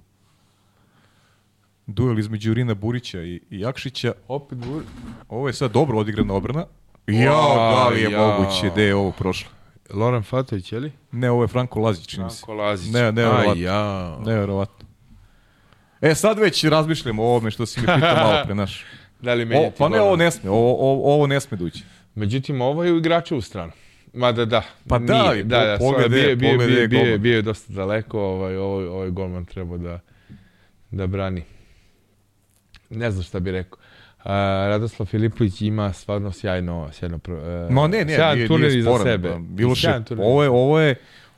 Duel 1.86 2.18
između 2.18 2.54
Rina 2.54 2.74
Burića 2.74 3.22
i, 3.22 3.40
i 3.50 3.60
Jakšića. 3.60 4.12
Opet 4.28 4.58
Burić. 4.58 4.88
Ovo 5.28 5.46
je 5.46 5.54
sad 5.54 5.72
dobro 5.72 5.98
odigrana 5.98 6.34
obrana. 6.34 6.64
Wow, 7.06 7.22
Jao, 7.22 7.54
da 7.74 7.88
li 7.88 8.00
je 8.00 8.10
jao. 8.10 8.28
moguće, 8.32 8.70
gde 8.72 8.82
je 8.82 8.94
ovo 8.94 9.12
prošlo? 9.12 9.50
Loran 9.90 10.22
Fatović, 10.22 10.72
je 10.72 10.80
li? 10.80 10.92
Ne, 11.12 11.30
ovo 11.30 11.42
je 11.44 11.48
Franko 11.48 11.80
Lazić, 11.80 12.06
čini 12.06 12.24
mi 12.24 12.30
se. 12.30 12.36
Franko 12.36 12.54
Lazić. 12.54 12.92
Ne, 12.92 13.00
ne, 13.02 13.22
Aj, 13.22 13.28
verovatno. 13.28 13.54
ja. 13.56 14.18
Neverovatno. 14.20 14.86
E, 16.00 16.14
sad 16.14 16.38
već 16.38 16.64
razmišljamo 16.64 17.22
o 17.22 17.26
ovome 17.26 17.50
što 17.50 17.66
si 17.66 17.80
mi 17.80 17.86
pitao 17.94 18.16
malo 18.16 18.42
pre 18.44 18.54
naš. 18.54 18.84
Da 19.20 19.34
li 19.34 19.42
O, 19.42 19.46
menjati 19.46 19.74
pa 19.78 19.88
ne, 19.88 20.00
ovo 20.00 20.16
ne 20.16 20.30
sme, 20.30 20.50
ovo, 20.50 20.74
ovo, 20.82 21.14
ovo 21.14 21.26
ne 21.26 21.40
sme 21.40 21.56
dući. 21.56 21.84
Međutim, 22.14 22.60
ovo 22.60 22.84
je 22.84 22.92
u 22.92 22.98
igračevu 22.98 23.40
stranu. 23.40 23.72
Mada 24.14 24.44
da. 24.44 24.62
Pa 24.88 24.98
da, 24.98 25.32
nije. 25.32 25.44
da, 25.44 25.58
da, 25.60 25.76
pogled 25.78 26.10
bio, 26.10 26.18
je- 26.20 26.36
bio, 26.36 26.50
pogled 26.50 26.68
bio, 26.88 27.00
je 27.00 27.18
bio, 27.18 27.34
je 27.34 27.42
dosta 27.42 27.72
daleko, 27.72 28.20
ovaj, 28.20 28.56
ovaj, 28.56 28.86
ovaj 28.86 29.10
golman 29.10 29.44
trebao 29.44 29.78
da, 29.78 30.00
da 30.90 31.06
brani. 31.06 31.42
Ne 32.92 33.10
znam 33.10 33.22
šta 33.22 33.40
bi 33.40 33.50
rekao. 33.50 33.78
Uh, 34.18 34.26
Radoslav 34.68 35.06
Filipović 35.06 35.60
ima 35.60 35.92
stvarno 35.92 36.32
sjajno, 36.32 36.88
sjajno 36.92 37.20
uh, 37.28 37.70
Ma 37.70 37.86
ne, 37.86 38.04
ne, 38.04 38.14
sjajan 38.14 38.36
nije, 38.36 38.48
turnir 38.48 38.68
nije 38.68 38.78
iza 38.78 38.90
sporan. 38.90 39.06
sebe. 39.06 39.28
Sjajan 39.76 40.04
turnir. 40.04 40.26
ovo 40.26 40.42
je, 40.42 40.50
ovo 40.50 40.80
je, 40.80 40.94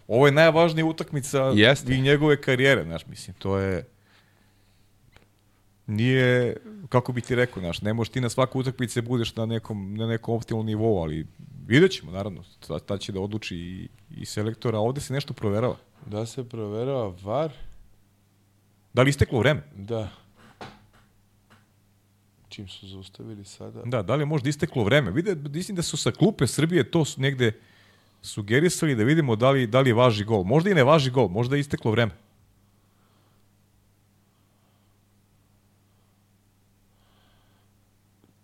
ovo 0.09 0.27
je 0.27 0.33
najvažnija 0.33 0.87
utakmica 0.87 1.43
Jeste. 1.55 1.95
i 1.95 2.01
njegove 2.01 2.41
karijere, 2.41 2.85
znaš, 2.85 3.07
mislim, 3.07 3.37
to 3.39 3.59
je 3.59 3.85
nije, 5.87 6.57
kako 6.89 7.13
bi 7.13 7.21
ti 7.21 7.35
rekao, 7.35 7.61
znaš, 7.61 7.83
ne 7.83 7.93
možeš 7.95 8.13
ti 8.13 8.21
na 8.21 8.29
svaku 8.29 8.59
utakmice 8.61 9.03
budeš 9.03 9.37
na 9.37 9.47
nekom, 9.47 9.95
na 9.95 10.07
nekom 10.07 10.35
optimalnom 10.35 10.67
nivou, 10.67 11.03
ali 11.03 11.27
vidjet 11.67 11.93
ćemo, 11.93 12.13
naravno, 12.13 12.43
ta, 12.69 12.79
ta 12.79 12.99
će 12.99 13.13
da 13.13 13.21
odluči 13.21 13.57
i, 13.57 13.89
i 14.17 14.25
selektora, 14.27 14.79
a 14.79 14.81
ovde 14.81 15.01
se 15.01 15.13
nešto 15.13 15.35
proverava. 15.35 15.77
Da 16.07 16.27
se 16.27 16.45
proverava 16.49 17.15
VAR, 17.23 17.51
Da 18.93 19.03
li 19.03 19.11
isteklo 19.11 19.39
vreme? 19.39 19.63
da. 19.77 20.09
Čim 22.55 22.69
su 22.69 22.89
zaustavili 22.89 23.45
sada? 23.45 23.83
Da, 23.85 24.03
da 24.03 24.15
li 24.15 24.23
je 24.23 24.27
možda 24.27 24.49
isteklo 24.49 24.85
vreme? 24.85 25.11
Vide, 25.11 25.35
mislim 25.35 25.77
da 25.77 25.83
su 25.83 25.97
sa 25.97 26.11
klupe 26.11 26.47
Srbije 26.47 26.91
to 26.91 27.05
su 27.05 27.21
negde 27.21 27.53
sugerisali 28.23 28.95
da 28.95 29.05
vidimo 29.05 29.37
da 29.37 29.51
li, 29.51 29.67
da 29.67 29.81
li 29.81 29.93
važi 29.93 30.25
gol. 30.25 30.45
Možda 30.45 30.71
i 30.71 30.75
ne 30.75 30.85
važi 30.85 31.11
gol, 31.11 31.29
možda 31.29 31.57
je 31.57 31.61
isteklo 31.61 31.91
vreme. 31.91 32.13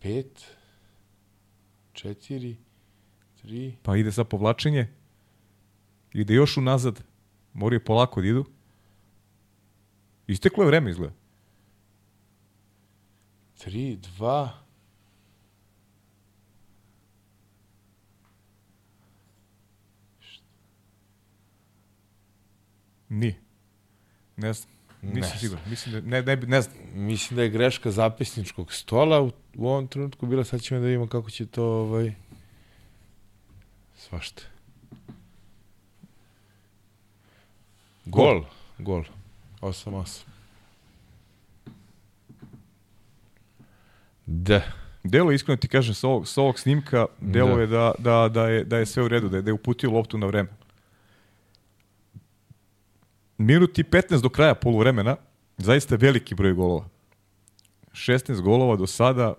Pet, 0.00 0.44
četiri, 1.92 2.56
tri, 3.42 3.76
Pa 3.82 3.96
ide 3.96 4.12
sad 4.12 4.28
povlačenje. 4.28 4.88
Ide 6.12 6.34
još 6.34 6.56
unazad. 6.56 7.02
Moraju 7.52 7.84
polako 7.84 8.20
da 8.20 8.26
idu. 8.26 8.44
Isteklo 10.26 10.64
je 10.64 10.66
vreme 10.66 10.90
izgleda. 10.90 11.19
Tri, 13.60 13.96
dva, 13.96 14.60
Nije. 23.10 23.34
Ne 24.36 24.52
znam. 24.52 24.70
Nisam 25.02 25.32
Ne 25.32 25.38
siguran. 25.38 25.64
Mislim 25.70 25.94
da 25.94 26.00
ne, 26.00 26.22
ne, 26.22 26.36
ne 26.36 26.62
znam. 26.62 26.76
Mislim 26.94 27.36
da 27.36 27.42
je 27.42 27.48
greška 27.48 27.90
zapisničkog 27.90 28.72
stola 28.72 29.20
u, 29.20 29.30
u 29.56 29.68
ovom 29.68 29.88
trenutku 29.88 30.26
bila, 30.26 30.44
sad 30.44 30.60
ćemo 30.60 30.80
da 30.80 30.86
vidimo 30.86 31.06
kako 31.06 31.30
će 31.30 31.46
to 31.46 31.64
ovaj 31.64 32.14
svašta. 33.96 34.42
Gol, 38.04 38.44
gol. 38.78 39.04
8-8. 39.60 40.29
Da. 44.32 44.62
Delo 45.02 45.32
iskreno 45.32 45.56
ti 45.56 45.68
kažem 45.68 45.94
sa 45.94 46.08
ovog, 46.08 46.28
sa 46.28 46.40
ovog 46.42 46.58
snimka, 46.58 47.06
delo 47.20 47.54
Da. 47.54 47.60
je 47.60 47.66
da, 47.66 47.92
da, 47.98 48.28
da, 48.28 48.48
je, 48.48 48.64
da 48.64 48.78
je 48.78 48.86
sve 48.86 49.02
u 49.02 49.08
redu, 49.08 49.28
da 49.28 49.36
je, 49.36 49.42
da 49.42 49.50
je 49.50 49.54
uputio 49.54 49.90
loptu 49.90 50.18
na 50.18 50.26
vreme. 50.26 50.48
Minut 53.38 53.78
i 53.78 53.84
15 53.84 54.22
do 54.22 54.28
kraja 54.28 54.54
poluvremena, 54.54 55.16
zaista 55.58 55.96
veliki 55.96 56.34
broj 56.34 56.52
golova. 56.52 56.88
16 57.92 58.40
golova 58.40 58.76
do 58.76 58.86
sada, 58.86 59.34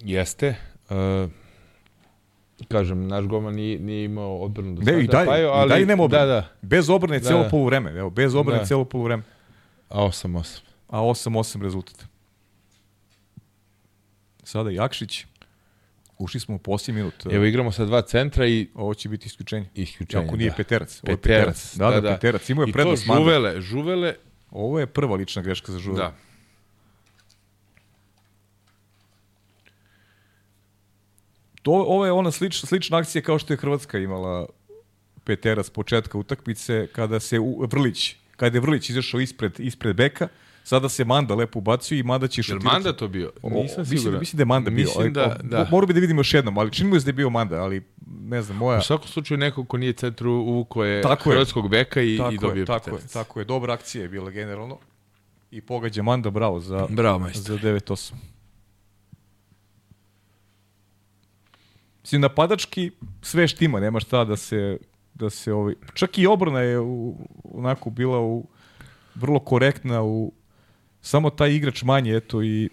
Jeste. 0.00 0.56
Uh, 0.88 1.30
kažem, 2.64 3.08
naš 3.08 3.24
golman 3.24 3.54
nije, 3.54 3.78
nije 3.78 4.04
imao 4.04 4.38
odbranu 4.38 4.74
do 4.74 4.80
ne, 4.80 4.84
sada. 4.86 4.98
i 4.98 5.06
dalje, 5.06 5.26
pa 5.26 5.36
je, 5.36 5.64
i 5.66 5.68
dalje 5.68 5.86
nema 5.86 5.96
Da, 5.98 6.04
obrane. 6.04 6.26
da. 6.26 6.48
Bez 6.62 6.90
obrane 6.90 7.18
Da, 7.18 7.24
cijelo 7.24 7.42
da. 7.42 7.48
poluvreme, 7.48 7.90
evo, 7.92 8.10
bez 8.10 8.34
obrane 8.34 8.58
Da. 8.58 8.66
cijelo 8.66 8.84
poluvreme. 8.84 9.22
A 9.88 10.00
8-8. 10.00 10.60
A 10.88 11.00
8-8 11.00 11.62
rezultat. 11.62 12.04
Sada 14.42 14.70
Jakšić. 14.70 15.26
Ušli 16.18 16.40
smo 16.40 16.54
u 16.54 16.60
posljednji 16.60 16.96
minut. 16.96 17.26
Evo 17.26 17.44
igramo 17.44 17.72
sa 17.72 17.84
dva 17.84 18.02
centra 18.02 18.46
i 18.46 18.68
Ovo 18.74 18.94
će 18.94 19.08
biti 19.08 19.26
isključenje. 19.26 19.66
isključenje. 19.74 20.24
Ako 20.24 20.36
nije 20.36 20.50
da. 20.50 20.56
peterac. 20.56 21.00
Ovo 21.02 21.12
je 21.12 21.16
Peterac, 21.16 21.46
peterac. 21.46 21.76
Da, 21.76 21.84
da, 21.86 21.90
da, 21.92 22.00
da. 22.00 22.08
peterac. 22.10 22.48
Imao 22.48 22.62
je 22.62 22.68
I 22.68 22.72
to 22.72 22.76
prednost 22.76 23.04
žuvele, 23.06 23.60
žuvele, 23.60 24.14
Ovo 24.50 24.80
je 24.80 24.86
prva 24.86 25.16
lična 25.16 25.42
greška 25.42 25.72
za 25.72 25.78
Žuvela. 25.78 26.04
da. 26.04 26.14
To, 31.62 31.70
ovo 31.72 32.06
je 32.06 32.12
ona 32.12 32.30
slična, 32.30 32.66
slična 32.66 32.98
akcija 32.98 33.22
kao 33.22 33.38
što 33.38 33.52
je 33.52 33.56
Hrvatska 33.56 33.98
imala 33.98 34.46
petera 35.24 35.62
s 35.62 35.70
početka 35.70 36.18
utakmice 36.18 36.86
kada 36.92 37.20
se 37.20 37.38
u, 37.38 37.66
Vrlić, 37.70 38.16
kada 38.36 38.56
je 38.56 38.60
Vrlić 38.60 38.90
izašao 38.90 39.20
ispred, 39.20 39.60
ispred 39.60 39.96
beka, 39.96 40.28
sada 40.64 40.88
se 40.88 41.04
Manda 41.04 41.34
lepo 41.34 41.58
ubacio 41.58 41.98
i 41.98 42.02
Manda 42.02 42.28
će 42.28 42.38
Jel 42.38 42.42
šutirati. 42.44 42.64
Manda 42.64 42.92
to 42.92 43.08
bio? 43.08 43.32
Nisam 43.42 43.86
siguran. 43.86 44.20
mislim 44.20 44.36
da 44.36 44.40
je 44.42 44.46
Manda 44.46 44.70
bio. 44.70 44.84
Mislim 44.84 45.02
ali, 45.02 45.10
da, 45.10 45.36
o, 45.40 45.42
da. 45.42 45.68
Morao 45.70 45.86
bi 45.86 45.94
da 45.94 46.00
vidim 46.00 46.16
još 46.16 46.34
jednom, 46.34 46.58
ali 46.58 46.72
čini 46.72 46.90
mi 46.90 47.00
se 47.00 47.04
da 47.04 47.08
je 47.08 47.12
bio 47.12 47.30
Manda, 47.30 47.62
ali 47.62 47.82
ne 48.06 48.42
znam, 48.42 48.56
moja... 48.58 48.78
U 48.78 48.82
svakom 48.82 49.08
slučaju 49.08 49.38
neko 49.38 49.64
ko 49.64 49.76
nije 49.76 49.92
centru 49.92 50.32
uvuko 50.32 50.84
je 50.84 51.02
Tako 51.02 51.30
je. 51.30 51.34
hrvatskog 51.34 51.68
beka 51.68 52.02
i, 52.02 52.16
tako 52.18 52.34
i 52.34 52.38
dobio 52.38 52.60
je, 52.60 52.66
tako 52.66 52.90
je, 52.90 53.06
tako 53.12 53.38
je. 53.38 53.44
Dobra 53.44 53.72
akcija 53.72 54.02
je 54.02 54.08
bila 54.08 54.30
generalno. 54.30 54.78
I 55.50 55.60
pogađa 55.60 56.02
Manda, 56.02 56.30
bravo 56.30 56.60
za, 56.60 56.86
Bravo, 56.90 57.18
majstor. 57.18 57.60
za 57.60 57.68
9-8. 57.68 58.12
Mislim, 62.10 62.20
napadački 62.20 62.90
sve 63.22 63.48
štima, 63.48 63.80
nema 63.80 64.00
šta 64.00 64.24
da 64.24 64.36
se, 64.36 64.78
da 65.14 65.30
se 65.30 65.52
ovaj, 65.52 65.74
čak 65.94 66.18
i 66.18 66.26
obrana 66.26 66.60
je 66.60 66.80
u, 66.80 67.14
onako 67.44 67.90
bila 67.90 68.20
u, 68.20 68.46
vrlo 69.14 69.38
korektna 69.38 70.02
u, 70.02 70.32
samo 71.00 71.30
taj 71.30 71.54
igrač 71.54 71.82
manje, 71.82 72.16
eto 72.16 72.42
i 72.42 72.68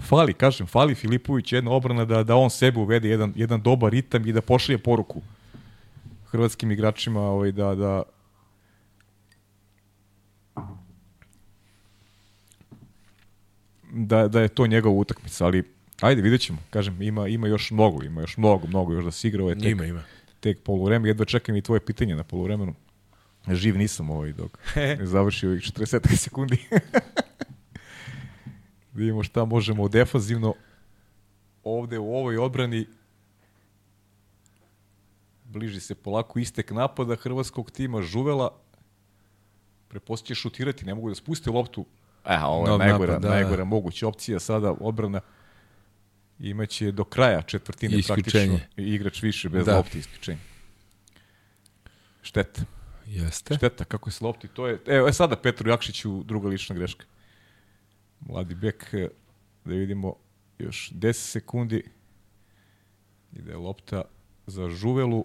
fali, 0.00 0.34
kažem, 0.34 0.66
fali 0.66 0.94
Filipović 0.94 1.52
jedna 1.52 1.70
obrana 1.70 2.04
da, 2.04 2.22
da 2.22 2.36
on 2.36 2.50
sebe 2.50 2.80
uvede 2.80 3.08
jedan, 3.08 3.32
jedan 3.36 3.62
dobar 3.62 3.92
ritam 3.92 4.26
i 4.26 4.32
da 4.32 4.40
pošalje 4.40 4.78
poruku 4.78 5.22
hrvatskim 6.24 6.70
igračima 6.70 7.20
ovaj, 7.20 7.52
da, 7.52 7.74
da 7.74 8.02
da, 13.92 14.28
da 14.28 14.40
je 14.40 14.48
to 14.48 14.66
njegova 14.66 14.94
utakmica, 14.94 15.46
ali 15.46 15.75
ajde, 16.00 16.22
vidjet 16.22 16.40
ćemo. 16.40 16.58
Kažem, 16.70 17.02
ima, 17.02 17.28
ima 17.28 17.48
još 17.48 17.70
mnogo, 17.70 18.02
ima 18.04 18.20
još 18.20 18.36
mnogo, 18.36 18.66
mnogo 18.66 18.92
još 18.92 19.04
da 19.04 19.10
se 19.10 19.28
igra. 19.28 19.42
Ovo 19.42 19.50
je 19.50 19.58
tek, 19.58 19.72
Ima, 19.72 19.84
ima. 19.84 20.02
tek 20.40 20.62
poluvreme. 20.62 21.08
Jedva 21.08 21.24
čekam 21.24 21.56
i 21.56 21.62
tvoje 21.62 21.80
pitanje 21.80 22.16
na 22.16 22.24
poluvremenu. 22.24 22.74
Živ 23.48 23.78
nisam 23.78 24.10
ovaj 24.10 24.32
dok 24.32 24.58
ne 24.98 25.06
završi 25.06 25.46
ovih 25.46 25.62
40 25.62 26.16
sekundi. 26.16 26.58
da 28.92 28.98
vidimo 28.98 29.22
šta 29.22 29.44
možemo 29.44 29.88
defanzivno 29.88 30.54
ovde 31.64 31.98
u 31.98 32.16
ovoj 32.16 32.38
odbrani 32.38 32.86
bliži 35.44 35.80
se 35.80 35.94
polako 35.94 36.38
istek 36.38 36.70
napada 36.70 37.16
hrvatskog 37.16 37.70
tima 37.70 38.02
Žuvela 38.02 38.50
prepostiće 39.88 40.34
šutirati, 40.34 40.84
ne 40.84 40.94
mogu 40.94 41.08
da 41.08 41.14
spuste 41.14 41.50
loptu 41.50 41.84
E, 42.24 42.38
ovo 42.44 42.66
je 42.66 42.70
Nov 42.70 42.78
najgora, 42.78 43.12
napad, 43.12 43.22
da. 43.22 43.28
najgora 43.28 43.64
moguća 43.64 44.08
opcija 44.08 44.40
sada 44.40 44.74
odbrana 44.80 45.20
imaće 46.40 46.92
do 46.92 47.04
kraja 47.04 47.42
četvrtine 47.42 47.98
Isključenje. 47.98 48.22
praktično 48.48 48.84
igrač 48.86 49.22
više 49.22 49.48
bez 49.48 49.66
Da. 49.66 49.76
lopte 49.76 49.98
isključenje. 49.98 50.38
Šteta. 52.22 52.62
Jeste. 53.06 53.54
Šteta 53.54 53.84
kako 53.84 54.08
je 54.08 54.12
s 54.12 54.20
lopti. 54.20 54.48
To 54.48 54.66
je, 54.66 54.78
evo 54.86 55.06
je 55.06 55.12
sada 55.12 55.36
Petru 55.36 55.70
Jakšiću 55.70 56.22
druga 56.22 56.48
lična 56.48 56.74
greška. 56.74 57.04
Mladi 58.20 58.54
bek, 58.54 58.84
eh, 58.92 59.08
da 59.64 59.72
vidimo 59.72 60.14
još 60.58 60.90
10 60.90 61.12
sekundi. 61.12 61.82
Ide 63.32 63.56
lopta 63.56 64.02
za 64.46 64.68
Žuvelu. 64.70 65.24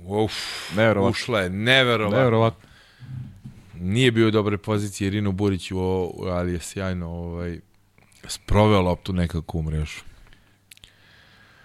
Uf, 0.00 0.32
Neverovatno. 0.76 1.10
ušla 1.10 1.40
je, 1.40 1.50
neverovatno. 1.50 2.18
Neverovatno. 2.18 2.68
Nije 3.74 4.10
bio 4.12 4.28
u 4.28 4.30
dobre 4.30 4.58
pozicije 4.58 5.06
Irino 5.08 5.32
Burić, 5.32 5.70
ali 6.26 6.52
je 6.52 6.60
sjajno 6.60 7.08
ovaj, 7.08 7.60
sproveo 8.28 8.82
loptu 8.82 9.12
nekako 9.12 9.58
u 9.58 9.62
mrežu. 9.62 10.00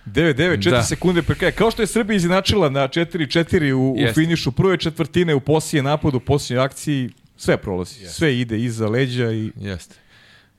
9-9, 0.06 0.58
4 0.58 0.70
Da. 0.70 0.84
sekunde 0.84 1.22
pre 1.22 1.36
kraja. 1.36 1.52
Kao 1.52 1.72
što 1.72 1.82
je 1.82 1.88
Srbija 1.88 2.16
izinačila 2.16 2.70
na 2.70 2.88
4-4 2.88 3.74
u, 3.74 3.94
u 3.94 4.14
finišu 4.14 4.52
prve 4.52 4.78
četvrtine, 4.78 5.36
u 5.36 5.40
poslije 5.40 5.84
napadu, 5.84 6.18
u 6.18 6.20
posljednjoj 6.20 6.66
akciji, 6.66 7.10
sve 7.38 7.58
prolazi. 7.58 8.02
Jeste. 8.02 8.16
Sve 8.16 8.40
ide 8.40 8.60
iza 8.60 8.88
leđa 8.88 9.32
i 9.32 9.52
Jeste. 9.56 9.96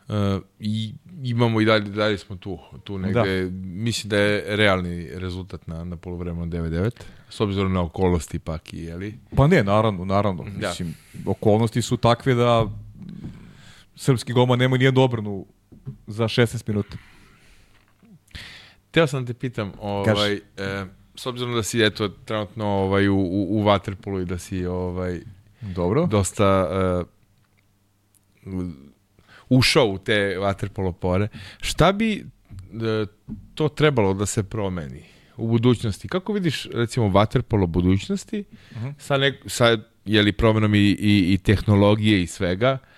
Uh, 0.09 0.15
I 0.61 0.95
imamo 1.23 1.61
i 1.61 1.65
dalje, 1.65 1.91
dalje 1.91 2.19
smo 2.19 2.37
tu, 2.37 2.59
tu 2.85 2.99
negde. 2.99 3.45
Da. 3.45 3.51
Mislim 3.61 4.11
da 4.11 4.19
je 4.19 4.57
realni 4.57 5.09
rezultat 5.15 5.67
na, 5.67 5.85
na 5.85 5.97
polovremenu 5.97 6.47
9-9, 6.47 6.91
s 7.31 7.41
obzirom 7.41 7.73
na 7.73 7.81
okolnosti 7.83 8.39
pak 8.39 8.73
i, 8.73 8.79
jeli? 8.79 9.15
Pa 9.37 9.47
ne, 9.47 9.65
naravno, 9.65 10.05
naravno. 10.05 10.45
Da. 10.57 10.69
Mislim, 10.69 10.95
okolnosti 11.27 11.83
su 11.83 11.97
takve 11.97 12.35
da 12.35 12.67
srpski 13.97 14.33
golman 14.33 14.59
nema 14.59 14.77
nijednu 14.77 15.01
obranu 15.01 15.47
za 16.07 16.25
16 16.25 16.69
minuta. 16.69 16.97
Teo 18.91 19.07
sam 19.07 19.25
da 19.25 19.33
te 19.33 19.39
pitam, 19.39 19.73
ovaj, 19.81 20.33
e, 20.35 20.41
s 21.15 21.27
obzirom 21.27 21.55
da 21.55 21.63
si 21.63 21.83
eto 21.83 22.09
trenutno 22.09 22.67
ovaj 22.67 23.09
u 23.09 23.17
u, 23.17 23.47
u 23.51 23.65
Waterpolu 23.65 24.23
i 24.23 24.25
da 24.25 24.39
si 24.39 24.67
ovaj 24.67 25.21
dobro 25.61 26.07
dosta 26.07 26.69
uh, 27.01 27.07
ušao 29.49 29.87
u 29.87 29.99
te 29.99 30.37
waterpolo 30.39 30.93
pore. 30.93 31.29
Šta 31.61 31.93
bi 31.93 32.25
uh, 32.25 33.09
to 33.55 33.69
trebalo 33.69 34.15
da 34.15 34.27
se 34.27 34.43
promeni 34.43 35.05
u 35.37 35.49
budućnosti? 35.49 36.09
Kako 36.09 36.33
vidiš 36.33 36.67
recimo 36.75 37.07
waterpolo 37.07 37.67
budućnosti 37.67 38.45
uh 38.51 38.77
mhm. 38.77 38.87
-huh. 38.87 38.95
sa 38.99 39.17
nek, 39.17 39.35
sa 39.47 39.79
je 40.05 40.23
li 40.23 40.33
promenom 40.33 40.75
i, 40.75 40.79
i, 40.79 41.33
i 41.33 41.39
tehnologije 41.39 42.23
i 42.23 42.27
svega? 42.27 42.79
E, 42.83 42.92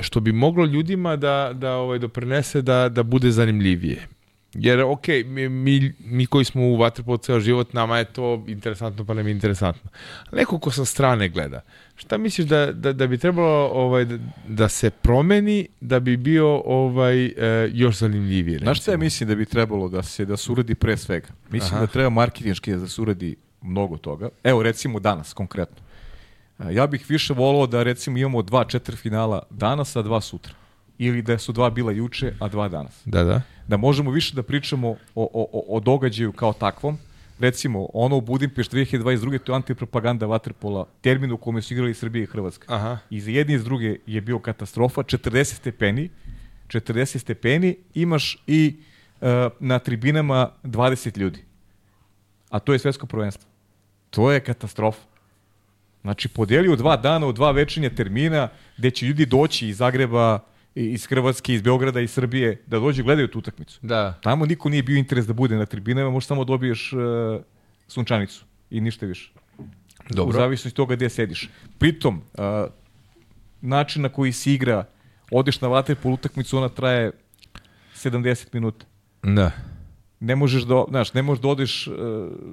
što 0.00 0.20
bi 0.20 0.32
moglo 0.32 0.64
ljudima 0.64 1.16
da, 1.16 1.50
da 1.54 1.72
ovaj 1.72 1.98
doprinese 1.98 2.62
da, 2.62 2.88
da 2.88 3.02
bude 3.02 3.30
zanimljivije. 3.30 4.06
Jer, 4.58 4.80
ok, 4.80 5.08
mi, 5.26 5.48
mi, 5.48 5.92
mi 6.00 6.26
koji 6.26 6.44
smo 6.44 6.62
u 6.62 6.76
Waterpolu 6.76 7.22
ceo 7.22 7.40
život, 7.40 7.72
nama 7.72 7.98
je 7.98 8.04
to 8.04 8.44
interesantno, 8.46 9.04
pa 9.04 9.14
nam 9.14 9.26
je 9.26 9.32
interesantno. 9.32 9.90
Neko 10.32 10.58
ko 10.58 10.70
sa 10.70 10.84
strane 10.84 11.28
gleda, 11.28 11.60
šta 11.96 12.18
misliš 12.18 12.46
da, 12.46 12.72
da, 12.72 12.92
da 12.92 13.06
bi 13.06 13.18
trebalo 13.18 13.70
ovaj, 13.72 14.04
da, 14.04 14.18
da 14.48 14.68
se 14.68 14.90
promeni 14.90 15.68
da 15.80 16.00
bi 16.00 16.16
bio 16.16 16.62
ovaj 16.64 17.26
e, 17.26 17.32
još 17.72 17.96
zanimljiviji? 17.96 18.58
Znaš 18.58 18.80
šta 18.80 18.90
ja 18.90 18.96
mislim 18.96 19.28
da 19.28 19.34
bi 19.34 19.44
trebalo 19.44 19.88
da 19.88 20.02
se 20.02 20.24
da 20.24 20.36
se 20.36 20.52
uradi 20.52 20.74
pre 20.74 20.96
svega? 20.96 21.28
Mislim 21.50 21.74
Aha. 21.74 21.80
da 21.80 21.92
treba 21.92 22.10
marketinški 22.10 22.72
da 22.72 22.88
se 22.88 23.02
uradi 23.02 23.36
mnogo 23.62 23.96
toga. 23.96 24.28
Evo, 24.44 24.62
recimo 24.62 25.00
danas, 25.00 25.32
konkretno. 25.32 25.85
Ja 26.70 26.86
bih 26.86 27.04
više 27.08 27.34
volao 27.34 27.66
da 27.66 27.82
recimo 27.82 28.18
imamo 28.18 28.42
dva 28.42 28.64
četiri 28.64 28.96
finala 28.96 29.42
danas, 29.50 29.96
a 29.96 30.02
dva 30.02 30.20
sutra. 30.20 30.54
Ili 30.98 31.22
da 31.22 31.38
su 31.38 31.52
dva 31.52 31.70
bila 31.70 31.92
juče, 31.92 32.32
a 32.40 32.48
dva 32.48 32.68
danas. 32.68 33.02
Da, 33.04 33.24
da 33.24 33.42
da 33.68 33.76
možemo 33.76 34.10
više 34.10 34.34
da 34.34 34.42
pričamo 34.42 34.88
o, 34.90 34.96
o, 35.14 35.64
o 35.68 35.80
događaju 35.80 36.32
kao 36.32 36.52
takvom. 36.52 36.98
Recimo, 37.38 37.88
ono 37.94 38.16
u 38.16 38.20
Budimpešt 38.20 38.72
2022. 38.72 39.38
to 39.38 39.52
je 39.52 39.56
antipropaganda 39.56 40.26
Waterpola, 40.26 40.84
termin 41.00 41.32
u 41.32 41.36
kome 41.36 41.62
su 41.62 41.74
igrali 41.74 41.94
Srbije 41.94 42.22
i 42.22 42.26
Hrvatska. 42.26 42.74
Aha. 42.74 42.98
I 43.10 43.20
za 43.20 43.30
jedni 43.30 43.54
i 43.54 43.58
za 43.58 43.64
druge 43.64 43.96
je 44.06 44.20
bio 44.20 44.38
katastrofa, 44.38 45.02
40 45.02 45.44
stepeni, 45.44 46.10
40 46.68 47.18
stepeni, 47.18 47.76
imaš 47.94 48.42
i 48.46 48.76
uh, 49.20 49.28
na 49.60 49.78
tribinama 49.78 50.50
20 50.64 51.18
ljudi. 51.18 51.44
A 52.50 52.58
to 52.58 52.72
je 52.72 52.78
svetsko 52.78 53.06
prvenstvo. 53.06 53.48
To 54.10 54.32
je 54.32 54.40
katastrofa. 54.40 55.02
Znači, 56.06 56.28
podeli 56.28 56.68
u 56.68 56.76
dva 56.76 56.96
dana, 56.96 57.26
u 57.26 57.32
dva 57.32 57.50
večernja 57.50 57.90
termina, 57.90 58.48
gde 58.78 58.90
će 58.90 59.06
ljudi 59.06 59.26
doći 59.26 59.68
iz 59.68 59.76
Zagreba, 59.76 60.38
iz 60.74 61.06
Hrvatske, 61.06 61.54
iz 61.54 61.62
Beograda, 61.62 62.00
iz 62.00 62.10
Srbije, 62.10 62.62
da 62.66 62.78
dođe 62.78 63.02
gledaju 63.02 63.28
tu 63.28 63.38
utakmicu. 63.38 63.78
Da. 63.82 64.18
Tamo 64.22 64.46
niko 64.46 64.68
nije 64.68 64.82
bio 64.82 64.96
interes 64.96 65.26
da 65.26 65.32
bude 65.32 65.56
na 65.56 65.66
tribinama, 65.66 66.10
možeš 66.10 66.26
samo 66.26 66.44
dobiješ 66.44 66.92
uh, 66.92 67.00
sunčanicu 67.88 68.44
i 68.70 68.80
ništa 68.80 69.06
više. 69.06 69.32
Dobro. 70.10 70.30
U 70.30 70.32
zavisnosti 70.32 70.76
toga 70.76 70.94
gde 70.94 71.08
sediš. 71.08 71.50
Pritom, 71.78 72.22
uh, 72.38 72.70
način 73.60 74.02
na 74.02 74.08
koji 74.08 74.32
se 74.32 74.52
igra, 74.52 74.84
odeš 75.30 75.60
na 75.60 75.68
vaterpol 75.68 76.12
utakmicu, 76.12 76.58
ona 76.58 76.68
traje 76.68 77.10
70 77.94 78.46
minuta. 78.52 78.86
Da. 79.22 79.50
Ne 80.20 80.36
možeš 80.36 80.62
da, 80.62 80.84
znaš, 80.88 81.14
ne 81.14 81.22
možeš 81.22 81.42
da 81.42 81.48
odeš 81.48 81.86
uh, 81.86 81.94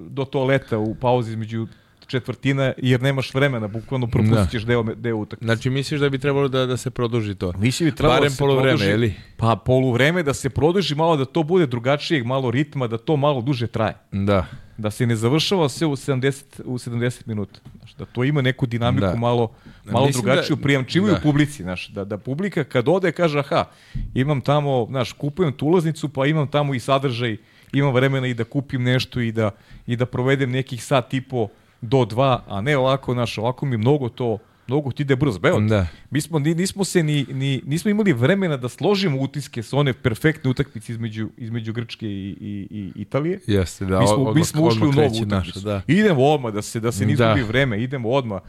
do 0.09 0.25
toaleta 0.25 0.77
u 0.77 0.95
pauzi 0.95 1.31
između 1.31 1.67
četvrtina 2.13 2.73
jer 2.77 3.01
nemaš 3.01 3.33
vremena, 3.33 3.67
bukvalno 3.67 4.07
propustiš 4.07 4.61
da. 4.61 4.67
deo, 4.67 4.83
deo 4.83 5.17
utakmice. 5.17 5.45
Znači 5.45 5.69
misliš 5.69 5.99
da 5.99 6.09
bi 6.09 6.19
trebalo 6.19 6.47
da, 6.47 6.65
da 6.65 6.77
se 6.77 6.89
produži 6.89 7.35
to? 7.35 7.53
Mislim 7.57 7.89
bi 7.89 7.95
trebalo 7.95 8.15
Barem 8.15 8.29
da 8.29 8.35
se 8.35 8.39
polovreme, 8.39 8.69
produži, 8.69 8.89
je 8.89 8.97
li? 8.97 9.13
Pa 9.37 9.55
poluvreme 9.55 10.23
da 10.23 10.33
se 10.33 10.49
produži 10.49 10.95
malo, 10.95 11.17
da 11.17 11.25
to 11.25 11.43
bude 11.43 11.65
drugačijeg 11.65 12.25
malo 12.25 12.51
ritma, 12.51 12.87
da 12.87 12.97
to 12.97 13.17
malo 13.17 13.41
duže 13.41 13.67
traje. 13.67 13.95
Da. 14.11 14.45
Da 14.77 14.91
se 14.91 15.05
ne 15.05 15.15
završava 15.15 15.69
sve 15.69 15.87
u 15.87 15.95
70, 15.95 16.43
u 16.65 16.77
70 16.77 17.27
minuta. 17.27 17.59
Znaš, 17.77 17.95
da 17.95 18.05
to 18.05 18.23
ima 18.23 18.41
neku 18.41 18.65
dinamiku 18.65 19.07
da. 19.07 19.15
malo, 19.15 19.51
malo 19.85 20.05
Mislim 20.05 20.25
drugačiju, 20.25 20.55
da, 20.55 20.61
prijamčivu 20.61 21.07
da. 21.07 21.13
u 21.13 21.15
publici. 21.23 21.63
Znaš, 21.63 21.87
da, 21.87 22.05
da 22.05 22.17
publika 22.17 22.63
kad 22.63 22.87
ode 22.87 23.11
kaže, 23.11 23.39
aha, 23.39 23.65
imam 24.13 24.41
tamo, 24.41 24.87
znaš, 24.89 25.11
kupujem 25.13 25.53
tu 25.53 25.65
ulaznicu, 25.65 26.09
pa 26.09 26.25
imam 26.25 26.47
tamo 26.47 26.73
i 26.73 26.79
sadržaj, 26.79 27.37
imam 27.73 27.93
vremena 27.93 28.27
i 28.27 28.33
da 28.33 28.43
kupim 28.43 28.83
nešto 28.83 29.19
i 29.19 29.31
da, 29.31 29.51
i 29.87 29.95
da 29.95 30.05
provedem 30.05 30.51
nekih 30.51 30.83
sat 30.83 31.13
i 31.13 31.21
po 31.21 31.47
do 31.83 32.05
dva, 32.05 32.43
a 32.47 32.61
ne 32.61 32.77
ovako, 32.77 33.13
naš, 33.13 33.37
ovako 33.37 33.65
mi 33.65 33.77
mnogo 33.77 34.09
to 34.09 34.37
mnogo 34.67 34.91
ti 34.91 35.03
ide 35.03 35.15
brzo. 35.15 35.39
Evo, 35.43 35.59
da. 35.59 35.87
mi 36.09 36.21
smo, 36.21 36.39
nismo 36.39 36.83
se 36.83 37.03
ni, 37.03 37.25
ni, 37.29 37.61
nismo 37.65 37.91
imali 37.91 38.13
vremena 38.13 38.57
da 38.57 38.69
složimo 38.69 39.21
utiske 39.21 39.63
sa 39.63 39.77
one 39.77 39.93
perfektne 39.93 40.49
utakmice 40.49 40.91
između, 40.91 41.29
između 41.37 41.73
Grčke 41.73 42.07
i, 42.07 42.35
i, 42.41 42.67
i 42.71 43.01
Italije. 43.01 43.39
Jeste, 43.47 43.85
da. 43.85 43.99
Mi 43.99 44.07
smo, 44.07 44.15
odmah, 44.15 44.35
mi 44.35 44.45
smo 44.45 44.63
ušli 44.63 44.87
u 44.87 44.91
novu 44.91 45.21
utakmicu. 45.21 45.59
Da. 45.59 45.81
Idemo 45.87 46.23
odmah, 46.23 46.53
da 46.53 46.61
se, 46.61 46.79
da 46.79 46.91
se 46.91 47.05
ne 47.05 47.13
izgubi 47.13 47.41
da. 47.41 47.47
vreme, 47.47 47.83
idemo 47.83 48.09
odmah. 48.09 48.41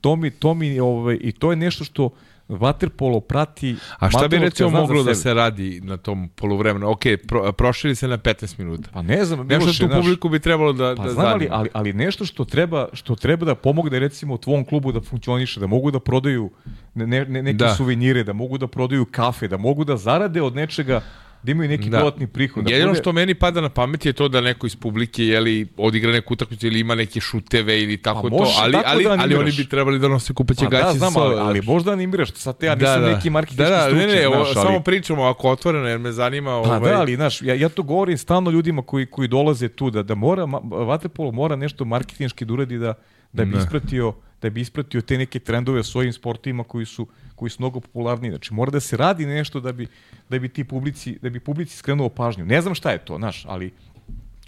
To 0.00 0.16
mi, 0.16 0.30
to 0.30 0.54
mi, 0.54 0.80
ovaj, 0.80 1.18
i 1.20 1.32
to 1.32 1.50
je 1.50 1.56
nešto 1.56 1.84
što, 1.84 2.10
Waterpolo 2.48 3.20
prati... 3.20 3.76
A 3.98 4.10
šta 4.10 4.28
bi 4.28 4.38
recimo 4.38 4.70
moglo 4.70 5.02
da 5.02 5.14
se 5.14 5.34
radi 5.34 5.80
na 5.84 5.96
tom 5.96 6.28
poluvremenu? 6.28 6.90
Ok, 6.90 7.02
pro, 7.28 7.52
prošili 7.52 7.94
se 7.94 8.08
na 8.08 8.18
15 8.18 8.58
minuta. 8.58 8.90
Pa 8.92 9.02
ne 9.02 9.24
znam, 9.24 9.46
nešto 9.46 9.72
što 9.72 9.88
tu 9.88 9.94
publiku 9.94 10.28
bi 10.28 10.40
trebalo 10.40 10.72
da, 10.72 10.94
pa 10.96 11.02
da 11.02 11.10
znam, 11.10 11.26
ali, 11.26 11.48
ali, 11.50 11.68
ali 11.72 11.92
nešto 11.92 12.24
što 12.24 12.44
treba, 12.44 12.88
što 12.92 13.14
treba 13.14 13.46
da 13.46 13.54
pomogne 13.54 13.98
recimo 13.98 14.36
tvom 14.36 14.64
klubu 14.64 14.92
da 14.92 15.00
funkcioniše, 15.00 15.60
da 15.60 15.66
mogu 15.66 15.90
da 15.90 16.00
prodaju 16.00 16.50
ne, 16.94 17.06
ne, 17.06 17.42
neke 17.42 17.56
da. 17.56 17.74
suvenire, 17.74 18.24
da 18.24 18.32
mogu 18.32 18.58
da 18.58 18.66
prodaju 18.66 19.04
kafe, 19.04 19.48
da 19.48 19.56
mogu 19.56 19.84
da 19.84 19.96
zarade 19.96 20.42
od 20.42 20.54
nečega 20.54 21.00
da 21.42 21.52
imaju 21.52 21.68
neki 21.68 21.90
da. 21.90 21.98
dodatni 21.98 22.26
prihod. 22.26 22.64
Da 22.64 22.70
Jedino 22.70 22.90
bude... 22.90 23.00
što 23.00 23.12
meni 23.12 23.34
pada 23.34 23.60
na 23.60 23.68
pamet 23.68 24.06
je 24.06 24.12
to 24.12 24.28
da 24.28 24.40
neko 24.40 24.66
iz 24.66 24.76
publike 24.76 25.24
je 25.24 25.40
li 25.40 25.68
odigra 25.76 26.12
neku 26.12 26.34
utakmicu 26.34 26.66
ili 26.66 26.80
ima 26.80 26.94
neke 26.94 27.20
šuteve 27.20 27.82
ili 27.82 27.96
tako 27.96 28.22
pa, 28.22 28.36
to, 28.36 28.52
ali 28.58 28.76
ali 28.86 29.04
da 29.04 29.16
ali 29.18 29.34
oni 29.34 29.52
bi 29.52 29.68
trebali 29.68 29.98
da 29.98 30.08
nose 30.08 30.34
kupaće 30.34 30.64
pa, 30.64 30.70
gaće 30.70 30.84
da, 30.84 30.92
znam, 30.92 31.16
ali, 31.16 31.34
ali 31.38 31.62
možda 31.62 31.92
animiraš, 31.92 32.32
sad 32.32 32.58
te 32.58 32.66
ja 32.66 32.74
nisam 32.74 33.00
da, 33.00 33.08
da. 33.08 33.14
neki 33.14 33.30
marketinški 33.30 33.70
da, 33.70 33.76
da, 33.76 33.82
stručnjak, 33.82 34.08
ne, 34.08 34.14
ne, 34.14 34.28
znaš, 34.28 34.56
ali... 34.56 34.66
samo 34.66 34.80
pričamo 34.80 35.24
ako 35.24 35.50
otvoreno 35.50 35.88
jer 35.88 35.98
me 35.98 36.12
zanima 36.12 36.50
pa, 36.50 36.56
ovaj 36.56 36.92
da, 36.92 37.00
ali 37.00 37.14
znaš, 37.16 37.42
ja, 37.42 37.54
ja 37.54 37.68
to 37.68 37.82
govorim 37.82 38.18
stalno 38.18 38.50
ljudima 38.50 38.82
koji 38.82 39.06
koji 39.06 39.28
dolaze 39.28 39.68
tu 39.68 39.90
da 39.90 40.02
da 40.02 40.14
mora 40.14 40.44
vaterpolo 40.86 41.32
mora 41.32 41.56
nešto 41.56 41.84
marketinški 41.84 42.44
da 42.44 42.52
uradi 42.52 42.78
da 42.78 42.94
da 43.32 43.44
bi 43.44 43.58
ispratio 43.58 44.14
da 44.42 44.50
bi 44.50 44.60
ispratio 44.60 45.00
te 45.00 45.18
neke 45.18 45.38
trendove 45.38 45.80
u 45.80 45.84
svojim 45.84 46.12
sportovima 46.12 46.64
koji 46.64 46.86
su 46.86 47.06
koji 47.38 47.50
su 47.50 47.56
mnogo 47.62 47.80
popularniji. 47.80 48.30
Znači 48.30 48.54
mora 48.54 48.70
da 48.70 48.80
se 48.80 48.96
radi 48.96 49.26
nešto 49.26 49.60
da 49.60 49.72
bi 49.72 49.86
da 50.28 50.38
bi 50.38 50.48
ti 50.48 50.64
publici 50.64 51.18
da 51.22 51.30
bi 51.30 51.40
publici 51.40 51.76
skrenuo 51.76 52.08
pažnju. 52.08 52.46
Ne 52.46 52.60
znam 52.60 52.74
šta 52.74 52.90
je 52.90 52.98
to, 52.98 53.16
znaš, 53.16 53.44
ali 53.46 53.72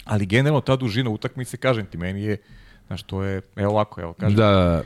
ali 0.05 0.25
generalno 0.25 0.61
ta 0.61 0.75
dužina 0.75 1.09
utakmice 1.09 1.57
kažem 1.57 1.85
ti 1.85 1.97
meni 1.97 2.23
je 2.23 2.37
znaš 2.87 3.03
to 3.03 3.23
je 3.23 3.41
evo 3.55 3.71
ovako, 3.71 4.01
evo 4.01 4.13
kažem. 4.13 4.37
Da 4.37 4.83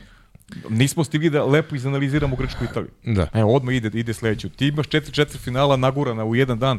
Nismo 0.70 1.04
stigli 1.04 1.30
da 1.30 1.44
lepo 1.44 1.74
izanaliziramo 1.74 2.36
Grčku 2.36 2.64
Italiju. 2.64 2.90
Da. 3.04 3.28
Evo, 3.34 3.54
odmah 3.54 3.74
ide, 3.74 3.98
ide 3.98 4.14
sledeću. 4.14 4.48
Ti 4.48 4.66
imaš 4.66 4.86
četiri, 4.88 5.12
četiri 5.12 5.38
finala 5.38 5.76
nagurana 5.76 6.24
u 6.24 6.34
jedan 6.34 6.58
dan, 6.58 6.78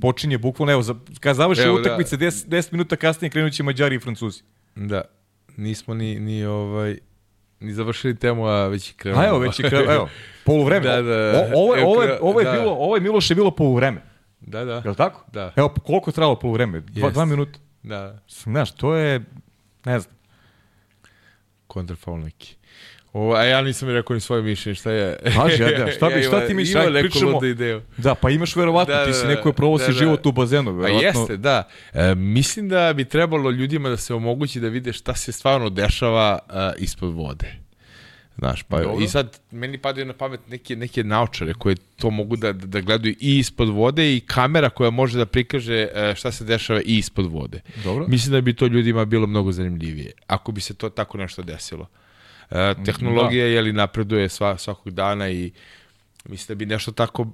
počinje 0.00 0.38
bukvalno, 0.38 0.72
evo, 0.72 0.82
za, 0.82 0.94
kad 1.20 1.36
završi 1.36 1.62
da. 1.62 1.72
utakmice, 1.72 2.16
da. 2.16 2.26
10, 2.26 2.48
10 2.48 2.72
minuta 2.72 2.96
kasnije 2.96 3.30
krenuće 3.30 3.62
Mađari 3.62 3.96
i 3.96 3.98
Francuzi. 3.98 4.42
Da, 4.74 5.02
nismo 5.56 5.94
ni, 5.94 6.20
ni 6.20 6.44
ovaj, 6.44 6.98
ni 7.60 7.72
završili 7.72 8.16
temu, 8.16 8.46
a 8.46 8.66
već 8.66 8.90
je 8.90 8.94
krenuo. 8.96 9.20
A 9.20 9.26
evo, 9.26 9.38
već 9.38 9.60
je 9.60 9.68
krenuo, 9.68 9.94
evo, 9.94 10.08
poluvreme. 10.46 10.86
da, 10.86 11.02
da. 11.02 11.50
O, 11.54 11.62
ovo, 11.62 11.74
je, 11.74 11.84
ovo, 11.84 12.02
je, 12.02 12.18
ovo, 12.20 12.40
je 12.40 12.44
da. 12.44 12.52
bilo, 12.52 12.72
ovo 12.72 12.96
je 12.96 13.00
Miloš 13.00 13.30
je 13.30 13.34
bilo 13.34 13.50
poluvreme. 13.50 14.02
Da, 14.40 14.64
da. 14.64 14.74
Je 14.84 14.90
li 14.90 14.96
tako? 14.96 15.24
Da. 15.32 15.52
Evo, 15.56 15.68
koliko 15.68 16.10
je 16.10 16.14
trajalo 16.14 16.38
poluvreme? 16.38 16.80
Dva, 16.80 17.08
yes. 17.08 17.12
dva 17.12 17.24
minuta. 17.24 17.58
Da. 17.82 18.18
Znaš, 18.28 18.72
to 18.72 18.94
je, 18.94 19.24
ne 19.84 20.00
znam. 20.00 20.14
Kontrafaul 21.66 22.20
neki. 22.20 22.56
O, 23.12 23.34
a 23.34 23.44
ja 23.44 23.62
nisam 23.62 23.88
rekao 23.88 24.14
ni 24.14 24.20
svoje 24.20 24.42
mišljenje, 24.42 24.74
šta 24.74 24.90
je? 24.90 25.16
Kaži, 25.22 25.62
ja, 25.62 25.92
šta, 25.92 26.08
bi, 26.08 26.22
šta 26.22 26.46
ti 26.46 26.54
misliš? 26.54 26.74
Ima 26.74 26.90
neku 26.90 27.08
pričamo, 27.08 27.44
ideju. 27.44 27.82
Da, 27.96 28.14
pa 28.14 28.30
imaš 28.30 28.56
verovatno, 28.56 28.94
da, 28.94 29.00
da, 29.00 29.06
ti 29.06 29.12
si 29.12 29.22
da, 29.22 29.28
neko 29.28 29.48
je 29.48 29.52
provosi 29.52 29.84
da, 29.84 29.92
da. 29.92 29.98
život 29.98 30.26
u 30.26 30.32
bazenu. 30.32 30.72
Verovatno. 30.72 30.98
A 30.98 31.02
jeste, 31.02 31.36
da. 31.36 31.68
E, 31.92 32.14
mislim 32.14 32.68
da 32.68 32.92
bi 32.92 33.04
trebalo 33.04 33.50
ljudima 33.50 33.88
da 33.88 33.96
se 33.96 34.14
omogući 34.14 34.60
da 34.60 34.68
vide 34.68 34.92
šta 34.92 35.14
se 35.14 35.32
stvarno 35.32 35.70
dešava 35.70 36.38
uh, 36.48 36.54
ispod 36.82 37.14
vode. 37.14 37.68
Znaš, 38.38 38.62
pa 38.62 38.82
Dobro. 38.82 39.04
i 39.04 39.08
sad 39.08 39.40
meni 39.50 39.78
padaju 39.78 40.06
na 40.06 40.12
pamet 40.12 40.40
neke, 40.48 40.76
neke 40.76 41.04
naučare 41.04 41.54
koje 41.54 41.76
to 41.96 42.10
mogu 42.10 42.36
da, 42.36 42.52
da 42.52 42.80
gledaju 42.80 43.14
i 43.20 43.38
ispod 43.38 43.68
vode 43.68 44.16
i 44.16 44.20
kamera 44.20 44.70
koja 44.70 44.90
može 44.90 45.18
da 45.18 45.26
prikaže 45.26 45.88
e, 45.94 46.14
šta 46.16 46.32
se 46.32 46.44
dešava 46.44 46.80
i 46.80 46.98
ispod 46.98 47.26
vode. 47.26 47.60
Dobro. 47.84 48.06
Mislim 48.08 48.32
da 48.32 48.40
bi 48.40 48.54
to 48.54 48.66
ljudima 48.66 49.04
bilo 49.04 49.26
mnogo 49.26 49.52
zanimljivije, 49.52 50.12
ako 50.26 50.52
bi 50.52 50.60
se 50.60 50.74
to 50.74 50.88
tako 50.88 51.18
nešto 51.18 51.42
desilo. 51.42 51.86
E, 52.50 52.74
tehnologija 52.84 53.44
da. 53.44 53.50
je 53.50 53.62
li 53.62 53.72
napreduje 53.72 54.28
sva, 54.28 54.58
svakog 54.58 54.90
dana 54.92 55.30
i 55.30 55.52
mislim 56.24 56.54
da 56.54 56.58
bi 56.58 56.66
nešto 56.66 56.92
tako 56.92 57.26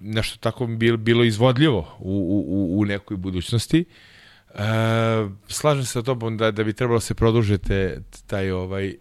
nešto 0.00 0.38
tako 0.38 0.66
bilo, 0.66 0.96
bilo 0.96 1.24
izvodljivo 1.24 1.96
u, 1.98 2.44
u, 2.48 2.80
u 2.80 2.84
nekoj 2.84 3.16
budućnosti. 3.16 3.84
E, 4.54 4.58
slažem 5.48 5.84
se 5.84 5.92
sa 5.92 6.02
tobom 6.02 6.36
da, 6.36 6.50
da 6.50 6.64
bi 6.64 6.72
trebalo 6.72 7.00
se 7.00 7.14
produžiti 7.14 7.88
taj 8.26 8.50
ovaj 8.50 8.88
e, 8.88 8.94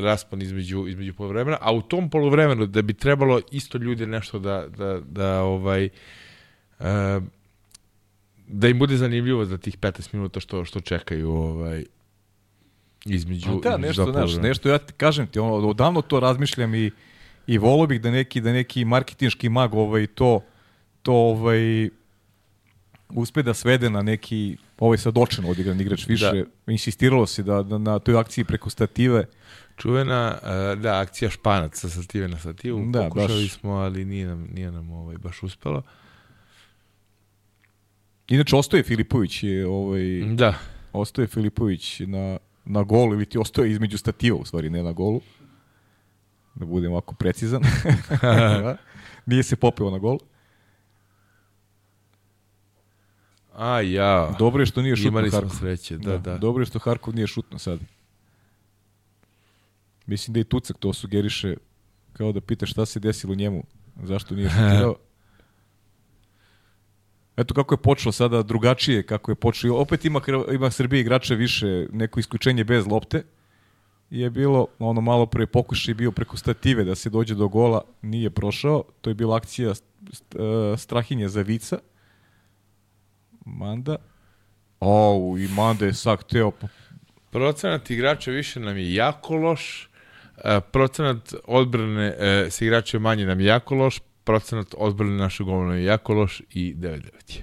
raspon 0.00 0.42
između, 0.42 0.86
između 0.88 1.14
polovremena, 1.14 1.58
a 1.60 1.72
u 1.72 1.82
tom 1.82 2.10
polovremenu 2.10 2.66
da 2.66 2.82
bi 2.82 2.94
trebalo 2.94 3.40
isto 3.50 3.78
ljude 3.78 4.06
nešto 4.06 4.38
da, 4.38 4.66
da, 4.76 5.00
da 5.00 5.42
ovaj 5.42 5.84
e, 5.84 5.90
da 8.46 8.68
im 8.68 8.78
bude 8.78 8.96
zanimljivo 8.96 9.44
za 9.44 9.58
tih 9.58 9.78
15 9.78 10.14
minuta 10.14 10.40
što 10.40 10.64
što 10.64 10.80
čekaju 10.80 11.30
ovaj 11.30 11.84
između 13.04 13.60
da, 13.62 13.76
nešto, 13.76 14.12
znaš, 14.12 14.36
nešto 14.36 14.68
ja 14.68 14.78
ti 14.78 14.92
kažem 14.92 15.26
ti, 15.26 15.38
ono, 15.38 15.54
odavno 15.54 16.02
to 16.02 16.20
razmišljam 16.20 16.74
i 16.74 16.90
i 17.48 17.58
volio 17.58 17.86
bih 17.86 18.00
da 18.00 18.10
neki 18.10 18.40
da 18.40 18.52
neki 18.52 18.84
marketinški 18.84 19.48
mag 19.48 19.74
ovaj 19.74 20.06
to 20.06 20.40
to 21.02 21.12
ovaj 21.12 21.88
uspe 23.08 23.42
da 23.42 23.54
svede 23.54 23.90
na 23.90 24.02
neki 24.02 24.56
ovaj 24.78 24.98
sad 24.98 25.18
očeno 25.18 25.48
odigran 25.48 25.80
igrač 25.80 26.06
više. 26.06 26.32
Da. 26.32 26.72
insistiralo 26.72 27.26
se 27.26 27.42
da, 27.42 27.62
da 27.62 27.78
na 27.78 27.98
toj 27.98 28.18
akciji 28.18 28.44
preko 28.44 28.70
stative. 28.70 29.24
Čuvena 29.76 30.38
uh, 30.42 30.82
da 30.82 31.00
akcija 31.00 31.30
španac 31.30 31.80
sa 31.80 31.88
stative 31.88 32.28
na 32.28 32.38
stativu 32.38 32.84
da, 32.90 33.02
pokušali 33.02 33.42
baš. 33.42 33.52
smo 33.52 33.70
ali 33.70 34.04
nije 34.04 34.26
nam 34.26 34.48
nije 34.52 34.72
nam 34.72 34.90
ovaj 34.90 35.18
baš 35.18 35.42
uspelo. 35.42 35.82
Inače 38.28 38.56
ostaje 38.56 38.82
Filipović 38.82 39.42
je 39.42 39.66
ovaj 39.66 40.20
da. 40.34 40.54
ostaje 40.92 41.26
Filipović 41.26 42.00
na 42.00 42.38
na 42.68 42.82
golu 42.82 43.14
ili 43.14 43.26
ti 43.26 43.38
ostaje 43.38 43.70
između 43.70 43.98
stativa 43.98 44.36
u 44.36 44.44
stvari 44.44 44.70
ne 44.70 44.82
na 44.82 44.92
golu 44.92 45.20
da 46.54 46.64
budem 46.64 46.92
ovako 46.92 47.14
precizan. 47.14 47.62
Da. 48.22 48.76
Nije 49.26 49.42
se 49.42 49.56
popeo 49.56 49.90
na 49.90 49.98
gol. 49.98 50.18
A 53.54 53.80
ja. 53.80 54.34
Dobro 54.38 54.62
je 54.62 54.66
što 54.66 54.82
nije 54.82 54.96
šutno 54.96 55.08
Imali 55.08 55.30
Harkov. 55.30 55.50
smo 55.50 55.58
sreće, 55.58 55.98
da, 55.98 56.10
da, 56.10 56.18
da. 56.18 56.38
Dobro 56.38 56.62
je 56.62 56.66
što 56.66 56.78
Harkov 56.78 57.14
nije 57.14 57.26
šutno 57.26 57.58
sad. 57.58 57.80
Mislim 60.06 60.34
da 60.34 60.40
i 60.40 60.44
Tucak 60.44 60.76
to 60.78 60.92
sugeriše 60.92 61.56
kao 62.12 62.32
da 62.32 62.40
pita 62.40 62.66
šta 62.66 62.86
se 62.86 63.00
desilo 63.00 63.34
njemu, 63.34 63.64
zašto 64.02 64.34
nije 64.34 64.48
šutirao. 64.48 64.94
Eto 67.38 67.54
kako 67.54 67.74
je 67.74 67.78
počelo 67.78 68.12
sada 68.12 68.42
drugačije, 68.42 69.02
kako 69.02 69.30
je 69.30 69.34
počelo. 69.34 69.78
Opet 69.78 70.04
ima, 70.04 70.20
ima 70.52 70.70
Srbije 70.70 71.00
igrače 71.00 71.34
više, 71.34 71.86
neko 71.92 72.20
isključenje 72.20 72.64
bez 72.64 72.86
lopte 72.86 73.22
je 74.10 74.30
bilo, 74.30 74.66
ono 74.78 75.00
malo 75.00 75.26
pre 75.26 75.46
pokušaj 75.46 75.94
bio 75.94 76.12
preko 76.12 76.36
stative 76.36 76.84
da 76.84 76.94
se 76.94 77.10
dođe 77.10 77.34
do 77.34 77.48
gola, 77.48 77.82
nije 78.02 78.30
prošao. 78.30 78.84
To 79.00 79.10
je 79.10 79.14
bila 79.14 79.36
akcija 79.36 79.70
e, 79.70 79.74
Strahinje 80.76 81.28
za 81.28 81.42
Vica. 81.42 81.78
Manda. 83.44 83.96
O, 84.80 85.34
i 85.38 85.48
Manda 85.48 85.86
je 85.86 85.94
sak 85.94 86.24
teo. 86.24 86.52
Procenat 87.30 87.90
igrača 87.90 88.30
više 88.30 88.60
nam 88.60 88.76
je 88.76 88.94
jako 88.94 89.36
loš, 89.36 89.90
e, 90.44 90.60
procenat 90.72 91.34
odbrane 91.44 92.14
e, 92.18 92.46
sa 92.50 92.64
igrača 92.64 92.98
manje 92.98 93.26
nam 93.26 93.40
je 93.40 93.46
jako 93.46 93.74
loš, 93.74 94.00
procenat 94.28 94.74
odbrane 94.78 95.16
naše 95.16 95.44
golmana 95.44 95.74
je 95.74 95.84
jako 95.84 96.14
loš 96.14 96.42
i 96.52 96.74
9-9 96.74 97.00
je. 97.28 97.42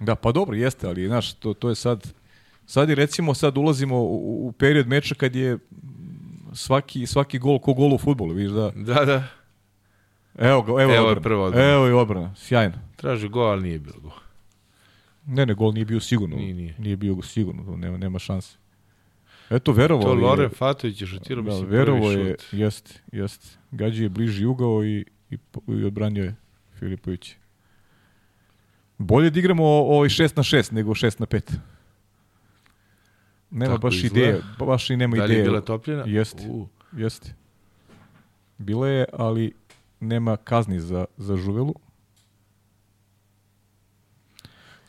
Da, 0.00 0.14
pa 0.14 0.32
dobro, 0.32 0.56
jeste, 0.56 0.86
ali 0.86 1.06
znaš, 1.06 1.32
to, 1.32 1.54
to 1.54 1.68
je 1.68 1.74
sad 1.74 2.12
Sad 2.68 2.88
je 2.88 2.94
recimo, 2.94 3.34
sad 3.34 3.56
ulazimo 3.58 3.96
u, 3.96 4.46
u 4.46 4.52
period 4.52 4.88
meča 4.88 5.14
kad 5.14 5.36
je 5.36 5.58
svaki, 6.52 7.06
svaki 7.06 7.38
gol 7.38 7.58
ko 7.58 7.74
gol 7.74 7.94
u 7.94 7.98
futbolu, 7.98 8.34
vidiš 8.34 8.52
da... 8.52 8.70
Da, 8.74 9.04
da. 9.04 9.24
Evo 10.38 10.62
ga, 10.62 10.82
evo, 10.82 10.94
evo 10.94 11.08
je 11.10 11.20
prvo 11.20 11.44
odbrana. 11.44 11.72
Evo 11.72 11.86
je 11.86 11.94
odbrana, 11.94 12.34
sjajno. 12.34 12.74
Traži 12.96 13.28
gol, 13.28 13.46
ali 13.46 13.62
nije 13.62 13.78
bilo 13.78 14.00
gol. 14.02 14.12
Ne, 15.26 15.46
ne, 15.46 15.54
gol 15.54 15.72
nije 15.72 15.84
bio 15.84 16.00
sigurno. 16.00 16.36
Nije, 16.36 16.54
nije. 16.54 16.74
Nije 16.78 16.96
bio 16.96 17.22
sigurno, 17.22 17.76
nema, 17.76 17.96
nema 17.96 18.18
šanse. 18.18 18.56
Eto, 19.50 19.72
verovo 19.72 20.02
To 20.02 20.14
Loren 20.14 20.50
Fatović 20.50 21.00
je 21.00 21.06
šutirao, 21.06 21.42
da, 21.42 21.50
mislim, 21.50 21.68
verovo 21.70 22.08
prvi 22.08 22.28
je, 22.28 22.36
šut. 22.40 22.52
jest, 22.52 23.00
jest. 23.12 23.58
Gađi 23.70 24.02
je 24.02 24.08
bliži 24.08 24.44
ugao 24.44 24.84
i, 24.84 25.04
i, 25.30 25.38
i 25.68 25.84
odbranio 25.84 26.24
je 26.24 26.34
Filipović. 26.72 27.34
Bolje 28.98 29.30
da 29.30 29.38
igramo 29.38 29.64
ovaj 29.64 30.08
6 30.08 30.36
na 30.36 30.42
6 30.42 30.72
nego 30.72 30.90
6 30.90 31.20
na 31.20 31.26
5. 31.26 31.52
Nema 33.50 33.66
Tako 33.66 33.80
baš 33.80 33.94
izgleda. 33.96 34.18
ideje, 34.20 34.42
baš 34.58 34.90
i 34.90 34.96
nema 34.96 35.16
Da 35.16 35.24
li 35.24 35.30
je 35.30 35.34
ideje. 35.34 35.44
bila 35.44 35.60
topljena? 35.60 36.04
Jeste, 36.06 36.46
U, 36.48 36.68
jeste. 36.92 37.34
Bila 38.58 38.88
je, 38.88 39.04
ali 39.12 39.52
nema 40.00 40.36
kazni 40.36 40.80
za, 40.80 41.04
za 41.16 41.36
žuvelu. 41.36 41.74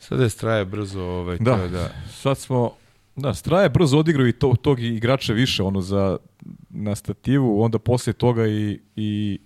Sada 0.00 0.22
je 0.22 0.30
straje 0.30 0.64
brzo, 0.64 1.02
ovaj, 1.02 1.38
Da. 1.38 1.56
to 1.56 1.62
je 1.62 1.68
da. 1.68 1.90
Sad 2.10 2.38
smo, 2.38 2.72
da, 3.16 3.34
Straje 3.34 3.68
brzo 3.68 3.98
odigrao 3.98 4.26
i 4.26 4.32
to, 4.32 4.54
tog 4.62 4.80
igrača 4.80 5.32
više, 5.32 5.62
ono, 5.62 5.80
za, 5.80 6.18
na 6.70 6.94
stativu, 6.94 7.62
onda 7.62 7.78
posle 7.78 8.12
toga 8.12 8.46
i, 8.46 8.80
i, 8.96 9.38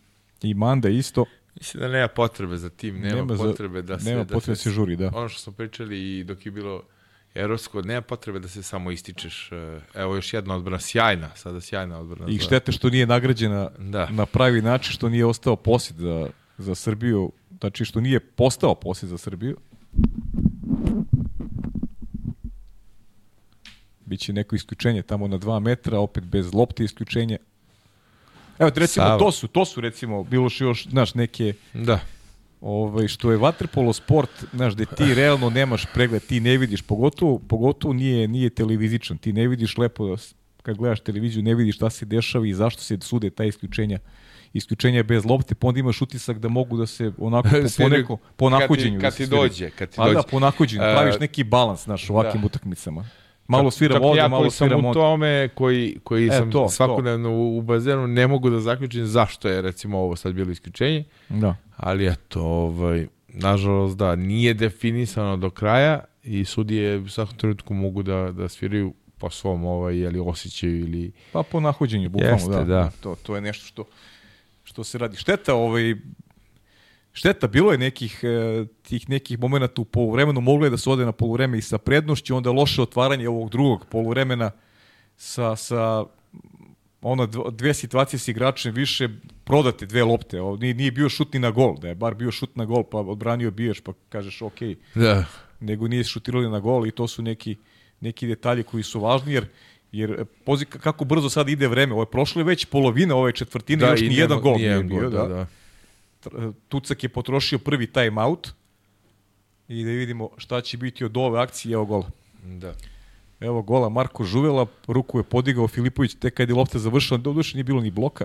i 0.44 0.54
Manda 0.54 0.88
isto. 0.88 1.24
Mislim 1.54 1.80
da 1.80 1.88
nema 1.88 2.08
potrebe 2.08 2.56
za 2.56 2.70
tim, 2.70 2.94
nema, 2.94 3.14
Nema 3.14 3.36
za- 3.36 3.44
potrebe 3.44 3.82
da 3.82 3.98
se... 3.98 4.10
Nema 4.10 4.24
da 4.24 4.34
potrebe 4.34 4.52
da 4.52 4.56
se 4.56 4.70
žuri, 4.70 4.96
da. 4.96 5.10
Ono 5.14 5.28
što 5.28 5.40
smo 5.40 5.52
pričali 5.52 6.18
i 6.18 6.24
dok 6.24 6.46
je 6.46 6.52
bilo 6.52 6.82
Evropsko, 7.34 7.82
nema 7.82 8.00
potrebe 8.00 8.38
da 8.38 8.48
se 8.48 8.62
samo 8.62 8.90
ističeš. 8.90 9.52
E, 9.52 9.80
Evo 9.94 10.14
još 10.14 10.32
jedna 10.32 10.54
odbrana, 10.56 10.78
sjajna, 10.80 11.30
sada 11.36 11.60
sjajna 11.60 11.98
odbrana. 11.98 12.30
I 12.32 12.38
štete 12.38 12.72
što 12.72 12.90
nije 12.90 13.06
nagrađena 13.06 13.70
Da. 13.78 14.08
na 14.10 14.26
pravi 14.26 14.62
način, 14.62 14.92
što 14.92 15.08
nije 15.08 15.26
ostao 15.26 15.56
posjed 15.56 15.96
za, 15.96 16.28
za 16.58 16.74
Srbiju, 16.74 17.32
znači 17.60 17.84
što 17.84 18.00
nije 18.00 18.20
postao 18.20 18.74
posjed 18.74 19.08
za 19.10 19.18
Srbiju. 19.18 19.56
Biće 24.06 24.32
neko 24.32 24.56
isključenje 24.56 25.02
tamo 25.02 25.28
na 25.28 25.38
2 25.38 25.60
metra, 25.60 25.98
opet 25.98 26.24
bez 26.24 26.54
lopte 26.54 26.84
isključenje. 26.84 27.38
Evo, 28.58 28.70
recimo, 28.74 29.06
Sava. 29.06 29.18
to 29.18 29.32
su, 29.32 29.48
to 29.48 29.64
su 29.64 29.80
recimo, 29.80 30.24
bilo 30.24 30.48
što 30.48 30.64
još, 30.64 30.86
znaš, 30.88 31.14
neke, 31.14 31.54
Da. 31.74 32.00
ovaj, 32.60 33.08
što 33.08 33.30
je 33.30 33.36
vaterpolo 33.36 33.92
sport, 33.92 34.30
znaš, 34.52 34.74
gde 34.74 34.86
ti 34.86 35.14
realno 35.14 35.50
nemaš 35.50 35.86
pregled, 35.94 36.22
ti 36.22 36.40
ne 36.40 36.56
vidiš, 36.56 36.82
pogotovo, 36.82 37.38
pogotovo 37.38 37.94
nije, 37.94 38.28
nije 38.28 38.50
televizičan, 38.50 39.18
ti 39.18 39.32
ne 39.32 39.48
vidiš 39.48 39.78
lepo, 39.78 40.06
da 40.06 40.16
kad 40.62 40.76
gledaš 40.76 41.00
televiziju, 41.00 41.42
ne 41.42 41.54
vidiš 41.54 41.76
šta 41.76 41.90
se 41.90 42.06
dešava 42.06 42.46
i 42.46 42.54
zašto 42.54 42.82
se 42.82 42.98
sude 43.00 43.30
ta 43.30 43.44
isključenja 43.44 43.98
isključenja 44.52 45.02
bez 45.02 45.24
lopte, 45.24 45.54
pa 45.54 45.66
onda 45.66 45.80
imaš 45.80 46.02
utisak 46.02 46.38
da 46.38 46.48
mogu 46.48 46.76
da 46.76 46.86
se 46.86 47.12
onako 47.18 47.48
po, 47.48 47.56
po, 47.78 47.88
neko, 47.88 48.16
po 48.36 48.50
nahođenju. 48.50 49.00
Kad 49.00 49.02
da 49.02 49.10
ti, 49.10 49.16
se 49.16 49.22
kad 49.22 49.24
ti 49.24 49.26
sviraju. 49.26 49.48
dođe, 49.48 49.70
kad 49.70 49.88
ti 49.90 49.96
Pa 49.96 50.04
dođe. 50.04 50.14
da, 50.14 50.22
po 50.22 50.40
nahođenju, 50.40 50.82
E, 50.82 50.92
praviš 50.92 51.14
neki 51.20 51.44
balans, 51.44 51.84
znaš, 51.84 52.10
u 52.10 52.12
ovakvim 52.12 52.40
da. 52.42 52.46
utakmicama. 52.46 53.08
Malo 53.48 53.64
Čak- 53.64 53.74
sviram 53.74 53.96
čak 53.96 54.04
ovde, 54.04 54.18
ja 54.18 54.28
malo 54.28 54.42
koji 54.42 54.50
sam 54.50 54.84
u 54.84 54.92
tome, 54.94 55.48
koji, 55.48 55.98
koji 56.04 56.26
E, 56.26 56.30
sam 56.30 56.50
to, 56.50 56.68
svakodnevno 56.68 57.30
u, 57.30 57.58
u 57.58 57.62
bazenu, 57.62 58.06
ne 58.06 58.26
mogu 58.26 58.50
da 58.50 58.60
zaključim 58.60 59.06
zašto 59.06 59.48
je 59.48 59.62
recimo 59.62 59.98
ovo 59.98 60.16
sad 60.16 60.32
bilo 60.32 60.50
isključenje, 60.50 61.04
Da. 61.28 61.56
ali 61.76 62.06
eto, 62.06 62.42
ovaj, 62.42 63.06
nažalost 63.28 63.96
da, 63.96 64.16
nije 64.16 64.54
definisano 64.54 65.36
do 65.36 65.50
kraja 65.50 66.00
i 66.22 66.44
sudije 66.44 66.98
u 66.98 67.08
svakom 67.08 67.36
trenutku 67.36 67.74
mogu 67.74 68.02
da, 68.02 68.32
da 68.32 68.48
sviraju 68.48 68.94
po 69.18 69.30
svom 69.30 69.64
ovaj, 69.64 69.98
jeli, 69.98 70.20
osjećaju 70.20 70.78
ili... 70.80 71.12
Pa 71.32 71.42
po 71.42 71.60
nahođenju, 71.60 72.08
bukvalno, 72.08 72.34
Jeste, 72.34 72.50
da. 72.50 72.64
da. 72.64 72.90
To, 73.00 73.16
to 73.22 73.34
je 73.34 73.40
nešto 73.40 73.66
što, 73.66 73.84
što 74.64 74.84
se 74.84 74.98
radi. 74.98 75.16
Šteta, 75.16 75.54
ovaj, 75.54 75.94
šteta, 77.14 77.46
bilo 77.46 77.72
je 77.72 77.78
nekih, 77.78 78.20
e, 78.22 78.64
tih 78.82 79.08
nekih 79.08 79.38
momenta 79.38 79.80
u 79.80 79.84
poluvremenu, 79.84 80.40
moglo 80.40 80.66
je 80.66 80.70
da 80.70 80.76
se 80.76 80.90
ode 80.90 81.04
na 81.04 81.12
poluvreme 81.12 81.58
i 81.58 81.62
sa 81.62 81.78
prednošću, 81.78 82.36
onda 82.36 82.50
loše 82.50 82.82
otvaranje 82.82 83.28
ovog 83.28 83.50
drugog 83.50 83.86
poluvremena 83.86 84.50
sa, 85.16 85.56
sa 85.56 86.04
dv- 87.02 87.50
dve 87.50 87.74
situacije 87.74 88.18
s 88.20 88.28
igračem 88.28 88.74
više 88.74 89.08
prodate 89.44 89.86
dve 89.86 90.04
lopte. 90.04 90.40
Ovo, 90.40 90.56
nije, 90.56 90.74
nije 90.74 90.90
bio 90.90 91.08
šut 91.08 91.32
ni 91.32 91.38
na 91.38 91.50
gol, 91.50 91.78
da 91.78 91.88
je 91.88 91.94
bar 91.94 92.14
bio 92.14 92.30
šut 92.30 92.56
na 92.56 92.64
gol, 92.64 92.82
pa 92.82 92.98
odbranio 92.98 93.50
biješ, 93.50 93.80
pa 93.80 93.92
kažeš 94.08 94.42
ok, 94.42 94.58
Da. 94.94 95.24
nego 95.60 95.88
nije 95.88 96.04
šutirali 96.04 96.48
na 96.50 96.60
gol 96.60 96.86
i 96.86 96.90
to 96.90 97.08
su 97.08 97.22
neki, 97.22 97.56
neki 98.00 98.26
detalji 98.26 98.62
koji 98.62 98.82
su 98.82 99.00
važni, 99.00 99.32
jer 99.32 99.46
jer 99.92 100.24
pozi 100.44 100.64
kako 100.64 101.04
brzo 101.04 101.28
sad 101.28 101.48
ide 101.48 101.68
vreme. 101.68 101.92
Ovo 101.92 102.02
je 102.02 102.10
prošlo 102.10 102.40
je 102.40 102.44
već 102.44 102.64
polovina 102.64 103.14
ove 103.16 103.32
četvrtine, 103.32 103.86
još 103.86 104.00
i 104.00 104.08
ni 104.08 104.16
jedan 104.16 104.40
gol 104.40 104.56
nije 104.56 104.82
bio. 104.82 105.00
gol, 105.00 105.10
Da, 105.10 105.26
da. 105.26 105.46
Tucak 106.68 107.02
je 107.02 107.08
potrošio 107.08 107.58
prvi 107.58 107.86
time 107.86 108.22
out 108.22 108.48
i 109.68 109.84
da 109.84 109.90
vidimo 109.90 110.28
šta 110.36 110.60
će 110.60 110.76
biti 110.76 111.04
od 111.04 111.16
ove 111.16 111.40
akcije. 111.40 111.72
Evo 111.74 111.84
gola. 111.84 112.10
da. 112.44 112.74
Evo 113.40 113.62
gola 113.62 113.88
Marko 113.88 114.24
Žuvela, 114.24 114.66
ruku 114.86 115.18
je 115.18 115.22
podigao 115.22 115.68
Filipović 115.68 116.14
tek 116.14 116.34
kad 116.34 116.48
je 116.48 116.54
lopta 116.54 116.78
završila, 116.78 117.18
doduše 117.18 117.56
nije 117.56 117.64
bilo 117.64 117.80
ni 117.80 117.90
bloka. 117.90 118.24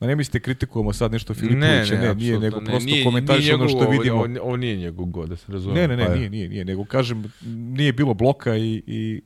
Da 0.00 0.06
ne 0.06 0.16
mislite 0.16 0.40
kritikujemo 0.40 0.92
sad 0.92 1.12
nešto 1.12 1.34
Filipovića, 1.34 1.64
ne, 1.94 2.14
nije, 2.14 2.32
nego 2.32 2.46
apsolutno 2.46 2.60
prosto 2.62 2.86
Nije- 2.86 3.04
komentariš 3.04 3.44
nije 3.44 3.54
ono 3.54 3.68
što 3.68 3.88
vidimo. 3.90 4.16
Ovo, 4.16 4.28
ovo 4.42 4.56
nije 4.56 4.76
njegov 4.76 5.06
god, 5.06 5.28
da 5.28 5.36
se 5.36 5.52
razume. 5.52 5.74
Ne, 5.74 5.88
ne, 5.88 5.96
ne, 5.96 6.06
Pa 6.06 6.12
je. 6.12 6.18
nije, 6.18 6.30
nije, 6.30 6.48
nije, 6.48 6.64
nego 6.64 6.84
kažem, 6.84 7.32
nije 7.46 7.92
bilo 7.92 8.14
bloka 8.14 8.56
i, 8.56 8.82
i 8.86 9.22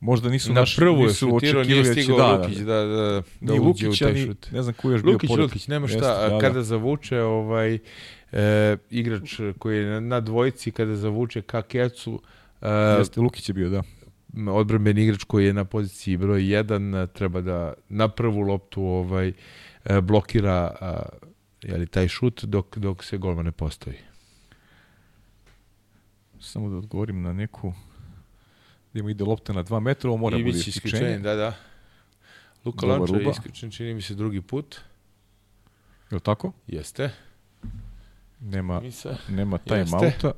Možda 0.00 0.28
nisu 0.28 0.52
Na 0.52 0.60
naši, 0.60 0.76
prvu 0.76 1.00
je 1.00 1.06
nisu 1.06 1.28
šutirao, 1.30 1.62
nije 1.62 1.80
očekivali 1.80 1.94
da 1.94 2.02
stigao 2.02 2.18
da, 2.18 2.36
Lukić 2.36 2.58
da, 2.58 2.64
da, 2.64 2.84
da, 2.84 3.22
da 3.40 3.52
Ni 3.52 3.60
uđe 3.60 3.86
u 3.86 3.88
Lukić, 3.88 3.98
taj 3.98 4.26
šut. 4.26 4.52
ne 4.52 4.62
znam 4.62 4.74
ko 4.74 4.88
je 4.88 4.92
još 4.92 5.02
bio 5.02 5.12
Lukić, 5.12 5.28
pored. 5.28 5.42
Lukić, 5.42 5.68
nema 5.68 5.88
šta, 5.88 5.96
Jeste, 5.96 6.08
da, 6.08 6.28
da. 6.28 6.38
kada 6.38 6.62
zavuče 6.62 7.20
ovaj, 7.22 7.78
e, 8.32 8.76
igrač 8.90 9.40
koji 9.58 9.78
je 9.78 9.86
na, 9.90 10.00
na 10.00 10.20
dvojici, 10.20 10.70
kada 10.70 10.96
zavuče 10.96 11.42
ka 11.42 11.62
kecu, 11.62 12.22
e, 12.62 12.68
Jeste, 12.98 13.20
Lukić 13.20 13.48
je 13.48 13.52
bio, 13.52 13.68
da. 13.68 13.82
odbrambeni 14.52 15.02
igrač 15.02 15.24
koji 15.24 15.46
je 15.46 15.52
na 15.52 15.64
poziciji 15.64 16.16
broj 16.16 16.40
1 16.42 17.06
treba 17.12 17.40
da 17.40 17.72
na 17.88 18.08
prvu 18.08 18.40
loptu 18.40 18.82
ovaj 18.82 19.32
e, 19.84 20.00
blokira 20.00 20.76
a, 20.80 21.02
jeli, 21.62 21.86
taj 21.86 22.08
šut 22.08 22.44
dok, 22.44 22.78
dok 22.78 23.04
se 23.04 23.18
golman 23.18 23.44
ne 23.44 23.52
postoji. 23.52 23.96
Samo 26.40 26.68
da 26.70 26.76
odgovorim 26.76 27.22
na 27.22 27.32
neku 27.32 27.72
gdje 28.90 29.02
mu 29.02 29.10
ide 29.10 29.24
lopta 29.24 29.52
na 29.52 29.64
2 29.64 29.80
metra, 29.80 30.10
ovo 30.10 30.16
mora 30.16 30.36
bude 30.36 30.48
Ivić 30.50 30.66
isključenje. 30.66 31.02
isključenje, 31.02 31.18
da, 31.18 31.34
da. 31.34 31.54
Luka 32.64 32.86
Lančar 32.86 33.20
je 33.22 33.30
isključen, 33.30 33.70
čini 33.70 33.94
mi 33.94 34.02
se 34.02 34.14
drugi 34.14 34.40
put. 34.40 34.80
Je 36.10 36.14
li 36.14 36.20
tako? 36.20 36.52
Jeste. 36.66 37.10
Nema, 38.40 38.80
Mi 38.80 38.92
se... 38.92 39.16
nema 39.28 39.58
time 39.58 39.78
Jeste. 39.78 39.96
outa. 39.96 40.32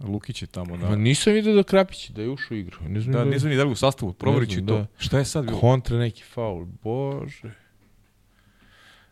Lukić 0.00 0.42
je 0.42 0.46
tamo 0.46 0.76
na... 0.76 0.88
Ma 0.88 0.96
nisam 0.96 1.32
vidio 1.32 1.54
da 1.54 1.62
Krapić 1.62 2.08
da 2.10 2.22
je 2.22 2.30
ušao 2.30 2.54
u 2.54 2.58
igru. 2.58 2.78
Ne 2.88 3.00
znam 3.00 3.12
Da, 3.12 3.18
da, 3.18 3.24
ne 3.24 3.38
znam 3.38 3.50
ni 3.50 3.56
da 3.56 3.64
li 3.64 3.70
u 3.70 3.76
sastavu, 3.76 4.12
provjerit 4.12 4.50
ću 4.50 4.56
to. 4.56 4.62
da. 4.66 4.86
Šta 4.98 5.18
je 5.18 5.24
sad 5.24 5.44
bilo? 5.44 5.60
kontra 5.60 5.98
neki 5.98 6.22
faul. 6.22 6.64
Bože. 6.82 7.50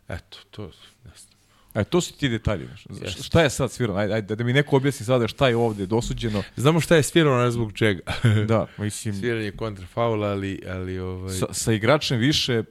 Eto, 0.07 0.37
to... 0.51 0.71
Znam. 1.15 1.34
E, 1.75 1.83
to 1.83 2.01
su 2.01 2.13
ti 2.13 2.29
detalji. 2.29 2.67
Jeste. 3.01 3.23
Šta 3.23 3.41
je 3.41 3.49
sad 3.49 3.71
svirano? 3.71 3.99
Ajde, 3.99 4.13
ajde, 4.13 4.35
da 4.35 4.43
mi 4.43 4.53
neko 4.53 4.75
objasni 4.75 5.05
sada 5.05 5.27
šta 5.27 5.47
je 5.47 5.55
ovde 5.55 5.85
dosuđeno. 5.85 6.43
Znamo 6.55 6.79
šta 6.79 6.95
je 6.95 7.03
svirao, 7.03 7.43
ne 7.43 7.51
zbog 7.51 7.73
čega. 7.73 8.01
Da, 8.47 8.67
mislim, 8.77 9.13
Sviranje 9.13 9.51
kontra 9.51 9.85
faula, 9.93 10.27
ali, 10.27 10.61
ali 10.67 10.99
ovaj... 10.99 11.33
sa, 11.33 11.45
sa 11.51 11.73
igračem 11.73 12.19
više 12.19 12.63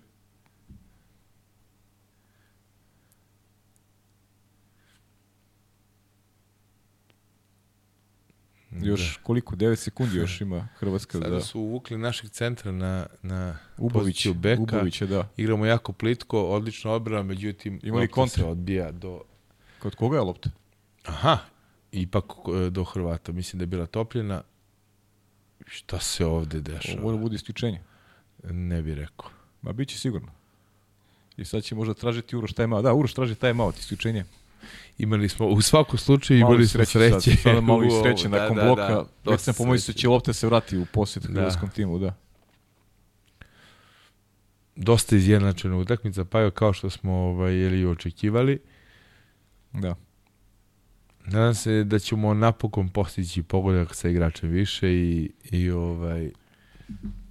još 8.82 9.18
koliko, 9.22 9.56
9 9.56 9.76
sekundi 9.76 10.16
još 10.16 10.40
ima 10.46 10.68
Hrvatska 10.78 11.18
Sada 11.18 11.30
da 11.30 11.40
su 11.40 11.60
uvukli 11.60 11.98
našeg 11.98 12.30
centra 12.30 12.72
na, 12.72 13.06
na 13.22 13.58
Ubović, 13.78 14.02
poziciju 14.02 14.34
beka. 14.34 14.62
Ubovića, 14.62 15.06
da. 15.06 15.28
Igramo 15.36 15.66
jako 15.66 15.92
plitko, 15.92 16.42
odlična 16.42 16.90
odbrana, 16.90 17.22
međutim 17.22 17.80
Ima 17.82 17.96
li 17.96 18.02
lopta 18.02 18.14
kontra? 18.14 18.42
se 18.42 18.48
odbija 18.48 18.90
do... 18.90 19.22
Kod 19.78 19.94
koga 19.94 20.16
je 20.16 20.22
lopta? 20.22 20.50
Aha, 21.04 21.38
ipak 21.92 22.24
e, 22.66 22.70
do 22.70 22.84
Hrvata. 22.84 23.32
Mislim 23.32 23.58
da 23.58 23.62
je 23.62 23.66
bila 23.66 23.86
topljena. 23.86 24.42
Šta 25.66 26.00
se 26.00 26.26
ovde 26.26 26.56
Ovo 26.56 26.64
dešava? 26.64 27.02
mora 27.02 27.16
bude 27.16 27.34
isključenje. 27.34 27.80
Ne 28.42 28.82
bi 28.82 28.94
rekao. 28.94 29.30
Ma 29.62 29.72
bit 29.72 29.88
će 29.88 29.98
sigurno. 29.98 30.32
I 31.36 31.44
sad 31.44 31.62
će 31.62 31.74
možda 31.74 31.94
tražiti 31.94 32.36
Uroš 32.36 32.52
time 32.52 32.76
out. 32.76 32.84
Da, 32.84 32.94
Uroš 32.94 33.14
traži 33.14 33.34
time 33.34 33.62
out, 33.62 33.78
isključenje. 33.78 34.24
Imali 34.98 35.28
smo, 35.28 35.46
u 35.46 35.60
svakom 35.62 35.98
slučaju 35.98 36.40
Malo 36.40 36.52
imali 36.52 36.66
smo 36.68 36.84
sreće. 36.84 37.20
Sad, 37.20 37.42
sada 37.42 37.60
malo 37.60 37.84
i 37.84 37.90
sreće 38.02 38.28
da, 38.28 38.40
nakon 38.40 38.56
da, 38.56 38.64
bloka. 38.64 39.04
da, 39.24 39.38
sam 39.38 39.54
pomislio 39.54 39.76
da 39.76 39.80
sreće. 39.80 39.98
će 39.98 40.08
lopta 40.08 40.32
se 40.32 40.46
vrati 40.46 40.78
u 40.78 40.86
posjet 40.92 41.26
Da. 41.26 41.32
hrvatskom 41.40 41.70
timu, 41.70 41.98
da. 41.98 42.14
Dosta 44.76 45.16
izjednačena 45.16 45.76
utakmica, 45.76 46.24
pa 46.24 46.40
evo 46.40 46.50
kao 46.50 46.72
što 46.72 46.90
smo 46.90 47.12
ovaj, 47.12 47.54
jeli, 47.54 47.86
očekivali. 47.86 48.58
Da. 49.72 49.94
Nadam 51.26 51.54
se 51.54 51.84
da 51.84 51.98
ćemo 51.98 52.34
napokon 52.34 52.88
postići 52.88 53.42
pogodak 53.42 53.94
sa 53.94 54.08
igračem 54.08 54.50
više 54.50 54.94
i, 54.94 55.30
i 55.50 55.70
ovaj, 55.70 56.30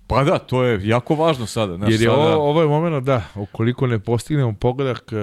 Pa 0.08 0.24
da, 0.24 0.40
to 0.40 0.64
je 0.64 0.88
jako 0.88 1.16
važno 1.16 1.46
sada. 1.46 1.76
Znaš, 1.78 1.92
Jer 1.92 2.02
je 2.02 2.10
sada, 2.10 2.22
ovo, 2.22 2.50
ovo 2.50 2.62
je 2.62 2.68
moment 2.68 3.06
da, 3.06 3.22
ukoliko 3.36 3.88
ne 3.88 4.00
postignemo 4.00 4.54
pogodak, 4.54 5.14
e, 5.14 5.16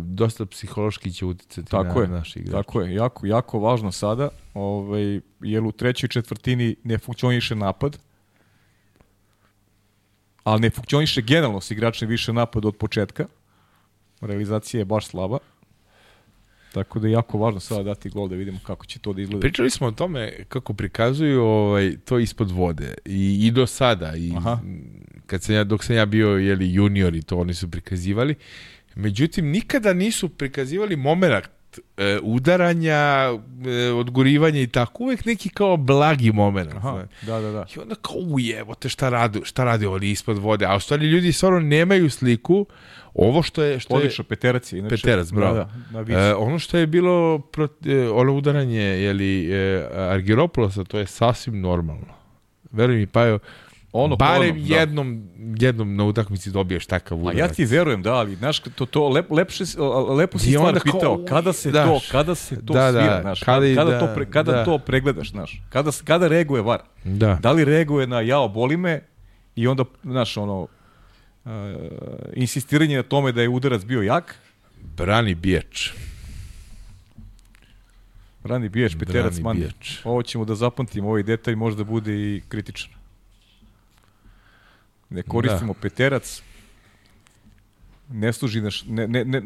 dosta 0.00 0.46
psihološki 0.46 1.12
će 1.12 1.26
uticati 1.26 1.70
Tako 1.70 1.98
na 1.98 2.02
je, 2.02 2.08
naš 2.08 2.36
igrač. 2.36 2.52
Tako 2.52 2.80
je, 2.80 2.94
jako, 2.94 3.26
jako 3.26 3.58
važno 3.58 3.92
sada, 3.92 4.28
ovaj, 4.54 5.20
jer 5.40 5.62
u 5.62 5.72
trećoj 5.72 6.08
četvrtini 6.08 6.76
ne 6.84 6.98
funkcioniše 6.98 7.54
napad, 7.54 7.98
ali 10.44 10.60
ne 10.60 10.70
funkcioniše 10.70 11.22
generalno 11.22 11.60
s 11.60 11.70
igračem 11.70 12.08
više 12.08 12.32
napad 12.32 12.64
od 12.64 12.76
početka. 12.76 13.26
Realizacija 14.20 14.78
je 14.78 14.84
baš 14.84 15.06
slaba. 15.06 15.38
Tako 16.72 16.98
da 16.98 17.08
je 17.08 17.12
jako 17.12 17.38
važno 17.38 17.60
sada 17.60 17.82
dati 17.82 18.10
gol 18.10 18.28
da 18.28 18.36
vidimo 18.36 18.58
kako 18.66 18.86
će 18.86 18.98
to 18.98 19.12
da 19.12 19.22
izgleda. 19.22 19.40
Pričali 19.40 19.70
smo 19.70 19.86
o 19.86 19.92
tome 19.92 20.32
kako 20.48 20.74
prikazuju 20.74 21.42
ovaj, 21.42 21.96
to 22.04 22.18
ispod 22.18 22.50
vode 22.50 22.94
i, 23.04 23.46
i 23.46 23.50
do 23.50 23.66
sada 23.66 24.16
i 24.16 24.32
Aha. 24.36 24.58
kad 25.26 25.42
sam 25.42 25.54
ja, 25.54 25.64
dok 25.64 25.84
sam 25.84 25.96
ja 25.96 26.06
bio 26.06 26.28
jeli, 26.28 26.72
junior 26.72 27.14
i 27.14 27.22
to 27.22 27.38
oni 27.38 27.54
su 27.54 27.70
prikazivali. 27.70 28.34
Međutim, 28.94 29.50
nikada 29.50 29.92
nisu 29.92 30.28
prikazivali 30.28 30.96
moment 30.96 31.48
e, 31.96 32.18
udaranja, 32.22 33.28
e, 33.66 33.92
odgurivanja 33.92 34.60
i 34.60 34.66
tako. 34.66 35.04
Uvek 35.04 35.24
neki 35.24 35.48
kao 35.48 35.76
blagi 35.76 36.32
moment. 36.32 36.74
Aha, 36.74 37.06
da, 37.22 37.40
da, 37.40 37.50
da. 37.50 37.66
I 37.76 37.78
onda 37.78 37.94
kao, 37.94 38.16
ujevo 38.16 38.74
te 38.74 38.88
šta 38.88 39.08
radi, 39.08 39.40
šta 39.44 39.64
radi 39.64 39.86
oni 39.86 40.10
ispod 40.10 40.38
vode. 40.38 40.66
A 40.66 40.76
u 40.76 40.80
stvari 40.80 41.06
ljudi 41.06 41.32
stvarno 41.32 41.60
nemaju 41.60 42.10
sliku. 42.10 42.66
Ovo 43.14 43.42
što 43.42 43.62
je... 43.62 43.80
Što 43.80 43.94
je 43.94 43.96
Odlično, 43.96 44.24
peterac 44.24 44.72
je. 44.72 44.78
Inače, 44.78 44.96
Peterac, 44.96 45.30
bravo. 45.32 45.54
Da, 45.54 46.02
da. 46.02 46.12
E, 46.18 46.34
ono 46.34 46.58
što 46.58 46.78
je 46.78 46.86
bilo 46.86 47.38
prot, 47.38 47.86
e, 47.86 48.08
ono 48.08 48.32
udaranje 48.32 48.80
je 48.82 49.12
li 49.12 49.52
e, 49.52 49.88
Argiropolosa 49.94 50.84
to 50.84 50.98
je 50.98 51.06
sasvim 51.06 51.60
normalno. 51.60 52.06
Veruj 52.70 52.96
mi 52.96 53.06
pa 53.06 53.22
je 53.22 53.38
ono, 53.92 54.16
barem 54.16 54.56
ono, 54.56 54.68
da. 54.68 54.74
jednom 54.74 55.28
jednom 55.58 55.96
na 55.96 56.04
utakmici 56.04 56.50
dobiješ 56.50 56.86
takav 56.86 57.18
Ma 57.18 57.22
udarac. 57.22 57.38
ja 57.38 57.48
ti 57.48 57.64
verujem, 57.64 58.02
da, 58.02 58.14
ali 58.14 58.34
znaš, 58.36 58.60
to, 58.60 58.86
to 58.86 59.08
lep, 59.08 59.30
lepše, 59.30 59.64
lepo 60.16 60.38
si 60.38 60.52
stvar 60.52 60.72
kao, 60.72 60.92
pitao, 60.92 61.24
kada 61.28 61.52
se 61.52 61.70
daš. 61.70 61.88
to, 61.88 62.00
kada 62.12 62.34
se 62.34 62.56
to 62.56 62.72
Da, 62.72 62.92
da, 62.92 63.00
svira, 63.00 63.20
znaš, 63.22 63.40
kada 63.40 63.60
kada, 63.60 63.74
kada, 63.74 63.90
da, 63.90 64.00
to, 64.00 64.14
pre, 64.14 64.30
kada 64.30 64.52
da. 64.52 64.64
to 64.64 64.78
pregledaš, 64.78 65.30
znaš, 65.30 65.62
kada, 65.68 65.90
kada 66.04 66.28
reaguje 66.28 66.62
var, 66.62 66.80
Da. 67.04 67.38
da 67.42 67.52
li 67.52 67.64
reaguje 67.64 68.06
na 68.06 68.20
jao, 68.20 68.48
boli 68.48 68.76
me 68.76 69.00
i 69.56 69.66
onda, 69.66 69.84
znaš, 70.04 70.36
ono, 70.36 70.66
uh, 71.44 71.52
insistiranje 72.34 72.96
na 72.96 73.02
tome 73.02 73.32
da 73.32 73.42
je 73.42 73.48
udarac 73.48 73.84
bio 73.84 74.02
jak, 74.02 74.38
Brani 74.96 75.34
biječ. 75.34 75.92
Rani 78.44 78.68
Biješ, 78.68 78.98
Peterac, 78.98 79.32
Brani 79.32 79.42
Mandi. 79.42 79.60
biječ. 79.60 80.00
Ovo 80.04 80.22
ćemo 80.22 80.44
da 80.44 80.54
zapamtimo, 80.54 81.08
ovaj 81.08 81.22
detalj 81.22 81.54
možda 81.54 81.84
bude 81.84 82.12
i 82.14 82.42
kritičan. 82.48 82.90
Ne 85.10 85.22
koristimo 85.22 85.74
Peterac, 85.74 86.42
ne 88.10 88.32
služi 88.32 88.60
naš, 88.60 88.84
ne, 88.84 89.08
ne, 89.08 89.24
ne, 89.24 89.42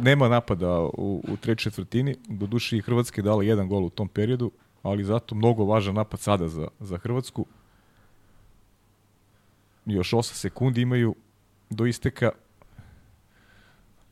nema 0.00 0.28
napada 0.28 0.80
u, 0.80 1.24
u 1.28 1.36
trećoj 1.36 1.70
četvrtini, 1.70 2.16
do 2.28 2.46
duše 2.46 2.76
i 2.76 2.80
Hrvatska 2.80 3.20
je 3.20 3.22
dala 3.22 3.44
jedan 3.44 3.68
gol 3.68 3.84
u 3.84 3.90
tom 3.90 4.08
periodu, 4.08 4.50
ali 4.82 5.04
zato 5.04 5.34
mnogo 5.34 5.64
važan 5.64 5.94
napad 5.94 6.20
sada 6.20 6.48
za, 6.48 6.68
za 6.80 6.98
Hrvatsku. 6.98 7.46
Još 9.88 10.10
8 10.10 10.22
sekundi 10.34 10.80
imaju 10.80 11.14
do 11.70 11.86
isteka. 11.86 12.30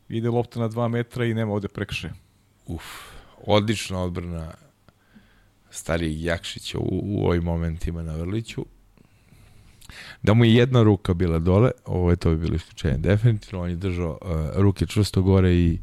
Ide 0.09 0.31
lopta 0.31 0.61
na 0.61 0.69
2 0.69 0.89
metra 0.89 1.25
i 1.25 1.35
nema 1.35 1.53
ovde 1.53 1.69
prekršaja. 1.69 2.15
Uf, 2.67 2.85
odlična 3.47 4.03
odbrana 4.03 4.55
starijeg 5.71 6.23
Jakšića 6.23 6.79
u, 6.79 7.01
u 7.05 7.27
ovim 7.27 7.43
momentima 7.43 8.03
na 8.03 8.17
Vrliću. 8.17 8.65
Da 10.23 10.35
mu 10.35 10.45
je 10.45 10.55
jedna 10.55 10.83
ruka 10.83 11.15
bila 11.15 11.39
dole, 11.39 11.71
ovo 11.85 12.11
je 12.11 12.17
to 12.17 12.31
bi 12.31 12.37
bilo 12.37 12.55
isključenje 12.55 12.99
definitivno, 12.99 13.63
on 13.63 13.71
je 13.71 13.77
držao 13.77 14.19
uh, 14.23 14.29
ruke 14.55 14.87
čvrsto 14.87 15.23
gore 15.23 15.55
i 15.55 15.79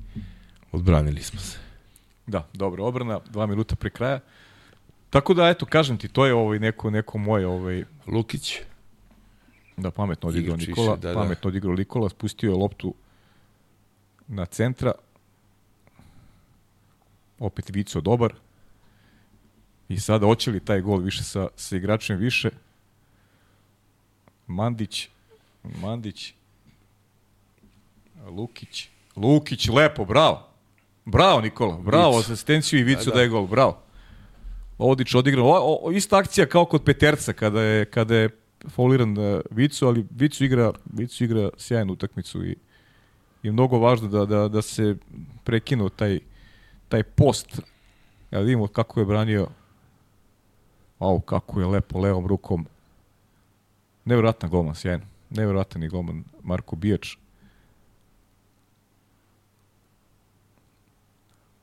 odbranili 0.71 1.21
smo 1.21 1.39
se. 1.39 1.57
Da, 2.27 2.47
dobro, 2.53 2.85
obrana, 2.85 3.19
dva 3.29 3.45
minuta 3.45 3.75
pre 3.75 3.89
kraja. 3.89 4.19
Tako 5.09 5.33
da, 5.33 5.49
eto, 5.49 5.65
kažem 5.65 5.97
ti, 5.97 6.07
to 6.07 6.25
je 6.25 6.33
ovaj 6.33 6.59
neko, 6.59 6.89
neko 6.89 7.17
moje, 7.17 7.47
ovaj, 7.47 7.83
Lukić, 8.07 8.59
da 9.77 9.91
pametno 9.91 10.29
odigrao 10.29 10.57
Nikola, 10.57 10.95
da, 10.95 11.09
da. 11.09 11.15
pametno 11.15 11.47
odigrao 11.47 11.75
Nikola, 11.75 12.09
spustio 12.09 12.49
je 12.49 12.55
loptu 12.55 12.93
na 14.27 14.45
centra. 14.45 14.91
Opet 17.39 17.69
Vico 17.69 18.01
dobar. 18.01 18.33
I 19.89 19.99
sada 19.99 20.25
hoće 20.25 20.51
li 20.51 20.59
taj 20.59 20.81
gol 20.81 20.97
više 20.97 21.23
sa, 21.23 21.47
sa 21.55 21.75
igračem 21.75 22.17
više? 22.17 22.49
Mandić, 24.47 25.09
Mandić, 25.63 26.33
Lukić, 28.27 28.89
Lukić, 29.15 29.67
lepo, 29.69 30.05
bravo. 30.05 30.47
Bravo 31.05 31.41
Nikola, 31.41 31.77
bravo, 31.77 32.17
Vic. 32.17 32.25
asistenciju 32.25 32.79
i 32.79 32.83
Vicu 32.83 33.05
Da, 33.05 33.05
da, 33.05 33.11
da. 33.11 33.15
da. 33.15 33.21
je 33.21 33.29
gol, 33.29 33.47
bravo. 33.47 33.79
Odić 34.77 35.15
odigrao. 35.15 35.91
Ista 35.93 36.17
akcija 36.17 36.45
kao 36.45 36.65
kod 36.65 36.83
Peterca 36.83 37.33
kada 37.33 37.61
je 37.61 37.85
kada 37.85 38.15
je 38.15 38.29
fauliran 38.69 39.17
uh, 39.17 39.41
Vicu, 39.51 39.87
ali 39.87 40.05
Vicu 40.11 40.43
igra 40.43 40.71
Vicu 40.93 41.23
igra 41.23 41.49
sjajnu 41.57 41.93
utakmicu 41.93 42.45
i 42.45 42.55
i 43.43 43.51
mnogo 43.51 43.79
važno 43.79 44.07
da 44.07 44.25
da 44.25 44.47
da 44.47 44.61
se 44.61 44.95
prekinuo 45.43 45.89
taj 45.89 46.19
taj 46.89 47.03
post. 47.03 47.61
Ja 48.31 48.39
vidimo 48.39 48.67
kako 48.67 48.99
je 48.99 49.05
branio 49.05 49.47
Au, 50.99 51.19
kako 51.19 51.59
je 51.59 51.67
lepo 51.67 51.99
levom 51.99 52.27
rukom 52.27 52.65
Nevjerojatan 54.05 54.49
golman, 54.49 54.75
sjajno. 54.75 55.05
Nevjerojatan 55.29 55.83
je 55.83 55.89
golman 55.89 56.23
Marko 56.43 56.75
Bijač. 56.75 57.15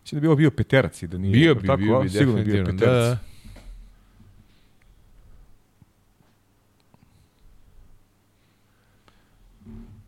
Mislim 0.02 0.20
da 0.20 0.26
je 0.26 0.28
bio, 0.28 0.36
bio 0.36 0.50
peterac 0.50 1.02
i 1.02 1.06
da 1.06 1.18
nije... 1.18 1.32
Bio 1.32 1.54
bi, 1.54 1.66
tako, 1.66 1.76
bio 1.76 2.00
bi, 2.00 2.10
Sigurno 2.10 2.44
bio 2.44 2.64
peterac. 2.64 2.80
Da, 2.80 2.92
da. 2.92 3.18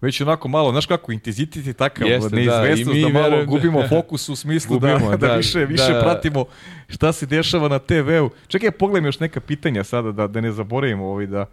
Već 0.02 0.20
onako 0.20 0.48
malo, 0.48 0.70
znaš 0.70 0.86
kako, 0.86 1.12
intenzitet 1.12 1.66
je 1.66 1.72
takav, 1.72 2.08
Jeste, 2.08 2.28
da, 2.30 2.36
neizvestnost, 2.36 2.98
i 2.98 3.02
da, 3.02 3.06
mi 3.06 3.12
malo 3.12 3.24
verujem 3.24 3.46
da- 3.46 3.50
gubimo 3.50 3.88
fokus 3.88 4.28
u 4.28 4.36
smislu 4.36 4.78
da, 4.78 4.92
Gubimo, 4.94 5.10
da, 5.16 5.16
da, 5.16 5.36
više, 5.36 5.64
više 5.64 5.92
da. 5.92 6.00
pratimo 6.00 6.44
šta 6.88 7.12
se 7.12 7.26
dešava 7.26 7.68
na 7.68 7.78
TV-u. 7.78 8.30
Čekaj, 8.48 8.70
pogledam 8.70 9.06
još 9.06 9.20
neka 9.20 9.40
pitanja 9.40 9.84
sada, 9.84 10.12
da, 10.12 10.26
da 10.26 10.40
ne 10.40 10.52
zaboravimo 10.52 11.06
ovaj, 11.06 11.26
da, 11.26 11.46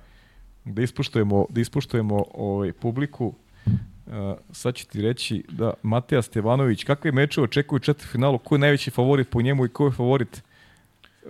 da 0.65 0.81
ispuštujemo, 0.81 1.45
da 1.49 1.61
ispuštujemo 1.61 2.26
ovaj, 2.34 2.73
publiku. 2.73 3.34
Uh, 3.65 4.13
sad 4.51 4.76
ću 4.76 4.88
ti 4.88 5.01
reći 5.01 5.43
da 5.49 5.73
Mateja 5.84 6.21
Stevanović, 6.21 6.84
kakve 6.84 7.11
mečeve 7.11 7.43
očekuju 7.43 7.77
u 7.77 7.80
četvrtfinalu, 7.80 8.38
ko 8.38 8.55
je 8.55 8.59
najveći 8.59 8.91
favorit 8.91 9.30
po 9.30 9.41
njemu 9.41 9.65
i 9.65 9.69
ko 9.69 9.85
je 9.85 9.91
favorit 9.91 10.43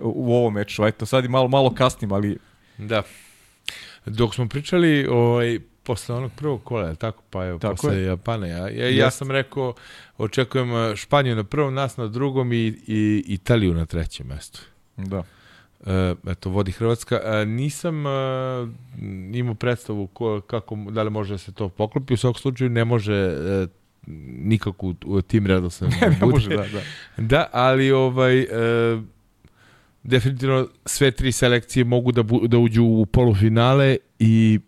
u, 0.00 0.34
ovom 0.34 0.54
meču? 0.54 0.82
Ajde, 0.82 1.06
sad 1.06 1.24
je 1.24 1.30
malo, 1.30 1.48
malo 1.48 1.74
kasnim, 1.74 2.12
ali 2.12 2.38
Da. 2.78 3.02
Dok 4.06 4.34
smo 4.34 4.48
pričali 4.48 5.06
ovaj, 5.06 5.58
posle 5.90 6.14
onog 6.14 6.30
prvog 6.36 6.64
kola, 6.64 6.88
je 6.88 6.94
tako? 6.94 7.22
Pa 7.30 7.46
evo, 7.46 7.58
Tako 7.58 7.74
posle 7.74 7.96
je. 7.96 8.04
Japana. 8.04 8.46
Ja, 8.46 8.68
ja, 8.68 8.88
ja 8.88 9.10
sam 9.10 9.30
rekao, 9.30 9.74
očekujem 10.18 10.70
eh, 10.72 10.96
Španiju 10.96 11.36
na 11.36 11.44
prvom, 11.44 11.74
nas 11.74 11.96
na 11.96 12.06
drugom 12.06 12.52
i, 12.52 12.66
i 12.86 13.24
Italiju 13.26 13.74
na 13.74 13.86
trećem 13.86 14.26
mestu. 14.26 14.60
da. 14.96 15.22
E, 15.86 16.14
eto, 16.26 16.50
vodi 16.50 16.72
Hrvatska. 16.72 17.20
E, 17.24 17.46
nisam 17.46 18.06
e, 18.06 18.10
imao 19.32 19.54
predstavu 19.54 20.06
ko, 20.06 20.40
kako, 20.40 20.76
da 20.90 21.02
li 21.02 21.10
može 21.10 21.34
da 21.34 21.38
se 21.38 21.52
to 21.52 21.68
poklopi. 21.68 22.14
U 22.14 22.16
svakom 22.16 22.40
slučaju 22.40 22.70
ne 22.70 22.84
može 22.84 23.14
e, 23.14 23.66
nikako 24.42 24.86
u, 24.86 24.94
u 25.04 25.22
tim 25.22 25.46
redosledom 25.46 25.98
Ne, 26.00 26.06
da 26.08 26.14
ne 26.14 26.20
bude. 26.20 26.32
može, 26.32 26.48
da, 26.48 26.56
da. 26.56 26.82
Da, 27.16 27.48
ali 27.52 27.92
ovaj 27.92 28.40
e, 28.40 28.46
definitivno 30.02 30.68
sve 30.86 31.10
tri 31.10 31.32
selekcije 31.32 31.84
mogu 31.84 32.12
da, 32.12 32.22
bu, 32.22 32.46
da 32.46 32.58
uđu 32.58 32.84
u 32.84 33.06
polufinale 33.06 33.96
i 34.18 34.60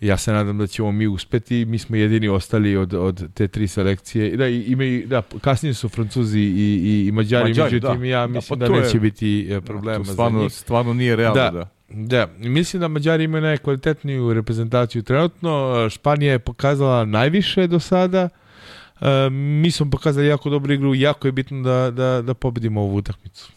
ja 0.00 0.16
se 0.16 0.32
nadam 0.32 0.58
da 0.58 0.66
ćemo 0.66 0.92
mi 0.92 1.06
uspeti. 1.06 1.64
Mi 1.64 1.78
smo 1.78 1.96
jedini 1.96 2.28
ostali 2.28 2.76
od, 2.76 2.94
od 2.94 3.34
te 3.34 3.48
tri 3.48 3.68
selekcije. 3.68 4.36
Da, 4.36 4.48
i, 4.48 4.56
ima 4.58 4.84
i, 4.84 5.06
da, 5.06 5.22
kasnije 5.40 5.74
su 5.74 5.88
Francuzi 5.88 6.40
i, 6.40 6.44
i, 6.44 7.08
i 7.08 7.12
Mađari, 7.12 7.44
Mađari, 7.44 7.74
međutim 7.74 8.00
da. 8.00 8.06
ja 8.06 8.20
Da, 8.20 8.26
mislim 8.26 8.48
pa 8.50 8.56
da, 8.56 8.66
to 8.66 8.74
je- 8.74 8.82
neće 8.82 9.00
biti 9.00 9.40
e, 9.42 9.54
Da, 9.54 9.60
problema 9.60 10.04
za 10.04 10.12
stvarno, 10.12 10.42
njih. 10.42 10.52
stvarno 10.52 10.94
nije 10.94 11.16
realno, 11.16 11.34
Da. 11.34 11.50
da. 11.50 11.68
Da, 11.90 12.26
mislim 12.38 12.80
da 12.80 12.88
Mađari 12.88 13.24
imaju 13.24 13.42
najkvalitetniju 13.42 14.32
reprezentaciju 14.32 15.02
trenutno. 15.02 15.50
Španija 15.90 16.32
je 16.32 16.38
pokazala 16.38 17.04
najviše 17.04 17.66
do 17.66 17.80
sada. 17.80 18.28
E, 19.00 19.30
mi 19.30 19.70
smo 19.70 19.90
pokazali 19.90 20.26
jako 20.26 20.50
dobru 20.50 20.72
igru. 20.72 20.94
Jako 20.94 21.28
je 21.28 21.32
bitno 21.32 21.62
da, 21.62 21.90
da, 21.90 22.22
da 22.22 22.34
pobedimo 22.34 22.80
ovu 22.80 22.96
utakmicu. 22.96 23.52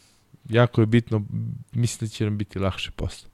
Jako 0.50 0.82
je 0.82 0.88
bitno. 0.88 1.26
Mislim 1.74 2.08
da 2.08 2.10
će 2.10 2.24
nam 2.26 2.38
biti 2.38 2.60
lakše 2.60 2.92
posle. 2.92 3.30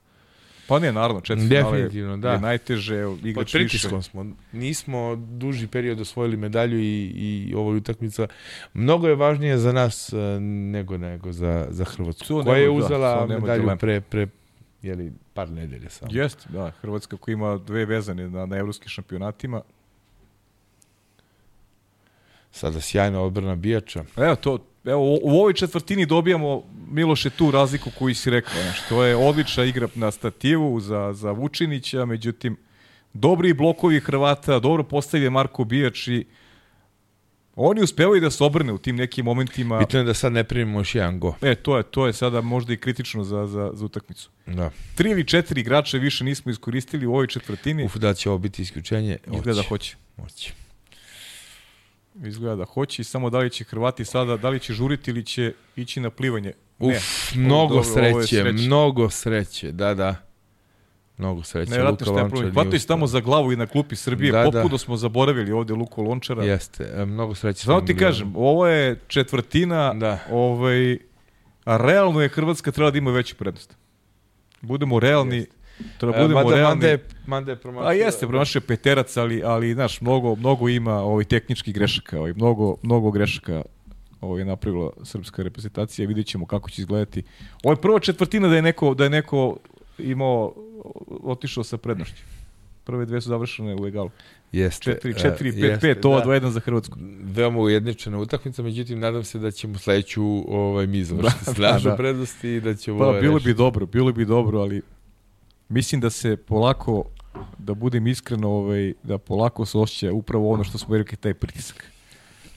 Pa 0.68 0.78
ne, 0.78 0.92
naravno, 0.92 1.20
četiri 1.20 1.48
finale 1.48 1.76
Definitivno, 1.76 2.16
da. 2.16 2.32
je 2.32 2.40
najteže, 2.40 3.04
Pod 3.04 3.26
igrač 3.26 3.52
pritiskom 3.52 4.02
smo. 4.02 4.26
Nismo 4.52 5.16
duži 5.16 5.66
period 5.66 6.00
osvojili 6.00 6.36
medalju 6.36 6.78
i, 6.78 7.12
i 7.16 7.54
ovo 7.56 7.70
utakmica. 7.70 8.26
Mnogo 8.74 9.08
je 9.08 9.14
važnije 9.14 9.58
za 9.58 9.72
nas 9.72 10.12
e, 10.12 10.16
nego 10.40 10.98
nego 10.98 11.32
za, 11.32 11.66
za 11.70 11.84
Hrvatsku. 11.84 12.26
Tu 12.26 12.42
koja 12.44 12.58
je 12.58 12.66
da, 12.66 12.72
uzela 12.72 13.26
nema 13.26 13.40
medalju 13.40 13.60
dileme. 13.60 13.78
pre, 13.78 14.00
pre 14.00 14.26
jeli, 14.82 15.12
par 15.34 15.50
nedelje 15.50 15.90
samo. 15.90 16.12
Jeste, 16.14 16.48
da, 16.48 16.70
Hrvatska 16.70 17.16
koja 17.16 17.32
ima 17.32 17.58
dve 17.58 17.84
vezane 17.84 18.28
na, 18.28 18.46
na 18.46 18.56
evropskim 18.56 18.88
šampionatima. 18.88 19.62
Sada 22.50 22.80
sjajna 22.80 23.20
odbrana 23.20 23.56
bijača. 23.56 24.04
Evo, 24.16 24.36
to, 24.36 24.58
evo, 24.88 25.18
u, 25.22 25.30
ovoj 25.30 25.52
četvrtini 25.52 26.06
dobijamo, 26.06 26.62
Miloše, 26.90 27.30
tu 27.30 27.50
razliku 27.50 27.90
koju 27.98 28.14
si 28.14 28.30
rekao. 28.30 28.62
Znaš, 28.62 28.88
to 28.88 29.04
je 29.04 29.16
odlična 29.16 29.64
igra 29.64 29.88
na 29.94 30.10
stativu 30.10 30.80
za, 30.80 31.12
za 31.12 31.30
Vučinića, 31.30 32.04
međutim, 32.04 32.56
dobri 33.12 33.52
blokovi 33.52 34.00
Hrvata, 34.00 34.58
dobro 34.58 34.82
postavlja 34.82 35.30
Marko 35.30 35.64
Bijač 35.64 36.08
i 36.08 36.24
oni 37.60 37.82
uspevaju 37.82 38.20
da 38.20 38.30
se 38.30 38.44
obrne 38.44 38.72
u 38.72 38.78
tim 38.78 38.96
nekim 38.96 39.24
momentima. 39.24 39.78
Bitno 39.78 39.98
je 39.98 40.04
da 40.04 40.14
sad 40.14 40.32
ne 40.32 40.44
primimo 40.44 40.80
još 40.80 40.94
jedan 40.94 41.20
go. 41.20 41.34
E, 41.42 41.54
to 41.54 41.76
je, 41.76 41.82
to 41.82 42.06
je 42.06 42.12
sada 42.12 42.40
možda 42.40 42.72
i 42.72 42.76
kritično 42.76 43.24
za, 43.24 43.46
za, 43.46 43.70
za 43.74 43.84
utakmicu. 43.84 44.30
Da. 44.46 44.70
Tri 44.94 45.10
ili 45.10 45.24
četiri 45.24 45.60
igrača 45.60 45.98
više 45.98 46.24
nismo 46.24 46.50
iskoristili 46.50 47.06
u 47.06 47.12
ovoj 47.12 47.26
četvrtini. 47.26 47.84
Uf, 47.84 47.96
da 47.96 48.14
će 48.14 48.30
ovo 48.30 48.38
biti 48.38 48.62
isključenje. 48.62 49.18
Izgleda 49.26 49.62
da 49.62 49.68
hoće. 49.68 49.96
Hoće. 50.16 50.52
Izgleda 52.22 52.56
da 52.56 52.64
hoće 52.64 53.02
i 53.02 53.04
samo 53.04 53.30
da 53.30 53.38
li 53.38 53.50
će 53.50 53.64
Hrvati 53.64 54.04
sada, 54.04 54.36
da 54.36 54.48
li 54.48 54.60
će 54.60 54.72
žuriti 54.72 55.10
ili 55.10 55.24
će 55.24 55.52
ići 55.76 56.00
na 56.00 56.10
plivanje. 56.10 56.52
Uf, 56.78 56.94
Ne. 57.34 57.40
mnogo 57.40 57.74
Dobro, 57.74 57.84
sreće, 57.84 58.26
sreće. 58.26 58.52
mnogo 58.66 59.10
sreće, 59.10 59.72
da, 59.72 59.94
da. 59.94 60.16
Mnogo 61.18 61.42
sreće. 61.42 61.70
Nevjerojatno 61.70 62.12
Luka 62.12 62.22
Lončar 62.22 62.48
uspeo. 62.48 62.78
tamo 62.86 63.06
za 63.06 63.20
glavu 63.20 63.52
i 63.52 63.56
na 63.56 63.66
klupi 63.66 63.96
Srbije. 63.96 64.32
Da, 64.32 64.44
Da, 64.44 64.62
da. 64.62 64.78
Smo 64.78 64.96
zaboravili 64.96 65.52
ovde 65.52 65.74
Luku 65.74 66.02
Lončara. 66.02 66.44
Jeste, 66.44 66.92
e, 66.96 67.04
mnogo 67.04 67.34
sreće. 67.34 67.64
Samo 67.64 67.80
ti 67.80 67.96
kažem, 67.96 68.32
ovo 68.36 68.66
je 68.66 69.00
četvrtina, 69.06 69.94
Da. 69.94 70.18
ovaj, 70.30 70.98
a 71.64 71.76
realno 71.76 72.20
je 72.20 72.28
Hrvatska 72.28 72.72
treba 72.72 72.90
da 72.90 72.98
ima 72.98 73.10
veću 73.10 73.36
prednost. 73.36 73.76
Budemo 74.60 75.00
realni, 75.00 75.46
treba 75.98 76.16
E, 76.16 76.20
budemo 76.22 76.42
mada, 76.42 76.56
realni. 76.56 76.98
Mada 77.26 77.50
je, 77.50 77.56
promašio. 77.56 77.88
A 77.88 77.92
jeste, 77.92 78.26
promašio 78.26 78.60
peterac, 78.60 79.16
ali, 79.16 79.42
ali 79.44 79.74
znaš, 79.74 80.00
mnogo, 80.00 80.34
mnogo 80.34 80.68
ima 80.68 80.94
ovaj, 80.94 81.24
tehničkih 81.24 81.74
grešaka, 81.74 82.18
ovaj, 82.18 82.32
mnogo, 82.32 82.76
mnogo 82.82 83.10
grešaka 83.10 83.62
ovaj, 84.20 84.40
je 84.40 84.44
napravila 84.44 84.90
srpska 85.02 85.42
reprezentacija, 85.42 86.08
vidjet 86.08 86.26
ćemo 86.26 86.46
kako 86.46 86.70
će 86.70 86.82
izgledati. 86.82 87.22
Ovo 87.62 87.72
je 87.72 87.76
prva 87.80 88.00
četvrtina 88.00 88.48
da 88.48 88.56
je 88.56 88.62
neko, 88.62 88.94
da 88.94 89.04
je 89.04 89.10
neko 89.10 89.56
imao, 89.98 90.52
otišao 91.22 91.64
sa 91.64 91.76
prednošću. 91.76 92.22
Prve 92.84 93.06
dve 93.06 93.20
su 93.20 93.28
završene 93.28 93.76
u 93.80 93.86
egalu. 93.86 94.10
Jeste. 94.52 94.98
4, 95.04 95.10
e, 95.10 95.12
4, 95.12 95.52
5, 95.52 95.64
jeste, 95.64 95.94
5, 95.94 96.06
ova 96.08 96.20
da. 96.20 96.26
2-1 96.26 96.48
za 96.48 96.60
Hrvatsku. 96.60 96.98
Veoma 97.22 97.58
ujedničena 97.58 98.18
utakmica, 98.18 98.62
međutim, 98.62 98.98
nadam 98.98 99.24
se 99.24 99.38
da 99.38 99.50
ćemo 99.50 99.78
sledeću 99.78 100.24
ovaj, 100.48 100.86
mi 100.86 101.04
završiti 101.04 101.44
Da, 101.46 101.52
s 101.54 101.58
našu 101.58 101.88
da. 101.88 101.96
prednost 101.96 102.44
i 102.44 102.60
da 102.60 102.74
ćemo 102.74 102.98
Pa, 102.98 103.06
ovaj 103.06 103.20
bilo 103.20 103.34
rešiti. 103.34 103.48
bi 103.52 103.54
dobro, 103.54 103.86
bilo 103.86 104.12
bi 104.12 104.24
dobro, 104.24 104.60
ali 104.60 104.82
mislim 105.68 106.00
da 106.00 106.10
se 106.10 106.36
polako, 106.36 107.04
da 107.58 107.74
budem 107.74 108.06
iskreno, 108.06 108.48
ovaj, 108.48 108.92
da 109.02 109.18
polako 109.18 109.66
se 109.66 109.78
osjeća 109.78 110.12
upravo 110.12 110.50
ono 110.52 110.64
što 110.64 110.78
smo 110.78 110.96
rekli, 110.96 111.16
taj 111.16 111.34
pritisak. 111.34 111.92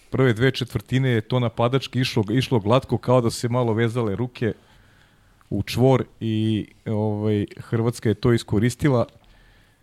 Prve 0.10 0.34
dve 0.34 0.52
četvrtine 0.52 1.10
je 1.10 1.22
to 1.22 1.40
napadački 1.40 2.00
išlo, 2.00 2.24
išlo 2.32 2.60
glatko, 2.60 2.98
kao 2.98 3.22
da 3.22 3.32
se 3.32 3.50
malo 3.50 3.74
vezale 3.74 4.16
ruke 4.16 4.54
u 5.50 5.64
čvor 5.64 6.04
i 6.20 6.68
ovaj, 6.86 7.46
Hrvatska 7.58 8.10
je 8.10 8.16
to 8.16 8.34
iskoristila. 8.34 9.06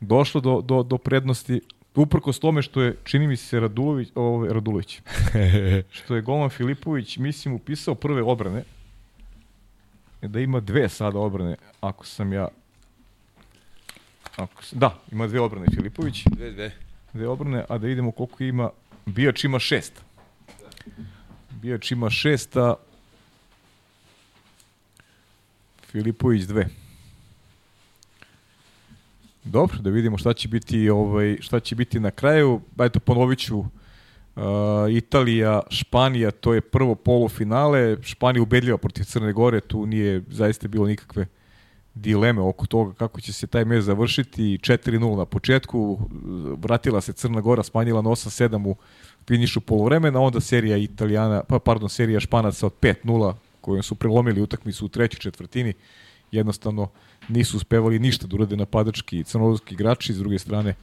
Došlo 0.01 0.41
do, 0.41 0.61
do, 0.61 0.83
do 0.83 0.99
prednosti, 0.99 1.61
uprkos 1.95 2.39
tome 2.39 2.63
što 2.63 2.83
je, 2.83 2.97
čini 3.05 3.27
mi 3.27 3.37
se, 3.37 3.61
Radulović, 3.61 4.09
ovaj, 4.15 4.49
Radulović, 4.49 5.01
što 5.97 6.17
je 6.17 6.23
Goman 6.23 6.51
Filipović, 6.51 7.17
mislim, 7.17 7.55
upisao 7.55 7.95
prve 7.95 8.23
obrane, 8.23 8.63
da 10.23 10.41
ima 10.41 10.61
dve 10.61 10.89
sada 10.89 11.19
obrane, 11.19 11.57
ako 11.81 12.07
sam 12.07 12.33
ja... 12.33 12.49
Ako 14.39 14.65
sam, 14.65 14.79
da, 14.79 14.99
ima 15.13 15.27
dve 15.27 15.41
obrane 15.41 15.67
Filipović, 15.75 16.25
Dve, 16.31 16.51
dve. 16.51 16.73
dve 17.13 17.29
obrane, 17.29 17.65
a 17.69 17.79
da 17.79 17.87
vidimo 17.87 18.11
koliko 18.11 18.45
ima... 18.45 18.71
Bijač 19.07 19.45
ima 19.45 19.59
šest. 19.59 19.93
Bijač 21.51 21.91
ima 21.91 22.11
šest, 22.11 22.57
a 22.57 22.75
Filipović 25.87 26.43
dve. 26.43 26.69
Dobro, 29.45 29.79
da 29.79 29.91
vidimo 29.91 30.19
šta 30.19 30.33
će 30.33 30.49
biti 30.49 30.91
ovaj 30.91 31.37
šta 31.41 31.61
će 31.61 31.75
biti 31.75 32.01
na 32.01 32.11
kraju. 32.11 32.61
Eto 32.81 33.01
ponoviću 33.01 33.65
Uh, 34.39 34.45
Italija, 34.91 35.63
Španija, 35.71 36.31
to 36.31 36.55
je 36.55 36.61
prvo 36.61 36.95
polufinale. 36.95 37.97
Španija 38.03 38.43
ubedljiva 38.43 38.79
protiv 38.79 39.05
Crne 39.05 39.33
Gore, 39.33 39.61
tu 39.61 39.87
nije 39.87 40.23
zaista 40.29 40.69
bilo 40.69 40.87
nikakve 40.87 41.27
dileme 41.95 42.41
oko 42.41 42.67
toga 42.67 42.95
kako 42.95 43.21
će 43.21 43.33
se 43.33 43.47
taj 43.47 43.65
meč 43.65 43.83
završiti. 43.83 44.59
4-0 44.59 45.17
na 45.17 45.25
početku, 45.25 45.99
vratila 46.59 47.01
se 47.01 47.13
Crna 47.13 47.41
Gora, 47.41 47.63
smanjila 47.63 48.03
na 48.03 48.11
8-7 48.11 48.67
u 48.67 48.77
finišu 49.27 49.61
polovremena, 49.61 50.21
onda 50.21 50.41
serija 50.41 50.77
Italijana, 50.77 51.43
pa 51.49 51.59
pardon, 51.59 51.89
serija 51.89 52.21
Španaca 52.21 52.67
od 52.67 52.73
5-0 52.81 53.35
kojom 53.61 53.83
su 53.83 53.95
prelomili 53.95 54.43
utakmicu 54.43 54.85
u 54.87 54.89
trećoj 54.89 55.19
četvrtini. 55.19 55.73
Jednostavno 56.33 56.89
nisu 57.29 57.57
uspevali 57.57 57.99
ništa 57.99 58.27
da 58.27 58.37
urade 58.37 58.57
napadački 58.57 59.25
crnogorski 59.25 59.75
igrači, 59.75 60.15
s 60.15 60.19
druge 60.19 60.39
strane 60.39 60.75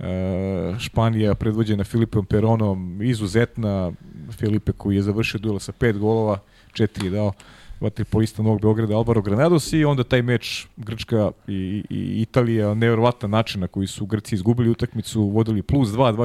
e, 0.00 0.74
Španija 0.78 1.34
predvođena 1.34 1.84
Filipom 1.84 2.26
Peronom, 2.26 3.02
izuzetna 3.02 3.92
Filipe 4.32 4.72
koji 4.72 4.96
je 4.96 5.02
završio 5.02 5.40
duela 5.40 5.60
sa 5.60 5.72
pet 5.72 5.98
golova, 5.98 6.38
četiri 6.72 7.06
je 7.06 7.10
dao. 7.10 7.32
Vaterpolista 7.80 8.42
Novog 8.42 8.60
Beograda 8.60 8.96
Alvaro 8.96 9.22
Granados 9.22 9.72
i 9.72 9.84
onda 9.84 10.04
taj 10.04 10.22
meč 10.22 10.66
Grčka 10.76 11.30
i, 11.48 11.84
i 11.90 12.22
Italija, 12.22 12.74
nevjerovatan 12.74 13.30
način 13.30 13.60
na 13.60 13.66
koji 13.66 13.86
su 13.86 14.06
Grci 14.06 14.34
izgubili 14.34 14.70
utakmicu, 14.70 15.22
vodili 15.22 15.62
plus 15.62 15.88
2, 15.88 16.16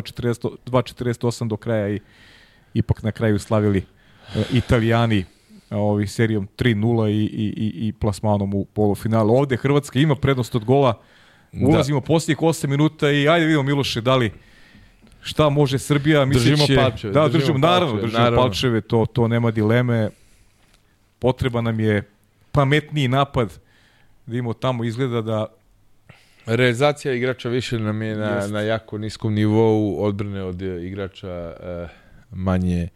2.48 0.65 1.47
do 1.47 1.57
kraja 1.57 1.89
i 1.89 1.99
ipak 2.73 3.03
na 3.03 3.11
kraju 3.11 3.39
slavili 3.39 3.77
uh, 4.35 4.55
Italijani 4.55 5.25
ovi 5.69 6.07
serijom 6.07 6.47
3-0 6.57 7.09
i, 7.09 7.11
i, 7.11 7.53
i, 7.57 7.88
i 7.88 7.93
plasmanom 7.93 8.53
u 8.53 8.65
polufinalu. 8.65 9.35
Ovde 9.35 9.57
Hrvatska 9.57 9.99
ima 9.99 10.15
prednost 10.15 10.55
od 10.55 10.65
gola, 10.65 11.01
da. 11.51 11.67
ulazimo 11.67 11.99
da. 11.99 12.05
posljednjih 12.05 12.38
8 12.38 12.67
minuta 12.67 13.11
i 13.11 13.27
ajde 13.27 13.45
vidimo 13.45 13.63
Miloše 13.63 14.01
da 14.01 14.15
li 14.15 14.31
šta 15.21 15.49
može 15.49 15.80
Srbija 15.80 16.25
misleći 16.25 16.49
držimo 16.49 16.81
palčeve, 16.81 17.13
da 17.13 17.27
držimo, 17.27 17.39
držimo 17.39 17.57
naravno 17.57 17.88
palčeve, 17.88 18.01
držimo 18.01 18.19
naravno. 18.19 18.41
palčeve 18.41 18.81
to 18.81 19.05
to 19.05 19.27
nema 19.27 19.51
dileme 19.51 20.09
potreba 21.23 21.61
nam 21.61 21.79
je 21.79 22.03
pametniji 22.51 23.07
napad 23.07 23.59
da 24.25 24.35
imamo 24.35 24.53
tamo 24.53 24.83
izgleda 24.83 25.21
da 25.21 25.45
realizacija 26.45 27.13
igrača 27.13 27.49
više 27.49 27.79
nam 27.79 28.01
je 28.01 28.15
na, 28.15 28.47
na 28.47 28.61
jako 28.61 28.97
niskom 28.97 29.33
nivou 29.33 30.03
odbrane 30.03 30.43
od 30.43 30.61
igrača 30.61 31.55
uh, 31.59 31.89
manje 32.37 32.87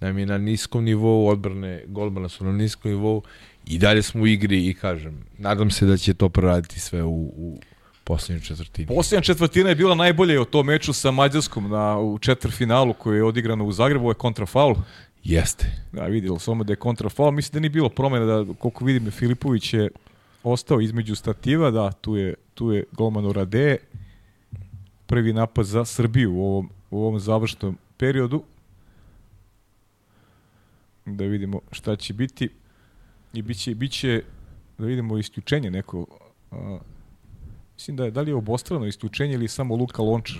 nam 0.00 0.18
je 0.18 0.26
na 0.26 0.38
niskom 0.38 0.84
nivou 0.84 1.28
odbrane 1.28 1.84
golmana 1.86 2.28
su 2.28 2.44
na 2.44 2.52
niskom 2.52 2.90
nivou 2.90 3.22
i 3.66 3.78
dalje 3.78 4.02
smo 4.02 4.22
u 4.22 4.26
igri 4.26 4.66
i 4.66 4.74
kažem 4.74 5.24
nadam 5.38 5.70
se 5.70 5.86
da 5.86 5.96
će 5.96 6.14
to 6.14 6.28
proraditi 6.28 6.80
sve 6.80 7.02
u, 7.02 7.32
u 7.36 7.60
poslednjoj 8.08 8.42
četvrtini. 8.42 8.86
Poslednja 8.86 9.22
četvrtina 9.22 9.68
je 9.68 9.74
bila 9.74 9.94
najbolje 9.94 10.40
od 10.40 10.50
to 10.50 10.62
meču 10.62 10.92
sa 10.92 11.10
Mađarskom 11.10 11.70
na, 11.70 11.98
u 11.98 12.18
četvrfinalu 12.18 12.94
koji 12.94 13.16
je 13.16 13.24
odigrano 13.24 13.64
u 13.64 13.72
Zagrebu, 13.72 14.10
je 14.10 14.14
kontrafaul. 14.14 14.74
Jeste. 15.24 15.66
Da, 15.92 16.06
vidjelo 16.06 16.38
samo 16.38 16.64
da 16.64 16.72
je 16.72 16.76
kontrafaul. 16.76 17.32
Mislim 17.32 17.52
da 17.52 17.60
nije 17.60 17.70
bilo 17.70 17.88
promjena 17.88 18.26
da, 18.26 18.54
koliko 18.58 18.84
vidim, 18.84 19.10
Filipović 19.10 19.74
je 19.74 19.88
ostao 20.42 20.80
između 20.80 21.14
stativa, 21.14 21.70
da, 21.70 21.92
tu 21.92 22.16
je, 22.16 22.34
tu 22.54 22.72
je 22.72 22.84
golman 22.92 23.30
Rade. 23.30 23.76
Prvi 25.06 25.32
napad 25.32 25.66
za 25.66 25.84
Srbiju 25.84 26.34
u 26.34 26.44
ovom, 26.44 26.70
u 26.90 27.00
ovom 27.00 27.20
završnom 27.20 27.78
periodu. 27.96 28.42
Da 31.06 31.24
vidimo 31.24 31.60
šta 31.72 31.96
će 31.96 32.12
biti. 32.14 32.48
I 33.32 33.42
biće, 33.42 33.74
biće 33.74 34.22
da 34.78 34.86
vidimo 34.86 35.18
isključenje 35.18 35.70
neko. 35.70 36.06
A, 36.50 36.78
mislim 37.74 37.96
da 37.96 38.04
je, 38.04 38.10
da 38.10 38.20
li 38.20 38.30
je 38.30 38.34
obostrano 38.34 38.86
isključenje 38.86 39.34
ili 39.34 39.48
samo 39.48 39.76
Luka 39.76 40.02
Lončar? 40.02 40.38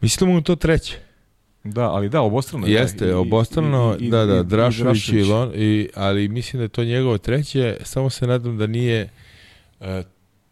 Mislim 0.00 0.30
da 0.30 0.34
mu 0.34 0.42
to 0.42 0.56
treće. 0.56 1.09
Da, 1.64 1.90
ali 1.90 2.08
da, 2.08 2.20
obostrano. 2.20 2.66
Jeste, 2.66 3.06
da, 3.06 3.18
obostrano, 3.18 3.96
i, 4.00 4.04
i, 4.04 4.10
da, 4.10 4.26
da, 4.26 4.42
Drašović 4.42 5.08
i, 5.08 5.16
i, 5.16 5.24
Lon, 5.24 5.52
i, 5.54 5.88
ali 5.94 6.28
mislim 6.28 6.60
da 6.60 6.64
je 6.64 6.68
to 6.68 6.84
njegovo 6.84 7.18
treće, 7.18 7.76
samo 7.82 8.10
se 8.10 8.26
nadam 8.26 8.58
da 8.58 8.66
nije, 8.66 9.08
uh, 9.80 9.86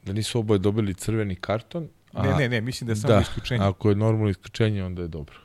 da 0.05 0.13
nisu 0.13 0.39
oboje 0.39 0.59
dobili 0.59 0.95
crveni 0.95 1.35
karton. 1.35 1.89
A, 2.13 2.23
ne, 2.23 2.35
ne, 2.35 2.49
ne, 2.49 2.61
mislim 2.61 2.87
da 2.87 2.93
je 2.93 2.97
samo 2.97 3.15
da, 3.15 3.21
isključenje. 3.21 3.65
ako 3.65 3.89
je 3.89 3.97
normalno 3.97 4.29
isključenje, 4.29 4.85
onda 4.85 5.03
je 5.03 5.09
dobro. 5.09 5.37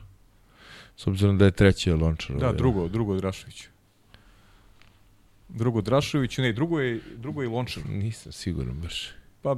S 0.96 1.06
obzirom 1.06 1.38
da 1.38 1.44
je 1.44 1.50
treće 1.50 1.94
Lončar. 1.94 2.36
Da, 2.36 2.52
drugo, 2.52 2.88
drugo 2.88 3.16
Drašović. 3.16 3.68
Drugo 5.48 5.80
Drašović, 5.80 6.38
ne, 6.38 6.52
drugo 6.52 6.80
je, 6.80 7.00
drugo 7.16 7.42
je 7.42 7.48
Lončar. 7.48 7.82
Nisam 7.88 8.32
siguran 8.32 8.80
baš. 8.80 9.10
Pa, 9.42 9.56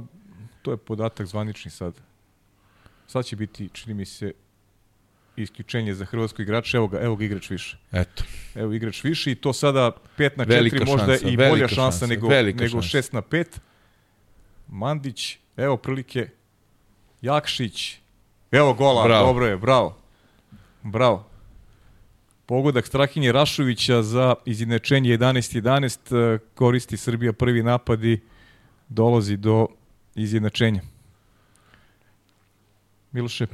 to 0.61 0.71
je 0.71 0.77
podatak 0.77 1.27
zvanični 1.27 1.71
sad. 1.71 1.93
Sad 3.07 3.25
će 3.25 3.35
biti, 3.35 3.69
čini 3.73 3.93
mi 3.93 4.05
se, 4.05 4.31
isključenje 5.37 5.93
za 5.93 6.05
hrvatskog 6.05 6.39
igrača, 6.39 6.77
evo 6.77 6.87
ga, 6.87 6.99
evo 6.99 7.15
ga 7.15 7.25
igrač 7.25 7.49
više. 7.49 7.77
Eto. 7.91 8.23
Evo 8.55 8.73
igrač 8.73 9.03
više 9.03 9.31
i 9.31 9.35
to 9.35 9.53
sada 9.53 9.91
5 10.17 10.37
na 10.37 10.45
4 10.45 10.49
velika 10.49 10.85
možda 10.85 11.07
šansa, 11.07 11.27
i 11.27 11.37
bolja 11.37 11.67
šansa, 11.67 11.75
šansa 11.75 12.07
nego, 12.07 12.27
velika 12.27 12.63
nego 12.63 12.77
6 12.77 13.13
na 13.13 13.21
5. 13.21 13.45
Mandić, 14.67 15.37
evo 15.57 15.77
prilike, 15.77 16.29
Jakšić, 17.21 17.97
evo 18.51 18.73
gola, 18.73 19.03
bravo. 19.03 19.25
dobro 19.25 19.45
je, 19.45 19.57
bravo. 19.57 19.97
Bravo. 20.83 21.27
Pogodak 22.45 22.87
Strahinje 22.87 23.31
Rašovića 23.31 24.03
za 24.03 24.35
izjednačenje 24.45 25.17
11-11, 25.17 26.39
koristi 26.55 26.97
Srbija 26.97 27.33
prvi 27.33 27.63
napad 27.63 28.03
i 28.03 28.19
dolazi 28.89 29.37
do 29.37 29.67
izjednačenja. 30.15 30.81
Miloše. 33.11 33.47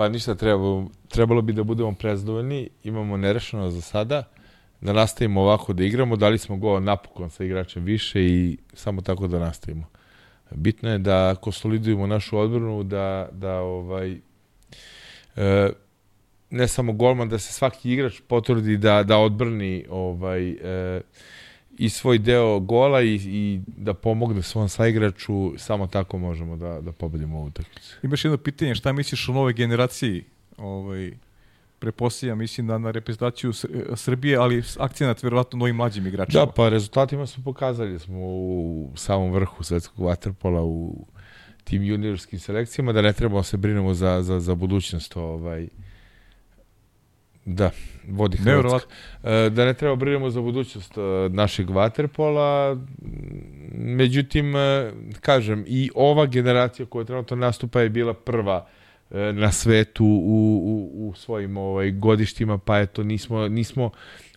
Pa 0.00 0.08
ništa, 0.08 0.34
treba, 0.34 0.84
trebalo 1.08 1.42
bi 1.42 1.52
da 1.52 1.62
budemo 1.62 1.94
prezadovoljni, 1.94 2.68
imamo 2.84 3.16
nerešeno 3.16 3.70
za 3.70 3.80
sada, 3.80 4.22
da 4.80 4.92
nastavimo 4.92 5.40
ovako 5.40 5.72
da 5.72 5.84
igramo, 5.84 6.16
dali 6.16 6.38
smo 6.38 6.56
go 6.56 6.80
napokon 6.80 7.30
sa 7.30 7.44
igračem 7.44 7.84
više 7.84 8.24
i 8.24 8.58
samo 8.72 9.00
tako 9.00 9.26
da 9.26 9.38
nastavimo. 9.38 9.84
Bitno 10.50 10.92
je 10.92 10.98
da 10.98 11.34
konsolidujemo 11.34 12.06
našu 12.06 12.38
odbranu, 12.38 12.82
da, 12.82 13.28
da 13.32 13.60
ovaj, 13.60 14.18
e, 15.36 15.70
ne 16.50 16.68
samo 16.68 16.92
golman, 16.92 17.28
da 17.28 17.38
se 17.38 17.52
svaki 17.52 17.92
igrač 17.92 18.20
potvrdi 18.28 18.76
da, 18.76 19.02
da 19.02 19.18
odbrani 19.18 19.84
ovaj, 19.90 20.50
e, 20.50 21.00
i 21.78 21.88
svoj 21.88 22.18
deo 22.18 22.60
gola 22.60 23.02
i, 23.02 23.14
i 23.14 23.60
da 23.66 23.94
pomogne 23.94 24.42
svom 24.42 24.68
saigraču, 24.68 25.58
samo 25.58 25.86
tako 25.86 26.18
možemo 26.18 26.56
da, 26.56 26.80
da 26.80 26.92
pobedimo 26.92 27.38
ovu 27.38 27.46
utakmicu. 27.46 27.96
Imaš 28.02 28.24
jedno 28.24 28.38
pitanje, 28.38 28.74
šta 28.74 28.92
misliš 28.92 29.28
o 29.28 29.32
novoj 29.32 29.52
generaciji? 29.52 30.24
Ovaj, 30.56 31.12
prepostavljam, 31.78 32.38
mislim 32.38 32.66
da 32.66 32.78
na 32.78 32.90
reprezentaciju 32.90 33.52
Srbije, 33.96 34.36
ali 34.36 34.62
akcenat 34.78 35.22
verovatno 35.22 35.58
novim 35.58 35.76
mlađim 35.76 36.06
igračima. 36.06 36.44
Da, 36.44 36.52
pa 36.52 36.68
rezultatima 36.68 37.26
smo 37.26 37.44
pokazali 37.44 37.92
da 37.92 37.98
smo 37.98 38.18
u 38.20 38.92
samom 38.96 39.32
vrhu 39.32 39.64
svetskog 39.64 40.06
waterpola 40.06 40.60
u 40.60 41.06
tim 41.64 41.82
juniorskim 41.82 42.38
selekcijama, 42.38 42.92
da 42.92 43.02
ne 43.02 43.12
trebamo 43.12 43.38
da 43.38 43.44
se 43.44 43.56
brinemo 43.56 43.94
za, 43.94 44.22
za, 44.22 44.40
za 44.40 44.54
budućnost 44.54 45.16
ovaj, 45.16 45.68
Da, 47.44 47.70
vodi 48.08 48.36
Hrvatska. 48.36 48.90
E, 49.24 49.50
da 49.50 49.64
ne 49.64 49.74
treba 49.74 49.96
brinemo 49.96 50.30
za 50.30 50.40
budućnost 50.40 50.98
e, 50.98 51.00
našeg 51.28 51.70
vaterpola, 51.70 52.76
međutim, 53.72 54.56
e, 54.56 54.92
kažem, 55.20 55.64
i 55.66 55.90
ova 55.94 56.26
generacija 56.26 56.86
koja 56.86 57.04
trenutno 57.04 57.36
nastupa 57.36 57.80
je 57.80 57.88
bila 57.88 58.14
prva 58.14 58.66
na 59.32 59.52
svetu 59.52 60.04
u, 60.04 60.60
u, 60.64 61.08
u 61.08 61.14
svojim 61.14 61.56
ovaj, 61.56 61.90
godištima, 61.90 62.58
pa 62.58 62.78
eto, 62.78 63.02
nismo, 63.02 63.48
nismo 63.48 63.90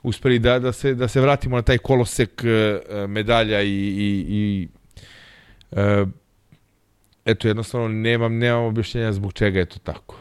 uspeli 0.03 0.39
da, 0.39 0.59
da, 0.59 0.71
se, 0.71 0.93
da 0.93 1.07
se 1.07 1.21
vratimo 1.21 1.55
na 1.55 1.61
taj 1.61 1.77
kolosek 1.77 2.43
medalja 3.07 3.61
i, 3.61 3.67
i, 3.69 4.25
i 4.30 4.67
eto, 7.25 7.47
jednostavno 7.47 7.88
nemam, 7.88 8.38
nemam 8.38 8.63
objašnjenja 8.63 9.13
zbog 9.13 9.34
čega 9.34 9.59
je 9.59 9.65
to 9.65 9.80
tako. 9.80 10.17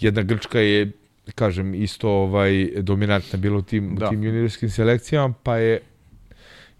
Jedna 0.00 0.22
Grčka 0.22 0.60
je 0.60 0.92
kažem, 1.34 1.74
isto 1.74 2.10
ovaj, 2.10 2.68
dominantna 2.76 3.38
bila 3.38 3.58
u 3.58 3.62
tim, 3.62 3.94
da. 3.96 4.06
u 4.06 4.10
tim 4.10 4.24
juniorskim 4.24 4.70
selekcijama, 4.70 5.34
pa 5.42 5.56
je 5.56 5.80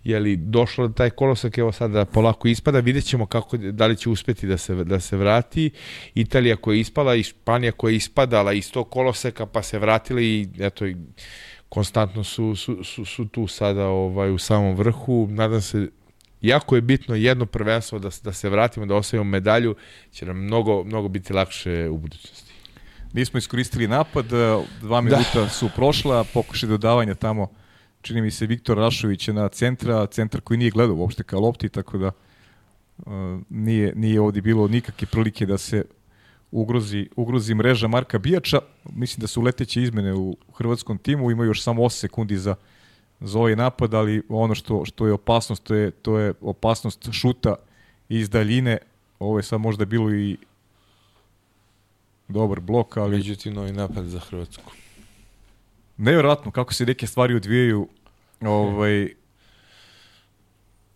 jeli, 0.04 0.36
došlo 0.36 0.88
da 0.88 0.94
taj 0.94 1.10
kolosak 1.10 1.58
evo 1.58 1.72
sada 1.72 2.04
polako 2.04 2.48
ispada, 2.48 2.80
vidjet 2.80 3.04
ćemo 3.04 3.26
kako, 3.26 3.56
da 3.56 3.86
li 3.86 3.96
će 3.96 4.10
uspeti 4.10 4.46
da 4.46 4.58
se, 4.58 4.74
da 4.74 5.00
se 5.00 5.16
vrati. 5.16 5.70
Italija 6.14 6.56
koja 6.56 6.74
je 6.74 6.80
ispala 6.80 7.14
i 7.14 7.22
Španija 7.22 7.72
koja 7.72 7.90
je 7.90 7.96
ispadala 7.96 8.52
iz 8.52 8.72
tog 8.72 8.90
koloseka 8.90 9.46
pa 9.46 9.62
se 9.62 9.78
vratila 9.78 10.20
i 10.20 10.48
eto, 10.58 10.84
konstantno 11.68 12.24
su, 12.24 12.56
su, 12.56 12.84
su, 12.84 13.04
su 13.04 13.28
tu 13.28 13.46
sada 13.46 13.86
ovaj, 13.86 14.30
u 14.30 14.38
samom 14.38 14.74
vrhu. 14.74 15.28
Nadam 15.30 15.60
se 15.60 15.88
Jako 16.42 16.74
je 16.74 16.80
bitno 16.80 17.14
jedno 17.14 17.46
prvenstvo 17.46 17.98
da, 17.98 18.10
da 18.24 18.32
se 18.32 18.48
vratimo, 18.50 18.86
da 18.86 18.94
osvojimo 18.94 19.30
medalju, 19.30 19.74
će 20.12 20.26
nam 20.26 20.36
mnogo, 20.44 20.84
mnogo 20.84 21.08
biti 21.08 21.32
lakše 21.32 21.88
u 21.88 21.98
budućnosti. 21.98 22.52
Nismo 23.12 23.38
iskoristili 23.38 23.88
napad, 23.88 24.32
e, 24.32 24.64
dva 24.80 24.96
da. 24.96 25.00
minuta 25.00 25.40
da. 25.40 25.48
su 25.48 25.70
prošla, 25.76 26.24
pokušaj 26.34 26.68
dodavanja 26.68 27.14
tamo, 27.14 27.48
čini 28.02 28.22
mi 28.22 28.30
se 28.30 28.46
Viktor 28.46 28.78
Rašović 28.78 29.28
na 29.28 29.48
centra, 29.48 30.06
centar 30.06 30.40
koji 30.40 30.58
nije 30.58 30.70
gledao 30.70 30.96
uopšte 30.96 31.22
kao 31.22 31.40
lopti, 31.40 31.68
tako 31.68 31.98
da 31.98 32.10
uh, 32.98 33.12
nije, 33.48 33.92
nije 33.96 34.20
ovdje 34.20 34.42
bilo 34.42 34.68
nikakve 34.68 35.06
prilike 35.06 35.46
da 35.46 35.58
se 35.58 35.84
ugrozi, 36.50 37.08
ugrozi 37.16 37.54
mreža 37.54 37.88
Marka 37.88 38.18
Bijača. 38.18 38.58
Mislim 38.92 39.20
da 39.20 39.26
su 39.26 39.42
leteće 39.42 39.82
izmene 39.82 40.14
u 40.14 40.36
hrvatskom 40.54 40.98
timu, 40.98 41.30
imaju 41.30 41.50
još 41.50 41.62
samo 41.62 41.82
8 41.82 41.90
sekundi 41.90 42.36
za, 42.36 42.54
za 43.20 43.38
ovaj 43.38 43.56
napad, 43.56 43.94
ali 43.94 44.22
ono 44.28 44.54
što, 44.54 44.84
što 44.84 45.06
je 45.06 45.12
opasnost, 45.12 45.64
to 45.64 45.74
je, 45.74 45.90
to 45.90 46.18
je 46.18 46.34
opasnost 46.40 47.08
šuta 47.12 47.54
iz 48.08 48.30
daljine. 48.30 48.78
Ovo 49.18 49.38
je 49.38 49.42
sad 49.42 49.60
možda 49.60 49.84
bilo 49.84 50.14
i 50.14 50.36
dobar 52.32 52.60
blok, 52.60 52.96
ali... 52.96 53.16
Međutim, 53.16 53.54
novi 53.54 53.72
napad 53.72 54.04
za 54.04 54.18
Hrvatsku. 54.18 54.72
Nevjerojatno 55.96 56.50
kako 56.50 56.74
se 56.74 56.86
neke 56.86 57.06
stvari 57.06 57.34
odvijaju 57.34 57.88
ovaj, 58.40 59.08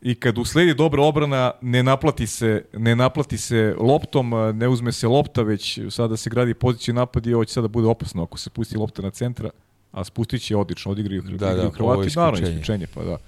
i 0.03 0.15
kad 0.15 0.39
usledi 0.39 0.75
dobra 0.75 1.03
obrana 1.03 1.53
ne 1.61 1.83
naplati 1.83 2.27
se 2.27 2.65
ne 2.73 2.97
naplati 2.97 3.39
se 3.39 3.75
loptom, 3.79 4.33
ne 4.55 4.69
uzme 4.69 4.93
se 4.93 5.09
lopta, 5.09 5.43
već 5.43 5.79
sada 5.91 6.17
se 6.17 6.31
gradi 6.31 6.55
poziciju 6.55 6.95
napad 6.95 7.27
i 7.27 7.35
ovo 7.35 7.45
će 7.45 7.53
sada 7.53 7.69
bude 7.69 7.89
opasno 7.89 8.23
ako 8.23 8.39
se 8.39 8.51
pusti 8.51 8.77
lopta 8.77 9.03
na 9.03 9.11
centra. 9.11 9.51
a 9.93 10.05
spustit 10.05 10.43
će 10.43 10.57
odlično, 10.57 10.93
odigraju, 10.93 11.23
Da, 11.23 11.55
da, 11.55 11.63
ovo 11.63 11.63
je 11.63 11.71
Hrvati, 11.71 12.17
naravno 12.17 12.49
isključenje. 12.49 12.87
pa 12.95 13.05
da. 13.05 13.19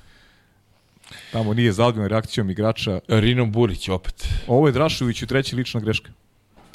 Tamo 1.33 1.55
nije 1.55 1.73
zadovoljan 1.73 2.09
reakcijom 2.09 2.51
igrača. 2.51 3.01
Rino 3.09 3.47
Burić 3.47 3.89
opet. 3.89 4.29
Ovo 4.47 4.67
je 4.67 4.73
Drašović 4.73 5.23
u 5.23 5.27
treća 5.27 5.57
lična 5.57 5.81
greška. 5.81 6.11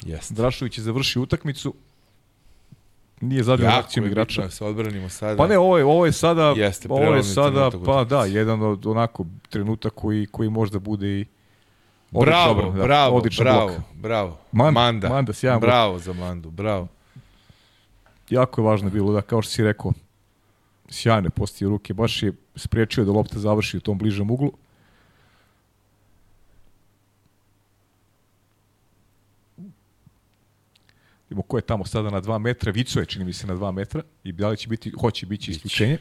Jeste. 0.04 0.34
Drašović 0.34 0.78
je 0.78 0.84
završio 0.84 1.22
utakmicu, 1.22 1.74
nije 3.20 3.42
zadovoljan 3.42 3.72
reakcijom 3.72 4.06
je 4.06 4.10
igrača. 4.10 4.32
bitno 4.32 4.44
da 4.44 4.50
se 4.50 4.64
odbranimo 4.64 5.08
sada. 5.08 5.36
Pa 5.36 5.46
ne, 5.46 5.58
ovo 5.58 5.78
je, 5.78 5.84
ovo 5.84 6.06
je 6.06 6.12
sada, 6.12 6.54
Jeste, 6.56 6.88
ovo 6.90 7.14
je 7.14 7.22
sada, 7.22 7.70
pa 7.86 8.04
da, 8.04 8.24
jedan 8.24 8.62
od 8.62 8.86
onako 8.86 9.24
trenutak 9.50 9.92
koji, 9.94 10.26
koji 10.26 10.48
možda 10.50 10.78
bude 10.78 11.20
i 11.20 11.24
Bravo, 12.10 12.50
obrana, 12.52 12.76
da, 12.76 12.82
bravo, 12.84 13.16
odličan 13.16 13.44
bravo, 13.44 13.66
blok. 13.68 13.80
bravo. 13.94 14.38
Manda, 14.52 14.80
Manda, 14.80 15.08
Manda, 15.08 15.32
sjajan 15.32 15.60
blok. 15.60 15.68
Bravo 15.68 15.98
za 15.98 16.12
Mandu, 16.12 16.50
bravo. 16.50 16.88
Jako 18.30 18.60
je 18.60 18.64
važno 18.66 18.90
bilo 18.90 19.12
da, 19.12 19.20
kao 19.22 19.42
što 19.42 19.52
si 19.52 19.62
rekao, 19.64 19.92
sjajne 20.88 21.30
postije 21.30 21.68
ruke, 21.68 21.94
baš 21.94 22.22
je 22.22 22.32
spriječio 22.56 23.04
da 23.04 23.12
lopta 23.12 23.38
završi 23.38 23.76
u 23.76 23.80
tom 23.80 23.98
bližem 23.98 24.30
uglu. 24.30 24.52
Vidimo 31.34 31.42
ko 31.42 31.58
je 31.58 31.62
tamo 31.62 31.84
sada 31.84 32.10
na 32.10 32.20
2 32.20 32.38
metra, 32.38 32.72
Vico 32.72 33.00
je 33.00 33.06
čini 33.06 33.24
mi 33.24 33.32
se 33.32 33.46
na 33.46 33.54
2 33.54 33.72
metra 33.72 34.02
i 34.24 34.32
da 34.32 34.48
li 34.48 34.56
će 34.56 34.68
biti, 34.68 34.90
hoće 34.90 35.26
biti 35.26 35.50
isključenje. 35.50 35.98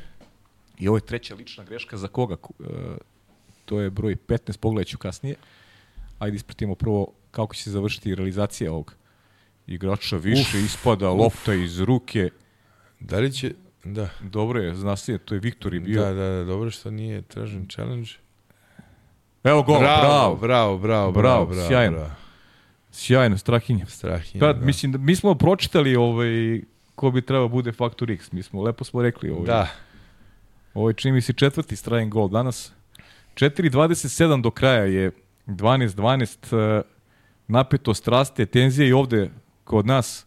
I 0.79 0.87
ovo 0.87 0.97
je 0.97 1.01
treća 1.01 1.35
lična 1.35 1.63
greška 1.63 1.97
za 1.97 2.07
koga? 2.07 2.35
Ko- 2.35 2.53
e, 2.59 2.97
to 3.65 3.79
je 3.79 3.89
broj 3.89 4.15
15, 4.17 4.57
pogledat 4.57 4.87
ću 4.87 4.97
kasnije. 4.97 5.35
Ajde 6.19 6.35
ispratimo 6.35 6.75
prvo 6.75 7.07
kako 7.31 7.55
će 7.55 7.63
se 7.63 7.71
završiti 7.71 8.15
realizacija 8.15 8.71
ovog 8.71 8.95
igrača 9.67 10.17
više, 10.17 10.57
Uf, 10.57 10.63
ispada 10.65 11.11
uf. 11.11 11.19
lopta 11.19 11.53
iz 11.53 11.79
ruke. 11.79 12.29
Da 12.99 13.19
li 13.19 13.31
će... 13.33 13.53
Da. 13.83 14.09
Dobro 14.21 14.61
je, 14.61 14.75
zna 14.75 14.95
se, 14.95 15.17
to 15.17 15.33
je 15.35 15.39
Viktor 15.39 15.73
i 15.73 15.79
bio. 15.79 16.01
Da, 16.03 16.13
da, 16.13 16.29
da, 16.29 16.43
dobro 16.43 16.71
što 16.71 16.91
nije 16.91 17.21
tražen 17.21 17.67
challenge. 17.67 18.09
Evo 19.43 19.63
gol, 19.63 19.79
bravo, 19.79 19.99
bravo, 19.99 20.35
bravo, 20.35 20.77
bravo, 20.77 21.11
Bravo, 21.11 21.45
bravo, 21.45 21.67
sjajno. 21.69 21.97
bravo. 21.97 22.22
Sjajno, 22.93 23.37
Strahinja. 23.37 23.85
Strahinja, 23.85 24.39
Da, 24.39 24.53
da. 24.53 24.65
mislim, 24.65 24.91
da, 24.91 24.97
mi 24.97 25.15
smo 25.15 25.35
pročitali 25.35 25.95
ovaj, 25.95 26.61
ko 26.95 27.11
bi 27.11 27.21
trebao 27.21 27.47
bude 27.47 27.71
faktor 27.71 28.11
X. 28.11 28.31
Mi 28.31 28.43
smo, 28.43 28.61
lepo 28.61 28.83
smo 28.83 29.01
rekli. 29.01 29.29
Ovaj, 29.29 29.45
Da, 29.45 29.67
Ovo 30.73 30.89
je 30.89 30.93
čini 30.93 31.11
mi 31.11 31.21
se 31.21 31.33
četvrti 31.33 31.75
strajen 31.75 32.09
gol 32.09 32.29
danas. 32.29 32.71
4.27 33.35 34.41
do 34.41 34.51
kraja 34.51 34.83
je 34.85 35.11
12-12 35.47 36.79
e, 36.79 36.81
napetost 37.47 38.07
raste, 38.07 38.45
tenzija 38.45 38.87
i 38.87 38.93
ovde 38.93 39.29
kod 39.63 39.85
nas. 39.85 40.25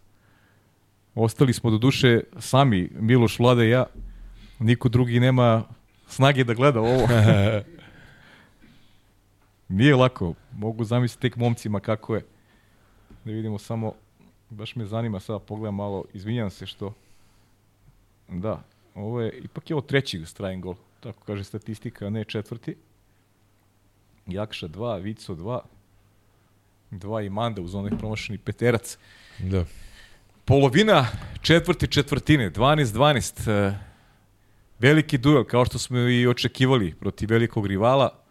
Ostali 1.14 1.52
smo 1.52 1.70
do 1.70 1.78
duše 1.78 2.20
sami, 2.38 2.90
Miloš, 2.98 3.38
Vlada 3.38 3.64
i 3.64 3.70
ja. 3.70 3.86
Niko 4.58 4.88
drugi 4.88 5.20
nema 5.20 5.64
snage 6.08 6.44
da 6.44 6.54
gleda 6.54 6.80
ovo. 6.80 7.08
Nije 9.68 9.96
lako. 9.96 10.34
Mogu 10.52 10.84
zamisliti 10.84 11.22
tek 11.22 11.36
momcima 11.36 11.80
kako 11.80 12.14
je. 12.14 12.22
Da 13.26 13.32
vidimo 13.32 13.58
samo, 13.58 13.92
baš 14.50 14.76
me 14.76 14.86
zanima 14.86 15.20
sada, 15.20 15.38
pogledam 15.38 15.74
malo, 15.74 16.04
izvinjam 16.14 16.50
se 16.50 16.66
što... 16.66 16.92
Da, 18.28 18.62
ovo 18.94 19.20
je, 19.20 19.38
ipak 19.38 19.70
je 19.70 19.76
ovo 19.76 19.82
treći 19.82 20.24
strajen 20.26 20.60
gol, 20.60 20.74
tako 21.00 21.24
kaže 21.24 21.44
statistika, 21.44 22.06
a 22.06 22.10
ne 22.10 22.24
četvrti. 22.24 22.76
Jakša 24.26 24.68
2, 24.68 25.02
Vico 25.02 25.34
2, 25.34 25.60
2 26.90 27.26
i 27.26 27.30
Manda 27.30 27.62
uz 27.62 27.74
onaj 27.74 27.98
promašeni 27.98 28.38
peterac. 28.38 28.98
da. 29.38 29.64
Polovina 30.44 31.06
četvrte 31.42 31.86
četvrtine, 31.86 32.50
12-12. 32.50 33.50
e, 33.50 33.78
Veliki 34.78 35.18
duel, 35.18 35.44
kao 35.44 35.64
što 35.64 35.78
smo 35.78 35.98
i 35.98 36.26
očekivali 36.26 36.94
protiv 36.94 37.30
velikog 37.30 37.66
rivala. 37.66 38.25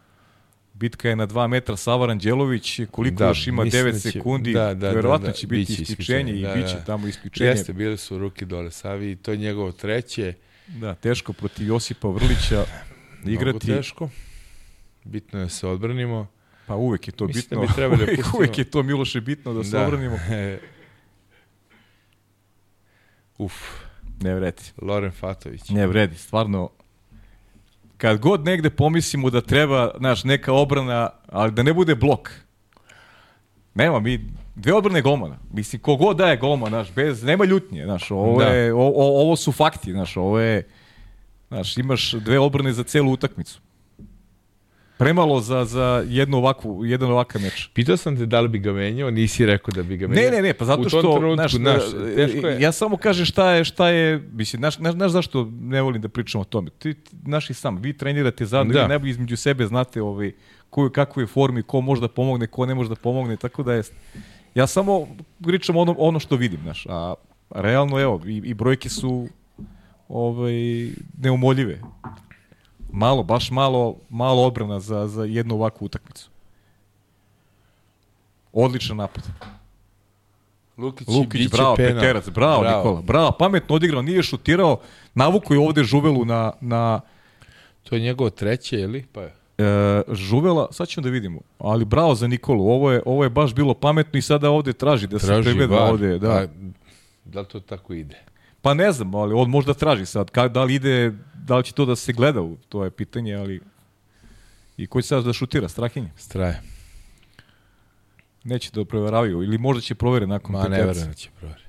Bitka 0.75 1.09
je 1.09 1.15
na 1.15 1.27
2 1.27 1.47
metra 1.47 1.75
Sava 1.77 2.05
Ranđelović, 2.05 2.79
koliko 2.91 3.15
Da, 3.15 3.27
još 3.27 3.47
ima 3.47 3.63
mislim 3.63 3.81
9 3.81 3.91
da 3.93 3.99
će- 3.99 4.11
sekundi, 4.11 4.53
da, 4.53 4.73
da, 4.73 4.91
verovatno 4.91 5.27
da, 5.27 5.33
će 5.33 5.47
da, 5.47 5.49
biti 5.49 5.71
biće 5.71 5.81
isključenje, 5.83 6.31
isključenje, 6.31 6.39
i 6.39 6.59
da, 6.59 6.61
biće 6.63 6.75
da. 6.75 6.83
tamo 6.83 7.07
isključenje. 7.07 7.49
Jeste, 7.49 7.73
bili 7.73 7.97
su 7.97 8.17
ruke 8.17 8.45
dole 8.45 8.71
Savi 8.71 9.11
i 9.11 9.15
to 9.15 9.31
je 9.31 9.37
njegovo 9.37 9.71
treće. 9.71 10.33
Da, 10.69 10.95
teško 10.95 11.33
protiv 11.33 11.67
Josipa 11.67 12.07
Vrlića 12.07 12.65
igrati. 13.25 13.43
Mnogo 13.63 13.77
teško. 13.77 14.09
Bitno 15.03 15.39
je 15.39 15.43
da 15.43 15.49
se 15.49 15.67
odbranimo. 15.67 16.27
Pa 16.67 16.75
uvek 16.75 17.07
je 17.07 17.11
to 17.11 17.25
Mislim 17.25 17.41
bitno. 17.41 17.61
da 17.61 17.67
bi 17.67 17.73
trebali 17.73 17.97
da 17.97 18.03
uvek, 18.05 18.17
pustimo- 18.17 18.37
uvek 18.37 18.57
je 18.57 18.63
to 18.63 18.83
Miloše 18.83 19.21
bitno 19.21 19.53
da 19.53 19.63
se 19.63 19.77
obranimo. 19.79 20.19
Uf, 23.37 23.53
Ne 24.21 24.35
vredi. 24.35 24.61
Loren 24.81 25.11
Fatović. 25.11 25.69
Ne 25.69 25.87
vredi, 25.87 26.17
stvarno. 26.17 26.69
Kad 28.05 28.19
god 28.19 28.45
negde 28.45 28.69
pomislimo 28.69 29.29
da 29.29 29.41
treba, 29.41 29.91
znaš, 29.97 30.23
neka 30.23 30.53
obrana, 30.53 31.09
ali 31.29 31.51
da 31.51 31.63
ne 31.63 31.73
bude 31.73 31.95
blok. 31.95 32.29
Nema, 33.73 33.99
mi 33.99 34.29
dve 34.55 34.73
odbrane 34.73 35.01
golmana. 35.01 35.37
Mislim, 35.53 35.81
kogod 35.81 36.17
daje 36.17 36.37
golman, 36.37 36.69
znaš, 36.69 36.91
bez, 36.91 37.23
nema 37.23 37.45
ljutnje, 37.45 37.83
znaš, 37.85 38.11
ovo, 38.11 38.39
Da. 38.39 38.47
je, 38.47 38.73
o, 38.73 38.77
o, 38.77 39.21
ovo 39.21 39.35
su 39.35 39.51
fakti, 39.51 39.91
znaš, 39.91 40.17
ovo 40.17 40.39
je, 40.39 40.67
znaš, 41.47 41.77
imaš 41.77 42.11
dve 42.11 42.39
odbrane 42.39 42.73
za 42.73 42.83
celu 42.83 43.11
utakmicu. 43.11 43.59
Premalo 44.97 45.41
za, 45.41 45.65
za 45.65 46.03
jednu 46.07 46.37
ovakvu, 46.37 46.85
jedan 46.85 47.11
ovakav 47.11 47.41
meč. 47.41 47.69
Pitao 47.73 47.97
sam 47.97 48.17
te 48.17 48.25
da 48.25 48.41
li 48.41 48.49
bi 48.49 48.59
ga 48.59 48.73
menjao, 48.73 49.11
nisi 49.11 49.45
rekao 49.45 49.71
da 49.71 49.83
bi 49.83 49.97
ga 49.97 50.07
menjao. 50.07 50.31
Ne, 50.31 50.37
ne, 50.37 50.41
ne, 50.41 50.53
pa 50.53 50.65
zato 50.65 50.89
što, 50.89 51.01
trenutku, 51.01 51.47
znaš, 51.47 51.81
e, 52.11 52.15
teško 52.15 52.47
je. 52.47 52.61
ja 52.61 52.71
samo 52.71 52.97
kažem 52.97 53.25
šta 53.25 53.51
je, 53.51 53.63
šta 53.63 53.89
je, 53.89 54.23
mislim, 54.31 54.59
znaš, 54.59 54.77
znaš, 54.77 54.93
znaš 54.93 55.11
zašto 55.11 55.51
ne 55.61 55.81
volim 55.81 56.01
da 56.01 56.09
pričam 56.09 56.41
o 56.41 56.43
tome. 56.43 56.69
Ti, 56.69 56.93
ti 56.93 57.15
znaš 57.25 57.49
i 57.49 57.53
sam, 57.53 57.77
vi 57.77 57.97
trenirate 57.97 58.45
zajedno, 58.45 58.73
Da. 58.73 58.81
vi 58.81 58.87
najbolje 58.89 59.09
između 59.09 59.37
sebe 59.37 59.65
znate 59.65 60.01
ovaj, 60.01 60.31
koju, 60.69 60.89
kakvu 60.89 61.21
je 61.21 61.27
formi, 61.27 61.63
ko 61.63 61.81
može 61.81 62.01
da 62.01 62.07
pomogne, 62.07 62.47
ko 62.47 62.65
ne 62.65 62.75
može 62.75 62.89
da 62.89 62.95
pomogne, 62.95 63.37
tako 63.37 63.63
da 63.63 63.73
je, 63.73 63.83
ja 64.55 64.67
samo 64.67 65.07
pričam 65.43 65.75
ono, 65.77 65.95
ono 65.97 66.19
što 66.19 66.35
vidim, 66.35 66.59
znaš, 66.63 66.85
a 66.89 67.13
realno, 67.49 67.99
evo, 67.99 68.21
i, 68.25 68.41
i 68.45 68.53
brojke 68.53 68.89
su 68.89 69.27
ovaj, 70.09 70.53
neumoljive. 71.17 71.79
Malo, 72.95 73.23
baš 73.23 73.51
malo, 73.51 73.95
malo 74.09 74.43
odbrana 74.43 74.79
za, 74.79 75.07
za 75.07 75.23
jednu 75.23 75.55
ovakvu 75.55 75.85
utakmicu. 75.85 76.29
Odličan 78.53 78.97
napad. 78.97 79.23
Lukić, 80.77 81.07
Lukić, 81.07 81.51
bravo, 81.51 81.75
penal. 81.75 81.93
Peterac, 82.01 82.29
bravo, 82.29 82.61
bravo, 82.61 82.77
Nikola, 82.77 83.01
bravo, 83.01 83.31
pametno 83.31 83.75
odigrao, 83.75 84.01
nije 84.01 84.23
šutirao, 84.23 84.79
navuko 85.13 85.53
je 85.53 85.59
ovde 85.59 85.83
Žuvelu 85.83 86.25
na, 86.25 86.51
na 86.61 87.01
To 87.83 87.95
je 87.95 88.01
njegovo 88.01 88.29
treće, 88.29 88.79
ili? 88.79 89.05
Pa 89.11 89.21
je. 89.21 89.33
e, 89.57 90.01
Žuvela, 90.11 90.67
sad 90.71 90.87
ćemo 90.87 91.03
da 91.03 91.09
vidimo, 91.09 91.39
ali 91.59 91.85
bravo 91.85 92.15
za 92.15 92.27
Nikolu, 92.27 92.67
ovo 92.67 92.91
je, 92.91 93.01
ovo 93.05 93.23
je 93.23 93.29
baš 93.29 93.53
bilo 93.53 93.73
pametno 93.73 94.17
i 94.17 94.21
sada 94.21 94.49
ovde 94.49 94.73
traži 94.73 95.07
da 95.07 95.19
se 95.19 95.25
Traži 95.25 95.43
pregleda 95.43 95.75
var. 95.75 95.91
ovde, 95.91 96.19
da. 96.19 96.31
A, 96.31 96.47
da 97.25 97.39
li 97.39 97.45
to 97.47 97.59
tako 97.59 97.93
ide? 97.93 98.21
Pa 98.65 98.73
ne 98.73 98.91
znam, 98.91 99.15
ali 99.15 99.33
on 99.33 99.49
možda 99.49 99.73
traži 99.73 100.05
sad, 100.05 100.29
ka, 100.29 100.47
da 100.47 100.63
li 100.63 100.75
ide, 100.75 101.13
da 101.35 101.57
li 101.57 101.63
će 101.63 101.73
to 101.73 101.85
da 101.85 101.95
se 101.95 102.13
gleda, 102.13 102.41
u- 102.41 102.57
to 102.69 102.83
je 102.83 102.91
pitanje, 102.91 103.35
ali 103.35 103.61
i 104.77 104.87
ko 104.87 105.01
će 105.01 105.07
sad 105.07 105.23
da 105.23 105.33
šutira, 105.33 105.69
Strahinje? 105.69 106.09
Straje. 106.17 106.61
Neće 108.43 108.71
da 108.71 108.85
proveravaju, 108.85 109.43
ili 109.43 109.57
možda 109.57 109.81
će 109.81 109.95
provere 109.95 110.27
nakon 110.27 110.51
Ma 110.51 110.67
ne 110.67 110.77
verujem 110.77 111.07
da 111.07 111.13
će 111.13 111.29
proveri. 111.31 111.61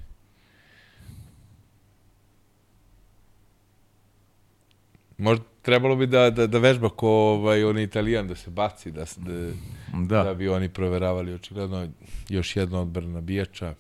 Možda 5.19 5.45
trebalo 5.63 5.97
bi 5.97 6.07
da, 6.07 6.31
da, 6.31 6.47
da 6.47 6.59
vežba 6.59 6.89
ko 6.91 7.09
ovaj, 7.09 7.65
on 7.65 7.79
italijan, 7.79 8.29
da 8.29 8.35
se 8.35 8.51
baci, 8.51 8.91
da, 8.91 9.05
da, 9.17 9.51
Da. 9.99 10.23
da 10.23 10.35
bi 10.35 10.49
oni 10.49 10.69
proveravali 10.69 11.35
očigledno 11.35 11.89
još 12.29 12.57
jedna 12.57 12.81
odbrana 12.81 13.21
bijača, 13.21 13.75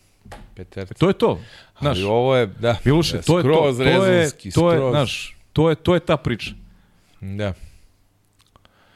Peterca. 0.54 0.94
To 0.94 1.08
je 1.08 1.14
to. 1.14 1.40
Znaš, 1.80 1.96
Ali 1.96 2.04
ovo 2.04 2.36
je, 2.36 2.46
da, 2.46 2.76
Miloše, 2.84 3.16
da, 3.16 3.22
to 3.22 3.38
je 3.38 3.42
to. 3.42 3.48
To 3.48 3.82
je, 3.82 4.30
to 4.54 4.72
je, 4.72 4.90
znaš, 4.90 5.36
to 5.52 5.70
je, 5.70 5.76
to 5.76 5.94
je 5.94 6.00
ta 6.00 6.16
priča. 6.16 6.50
Da. 7.20 7.54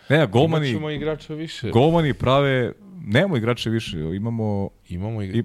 Ne, 0.08 0.26
golmani, 0.26 0.68
Imaćemo 0.68 0.90
igrača 0.90 1.34
više. 1.34 1.70
golmani 1.70 2.14
prave, 2.14 2.72
nemamo 3.00 3.36
igrače 3.36 3.70
više, 3.70 3.96
imamo, 3.98 4.70
Imamo 4.88 5.22
igrača. 5.22 5.38
i, 5.38 5.44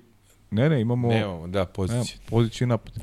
ne, 0.51 0.69
ne, 0.69 0.81
imamo, 0.81 1.07
Nemamo, 1.07 1.47
da, 1.47 1.59
nemamo 1.59 1.73
pozicije. 1.73 2.17
poziciju 2.25 2.65
i 2.65 2.69
napad. 2.69 2.93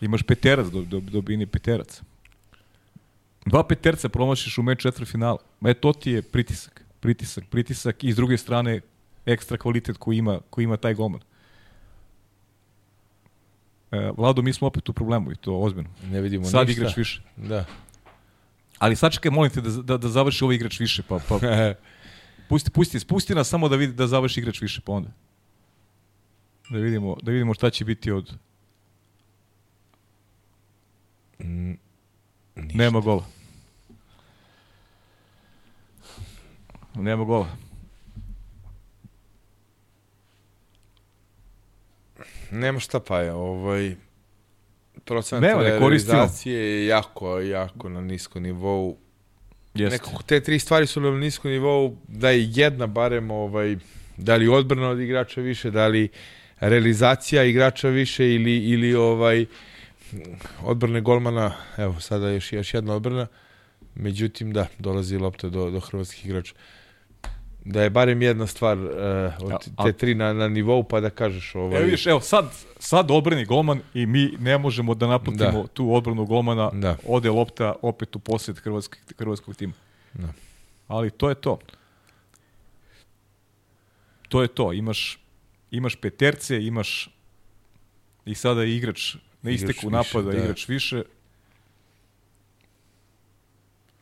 Imaš 0.00 0.22
peterac, 0.22 0.66
do, 0.66 0.82
do, 0.82 1.00
dobini 1.00 1.46
peterac. 1.46 2.02
Dva 3.46 3.64
peterca 3.64 4.08
promašiš 4.08 4.58
u 4.58 4.62
meč 4.62 4.80
četvr 4.80 5.04
finala. 5.06 5.38
E, 5.64 5.74
to 5.74 5.92
ti 5.92 6.10
je 6.10 6.22
pritisak. 6.22 6.84
Pritisak, 7.00 7.44
pritisak 7.50 8.04
i 8.04 8.12
s 8.12 8.16
druge 8.16 8.38
strane 8.38 8.80
ekstra 9.26 9.56
kvalitet 9.56 9.96
koji 9.96 10.18
ima, 10.18 10.40
koji 10.50 10.64
ima 10.64 10.76
taj 10.76 10.94
golman. 10.94 11.20
E, 13.92 14.10
Vlado, 14.16 14.42
mi 14.42 14.52
smo 14.52 14.66
opet 14.66 14.88
u 14.88 14.92
problemu 14.92 15.32
i 15.32 15.36
to 15.36 15.58
ozbiljno. 15.58 15.90
Ne 16.10 16.20
vidimo 16.20 16.44
Sad 16.44 16.66
ništa. 16.66 16.80
igraš 16.80 16.96
više. 16.96 17.22
Da. 17.36 17.64
Ali 18.78 18.96
sačekaj, 18.96 19.30
molim 19.30 19.52
te 19.52 19.60
da, 19.60 19.70
da, 19.70 19.96
da 19.96 20.08
završi 20.08 20.44
ovaj 20.44 20.56
igrač 20.56 20.80
više, 20.80 21.02
pa, 21.02 21.18
pa 21.28 21.38
pusti, 22.48 22.70
pusti, 22.70 23.00
spusti 23.00 23.34
nas 23.34 23.48
samo 23.48 23.68
da 23.68 23.76
vidi 23.76 23.92
da 23.92 24.06
završi 24.06 24.40
igrač 24.40 24.60
više, 24.60 24.80
pa 24.80 24.92
onda. 24.92 25.10
Da 26.70 26.78
vidimo, 26.78 27.16
da 27.22 27.30
vidimo 27.32 27.54
šta 27.54 27.70
će 27.70 27.84
biti 27.84 28.10
od... 28.12 28.34
Nema 32.54 33.00
gola. 33.00 33.24
Nema 36.94 37.24
gola. 37.24 37.48
Nema 42.52 42.80
šta 42.80 43.00
pa 43.00 43.20
je, 43.20 43.32
ovaj 43.32 43.94
procent 45.04 45.42
Nema, 45.42 45.62
ne 45.62 45.78
realizacije 45.78 46.58
je 46.58 46.86
jako, 46.86 47.40
jako 47.40 47.88
na 47.88 48.00
niskom 48.00 48.42
nivou. 48.42 48.98
Jeste. 49.74 49.96
Nekako 49.96 50.22
te 50.22 50.40
tri 50.40 50.58
stvari 50.58 50.86
su 50.86 51.00
na 51.00 51.10
niskom 51.10 51.50
nivou, 51.50 51.96
da 52.08 52.30
je 52.30 52.50
jedna 52.54 52.86
barem, 52.86 53.30
ovaj, 53.30 53.76
da 54.16 54.36
li 54.36 54.48
odbrana 54.48 54.88
od 54.88 55.00
igrača 55.00 55.40
više, 55.40 55.70
da 55.70 55.86
li 55.86 56.08
realizacija 56.60 57.44
igrača 57.44 57.88
više 57.88 58.34
ili, 58.34 58.56
ili 58.56 58.94
ovaj 58.94 59.46
odbrane 60.62 61.00
golmana, 61.00 61.54
evo 61.76 62.00
sada 62.00 62.30
još, 62.30 62.52
još 62.52 62.74
jedna 62.74 62.94
odbrana, 62.94 63.26
međutim 63.94 64.52
da, 64.52 64.66
dolazi 64.78 65.16
lopta 65.16 65.48
do, 65.48 65.70
do 65.70 65.80
hrvatskih 65.80 66.26
igrača. 66.26 66.54
Da 67.64 67.82
je 67.82 67.90
barem 67.90 68.22
jedna 68.22 68.46
stvar 68.46 68.78
uh, 68.78 68.86
od 69.40 69.52
A- 69.76 69.84
te 69.84 69.92
tri 69.92 70.14
na, 70.14 70.32
na 70.32 70.48
nivou, 70.48 70.82
pa 70.82 71.00
da 71.00 71.10
kažeš 71.10 71.54
ovaj... 71.54 71.76
Evo 71.76 71.84
vidiš, 71.84 72.06
evo 72.06 72.20
sad, 72.20 72.44
sad 72.78 73.10
odbrani 73.10 73.44
golman 73.44 73.80
i 73.94 74.06
mi 74.06 74.34
ne 74.38 74.58
možemo 74.58 74.94
da 74.94 75.06
naputimo 75.06 75.62
Da. 75.62 75.66
tu 75.66 75.94
odbranu 75.94 76.24
golmana, 76.24 76.70
Da. 76.70 76.96
ode 77.06 77.30
lopta 77.30 77.74
opet 77.82 78.16
u 78.16 78.20
posjed 78.20 78.58
hrvatskog, 78.58 78.98
hrvatskog 79.18 79.56
tima. 79.56 79.72
Da. 80.14 80.28
Ali 80.88 81.10
to 81.10 81.28
je 81.28 81.34
to. 81.34 81.58
To 84.28 84.42
je 84.42 84.48
to. 84.48 84.72
Imaš, 84.72 85.18
imaš 85.70 85.96
peterce, 85.96 86.64
imaš 86.64 87.10
i 88.24 88.34
sada 88.34 88.64
igrač 88.64 89.14
na 89.42 89.50
Igrač 89.50 89.54
isteku 89.62 89.88
više, 89.88 89.96
napada, 89.96 90.32
da. 90.32 90.38
igrač 90.38 90.68
više. 90.68 91.02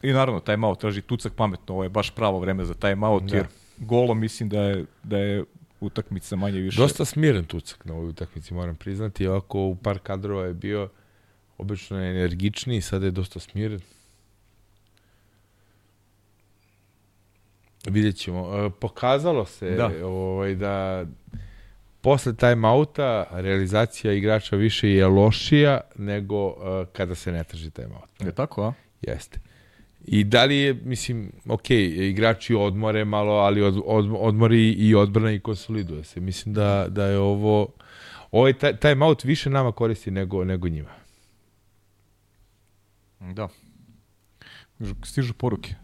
I 0.03 0.13
naravno, 0.13 0.41
taj 0.41 0.57
malo 0.57 0.75
traži 0.75 1.03
tucak 1.03 1.33
pametno, 1.33 1.75
ovo 1.75 1.83
je 1.83 1.89
baš 1.89 2.11
pravo 2.15 2.39
vreme 2.39 2.65
za 2.65 2.75
taj 2.75 2.95
malo, 2.95 3.21
Da. 3.21 3.37
jer 3.37 3.47
golo 3.79 4.15
mislim 4.15 4.49
da 4.49 4.61
je, 4.63 4.85
da 5.03 5.19
je 5.19 5.45
utakmica 5.81 6.37
manje 6.37 6.61
više. 6.61 6.81
Dosta 6.81 7.05
smiren 7.05 7.45
tucak 7.45 7.85
na 7.85 7.95
ovoj 7.95 8.09
utakmici, 8.09 8.55
moram 8.55 8.77
priznati. 8.77 9.27
Ovako 9.27 9.61
u 9.61 9.77
par 9.77 9.99
kadrova 9.99 10.45
je 10.47 10.55
bio 10.55 10.89
obično 11.59 12.01
je 12.05 12.11
energičniji, 12.11 12.81
sada 12.81 13.07
je 13.07 13.11
dosta 13.11 13.41
smiren. 13.41 13.81
Vidjet 17.87 18.17
ćemo. 18.17 18.67
E, 18.67 18.71
Pokazalo 18.81 19.45
se 19.47 19.71
Da. 19.71 19.91
ovaj, 20.07 20.55
da 20.55 21.05
posle 22.01 22.33
time-outa 22.35 23.25
realizacija 23.31 24.13
igrača 24.13 24.57
više 24.57 24.91
je 24.91 25.07
lošija 25.07 25.81
nego 25.97 26.49
e, 26.51 26.87
kada 26.93 27.15
se 27.15 27.33
ne 27.33 27.45
traži 27.45 27.71
time-out. 27.71 28.25
Je 28.27 28.33
tako, 28.35 28.63
a? 28.65 28.73
Jeste. 29.03 29.39
I 30.05 30.25
da 30.25 30.45
li 30.45 30.57
je, 30.57 30.75
mislim, 30.75 31.33
ok, 31.49 31.71
igrači 31.71 32.55
odmore 32.55 33.05
malo, 33.05 33.33
ali 33.33 33.63
od, 33.63 33.83
od, 33.85 34.11
odmori 34.19 34.73
i 34.73 34.95
odbrana 34.95 35.33
i 35.33 35.41
konsoliduje 35.41 36.05
se. 36.05 36.21
Mislim 36.21 36.55
da, 36.55 36.87
da 36.89 37.05
je 37.05 37.19
ovo, 37.19 37.73
ovaj 38.31 38.53
taj, 38.53 38.95
out 39.03 39.25
više 39.25 39.51
nama 39.51 39.73
koristi 39.73 40.11
nego, 40.11 40.45
nego 40.45 40.69
njima. 40.69 40.91
Da. 43.21 43.49
Stižu 45.05 45.35
poruke. 45.35 45.75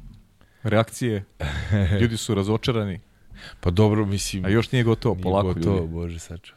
Reakcije. 0.62 1.24
Ljudi 2.00 2.16
su 2.16 2.34
razočarani. 2.34 3.00
Pa 3.60 3.70
dobro, 3.70 4.06
mislim, 4.06 4.44
A 4.44 4.48
još 4.48 4.72
nije 4.72 4.84
gotovo, 4.84 5.14
nije 5.14 5.22
polako 5.22 5.54
gotovo, 5.54 5.76
ljudi. 5.76 5.92
bože 5.92 6.18
saču. 6.18 6.54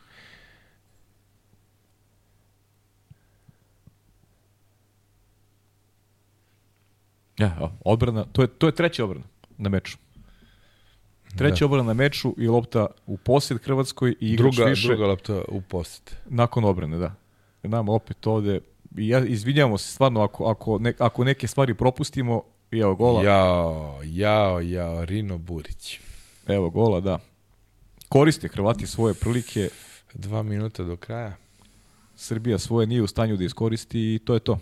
Ja, 7.40 7.72
odbrana, 7.86 8.26
to 8.32 8.42
je, 8.42 8.48
to 8.48 8.68
je 8.68 8.76
treća 8.76 9.04
odbrana 9.04 9.26
na 9.58 9.70
meču. 9.70 9.98
Treća 11.38 11.60
Da. 11.60 11.66
odbrana 11.66 11.84
na 11.84 11.94
meču 11.94 12.36
i 12.38 12.48
lopta 12.48 12.88
u 13.06 13.18
posjed 13.18 13.62
Hrvatskoj 13.64 14.12
i 14.12 14.28
igrač 14.28 14.56
Druga, 14.56 14.70
više 14.70 14.88
druga 14.88 15.06
lapta 15.08 15.42
u 15.48 15.62
posjet. 15.62 16.16
nakon 16.26 16.66
obrane, 16.66 16.98
da. 16.98 17.16
Nama 17.64 17.92
opet 17.92 18.28
ovde, 18.28 18.60
i 18.98 19.08
ja 19.08 19.26
izvinjavamo 19.26 19.78
se 19.78 19.92
stvarno 19.94 20.22
ako, 20.22 20.46
ako, 20.46 20.80
ne, 20.80 20.94
ako 21.00 21.24
neke 21.24 21.48
stvari 21.48 21.74
propustimo, 21.74 22.44
i 22.72 22.80
evo 22.80 22.96
gola, 22.96 23.24
Jao, 23.24 24.00
jao, 24.04 24.60
jao, 24.62 25.06
Rino 25.06 25.38
Burić. 25.38 26.00
evo 26.48 26.70
gola, 26.70 27.00
da. 27.00 27.20
Koriste 28.10 28.48
Hrvati 28.48 28.88
svoje 28.88 29.14
prilike, 29.14 29.70
Dva 30.14 30.44
minuta 30.44 30.84
do 30.84 30.96
kraja. 30.96 31.36
Srbija 32.16 32.58
svoje 32.58 32.88
nije 32.88 33.02
u 33.02 33.08
stanju 33.08 33.38
da 33.38 33.44
iskoristi 33.44 34.16
i 34.16 34.20
to 34.20 34.34
je 34.34 34.40
to. 34.40 34.60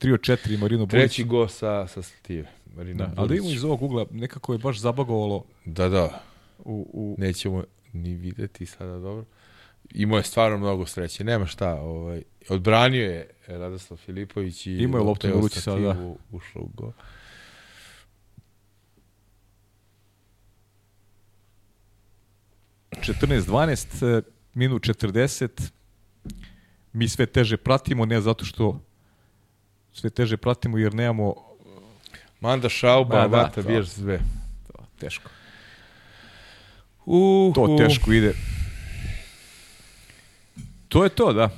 3 0.00 0.12
od 0.12 0.20
4 0.20 0.58
Marino 0.58 0.86
Burić. 0.86 1.02
Treći 1.02 1.24
go 1.24 1.48
sa, 1.48 1.86
sa 1.86 2.02
Stive. 2.02 2.48
Rino 2.76 3.06
Da, 3.06 3.12
ali 3.16 3.36
imamo 3.36 3.50
iz 3.50 3.64
ovog 3.64 3.82
ugla, 3.82 4.06
nekako 4.10 4.52
je 4.52 4.58
baš 4.58 4.78
zabagovalo 4.78 5.44
Da, 5.64 5.88
da. 5.88 6.22
u, 6.58 6.90
u 6.92 7.16
nećemo 7.18 7.64
ni 7.92 8.14
videti 8.14 8.66
sada 8.66 8.98
dobro. 8.98 9.24
Imao 9.94 10.16
je 10.16 10.22
stvarno 10.22 10.58
mnogo 10.58 10.86
sreće, 10.86 11.24
nema 11.24 11.46
šta. 11.46 11.74
Ovaj, 11.74 12.22
odbranio 12.48 13.04
je 13.04 13.30
Radoslav 13.46 13.98
Filipović 13.98 14.66
i 14.66 14.76
Imao 14.76 14.98
je 14.98 15.04
loptu 15.04 15.26
na 15.26 15.32
ruci 15.32 15.60
sada, 15.60 15.80
da. 15.80 16.14
ušla 16.30 16.60
u 16.60 16.70
uh, 16.78 16.92
14-12, 22.90 24.22
minut 24.54 24.82
40. 24.82 25.70
Mi 26.92 27.08
sve 27.08 27.26
teže 27.26 27.56
pratimo, 27.56 28.04
ne 28.04 28.20
zato 28.20 28.44
što 28.44 28.80
sve 29.92 30.10
teže 30.10 30.36
pratimo 30.36 30.78
jer 30.78 30.94
nemamo 30.94 31.34
Manda 32.40 32.68
Šauba, 32.68 33.16
Ma, 33.16 33.28
da, 33.28 33.36
Vata 33.36 33.62
to. 33.62 33.84
Sve. 33.84 34.20
to, 34.66 34.86
teško. 34.98 35.30
Uh, 37.06 37.54
To 37.54 37.76
teško 37.78 38.12
ide. 38.12 38.32
To 40.88 41.04
je 41.04 41.10
to, 41.10 41.32
da. 41.32 41.50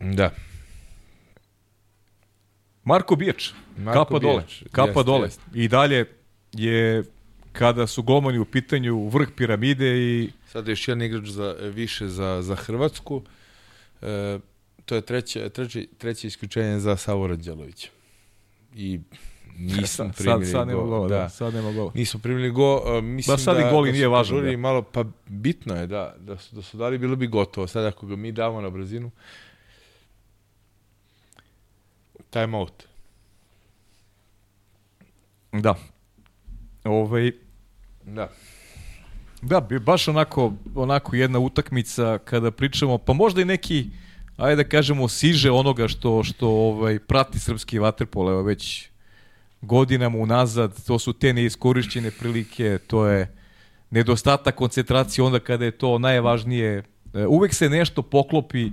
Da. 0.00 0.30
Marko 2.84 3.16
Bijač, 3.16 3.50
Marko 3.76 4.04
kapa 4.04 4.18
dole, 4.18 4.34
Bijač, 4.36 4.62
kapa 4.72 4.88
jeste, 4.88 5.02
dole. 5.04 5.26
jeste. 5.26 5.42
I 5.54 5.68
dalje 5.68 6.06
je 6.52 7.04
kada 7.52 7.86
su 7.86 8.02
golmani 8.02 8.38
u 8.38 8.44
pitanju 8.44 9.08
vrh 9.08 9.28
piramide 9.36 9.96
i 9.98 10.30
Sada 10.48 10.70
još 10.70 10.88
jedan 10.88 11.02
igrač 11.02 11.24
za, 11.24 11.52
više 11.52 12.08
za, 12.08 12.42
za 12.42 12.54
Hrvatsku. 12.54 13.22
E, 14.02 14.38
to 14.84 14.94
je 14.94 15.00
treće, 15.00 15.48
treće, 15.48 15.86
treće 15.98 16.26
isključenje 16.26 16.78
za 16.78 16.96
Savo 16.96 17.26
Ranđelovića. 17.26 17.88
I 18.74 19.00
nisam 19.58 20.12
sad, 20.12 20.16
primili 20.16 20.46
sad 20.46 20.68
nema 20.68 20.80
go. 20.80 20.86
gola, 20.86 21.08
da. 21.08 21.18
da. 21.18 21.28
sad 21.28 21.54
nema 21.54 21.72
gola. 21.72 21.92
Nismo 21.94 22.20
primili 22.20 22.50
go, 22.50 22.76
uh, 22.76 23.04
mislim 23.04 23.36
Da, 23.36 23.42
sad 23.42 23.56
da, 23.56 23.68
i 23.68 23.70
gol 23.70 23.86
i 23.86 23.90
da 23.90 23.92
nije 23.92 24.08
požurili 24.08 24.56
da. 24.56 24.60
malo, 24.62 24.82
pa 24.82 25.04
bitno 25.26 25.74
je 25.76 25.86
da, 25.86 26.14
da 26.18 26.38
su, 26.38 26.56
da 26.56 26.62
su 26.62 26.76
dali, 26.76 26.98
bilo 26.98 27.16
bi 27.16 27.26
gotovo. 27.26 27.66
Sad 27.66 27.84
ako 27.84 28.06
ga 28.06 28.16
mi 28.16 28.32
damo 28.32 28.60
na 28.60 28.70
brzinu, 28.70 29.10
time 32.30 32.56
out. 32.56 32.84
Da. 35.52 35.74
Ovaj, 36.84 37.32
Da. 38.04 38.28
Da, 39.42 39.60
baš 39.60 40.08
onako, 40.08 40.52
onako 40.74 41.16
jedna 41.16 41.38
utakmica 41.38 42.18
kada 42.18 42.50
pričamo, 42.50 42.98
pa 42.98 43.12
možda 43.12 43.42
i 43.42 43.44
neki, 43.44 43.86
ajde 44.36 44.62
da 44.62 44.68
kažemo, 44.68 45.08
siže 45.08 45.50
onoga 45.50 45.88
što, 45.88 46.24
što 46.24 46.48
ovaj, 46.48 46.98
prati 46.98 47.38
srpski 47.38 47.78
vaterpol, 47.78 48.30
evo 48.30 48.42
već 48.42 48.88
godinama 49.60 50.18
unazad, 50.18 50.84
to 50.86 50.98
su 50.98 51.12
te 51.12 51.32
neiskorišćene 51.32 52.10
prilike, 52.10 52.78
to 52.86 53.06
je 53.06 53.36
nedostatak 53.90 54.54
koncentracije 54.54 55.24
onda 55.24 55.38
kada 55.38 55.64
je 55.64 55.70
to 55.70 55.98
najvažnije. 55.98 56.82
E, 57.14 57.26
Uvek 57.26 57.54
se 57.54 57.68
nešto 57.68 58.02
poklopi 58.02 58.70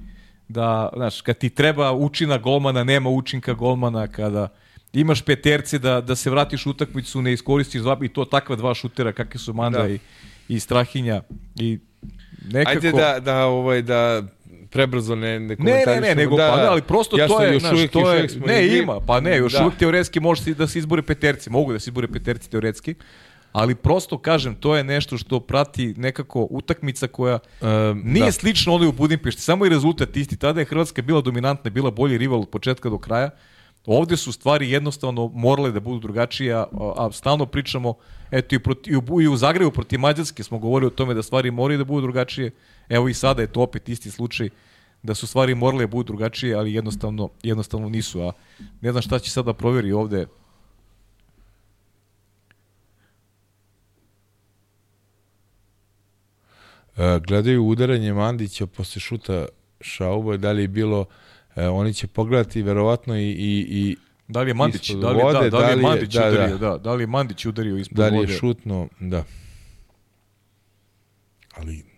da, 0.47 0.89
znaš, 0.95 1.21
kad 1.21 1.37
ti 1.37 1.49
treba 1.49 1.91
učina 1.91 2.37
golmana, 2.37 2.83
nema 2.83 3.09
učinka 3.09 3.53
golmana, 3.53 4.07
kada 4.07 4.47
imaš 4.93 5.21
peterce 5.21 5.79
da, 5.79 6.01
da 6.01 6.15
se 6.15 6.29
vratiš 6.29 6.65
u 6.65 6.69
utakmicu, 6.69 7.21
ne 7.21 7.33
iskoristiš 7.33 7.81
dva, 7.81 7.97
i 8.01 8.07
to 8.07 8.25
takva 8.25 8.55
dva 8.55 8.73
šutera 8.73 9.11
kakve 9.11 9.39
su 9.39 9.53
Manda 9.53 9.79
Da. 9.79 9.89
i, 9.89 9.99
i 10.47 10.59
Strahinja 10.59 11.21
i 11.55 11.79
nekako... 12.51 12.69
Ajde 12.71 12.91
da, 12.91 13.19
da, 13.19 13.45
ovaj, 13.45 13.81
da 13.81 14.23
prebrzo 14.71 15.15
ne, 15.15 15.39
ne 15.39 15.55
Ne, 15.59 15.83
ne, 15.87 16.01
ne, 16.01 16.15
nego 16.15 16.35
da, 16.37 16.49
pa 16.49 16.57
ne, 16.57 16.67
ali 16.67 16.81
prosto 16.81 17.17
jasno, 17.17 17.37
to 17.37 17.43
je, 17.43 17.53
još 17.53 17.61
znaš, 17.61 17.73
uvijek, 17.73 17.91
to 17.91 17.99
još 17.99 18.07
je, 18.09 18.15
uvijek 18.15 18.31
smo 18.31 18.45
ne, 18.45 18.65
igri. 18.65 18.79
ima, 18.79 18.99
pa 19.07 19.19
ne, 19.19 19.37
još 19.37 19.53
Da. 19.53 19.61
uvijek 19.61 19.79
teoretski 19.79 20.19
može 20.19 20.53
da 20.53 20.67
se 20.67 20.79
izbore 20.79 21.01
peterci, 21.01 21.49
mogu 21.49 21.73
da 21.73 21.79
se 21.79 21.89
izbore 21.89 22.07
peterci 22.07 22.49
teoretski, 22.49 22.95
ali 23.51 23.75
prosto 23.75 24.17
kažem, 24.17 24.55
to 24.55 24.75
je 24.75 24.83
nešto 24.83 25.17
što 25.17 25.39
prati 25.39 25.93
nekako 25.97 26.47
utakmica 26.49 27.07
koja 27.07 27.39
Um, 27.61 28.01
nije 28.05 28.25
da. 28.25 28.31
slično 28.31 28.73
onoj 28.73 28.87
u 28.87 28.91
Budimpešti, 28.91 29.41
samo 29.41 29.65
je 29.65 29.69
rezultat 29.69 30.17
isti. 30.17 30.37
Tada 30.37 30.59
je 30.59 30.65
Hrvatska 30.65 31.01
bila 31.01 31.21
dominantna, 31.21 31.69
bila 31.69 31.91
bolji 31.91 32.17
rival 32.17 32.39
od 32.39 32.49
početka 32.49 32.89
do 32.89 32.97
kraja. 32.97 33.29
Ovde 33.85 34.17
su 34.17 34.31
stvari 34.31 34.71
jednostavno 34.71 35.27
morale 35.33 35.71
da 35.71 35.79
budu 35.79 35.99
drugačije, 35.99 36.53
a, 36.55 36.65
a 36.97 37.09
stalno 37.11 37.45
pričamo, 37.45 37.93
eto 38.31 38.55
i, 38.55 38.59
proti, 38.59 38.91
i, 38.91 38.95
u, 38.95 39.21
i 39.21 39.27
u 39.27 39.37
Zagrebu 39.37 39.71
protiv 39.71 39.99
Mađarske 39.99 40.43
smo 40.43 40.59
govorili 40.59 40.87
o 40.87 40.95
tome 40.95 41.13
da 41.13 41.23
stvari 41.23 41.51
moraju 41.51 41.77
da 41.77 41.83
budu 41.83 42.01
drugačije. 42.01 42.51
Evo 42.91 43.09
i 43.09 43.13
sada 43.13 43.41
je 43.41 43.47
to 43.47 43.61
opet 43.61 43.89
isti 43.89 44.11
slučaj 44.11 44.49
da 45.03 45.15
su 45.15 45.27
stvari 45.27 45.55
morale 45.55 45.83
da 45.83 45.87
budu 45.87 46.07
drugačije, 46.07 46.55
ali 46.55 46.73
jednostavno, 46.73 47.29
jednostavno 47.43 47.89
nisu. 47.89 48.21
A 48.21 48.31
ne 48.81 48.91
znam 48.91 49.01
šta 49.01 49.19
će 49.19 49.31
sad 49.31 49.45
da 49.45 49.53
proveri 49.53 49.91
ovde 49.91 50.25
E, 56.97 57.19
gledaju 57.27 57.65
udaranje 57.65 58.13
Mandića 58.13 58.65
posle 58.65 58.99
šuta 58.99 59.45
Šauba, 59.81 60.37
da 60.37 60.51
li 60.51 60.61
je 60.61 60.67
bilo, 60.67 61.05
e, 61.55 61.67
oni 61.67 61.93
će 61.93 62.07
pogledati 62.07 62.61
verovatno 62.61 63.17
i, 63.17 63.29
i, 63.29 63.67
i 63.69 63.97
Da 64.27 64.41
li 64.41 64.49
je 64.49 64.53
Mandić, 64.53 64.91
da 64.91 65.11
li, 65.11 65.23
vode, 65.23 65.39
da, 65.39 65.49
da 65.49 65.57
li 65.57 65.63
da 65.63 65.69
je 65.69 65.75
Mandić 65.75 66.13
da, 66.13 66.21
da. 66.21 66.29
udario, 66.29 66.57
da, 66.57 66.77
da 66.77 66.93
li 66.93 67.03
je 67.03 67.07
Mandić 67.07 67.45
udario 67.45 67.77
ispod 67.77 67.97
da 67.97 68.07
li 68.07 68.15
je 68.15 68.19
vode. 68.19 68.33
šutno, 68.33 68.87
da. 68.99 69.23
Ali 71.57 71.90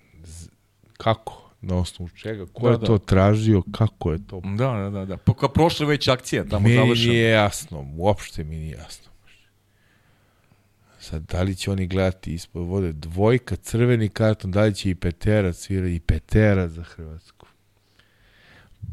kako? 1.04 1.40
Na 1.62 1.78
osnovu 1.78 2.10
čega? 2.12 2.46
Ko 2.46 2.62
Da, 2.62 2.72
je 2.72 2.78
da. 2.78 2.86
to 2.86 2.98
tražio? 2.98 3.64
Kako 3.72 4.12
je 4.12 4.28
to? 4.28 4.42
Da, 4.42 4.68
da, 4.74 4.90
da, 4.90 5.06
da. 5.06 5.18
Pa 5.18 5.48
prošla 5.48 5.88
već 5.88 6.08
akcija 6.08 6.46
tamo 6.46 6.60
Meni 6.60 6.76
završena. 6.76 7.10
nije 7.10 7.30
jasno, 7.30 7.88
uopšte 7.96 8.44
mi 8.44 8.56
nije 8.56 8.72
jasno. 8.72 9.12
Sad, 11.00 11.22
da 11.22 11.42
li 11.42 11.56
će 11.56 11.72
oni 11.72 11.88
gledati 11.88 12.34
ispod 12.34 12.64
vode 12.64 12.92
dvojka, 12.94 13.56
crveni 13.56 14.10
karton, 14.10 14.52
da 14.52 14.62
li 14.62 14.76
će 14.76 14.90
i 14.90 14.96
Petera 14.96 15.54
svira 15.54 15.88
i 15.88 16.00
Petera 16.00 16.68
za 16.68 16.84
Hrvatsku. 16.84 17.48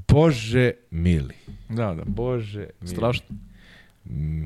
Bože 0.09 0.71
mili. 0.91 1.35
Da, 1.69 1.95
da. 1.95 2.03
Bože 2.05 2.67
mili. 2.81 2.95
Strašno. 2.95 3.27
Mm, 4.07 4.45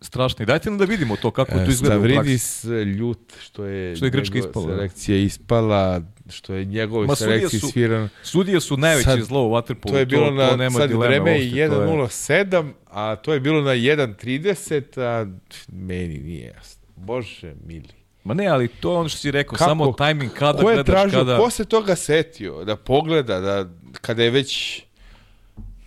Strašno. 0.00 0.44
Dajte 0.44 0.70
nam 0.70 0.78
da 0.78 0.84
vidimo 0.84 1.16
to 1.16 1.30
kako 1.30 1.52
e, 1.52 1.64
to 1.64 1.70
izgleda 1.70 1.98
u 1.98 2.02
praksi. 2.02 2.38
Stavridis 2.38 2.64
ljut 2.90 3.32
što 3.40 3.64
je, 3.64 3.96
Što 3.96 4.04
je 4.04 4.10
Grčka 4.10 4.38
ispala, 4.38 4.66
da. 4.66 4.72
selekcija 4.72 5.18
ispala, 5.18 6.02
što 6.32 6.54
je 6.54 6.64
njegove 6.64 7.06
Ma, 7.06 7.14
selekcije 7.16 7.60
su- 7.60 7.68
svirano. 7.68 8.08
Sudije 8.22 8.60
su 8.60 8.76
najveće 8.76 9.04
Sad, 9.04 9.20
zlo 9.20 9.42
u 9.42 9.50
Waterpolu. 9.50 9.90
To 9.90 9.98
je 9.98 10.06
bilo 10.06 10.30
na, 10.30 10.56
nema 10.56 10.70
sad 10.70 10.92
vreme 10.92 11.30
je 11.32 11.68
to 11.68 11.82
je- 11.82 11.88
1.07, 11.88 12.72
a 12.86 13.16
to 13.16 13.32
je 13.32 13.40
bilo 13.40 13.60
na 13.60 13.70
1.30, 13.72 14.98
a 14.98 15.26
meni 15.68 16.18
nije 16.18 16.46
jasno. 16.48 16.82
Bože 16.96 17.54
mili. 17.64 17.88
Ma 18.24 18.34
ne, 18.34 18.46
ali 18.46 18.68
to 18.68 18.92
je 18.92 18.98
ono 18.98 19.08
što 19.08 19.18
si 19.18 19.30
rekao, 19.30 19.56
Kako? 19.56 19.70
samo 19.70 19.92
tajming 19.92 20.32
kada 20.32 20.62
ko 20.62 20.70
je 20.70 20.74
gledaš 20.74 20.92
tražio, 20.92 21.18
kada... 21.18 21.38
ko 21.38 21.50
se 21.50 21.64
toga 21.64 21.96
setio 21.96 22.64
da 22.64 22.76
pogleda, 22.76 23.40
da 23.40 23.68
kada 23.92 24.22
je 24.22 24.30
već 24.30 24.82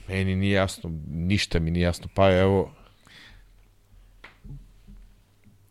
meni 0.07 0.35
nije 0.35 0.51
jasno, 0.53 0.91
ništa 1.07 1.59
mi 1.59 1.71
nije 1.71 1.83
jasno, 1.83 2.07
pa 2.13 2.31
evo 2.31 2.71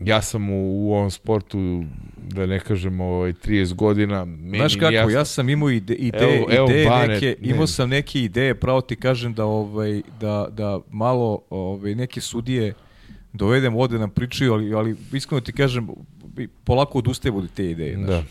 ja 0.04 0.22
sam 0.22 0.50
u, 0.50 0.54
u 0.86 0.92
ovom 0.92 1.10
sportu 1.10 1.84
da 2.16 2.46
ne 2.46 2.60
kažem 2.60 3.00
ovaj 3.00 3.32
30 3.32 3.74
godina 3.74 4.24
meni 4.24 4.58
Znaš 4.58 4.76
kako, 4.76 4.92
jasno. 4.92 5.10
ja 5.10 5.24
sam 5.24 5.48
imao 5.48 5.70
ide, 5.70 5.94
ideje, 5.94 6.36
Evo- 6.38 6.46
evo 6.50 6.66
ideje 6.70 7.08
neke, 7.08 7.36
ne. 7.40 7.48
imao 7.48 7.66
sam 7.66 7.88
neke 7.88 8.20
ideje, 8.20 8.54
pravo 8.54 8.80
ti 8.80 8.96
kažem 8.96 9.34
da 9.34 9.44
ovaj 9.44 10.02
da 10.20 10.48
da 10.50 10.80
malo 10.90 11.40
ovaj 11.50 11.94
neke 11.94 12.20
sudije 12.20 12.74
dovedem 13.32 13.76
ovde 13.76 13.98
nam 13.98 14.10
pričaju, 14.10 14.52
ali 14.52 14.74
ali 14.74 14.96
iskreno 15.12 15.40
ti 15.40 15.52
kažem 15.52 15.88
polako 16.64 16.98
odustajem 16.98 17.36
od 17.36 17.50
te 17.54 17.70
ideje, 17.70 17.96
znaš. 17.96 18.08
da. 18.08 18.22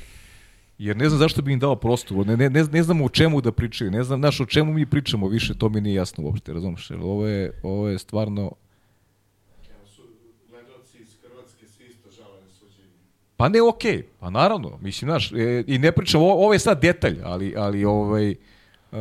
Jer 0.77 0.97
ne 0.97 1.09
znam 1.09 1.19
zašto 1.19 1.41
bi 1.41 1.53
im 1.53 1.59
dao 1.59 1.75
prostor, 1.75 2.27
ne, 2.27 2.37
ne, 2.37 2.49
ne, 2.49 2.63
ne 2.63 2.83
znam 2.83 3.01
o 3.01 3.09
čemu 3.09 3.41
da 3.41 3.51
pričaju, 3.51 3.91
ne 3.91 4.03
znam 4.03 4.19
znaš, 4.19 4.39
o 4.39 4.45
čemu 4.45 4.73
mi 4.73 4.85
pričamo 4.85 5.27
više, 5.27 5.53
to 5.53 5.69
mi 5.69 5.81
nije 5.81 5.95
jasno 5.95 6.23
uopšte, 6.23 6.53
razumiješ? 6.53 6.89
Jer 6.89 6.99
ovo 6.99 7.27
je, 7.27 7.51
ovo 7.63 7.87
je 7.87 7.99
stvarno... 7.99 8.51
Pa 13.37 13.49
ne, 13.49 13.61
okej, 13.61 14.03
pa 14.19 14.29
naravno, 14.29 14.77
mislim, 14.81 15.09
znaš, 15.09 15.31
e, 15.31 15.63
i 15.67 15.77
ne 15.77 15.91
pričam, 15.91 16.21
ovo, 16.21 16.33
ovo 16.35 16.53
je 16.53 16.59
sad 16.59 16.81
detalj, 16.81 17.17
ali, 17.23 17.53
ali 17.57 17.85
ovaj, 17.85 18.35
uh, 18.91 18.97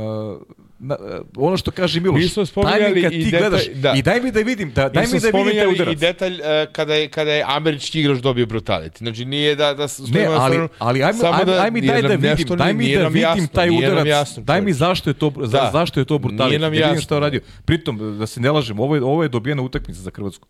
na, 0.78 0.94
e, 1.02 1.18
ono 1.36 1.56
što 1.56 1.70
kaže 1.70 2.00
Miloš, 2.00 2.16
Mi 2.16 2.28
smo 2.28 2.46
spominjali 2.46 2.84
timing 2.86 3.02
kad 3.04 3.12
i 3.12 3.18
ti 3.20 3.24
detalj- 3.26 3.38
gledaš, 3.40 3.66
da. 3.66 3.92
i 3.92 4.02
daj 4.02 4.20
mi 4.20 4.32
da 4.32 4.40
vidim, 4.40 4.70
da, 4.70 4.88
daj 4.88 5.04
Mi 5.04 5.12
mi 5.12 5.20
da 5.20 5.28
vidim 5.28 5.52
taj 5.54 5.66
udarac. 5.68 5.92
i 5.92 5.96
detalj 5.96 6.34
e, 6.34 6.66
kada 6.66 6.94
je, 6.94 7.08
kada 7.08 7.32
je 7.32 7.44
američki 7.48 8.00
igrač 8.00 8.18
dobio 8.18 8.46
brutality. 8.46 8.98
Znači 8.98 9.24
nije 9.24 9.54
da, 9.54 9.74
da 9.74 9.86
Ne, 10.10 10.26
ali, 10.26 10.52
stranu, 10.52 10.68
ali 10.78 11.02
ajme, 11.02 11.12
samo 11.14 11.32
ajme, 11.34 11.52
ajme 11.54 11.78
jer 11.78 11.86
daj 11.86 12.02
da 12.02 12.08
nam 12.08 12.20
nešto 12.20 12.32
vidim, 12.36 12.48
nije- 12.48 12.56
daj 12.58 12.72
mi 12.74 12.84
nije 12.84 12.98
da 12.98 13.06
vidim 13.06 13.22
jasno, 13.22 13.46
taj 13.48 13.68
nije 13.68 13.86
udarac, 13.86 14.06
jasno, 14.06 14.42
daj 14.42 14.60
mi 14.60 14.72
zašto 14.72 15.10
je 15.10 15.14
to, 15.14 15.32
za, 15.38 15.58
Da. 15.58 15.70
zašto 15.72 16.00
je 16.00 16.06
to 16.06 16.14
Nije 16.14 16.22
brutality, 16.22 16.52
nam 16.52 16.60
da 16.60 16.68
vidim 16.68 16.80
jasno. 16.82 17.00
šta 17.00 17.14
je 17.14 17.18
uradio. 17.18 17.40
Pritom, 17.64 18.18
da 18.18 18.26
se 18.26 18.40
ne 18.40 18.50
lažem, 18.50 18.80
ovo 18.80 18.94
je, 18.94 19.02
ovo 19.02 19.22
je 19.22 19.28
dobijena 19.28 19.62
utakmica 19.62 20.00
za 20.00 20.10
Hrvatsku. 20.10 20.48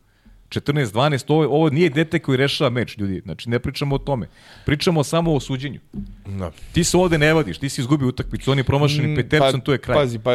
14-12, 0.52 1.24
ovo, 1.28 1.44
ovo 1.46 1.70
nije 1.70 1.90
dete 1.90 2.18
koji 2.18 2.36
rešava 2.36 2.70
meč, 2.70 2.98
ljudi. 2.98 3.20
Znači, 3.20 3.50
ne 3.50 3.58
pričamo 3.58 3.94
o 3.94 4.00
tome. 4.00 4.28
Pričamo 4.66 5.04
samo 5.04 5.34
o 5.34 5.40
suđenju. 5.40 5.80
Da. 6.28 6.50
Ti 6.72 6.84
se 6.84 6.96
ovde 6.96 7.18
ne 7.18 7.32
vadiš, 7.34 7.58
ti 7.58 7.68
si 7.68 7.80
izgubio 7.80 8.08
utakmicu, 8.08 8.50
on 8.50 8.58
je 8.58 8.64
promašeni 8.64 9.08
Mm, 9.08 9.16
Peterson, 9.16 9.60
tu 9.60 9.72
je 9.72 9.78
kraj. 9.78 9.96
Pazi, 9.96 10.18
pa 10.18 10.32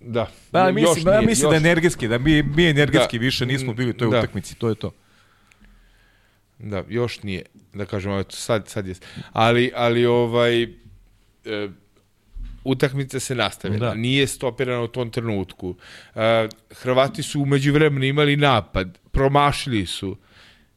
da. 0.00 0.26
Da, 0.52 0.66
Još 0.68 0.74
mislim, 0.74 1.06
ja 1.06 1.12
nije, 1.12 1.26
mislim 1.26 1.50
da 1.50 1.56
još- 1.56 1.60
energetski, 1.60 2.08
da 2.08 2.18
mi, 2.18 2.42
mi 2.42 2.66
energetski 2.66 3.18
Da. 3.18 3.22
više 3.22 3.46
nismo 3.46 3.72
bili 3.74 3.90
u 3.90 3.94
toj 3.94 4.10
Da. 4.10 4.18
utakmici, 4.18 4.54
to 4.54 4.68
je 4.68 4.74
to. 4.74 4.90
Da, 6.60 6.84
još 6.88 7.22
nije, 7.22 7.42
da 7.74 7.84
kažemo, 7.84 8.24
sad, 8.28 8.68
sad 8.68 8.86
je. 8.86 8.94
Ali, 9.32 9.72
ali 9.74 10.06
ovaj, 10.06 10.62
e, 10.62 10.68
utakmica 12.64 13.20
se 13.20 13.34
nastavila. 13.34 13.88
Da. 13.88 13.94
Nije 13.94 14.26
stopirana 14.26 14.82
u 14.82 14.88
tom 14.88 15.10
trenutku. 15.10 15.74
E, 16.14 16.48
Hrvati 16.70 17.22
su 17.22 17.40
umeđu 17.40 17.72
vremena 17.72 18.06
imali 18.06 18.36
napad, 18.36 18.98
promašili 19.10 19.86
su. 19.86 20.16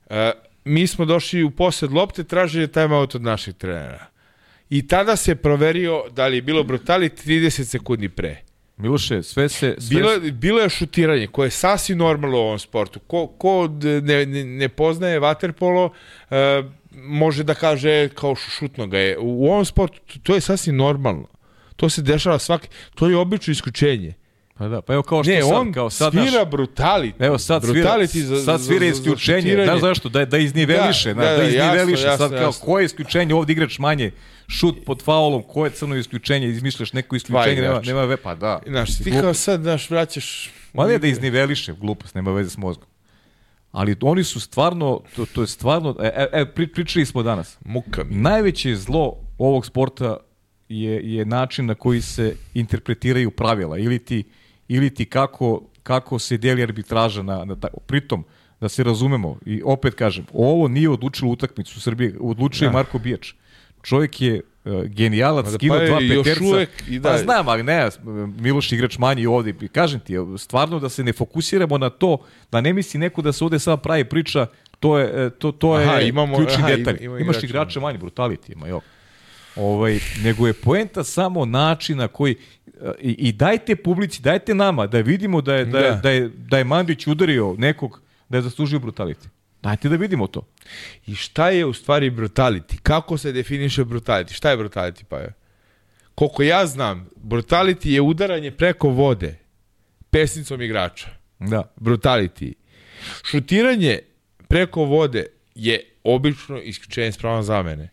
E, 0.10 0.32
mi 0.66 0.88
smo 0.88 1.06
došli 1.06 1.44
u 1.44 1.52
posled 1.52 1.92
lopte, 1.92 2.24
tražili 2.24 2.72
timeout 2.72 3.16
od 3.16 3.22
naših 3.22 3.54
trenera. 3.54 4.06
I 4.70 4.88
tada 4.88 5.16
se 5.16 5.36
proverio 5.36 6.04
da 6.12 6.28
li 6.28 6.38
je 6.38 6.42
bilo 6.42 6.64
brutali 6.64 7.10
30 7.10 7.64
sekundi 7.64 8.10
pre. 8.10 8.42
Miloše, 8.78 9.24
sve 9.24 9.50
se... 9.50 9.76
Sve 9.80 9.96
Bilo, 9.96 10.20
bilo 10.32 10.62
je 10.62 10.70
šutiranje 10.70 11.28
koje 11.28 11.48
je 11.48 11.52
sasvim 11.52 11.98
normalno 11.98 12.38
u 12.38 12.42
ovom 12.42 12.60
sportu. 12.60 13.00
Ko, 13.00 13.28
ko 13.28 13.70
ne, 13.82 14.26
ne, 14.26 14.44
ne 14.44 14.70
poznaje 14.70 15.20
vaterpolo, 15.20 15.92
e, 16.30 16.64
može 16.96 17.44
da 17.44 17.54
kaže 17.54 18.10
kao 18.10 18.36
šutno 18.36 18.88
ga 18.88 18.98
je. 18.98 19.18
U, 19.20 19.46
ovom 19.46 19.66
sportu 19.66 20.20
to 20.24 20.36
je 20.36 20.42
sasvim 20.42 20.76
normalno. 20.76 21.28
To 21.76 21.90
se 21.90 22.02
dešava 22.02 22.40
svaki, 22.40 22.68
to 22.96 23.10
je 23.10 23.18
obično 23.18 23.52
isključenje. 23.52 24.14
Pa 24.58 24.68
da, 24.68 24.82
pa 24.82 24.94
evo 24.94 25.04
kao 25.04 25.24
što 25.24 25.32
Ne, 25.32 25.42
sad, 25.42 25.52
on 25.54 25.74
kao 25.74 25.90
sad, 25.90 26.12
svira 26.12 26.26
naš, 26.26 26.52
brutality. 26.52 27.14
Evo 27.20 27.38
sad 27.38 27.64
svira, 27.64 27.98
za, 28.08 28.38
sad 28.38 28.62
svira 28.62 28.86
isključenje. 28.86 29.64
Znaš 29.64 29.80
zašto? 29.82 30.10
Da, 30.10 30.26
da 30.26 30.38
izniveliše. 30.38 31.14
Da, 31.14 31.22
Da, 31.22 31.30
da, 31.30 31.38
da, 31.38 31.44
izniveliše. 31.44 32.04
jasno, 32.04 32.18
sad 32.18 32.32
jasno, 32.32 32.38
kao, 32.38 32.46
jasno. 32.48 32.66
koje 32.66 32.82
je 32.82 32.86
isključenje? 32.86 33.34
Ovdje 33.34 33.54
igrač 33.54 33.80
manje, 33.80 34.12
šut 34.48 34.76
pod 34.86 35.04
faulom, 35.04 35.44
koje 35.44 35.68
je 35.68 35.72
crno 35.72 35.96
isključenje? 35.96 36.48
Izmišljaš 36.48 36.94
neko 36.94 37.16
isključenje, 37.16 37.62
nema, 37.62 37.82
nema 37.86 38.04
ve, 38.04 38.18
pa 38.18 38.36
da. 38.36 38.60
Znaš, 38.68 38.98
ti 38.98 39.12
kao 39.22 39.34
sad, 39.34 39.62
znaš, 39.62 39.90
vraćaš... 39.90 40.52
Ma 40.74 40.88
ne 40.88 40.98
da 40.98 41.08
izniveliše, 41.08 41.74
glupost, 41.74 42.16
nema 42.16 42.32
veze 42.32 42.50
s 42.50 42.58
mozgom. 42.58 42.88
Ali 43.72 43.96
oni 44.02 44.24
su 44.24 44.40
stvarno, 44.40 45.02
to, 45.16 45.26
to 45.26 45.42
je 45.42 45.48
stvarno, 45.48 45.96
e, 46.00 46.06
e, 46.08 46.28
e, 46.32 46.46
pri- 46.56 46.68
pričali 46.74 47.06
smo 47.06 47.24
danas, 47.24 47.58
Muka 47.66 48.04
mi. 48.04 48.16
najveće 48.16 48.76
zlo 48.76 49.18
ovog 49.38 49.66
sporta 49.66 50.18
je, 50.70 51.14
je 51.14 51.26
način 51.26 51.66
na 51.66 51.76
koji 51.76 52.02
se 52.02 52.36
interpretiraju 52.54 53.32
pravila 53.32 53.78
ili 53.78 54.00
ti, 54.00 54.24
ili 54.68 54.90
ti 54.90 55.06
kako, 55.06 55.62
kako 55.84 56.20
se 56.20 56.38
deli 56.38 56.64
arbitraža 56.64 57.24
na, 57.24 57.46
na 57.46 57.56
ta, 57.56 57.68
pritom 57.80 58.24
da 58.62 58.70
se 58.70 58.84
razumemo 58.84 59.38
i 59.46 59.62
opet 59.66 59.94
kažem 59.94 60.26
ovo 60.34 60.68
nije 60.68 60.90
odlučilo 60.90 61.32
utakmicu 61.32 61.74
u 61.78 61.82
Srbiji 61.82 62.14
odlučio 62.20 62.66
je 62.66 62.70
Da. 62.70 62.74
Marko 62.74 63.00
Bijač. 63.00 63.34
Čovjek 63.84 64.22
je 64.22 64.42
uh, 64.66 64.84
genijalac 64.84 65.46
Pa 65.46 65.52
da, 65.52 65.58
skinuo 65.58 65.78
pa 65.80 65.86
dva 65.86 66.00
je 66.00 66.10
peterca. 66.18 66.44
uvek 66.46 66.70
i 66.90 66.96
pa 66.96 67.10
dalje. 67.10 67.24
znam 67.24 67.48
ali 67.48 67.64
ne 67.64 67.90
Miloš 68.38 68.72
igrač 68.72 68.98
manji 68.98 69.26
ovde. 69.28 69.54
Kažem 69.70 70.00
ti 70.00 70.14
stvarno 70.38 70.80
da 70.80 70.90
se 70.90 71.04
ne 71.04 71.14
fokusiramo 71.14 71.78
na 71.78 71.90
to 71.90 72.18
da 72.52 72.62
ne 72.62 72.74
misli 72.74 73.00
neko 73.00 73.22
da 73.22 73.32
se 73.32 73.44
ovde 73.44 73.60
sad 73.60 73.82
pravi 73.82 74.04
priča 74.06 74.48
to 74.80 74.98
je 74.98 75.26
e, 75.26 75.30
to 75.30 75.52
to 75.52 75.80
je 75.80 75.86
Aha, 75.86 76.00
imamo- 76.02 76.38
ključni 76.38 76.56
aha, 76.58 76.68
detalj. 76.68 76.96
ima- 76.96 77.06
ima 77.06 77.20
imaš 77.20 77.36
igrača 77.36 77.46
igrače 77.48 77.80
manje 77.80 78.00
brutality 78.00 78.54
ima 78.54 78.68
jo 78.68 78.82
Ovaj, 79.56 80.00
nego 80.24 80.48
je 80.48 80.54
poenta 80.54 81.04
samo 81.04 81.46
načina 81.46 82.08
koji 82.08 82.36
i, 83.02 83.12
i 83.12 83.32
dajte 83.32 83.76
publici, 83.76 84.22
dajte 84.22 84.54
nama 84.56 84.88
da 84.88 85.00
vidimo 85.02 85.42
da 85.42 85.56
je, 85.56 85.66
da, 85.66 85.80
Da. 85.80 85.92
da, 86.04 86.10
je, 86.10 86.30
da 86.30 86.58
je 86.58 86.64
Mandić 86.64 87.08
udario 87.08 87.56
nekog 87.58 88.02
da 88.30 88.38
je 88.38 88.42
zaslužio 88.42 88.80
brutality. 88.80 89.28
Dajte 89.64 89.90
da 89.90 89.96
vidimo 89.96 90.28
to. 90.28 90.42
I 91.08 91.16
šta 91.16 91.50
je 91.50 91.66
u 91.66 91.74
stvari 91.74 92.12
brutality? 92.12 92.78
Kako 92.84 93.18
se 93.18 93.32
definiše 93.32 93.86
brutality? 93.86 94.34
Šta 94.34 94.50
je 94.52 94.58
brutality 94.58 95.04
pa 95.04 95.18
je? 95.18 95.34
Koliko 96.16 96.44
ja 96.44 96.66
znam, 96.66 97.10
brutality 97.24 97.88
je 97.88 98.02
udaranje 98.02 98.52
preko 98.52 98.90
vode 98.90 99.38
pesnicom 100.10 100.62
igrača. 100.62 101.08
Da. 101.40 101.74
Brutality. 101.78 102.54
Šutiranje 103.24 104.00
preko 104.48 104.84
vode 104.84 105.26
je 105.56 105.80
obično 106.04 106.62
isključenje 106.62 107.12
s 107.12 107.18
pravom 107.18 107.44
zamene. 107.44 107.90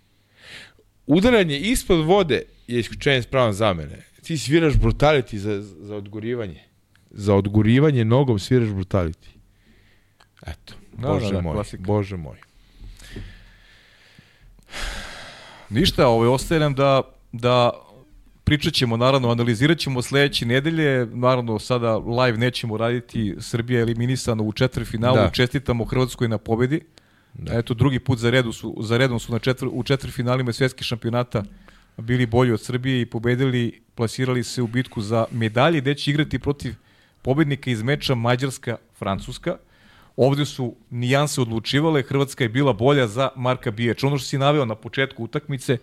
Udaranje 1.07 1.59
ispod 1.59 2.05
vode 2.05 2.43
je 2.67 2.81
isključenje 2.81 3.23
s 3.23 3.27
pravom 3.27 3.53
zamene. 3.53 4.03
Ti 4.23 4.39
sviraš 4.39 4.75
brutality 4.75 5.37
za, 5.37 5.63
za 5.63 5.97
odgurivanje. 5.97 6.63
Za 7.11 7.35
odgurivanje 7.35 8.05
nogom 8.05 8.39
sviraš 8.39 8.69
brutality. 8.69 9.29
Eto. 10.47 10.75
Da, 10.93 11.09
Bože 11.09 11.27
da, 11.27 11.33
da, 11.33 11.41
moj. 11.41 11.53
klasika. 11.55 11.83
Bože 11.83 12.17
moj. 12.17 12.37
Ništa, 15.71 16.07
ovaj, 16.09 16.29
ostaje 16.29 16.61
nam 16.61 16.75
da, 16.75 17.03
da 17.33 17.71
pričat 18.45 18.73
ćemo, 18.73 18.97
naravno, 18.97 19.31
analizirat 19.31 19.79
ćemo 19.79 20.03
sledeće 20.03 20.47
nedelje, 20.47 21.07
naravno 21.07 21.59
sada 21.59 21.97
live 21.97 22.39
nećemo 22.39 22.77
raditi, 22.77 23.35
Srbija 23.41 23.79
je 23.79 23.83
eliminisana 23.83 24.43
u 24.43 24.53
četvrfinalu, 24.53 25.17
da. 25.17 25.31
čestitamo 25.31 25.85
Hrvatskoj 25.85 26.29
na 26.29 26.39
pobedi. 26.39 26.81
Da. 27.35 27.59
Eto, 27.59 27.75
drugi 27.75 27.99
put 27.99 28.19
za, 28.19 28.31
redu 28.31 28.53
su, 28.53 28.77
za 28.81 28.97
redom 28.97 29.21
su 29.21 29.33
na 29.33 29.39
četvr, 29.39 29.69
u 29.73 29.83
četvrfinalima 29.83 30.53
svjetskih 30.53 30.87
šampionata 30.87 31.45
bili 31.97 32.27
bolji 32.27 32.53
od 32.53 32.61
Srbije 32.61 33.01
i 33.01 33.07
pobedili, 33.07 33.81
plasirali 33.95 34.45
se 34.45 34.63
u 34.63 34.67
bitku 34.67 35.03
za 35.03 35.25
medalje, 35.31 35.81
gde 35.81 35.95
će 35.95 36.11
igrati 36.11 36.39
protiv 36.39 36.75
pobednika 37.23 37.71
iz 37.71 37.83
meča 37.83 38.15
Mađarska-Francuska. 38.15 39.57
Ovde 40.17 40.45
su 40.45 40.75
nijanse 40.91 41.41
odlučivale, 41.41 42.03
Hrvatska 42.03 42.45
je 42.45 42.49
bila 42.49 42.73
bolja 42.73 43.07
za 43.07 43.29
Marka 43.37 43.71
Bijač. 43.71 44.05
Ono 44.05 44.19
što 44.19 44.29
si 44.29 44.39
naveo 44.39 44.65
na 44.65 44.75
početku 44.75 45.25
utakmice, 45.25 45.79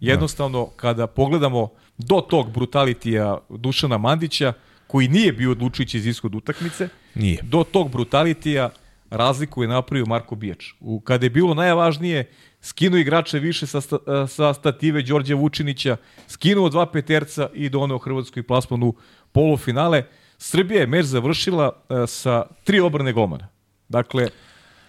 jednostavno 0.00 0.64
da. 0.64 0.70
kada 0.76 1.06
pogledamo 1.06 1.68
do 1.98 2.20
tog 2.20 2.52
brutalitija 2.52 3.38
Dušana 3.48 3.98
Mandića, 3.98 4.52
koji 4.86 5.08
nije 5.08 5.32
bio 5.32 5.50
odlučujući 5.50 5.98
iz 5.98 6.06
ishod 6.06 6.34
utakmice, 6.34 6.88
nije. 7.14 7.38
do 7.42 7.64
tog 7.64 7.90
brutalitija 7.90 8.70
razliku 9.16 9.62
je 9.62 9.68
napravio 9.68 10.06
Marko 10.06 10.34
Bijač. 10.34 10.72
U, 10.80 11.00
kada 11.00 11.26
je 11.26 11.30
bilo 11.30 11.54
najvažnije, 11.54 12.30
skinuo 12.60 12.98
igrače 12.98 13.38
više 13.38 13.66
sa, 13.66 13.80
sta, 13.80 14.26
sa 14.28 14.54
stative 14.54 15.02
Đorđe 15.02 15.34
Vučinića, 15.34 15.96
skinuo 16.28 16.68
dva 16.68 16.86
peterca 16.86 17.48
i 17.54 17.68
doneo 17.68 17.98
Hrvatskoj 17.98 18.42
plasman 18.42 18.82
u 18.82 18.94
polufinale. 19.32 20.04
Srbija 20.38 20.80
je 20.80 20.86
meč 20.86 21.06
završila 21.06 21.68
uh, 21.68 22.08
sa 22.08 22.46
tri 22.64 22.80
obrne 22.80 23.12
golmana. 23.12 23.48
Dakle, 23.88 24.28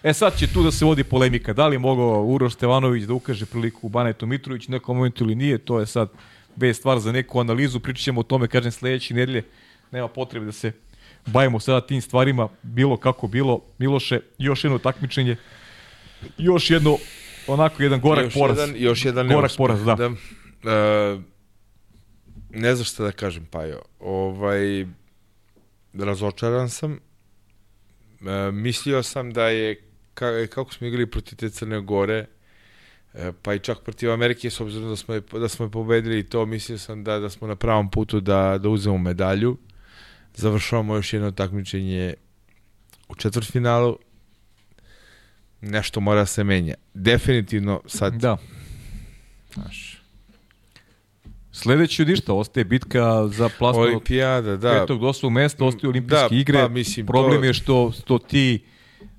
e 0.02 0.12
sad 0.12 0.38
će 0.38 0.46
tu 0.52 0.62
da 0.62 0.70
se 0.70 0.84
vodi 0.84 1.04
polemika. 1.04 1.52
Da 1.52 1.66
li 1.66 1.78
mogao 1.78 2.24
Uroš 2.24 2.54
Stevanović 2.54 3.04
da 3.04 3.14
ukaže 3.14 3.46
priliku 3.46 3.88
Banetu 3.88 4.26
Mitrović, 4.26 4.68
nekom 4.68 4.96
momentu 4.96 5.24
ili 5.24 5.34
nije, 5.34 5.58
to 5.58 5.80
je 5.80 5.86
sad 5.86 6.08
bez 6.56 6.76
stvar 6.76 6.98
za 6.98 7.12
neku 7.12 7.40
analizu. 7.40 7.80
Pričat 7.80 8.04
ćemo 8.04 8.20
o 8.20 8.22
tome, 8.22 8.48
kažem, 8.48 8.72
sledeće 8.72 9.14
nedelje. 9.14 9.44
Nema 9.92 10.08
potrebe 10.08 10.46
da 10.46 10.52
se 10.52 10.72
bavimo 11.26 11.60
sada 11.60 11.86
tim 11.86 12.00
stvarima, 12.00 12.48
bilo 12.62 12.96
kako 12.96 13.26
bilo. 13.26 13.60
Miloše, 13.78 14.20
još 14.38 14.64
jedno 14.64 14.78
takmičenje, 14.78 15.36
još 16.38 16.70
jedno, 16.70 16.98
onako, 17.46 17.82
jedan 17.82 18.00
gorak 18.00 18.24
još 18.24 18.34
poraz. 18.34 18.58
Jedan, 18.58 18.74
još 18.78 19.04
jedan 19.04 19.28
gorak 19.28 19.52
poraz, 19.56 19.84
da. 19.84 19.94
da 19.94 20.06
uh, 20.08 21.22
ne 22.50 22.74
znam 22.74 22.84
šta 22.84 23.04
da 23.04 23.12
kažem, 23.12 23.46
Pajo. 23.46 23.82
Ovaj, 24.00 24.86
razočaran 25.94 26.70
sam. 26.70 26.98
E, 28.20 28.50
mislio 28.52 29.02
sam 29.02 29.32
da 29.32 29.48
je, 29.48 29.82
ka, 30.14 30.46
kako 30.46 30.74
smo 30.74 30.86
igrali 30.86 31.10
protiv 31.10 31.36
te 31.36 31.50
Crne 31.50 31.80
Gore, 31.80 32.26
e, 33.14 33.32
pa 33.42 33.54
i 33.54 33.58
čak 33.58 33.80
protiv 33.80 34.12
Amerike, 34.12 34.50
s 34.50 34.60
obzirom 34.60 34.88
da 34.88 34.96
smo 34.96 35.14
je, 35.14 35.22
da 35.32 35.48
smo 35.48 35.64
je 35.64 35.70
pobedili 35.70 36.28
to, 36.28 36.46
mislio 36.46 36.78
sam 36.78 37.04
da, 37.04 37.18
da 37.18 37.30
smo 37.30 37.46
na 37.46 37.56
pravom 37.56 37.90
putu 37.90 38.20
da, 38.20 38.58
da 38.58 38.68
uzemo 38.68 38.98
medalju. 38.98 39.56
Završavamo 40.36 40.94
još 40.94 41.12
jedno 41.12 41.30
takmičenje 41.30 42.14
u 43.08 43.14
četvrtfinalu. 43.14 43.98
Nešto 45.60 46.00
mora 46.00 46.26
se 46.26 46.44
menja. 46.44 46.74
Definitivno 46.94 47.80
sad... 47.86 48.14
Da. 48.14 48.36
Znaš, 49.54 49.96
Sledeći 51.52 52.04
ništa, 52.04 52.32
ostaje 52.32 52.64
bitka 52.64 53.28
za 53.28 53.48
plasman 53.58 53.84
Olimpijada, 53.84 54.56
da. 54.56 54.80
petog 54.80 55.00
do 55.00 55.06
osmog 55.06 55.32
mesta, 55.32 55.64
ostaju 55.64 55.90
olimpijske 55.90 56.26
da, 56.30 56.36
igre. 56.36 56.58
Pa, 56.58 56.68
mislim, 56.68 57.06
Problem 57.06 57.40
to... 57.40 57.44
je 57.44 57.54
što, 57.54 57.92
što 57.92 58.18
ti 58.18 58.64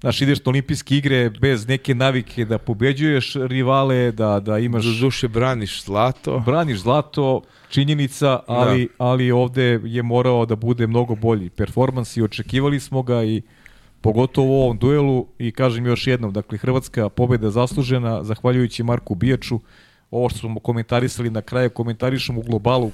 Znaš, 0.01 0.21
ideš 0.21 0.45
na 0.45 0.49
olimpijske 0.49 0.97
igre 0.97 1.29
bez 1.29 1.67
neke 1.67 1.95
navike 1.95 2.45
da 2.45 2.57
pobeđuješ 2.57 3.33
rivale, 3.35 4.11
da, 4.11 4.39
da 4.39 4.59
imaš... 4.59 4.85
Do 4.85 4.99
duše 4.99 5.27
braniš 5.27 5.83
zlato. 5.83 6.39
Braniš 6.45 6.79
zlato, 6.79 7.41
činjenica, 7.69 8.39
ali, 8.47 8.85
da. 8.85 9.05
ali 9.05 9.31
ovde 9.31 9.79
je 9.83 10.03
morao 10.03 10.45
da 10.45 10.55
bude 10.55 10.87
mnogo 10.87 11.15
bolji 11.15 11.49
performans 11.49 12.17
i 12.17 12.21
očekivali 12.21 12.79
smo 12.79 13.03
ga 13.03 13.23
i 13.23 13.41
pogotovo 14.01 14.47
u 14.47 14.61
ovom 14.63 14.77
duelu 14.77 15.27
i 15.39 15.51
kažem 15.51 15.85
još 15.85 16.07
jednom, 16.07 16.33
dakle 16.33 16.57
Hrvatska 16.57 17.09
pobeda 17.09 17.49
zaslužena 17.49 18.23
zahvaljujući 18.23 18.83
Marku 18.83 19.15
Bijaču, 19.15 19.59
ovo 20.11 20.29
što 20.29 20.39
smo 20.39 20.59
komentarisali 20.59 21.29
na 21.29 21.41
kraju, 21.41 21.69
komentarišemo 21.69 22.39
u 22.39 22.43
globalu 22.43 22.91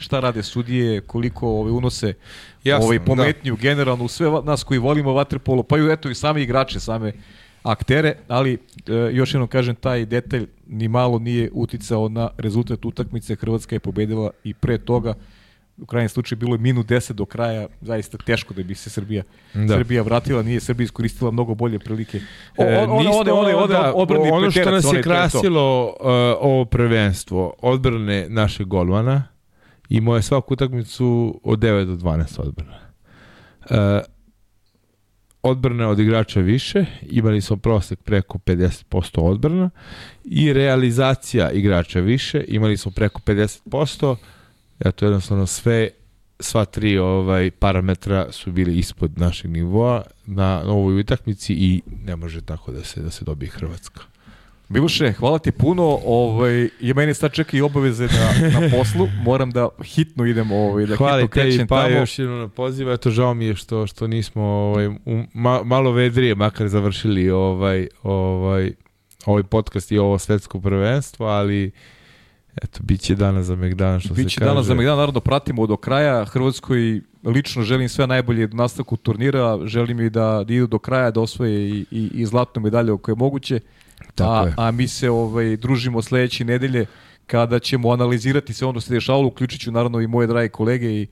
šta 0.00 0.20
rade 0.20 0.42
sudije, 0.42 1.00
koliko 1.00 1.48
ove 1.48 1.70
unose 1.70 2.14
Jasno, 2.64 2.86
ovaj 2.86 3.04
pometnju 3.04 3.56
da. 3.56 3.60
generalno 3.60 4.08
sve 4.08 4.30
nas 4.44 4.64
koji 4.64 4.78
volimo 4.78 5.12
vaterpolo, 5.12 5.62
pa 5.62 5.78
i 5.78 5.92
eto 5.92 6.10
i 6.10 6.14
same 6.14 6.42
igrače, 6.42 6.80
same 6.80 7.12
aktere, 7.62 8.14
ali 8.28 8.52
e, 8.52 8.58
još 9.12 9.34
jednom 9.34 9.48
kažem 9.48 9.74
taj 9.74 10.06
detalj 10.06 10.46
ni 10.66 10.88
malo 10.88 11.18
nije 11.18 11.50
uticao 11.52 12.08
na 12.08 12.30
rezultat 12.38 12.84
utakmice, 12.84 13.36
Hrvatska 13.36 13.74
je 13.74 13.80
pobedila 13.80 14.30
i 14.44 14.54
pre 14.54 14.78
toga 14.78 15.14
u 15.80 15.86
krajnjem 15.86 16.08
slučaju 16.08 16.38
bilo 16.38 16.54
je 16.54 16.58
minut 16.58 16.86
10 16.86 17.12
do 17.12 17.24
kraja, 17.24 17.68
zaista 17.80 18.18
teško 18.18 18.54
da 18.54 18.62
bi 18.62 18.74
se 18.74 18.90
Srbija 18.90 19.22
da. 19.54 19.74
Srbija 19.74 20.02
vratila, 20.02 20.42
nije 20.42 20.60
Srbija 20.60 20.84
iskoristila 20.84 21.30
mnogo 21.30 21.54
bolje 21.54 21.78
prilike. 21.78 22.20
O, 22.56 22.64
on, 22.64 22.90
on, 22.90 23.06
one, 23.06 23.32
one, 23.32 23.54
one, 23.54 23.74
da, 23.74 23.92
ono 24.32 24.50
što 24.50 24.70
nas 24.70 24.92
je 24.92 25.02
krasilo 25.02 25.86
uh, 25.86 25.92
ovo 26.40 26.64
prvenstvo, 26.64 27.54
odbrane 27.62 28.26
naše 28.28 28.64
golmana, 28.64 29.22
i 29.90 30.00
moje 30.00 30.22
svaku 30.22 30.54
utakmicu 30.54 31.40
od 31.44 31.58
9 31.58 31.84
do 31.84 31.92
12 31.92 32.40
odbrana. 32.40 32.78
Uh, 33.70 33.76
odbrana 35.42 35.88
od 35.88 35.98
igrača 35.98 36.40
više, 36.40 36.84
imali 37.02 37.40
smo 37.40 37.56
prosek 37.56 37.98
preko 38.02 38.38
50% 38.38 39.20
odbrana 39.20 39.70
i 40.24 40.52
realizacija 40.52 41.50
igrača 41.50 42.00
više, 42.00 42.44
imali 42.48 42.76
smo 42.76 42.92
preko 42.92 43.20
50%, 43.20 44.16
Eto, 44.80 45.04
jednostavno 45.04 45.46
sve, 45.46 45.88
sva 46.40 46.64
tri 46.64 46.98
ovaj 46.98 47.50
parametra 47.50 48.32
su 48.32 48.52
bili 48.52 48.78
ispod 48.78 49.18
našeg 49.18 49.50
nivoa 49.50 50.02
na 50.26 50.62
ovoj 50.66 51.00
utakmici 51.00 51.54
i 51.54 51.82
ne 52.04 52.16
može 52.16 52.40
tako 52.40 52.72
da 52.72 52.84
se 52.84 53.02
da 53.02 53.10
se 53.10 53.24
dobije 53.24 53.50
Hrvatska. 53.50 54.00
Miloše, 54.70 55.12
hvala 55.12 55.38
ti 55.38 55.52
puno. 55.52 55.98
Ovaj, 56.04 56.68
je 56.80 56.94
meni 56.94 57.14
sad 57.14 57.32
čeka 57.32 57.56
i 57.56 57.60
obaveze 57.60 58.06
na, 58.06 58.60
na 58.60 58.68
poslu. 58.70 59.08
Moram 59.22 59.50
da 59.50 59.68
hitno 59.84 60.26
idem 60.26 60.52
ovaj, 60.52 60.86
da 60.86 60.96
hvala 60.96 61.16
hitno 61.16 61.28
krećem 61.28 61.66
pa 61.66 61.82
tamo. 61.82 61.96
još 61.96 62.18
jedno 62.18 62.38
na 62.38 62.48
poziv. 62.48 62.90
Eto, 62.90 63.10
žao 63.10 63.34
mi 63.34 63.44
je 63.44 63.54
što, 63.54 63.86
što 63.86 64.06
nismo 64.06 64.42
ovaj, 64.42 64.86
u, 64.86 65.22
ma, 65.34 65.62
malo 65.64 65.92
vedrije 65.92 66.34
makar 66.34 66.68
završili 66.68 67.30
ovaj, 67.30 67.88
ovaj, 68.02 68.72
ovaj 69.26 69.42
podcast 69.42 69.92
i 69.92 69.98
ovo 69.98 70.18
svetsko 70.18 70.60
prvenstvo, 70.60 71.26
ali 71.26 71.70
Eto, 72.62 72.80
bit 72.82 73.00
će 73.00 73.14
danas 73.14 73.46
za 73.46 73.56
Megdan, 73.56 74.00
što 74.00 74.14
biće 74.14 74.28
se 74.28 74.38
kaže. 74.38 74.48
danas 74.50 74.66
za 74.66 74.74
Megdan, 74.74 74.98
naravno 74.98 75.20
pratimo 75.20 75.66
do 75.66 75.76
kraja. 75.76 76.24
Hrvatskoj 76.24 77.00
lično 77.24 77.62
želim 77.62 77.88
sve 77.88 78.06
najbolje 78.06 78.46
do 78.46 78.56
nastavku 78.56 78.96
turnira, 78.96 79.66
želim 79.66 80.00
i 80.00 80.10
da, 80.10 80.44
da 80.46 80.54
idu 80.54 80.66
do 80.66 80.78
kraja, 80.78 81.10
da 81.10 81.20
osvoje 81.20 81.70
i, 81.70 81.84
i, 81.90 82.10
i 82.14 82.26
zlatnu 82.26 82.62
medalju 82.62 82.94
ako 82.94 83.10
je 83.10 83.14
moguće. 83.14 83.60
Tako 84.14 84.32
a, 84.32 84.46
je. 84.46 84.54
a 84.56 84.70
mi 84.70 84.88
se 84.88 85.10
ovaj, 85.10 85.56
družimo 85.56 86.02
sledeće 86.02 86.44
nedelje 86.44 86.86
kada 87.26 87.58
ćemo 87.58 87.90
analizirati 87.90 88.52
sve 88.52 88.66
ono 88.66 88.80
što 88.80 88.88
se 88.88 88.94
dešavalo, 88.94 89.26
uključit 89.26 89.60
ću 89.60 89.72
naravno 89.72 90.00
i 90.00 90.06
moje 90.06 90.26
drage 90.26 90.48
kolege 90.48 90.90
i, 90.90 91.06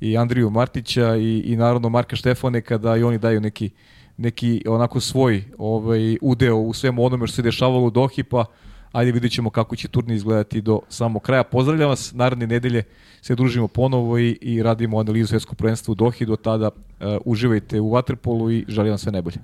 i 0.00 0.16
Andriju 0.16 0.50
Martića 0.50 1.16
i, 1.16 1.38
i 1.38 1.56
naravno 1.56 1.88
Marka 1.88 2.16
Štefane 2.16 2.60
kada 2.60 2.96
i 2.96 3.02
oni 3.02 3.18
daju 3.18 3.40
neki, 3.40 3.70
neki 4.16 4.62
onako 4.66 5.00
svoj 5.00 5.44
ovaj, 5.58 6.16
udeo 6.22 6.56
u 6.56 6.72
svemu 6.72 7.04
onome 7.04 7.26
što 7.26 7.36
se 7.36 7.42
dešavalo 7.42 7.86
u 7.86 7.90
Dohi, 7.90 8.22
pa 8.22 8.44
Ajde 8.94 9.12
vidjet 9.12 9.32
ćemo 9.32 9.50
kako 9.50 9.76
će 9.76 9.88
turnir 9.88 10.16
izgledati 10.16 10.60
do 10.60 10.80
samog 10.88 11.22
kraja. 11.22 11.42
Pozdravljam 11.42 11.88
vas, 11.88 12.12
naredne 12.12 12.46
nedelje 12.46 12.82
se 13.22 13.34
družimo 13.34 13.68
ponovo 13.68 14.18
i, 14.18 14.38
i 14.40 14.62
radimo 14.62 14.98
analizu 14.98 15.26
svetskog 15.26 15.56
prvenstva 15.58 15.92
u 15.92 15.94
Dohi. 15.94 16.26
Do 16.26 16.36
tada 16.36 16.68
uh, 16.68 17.06
uživajte 17.24 17.80
u 17.80 17.90
Waterpolu 17.90 18.52
i 18.52 18.64
želim 18.68 18.90
vam 18.90 18.98
sve 18.98 19.12
najbolje. 19.12 19.36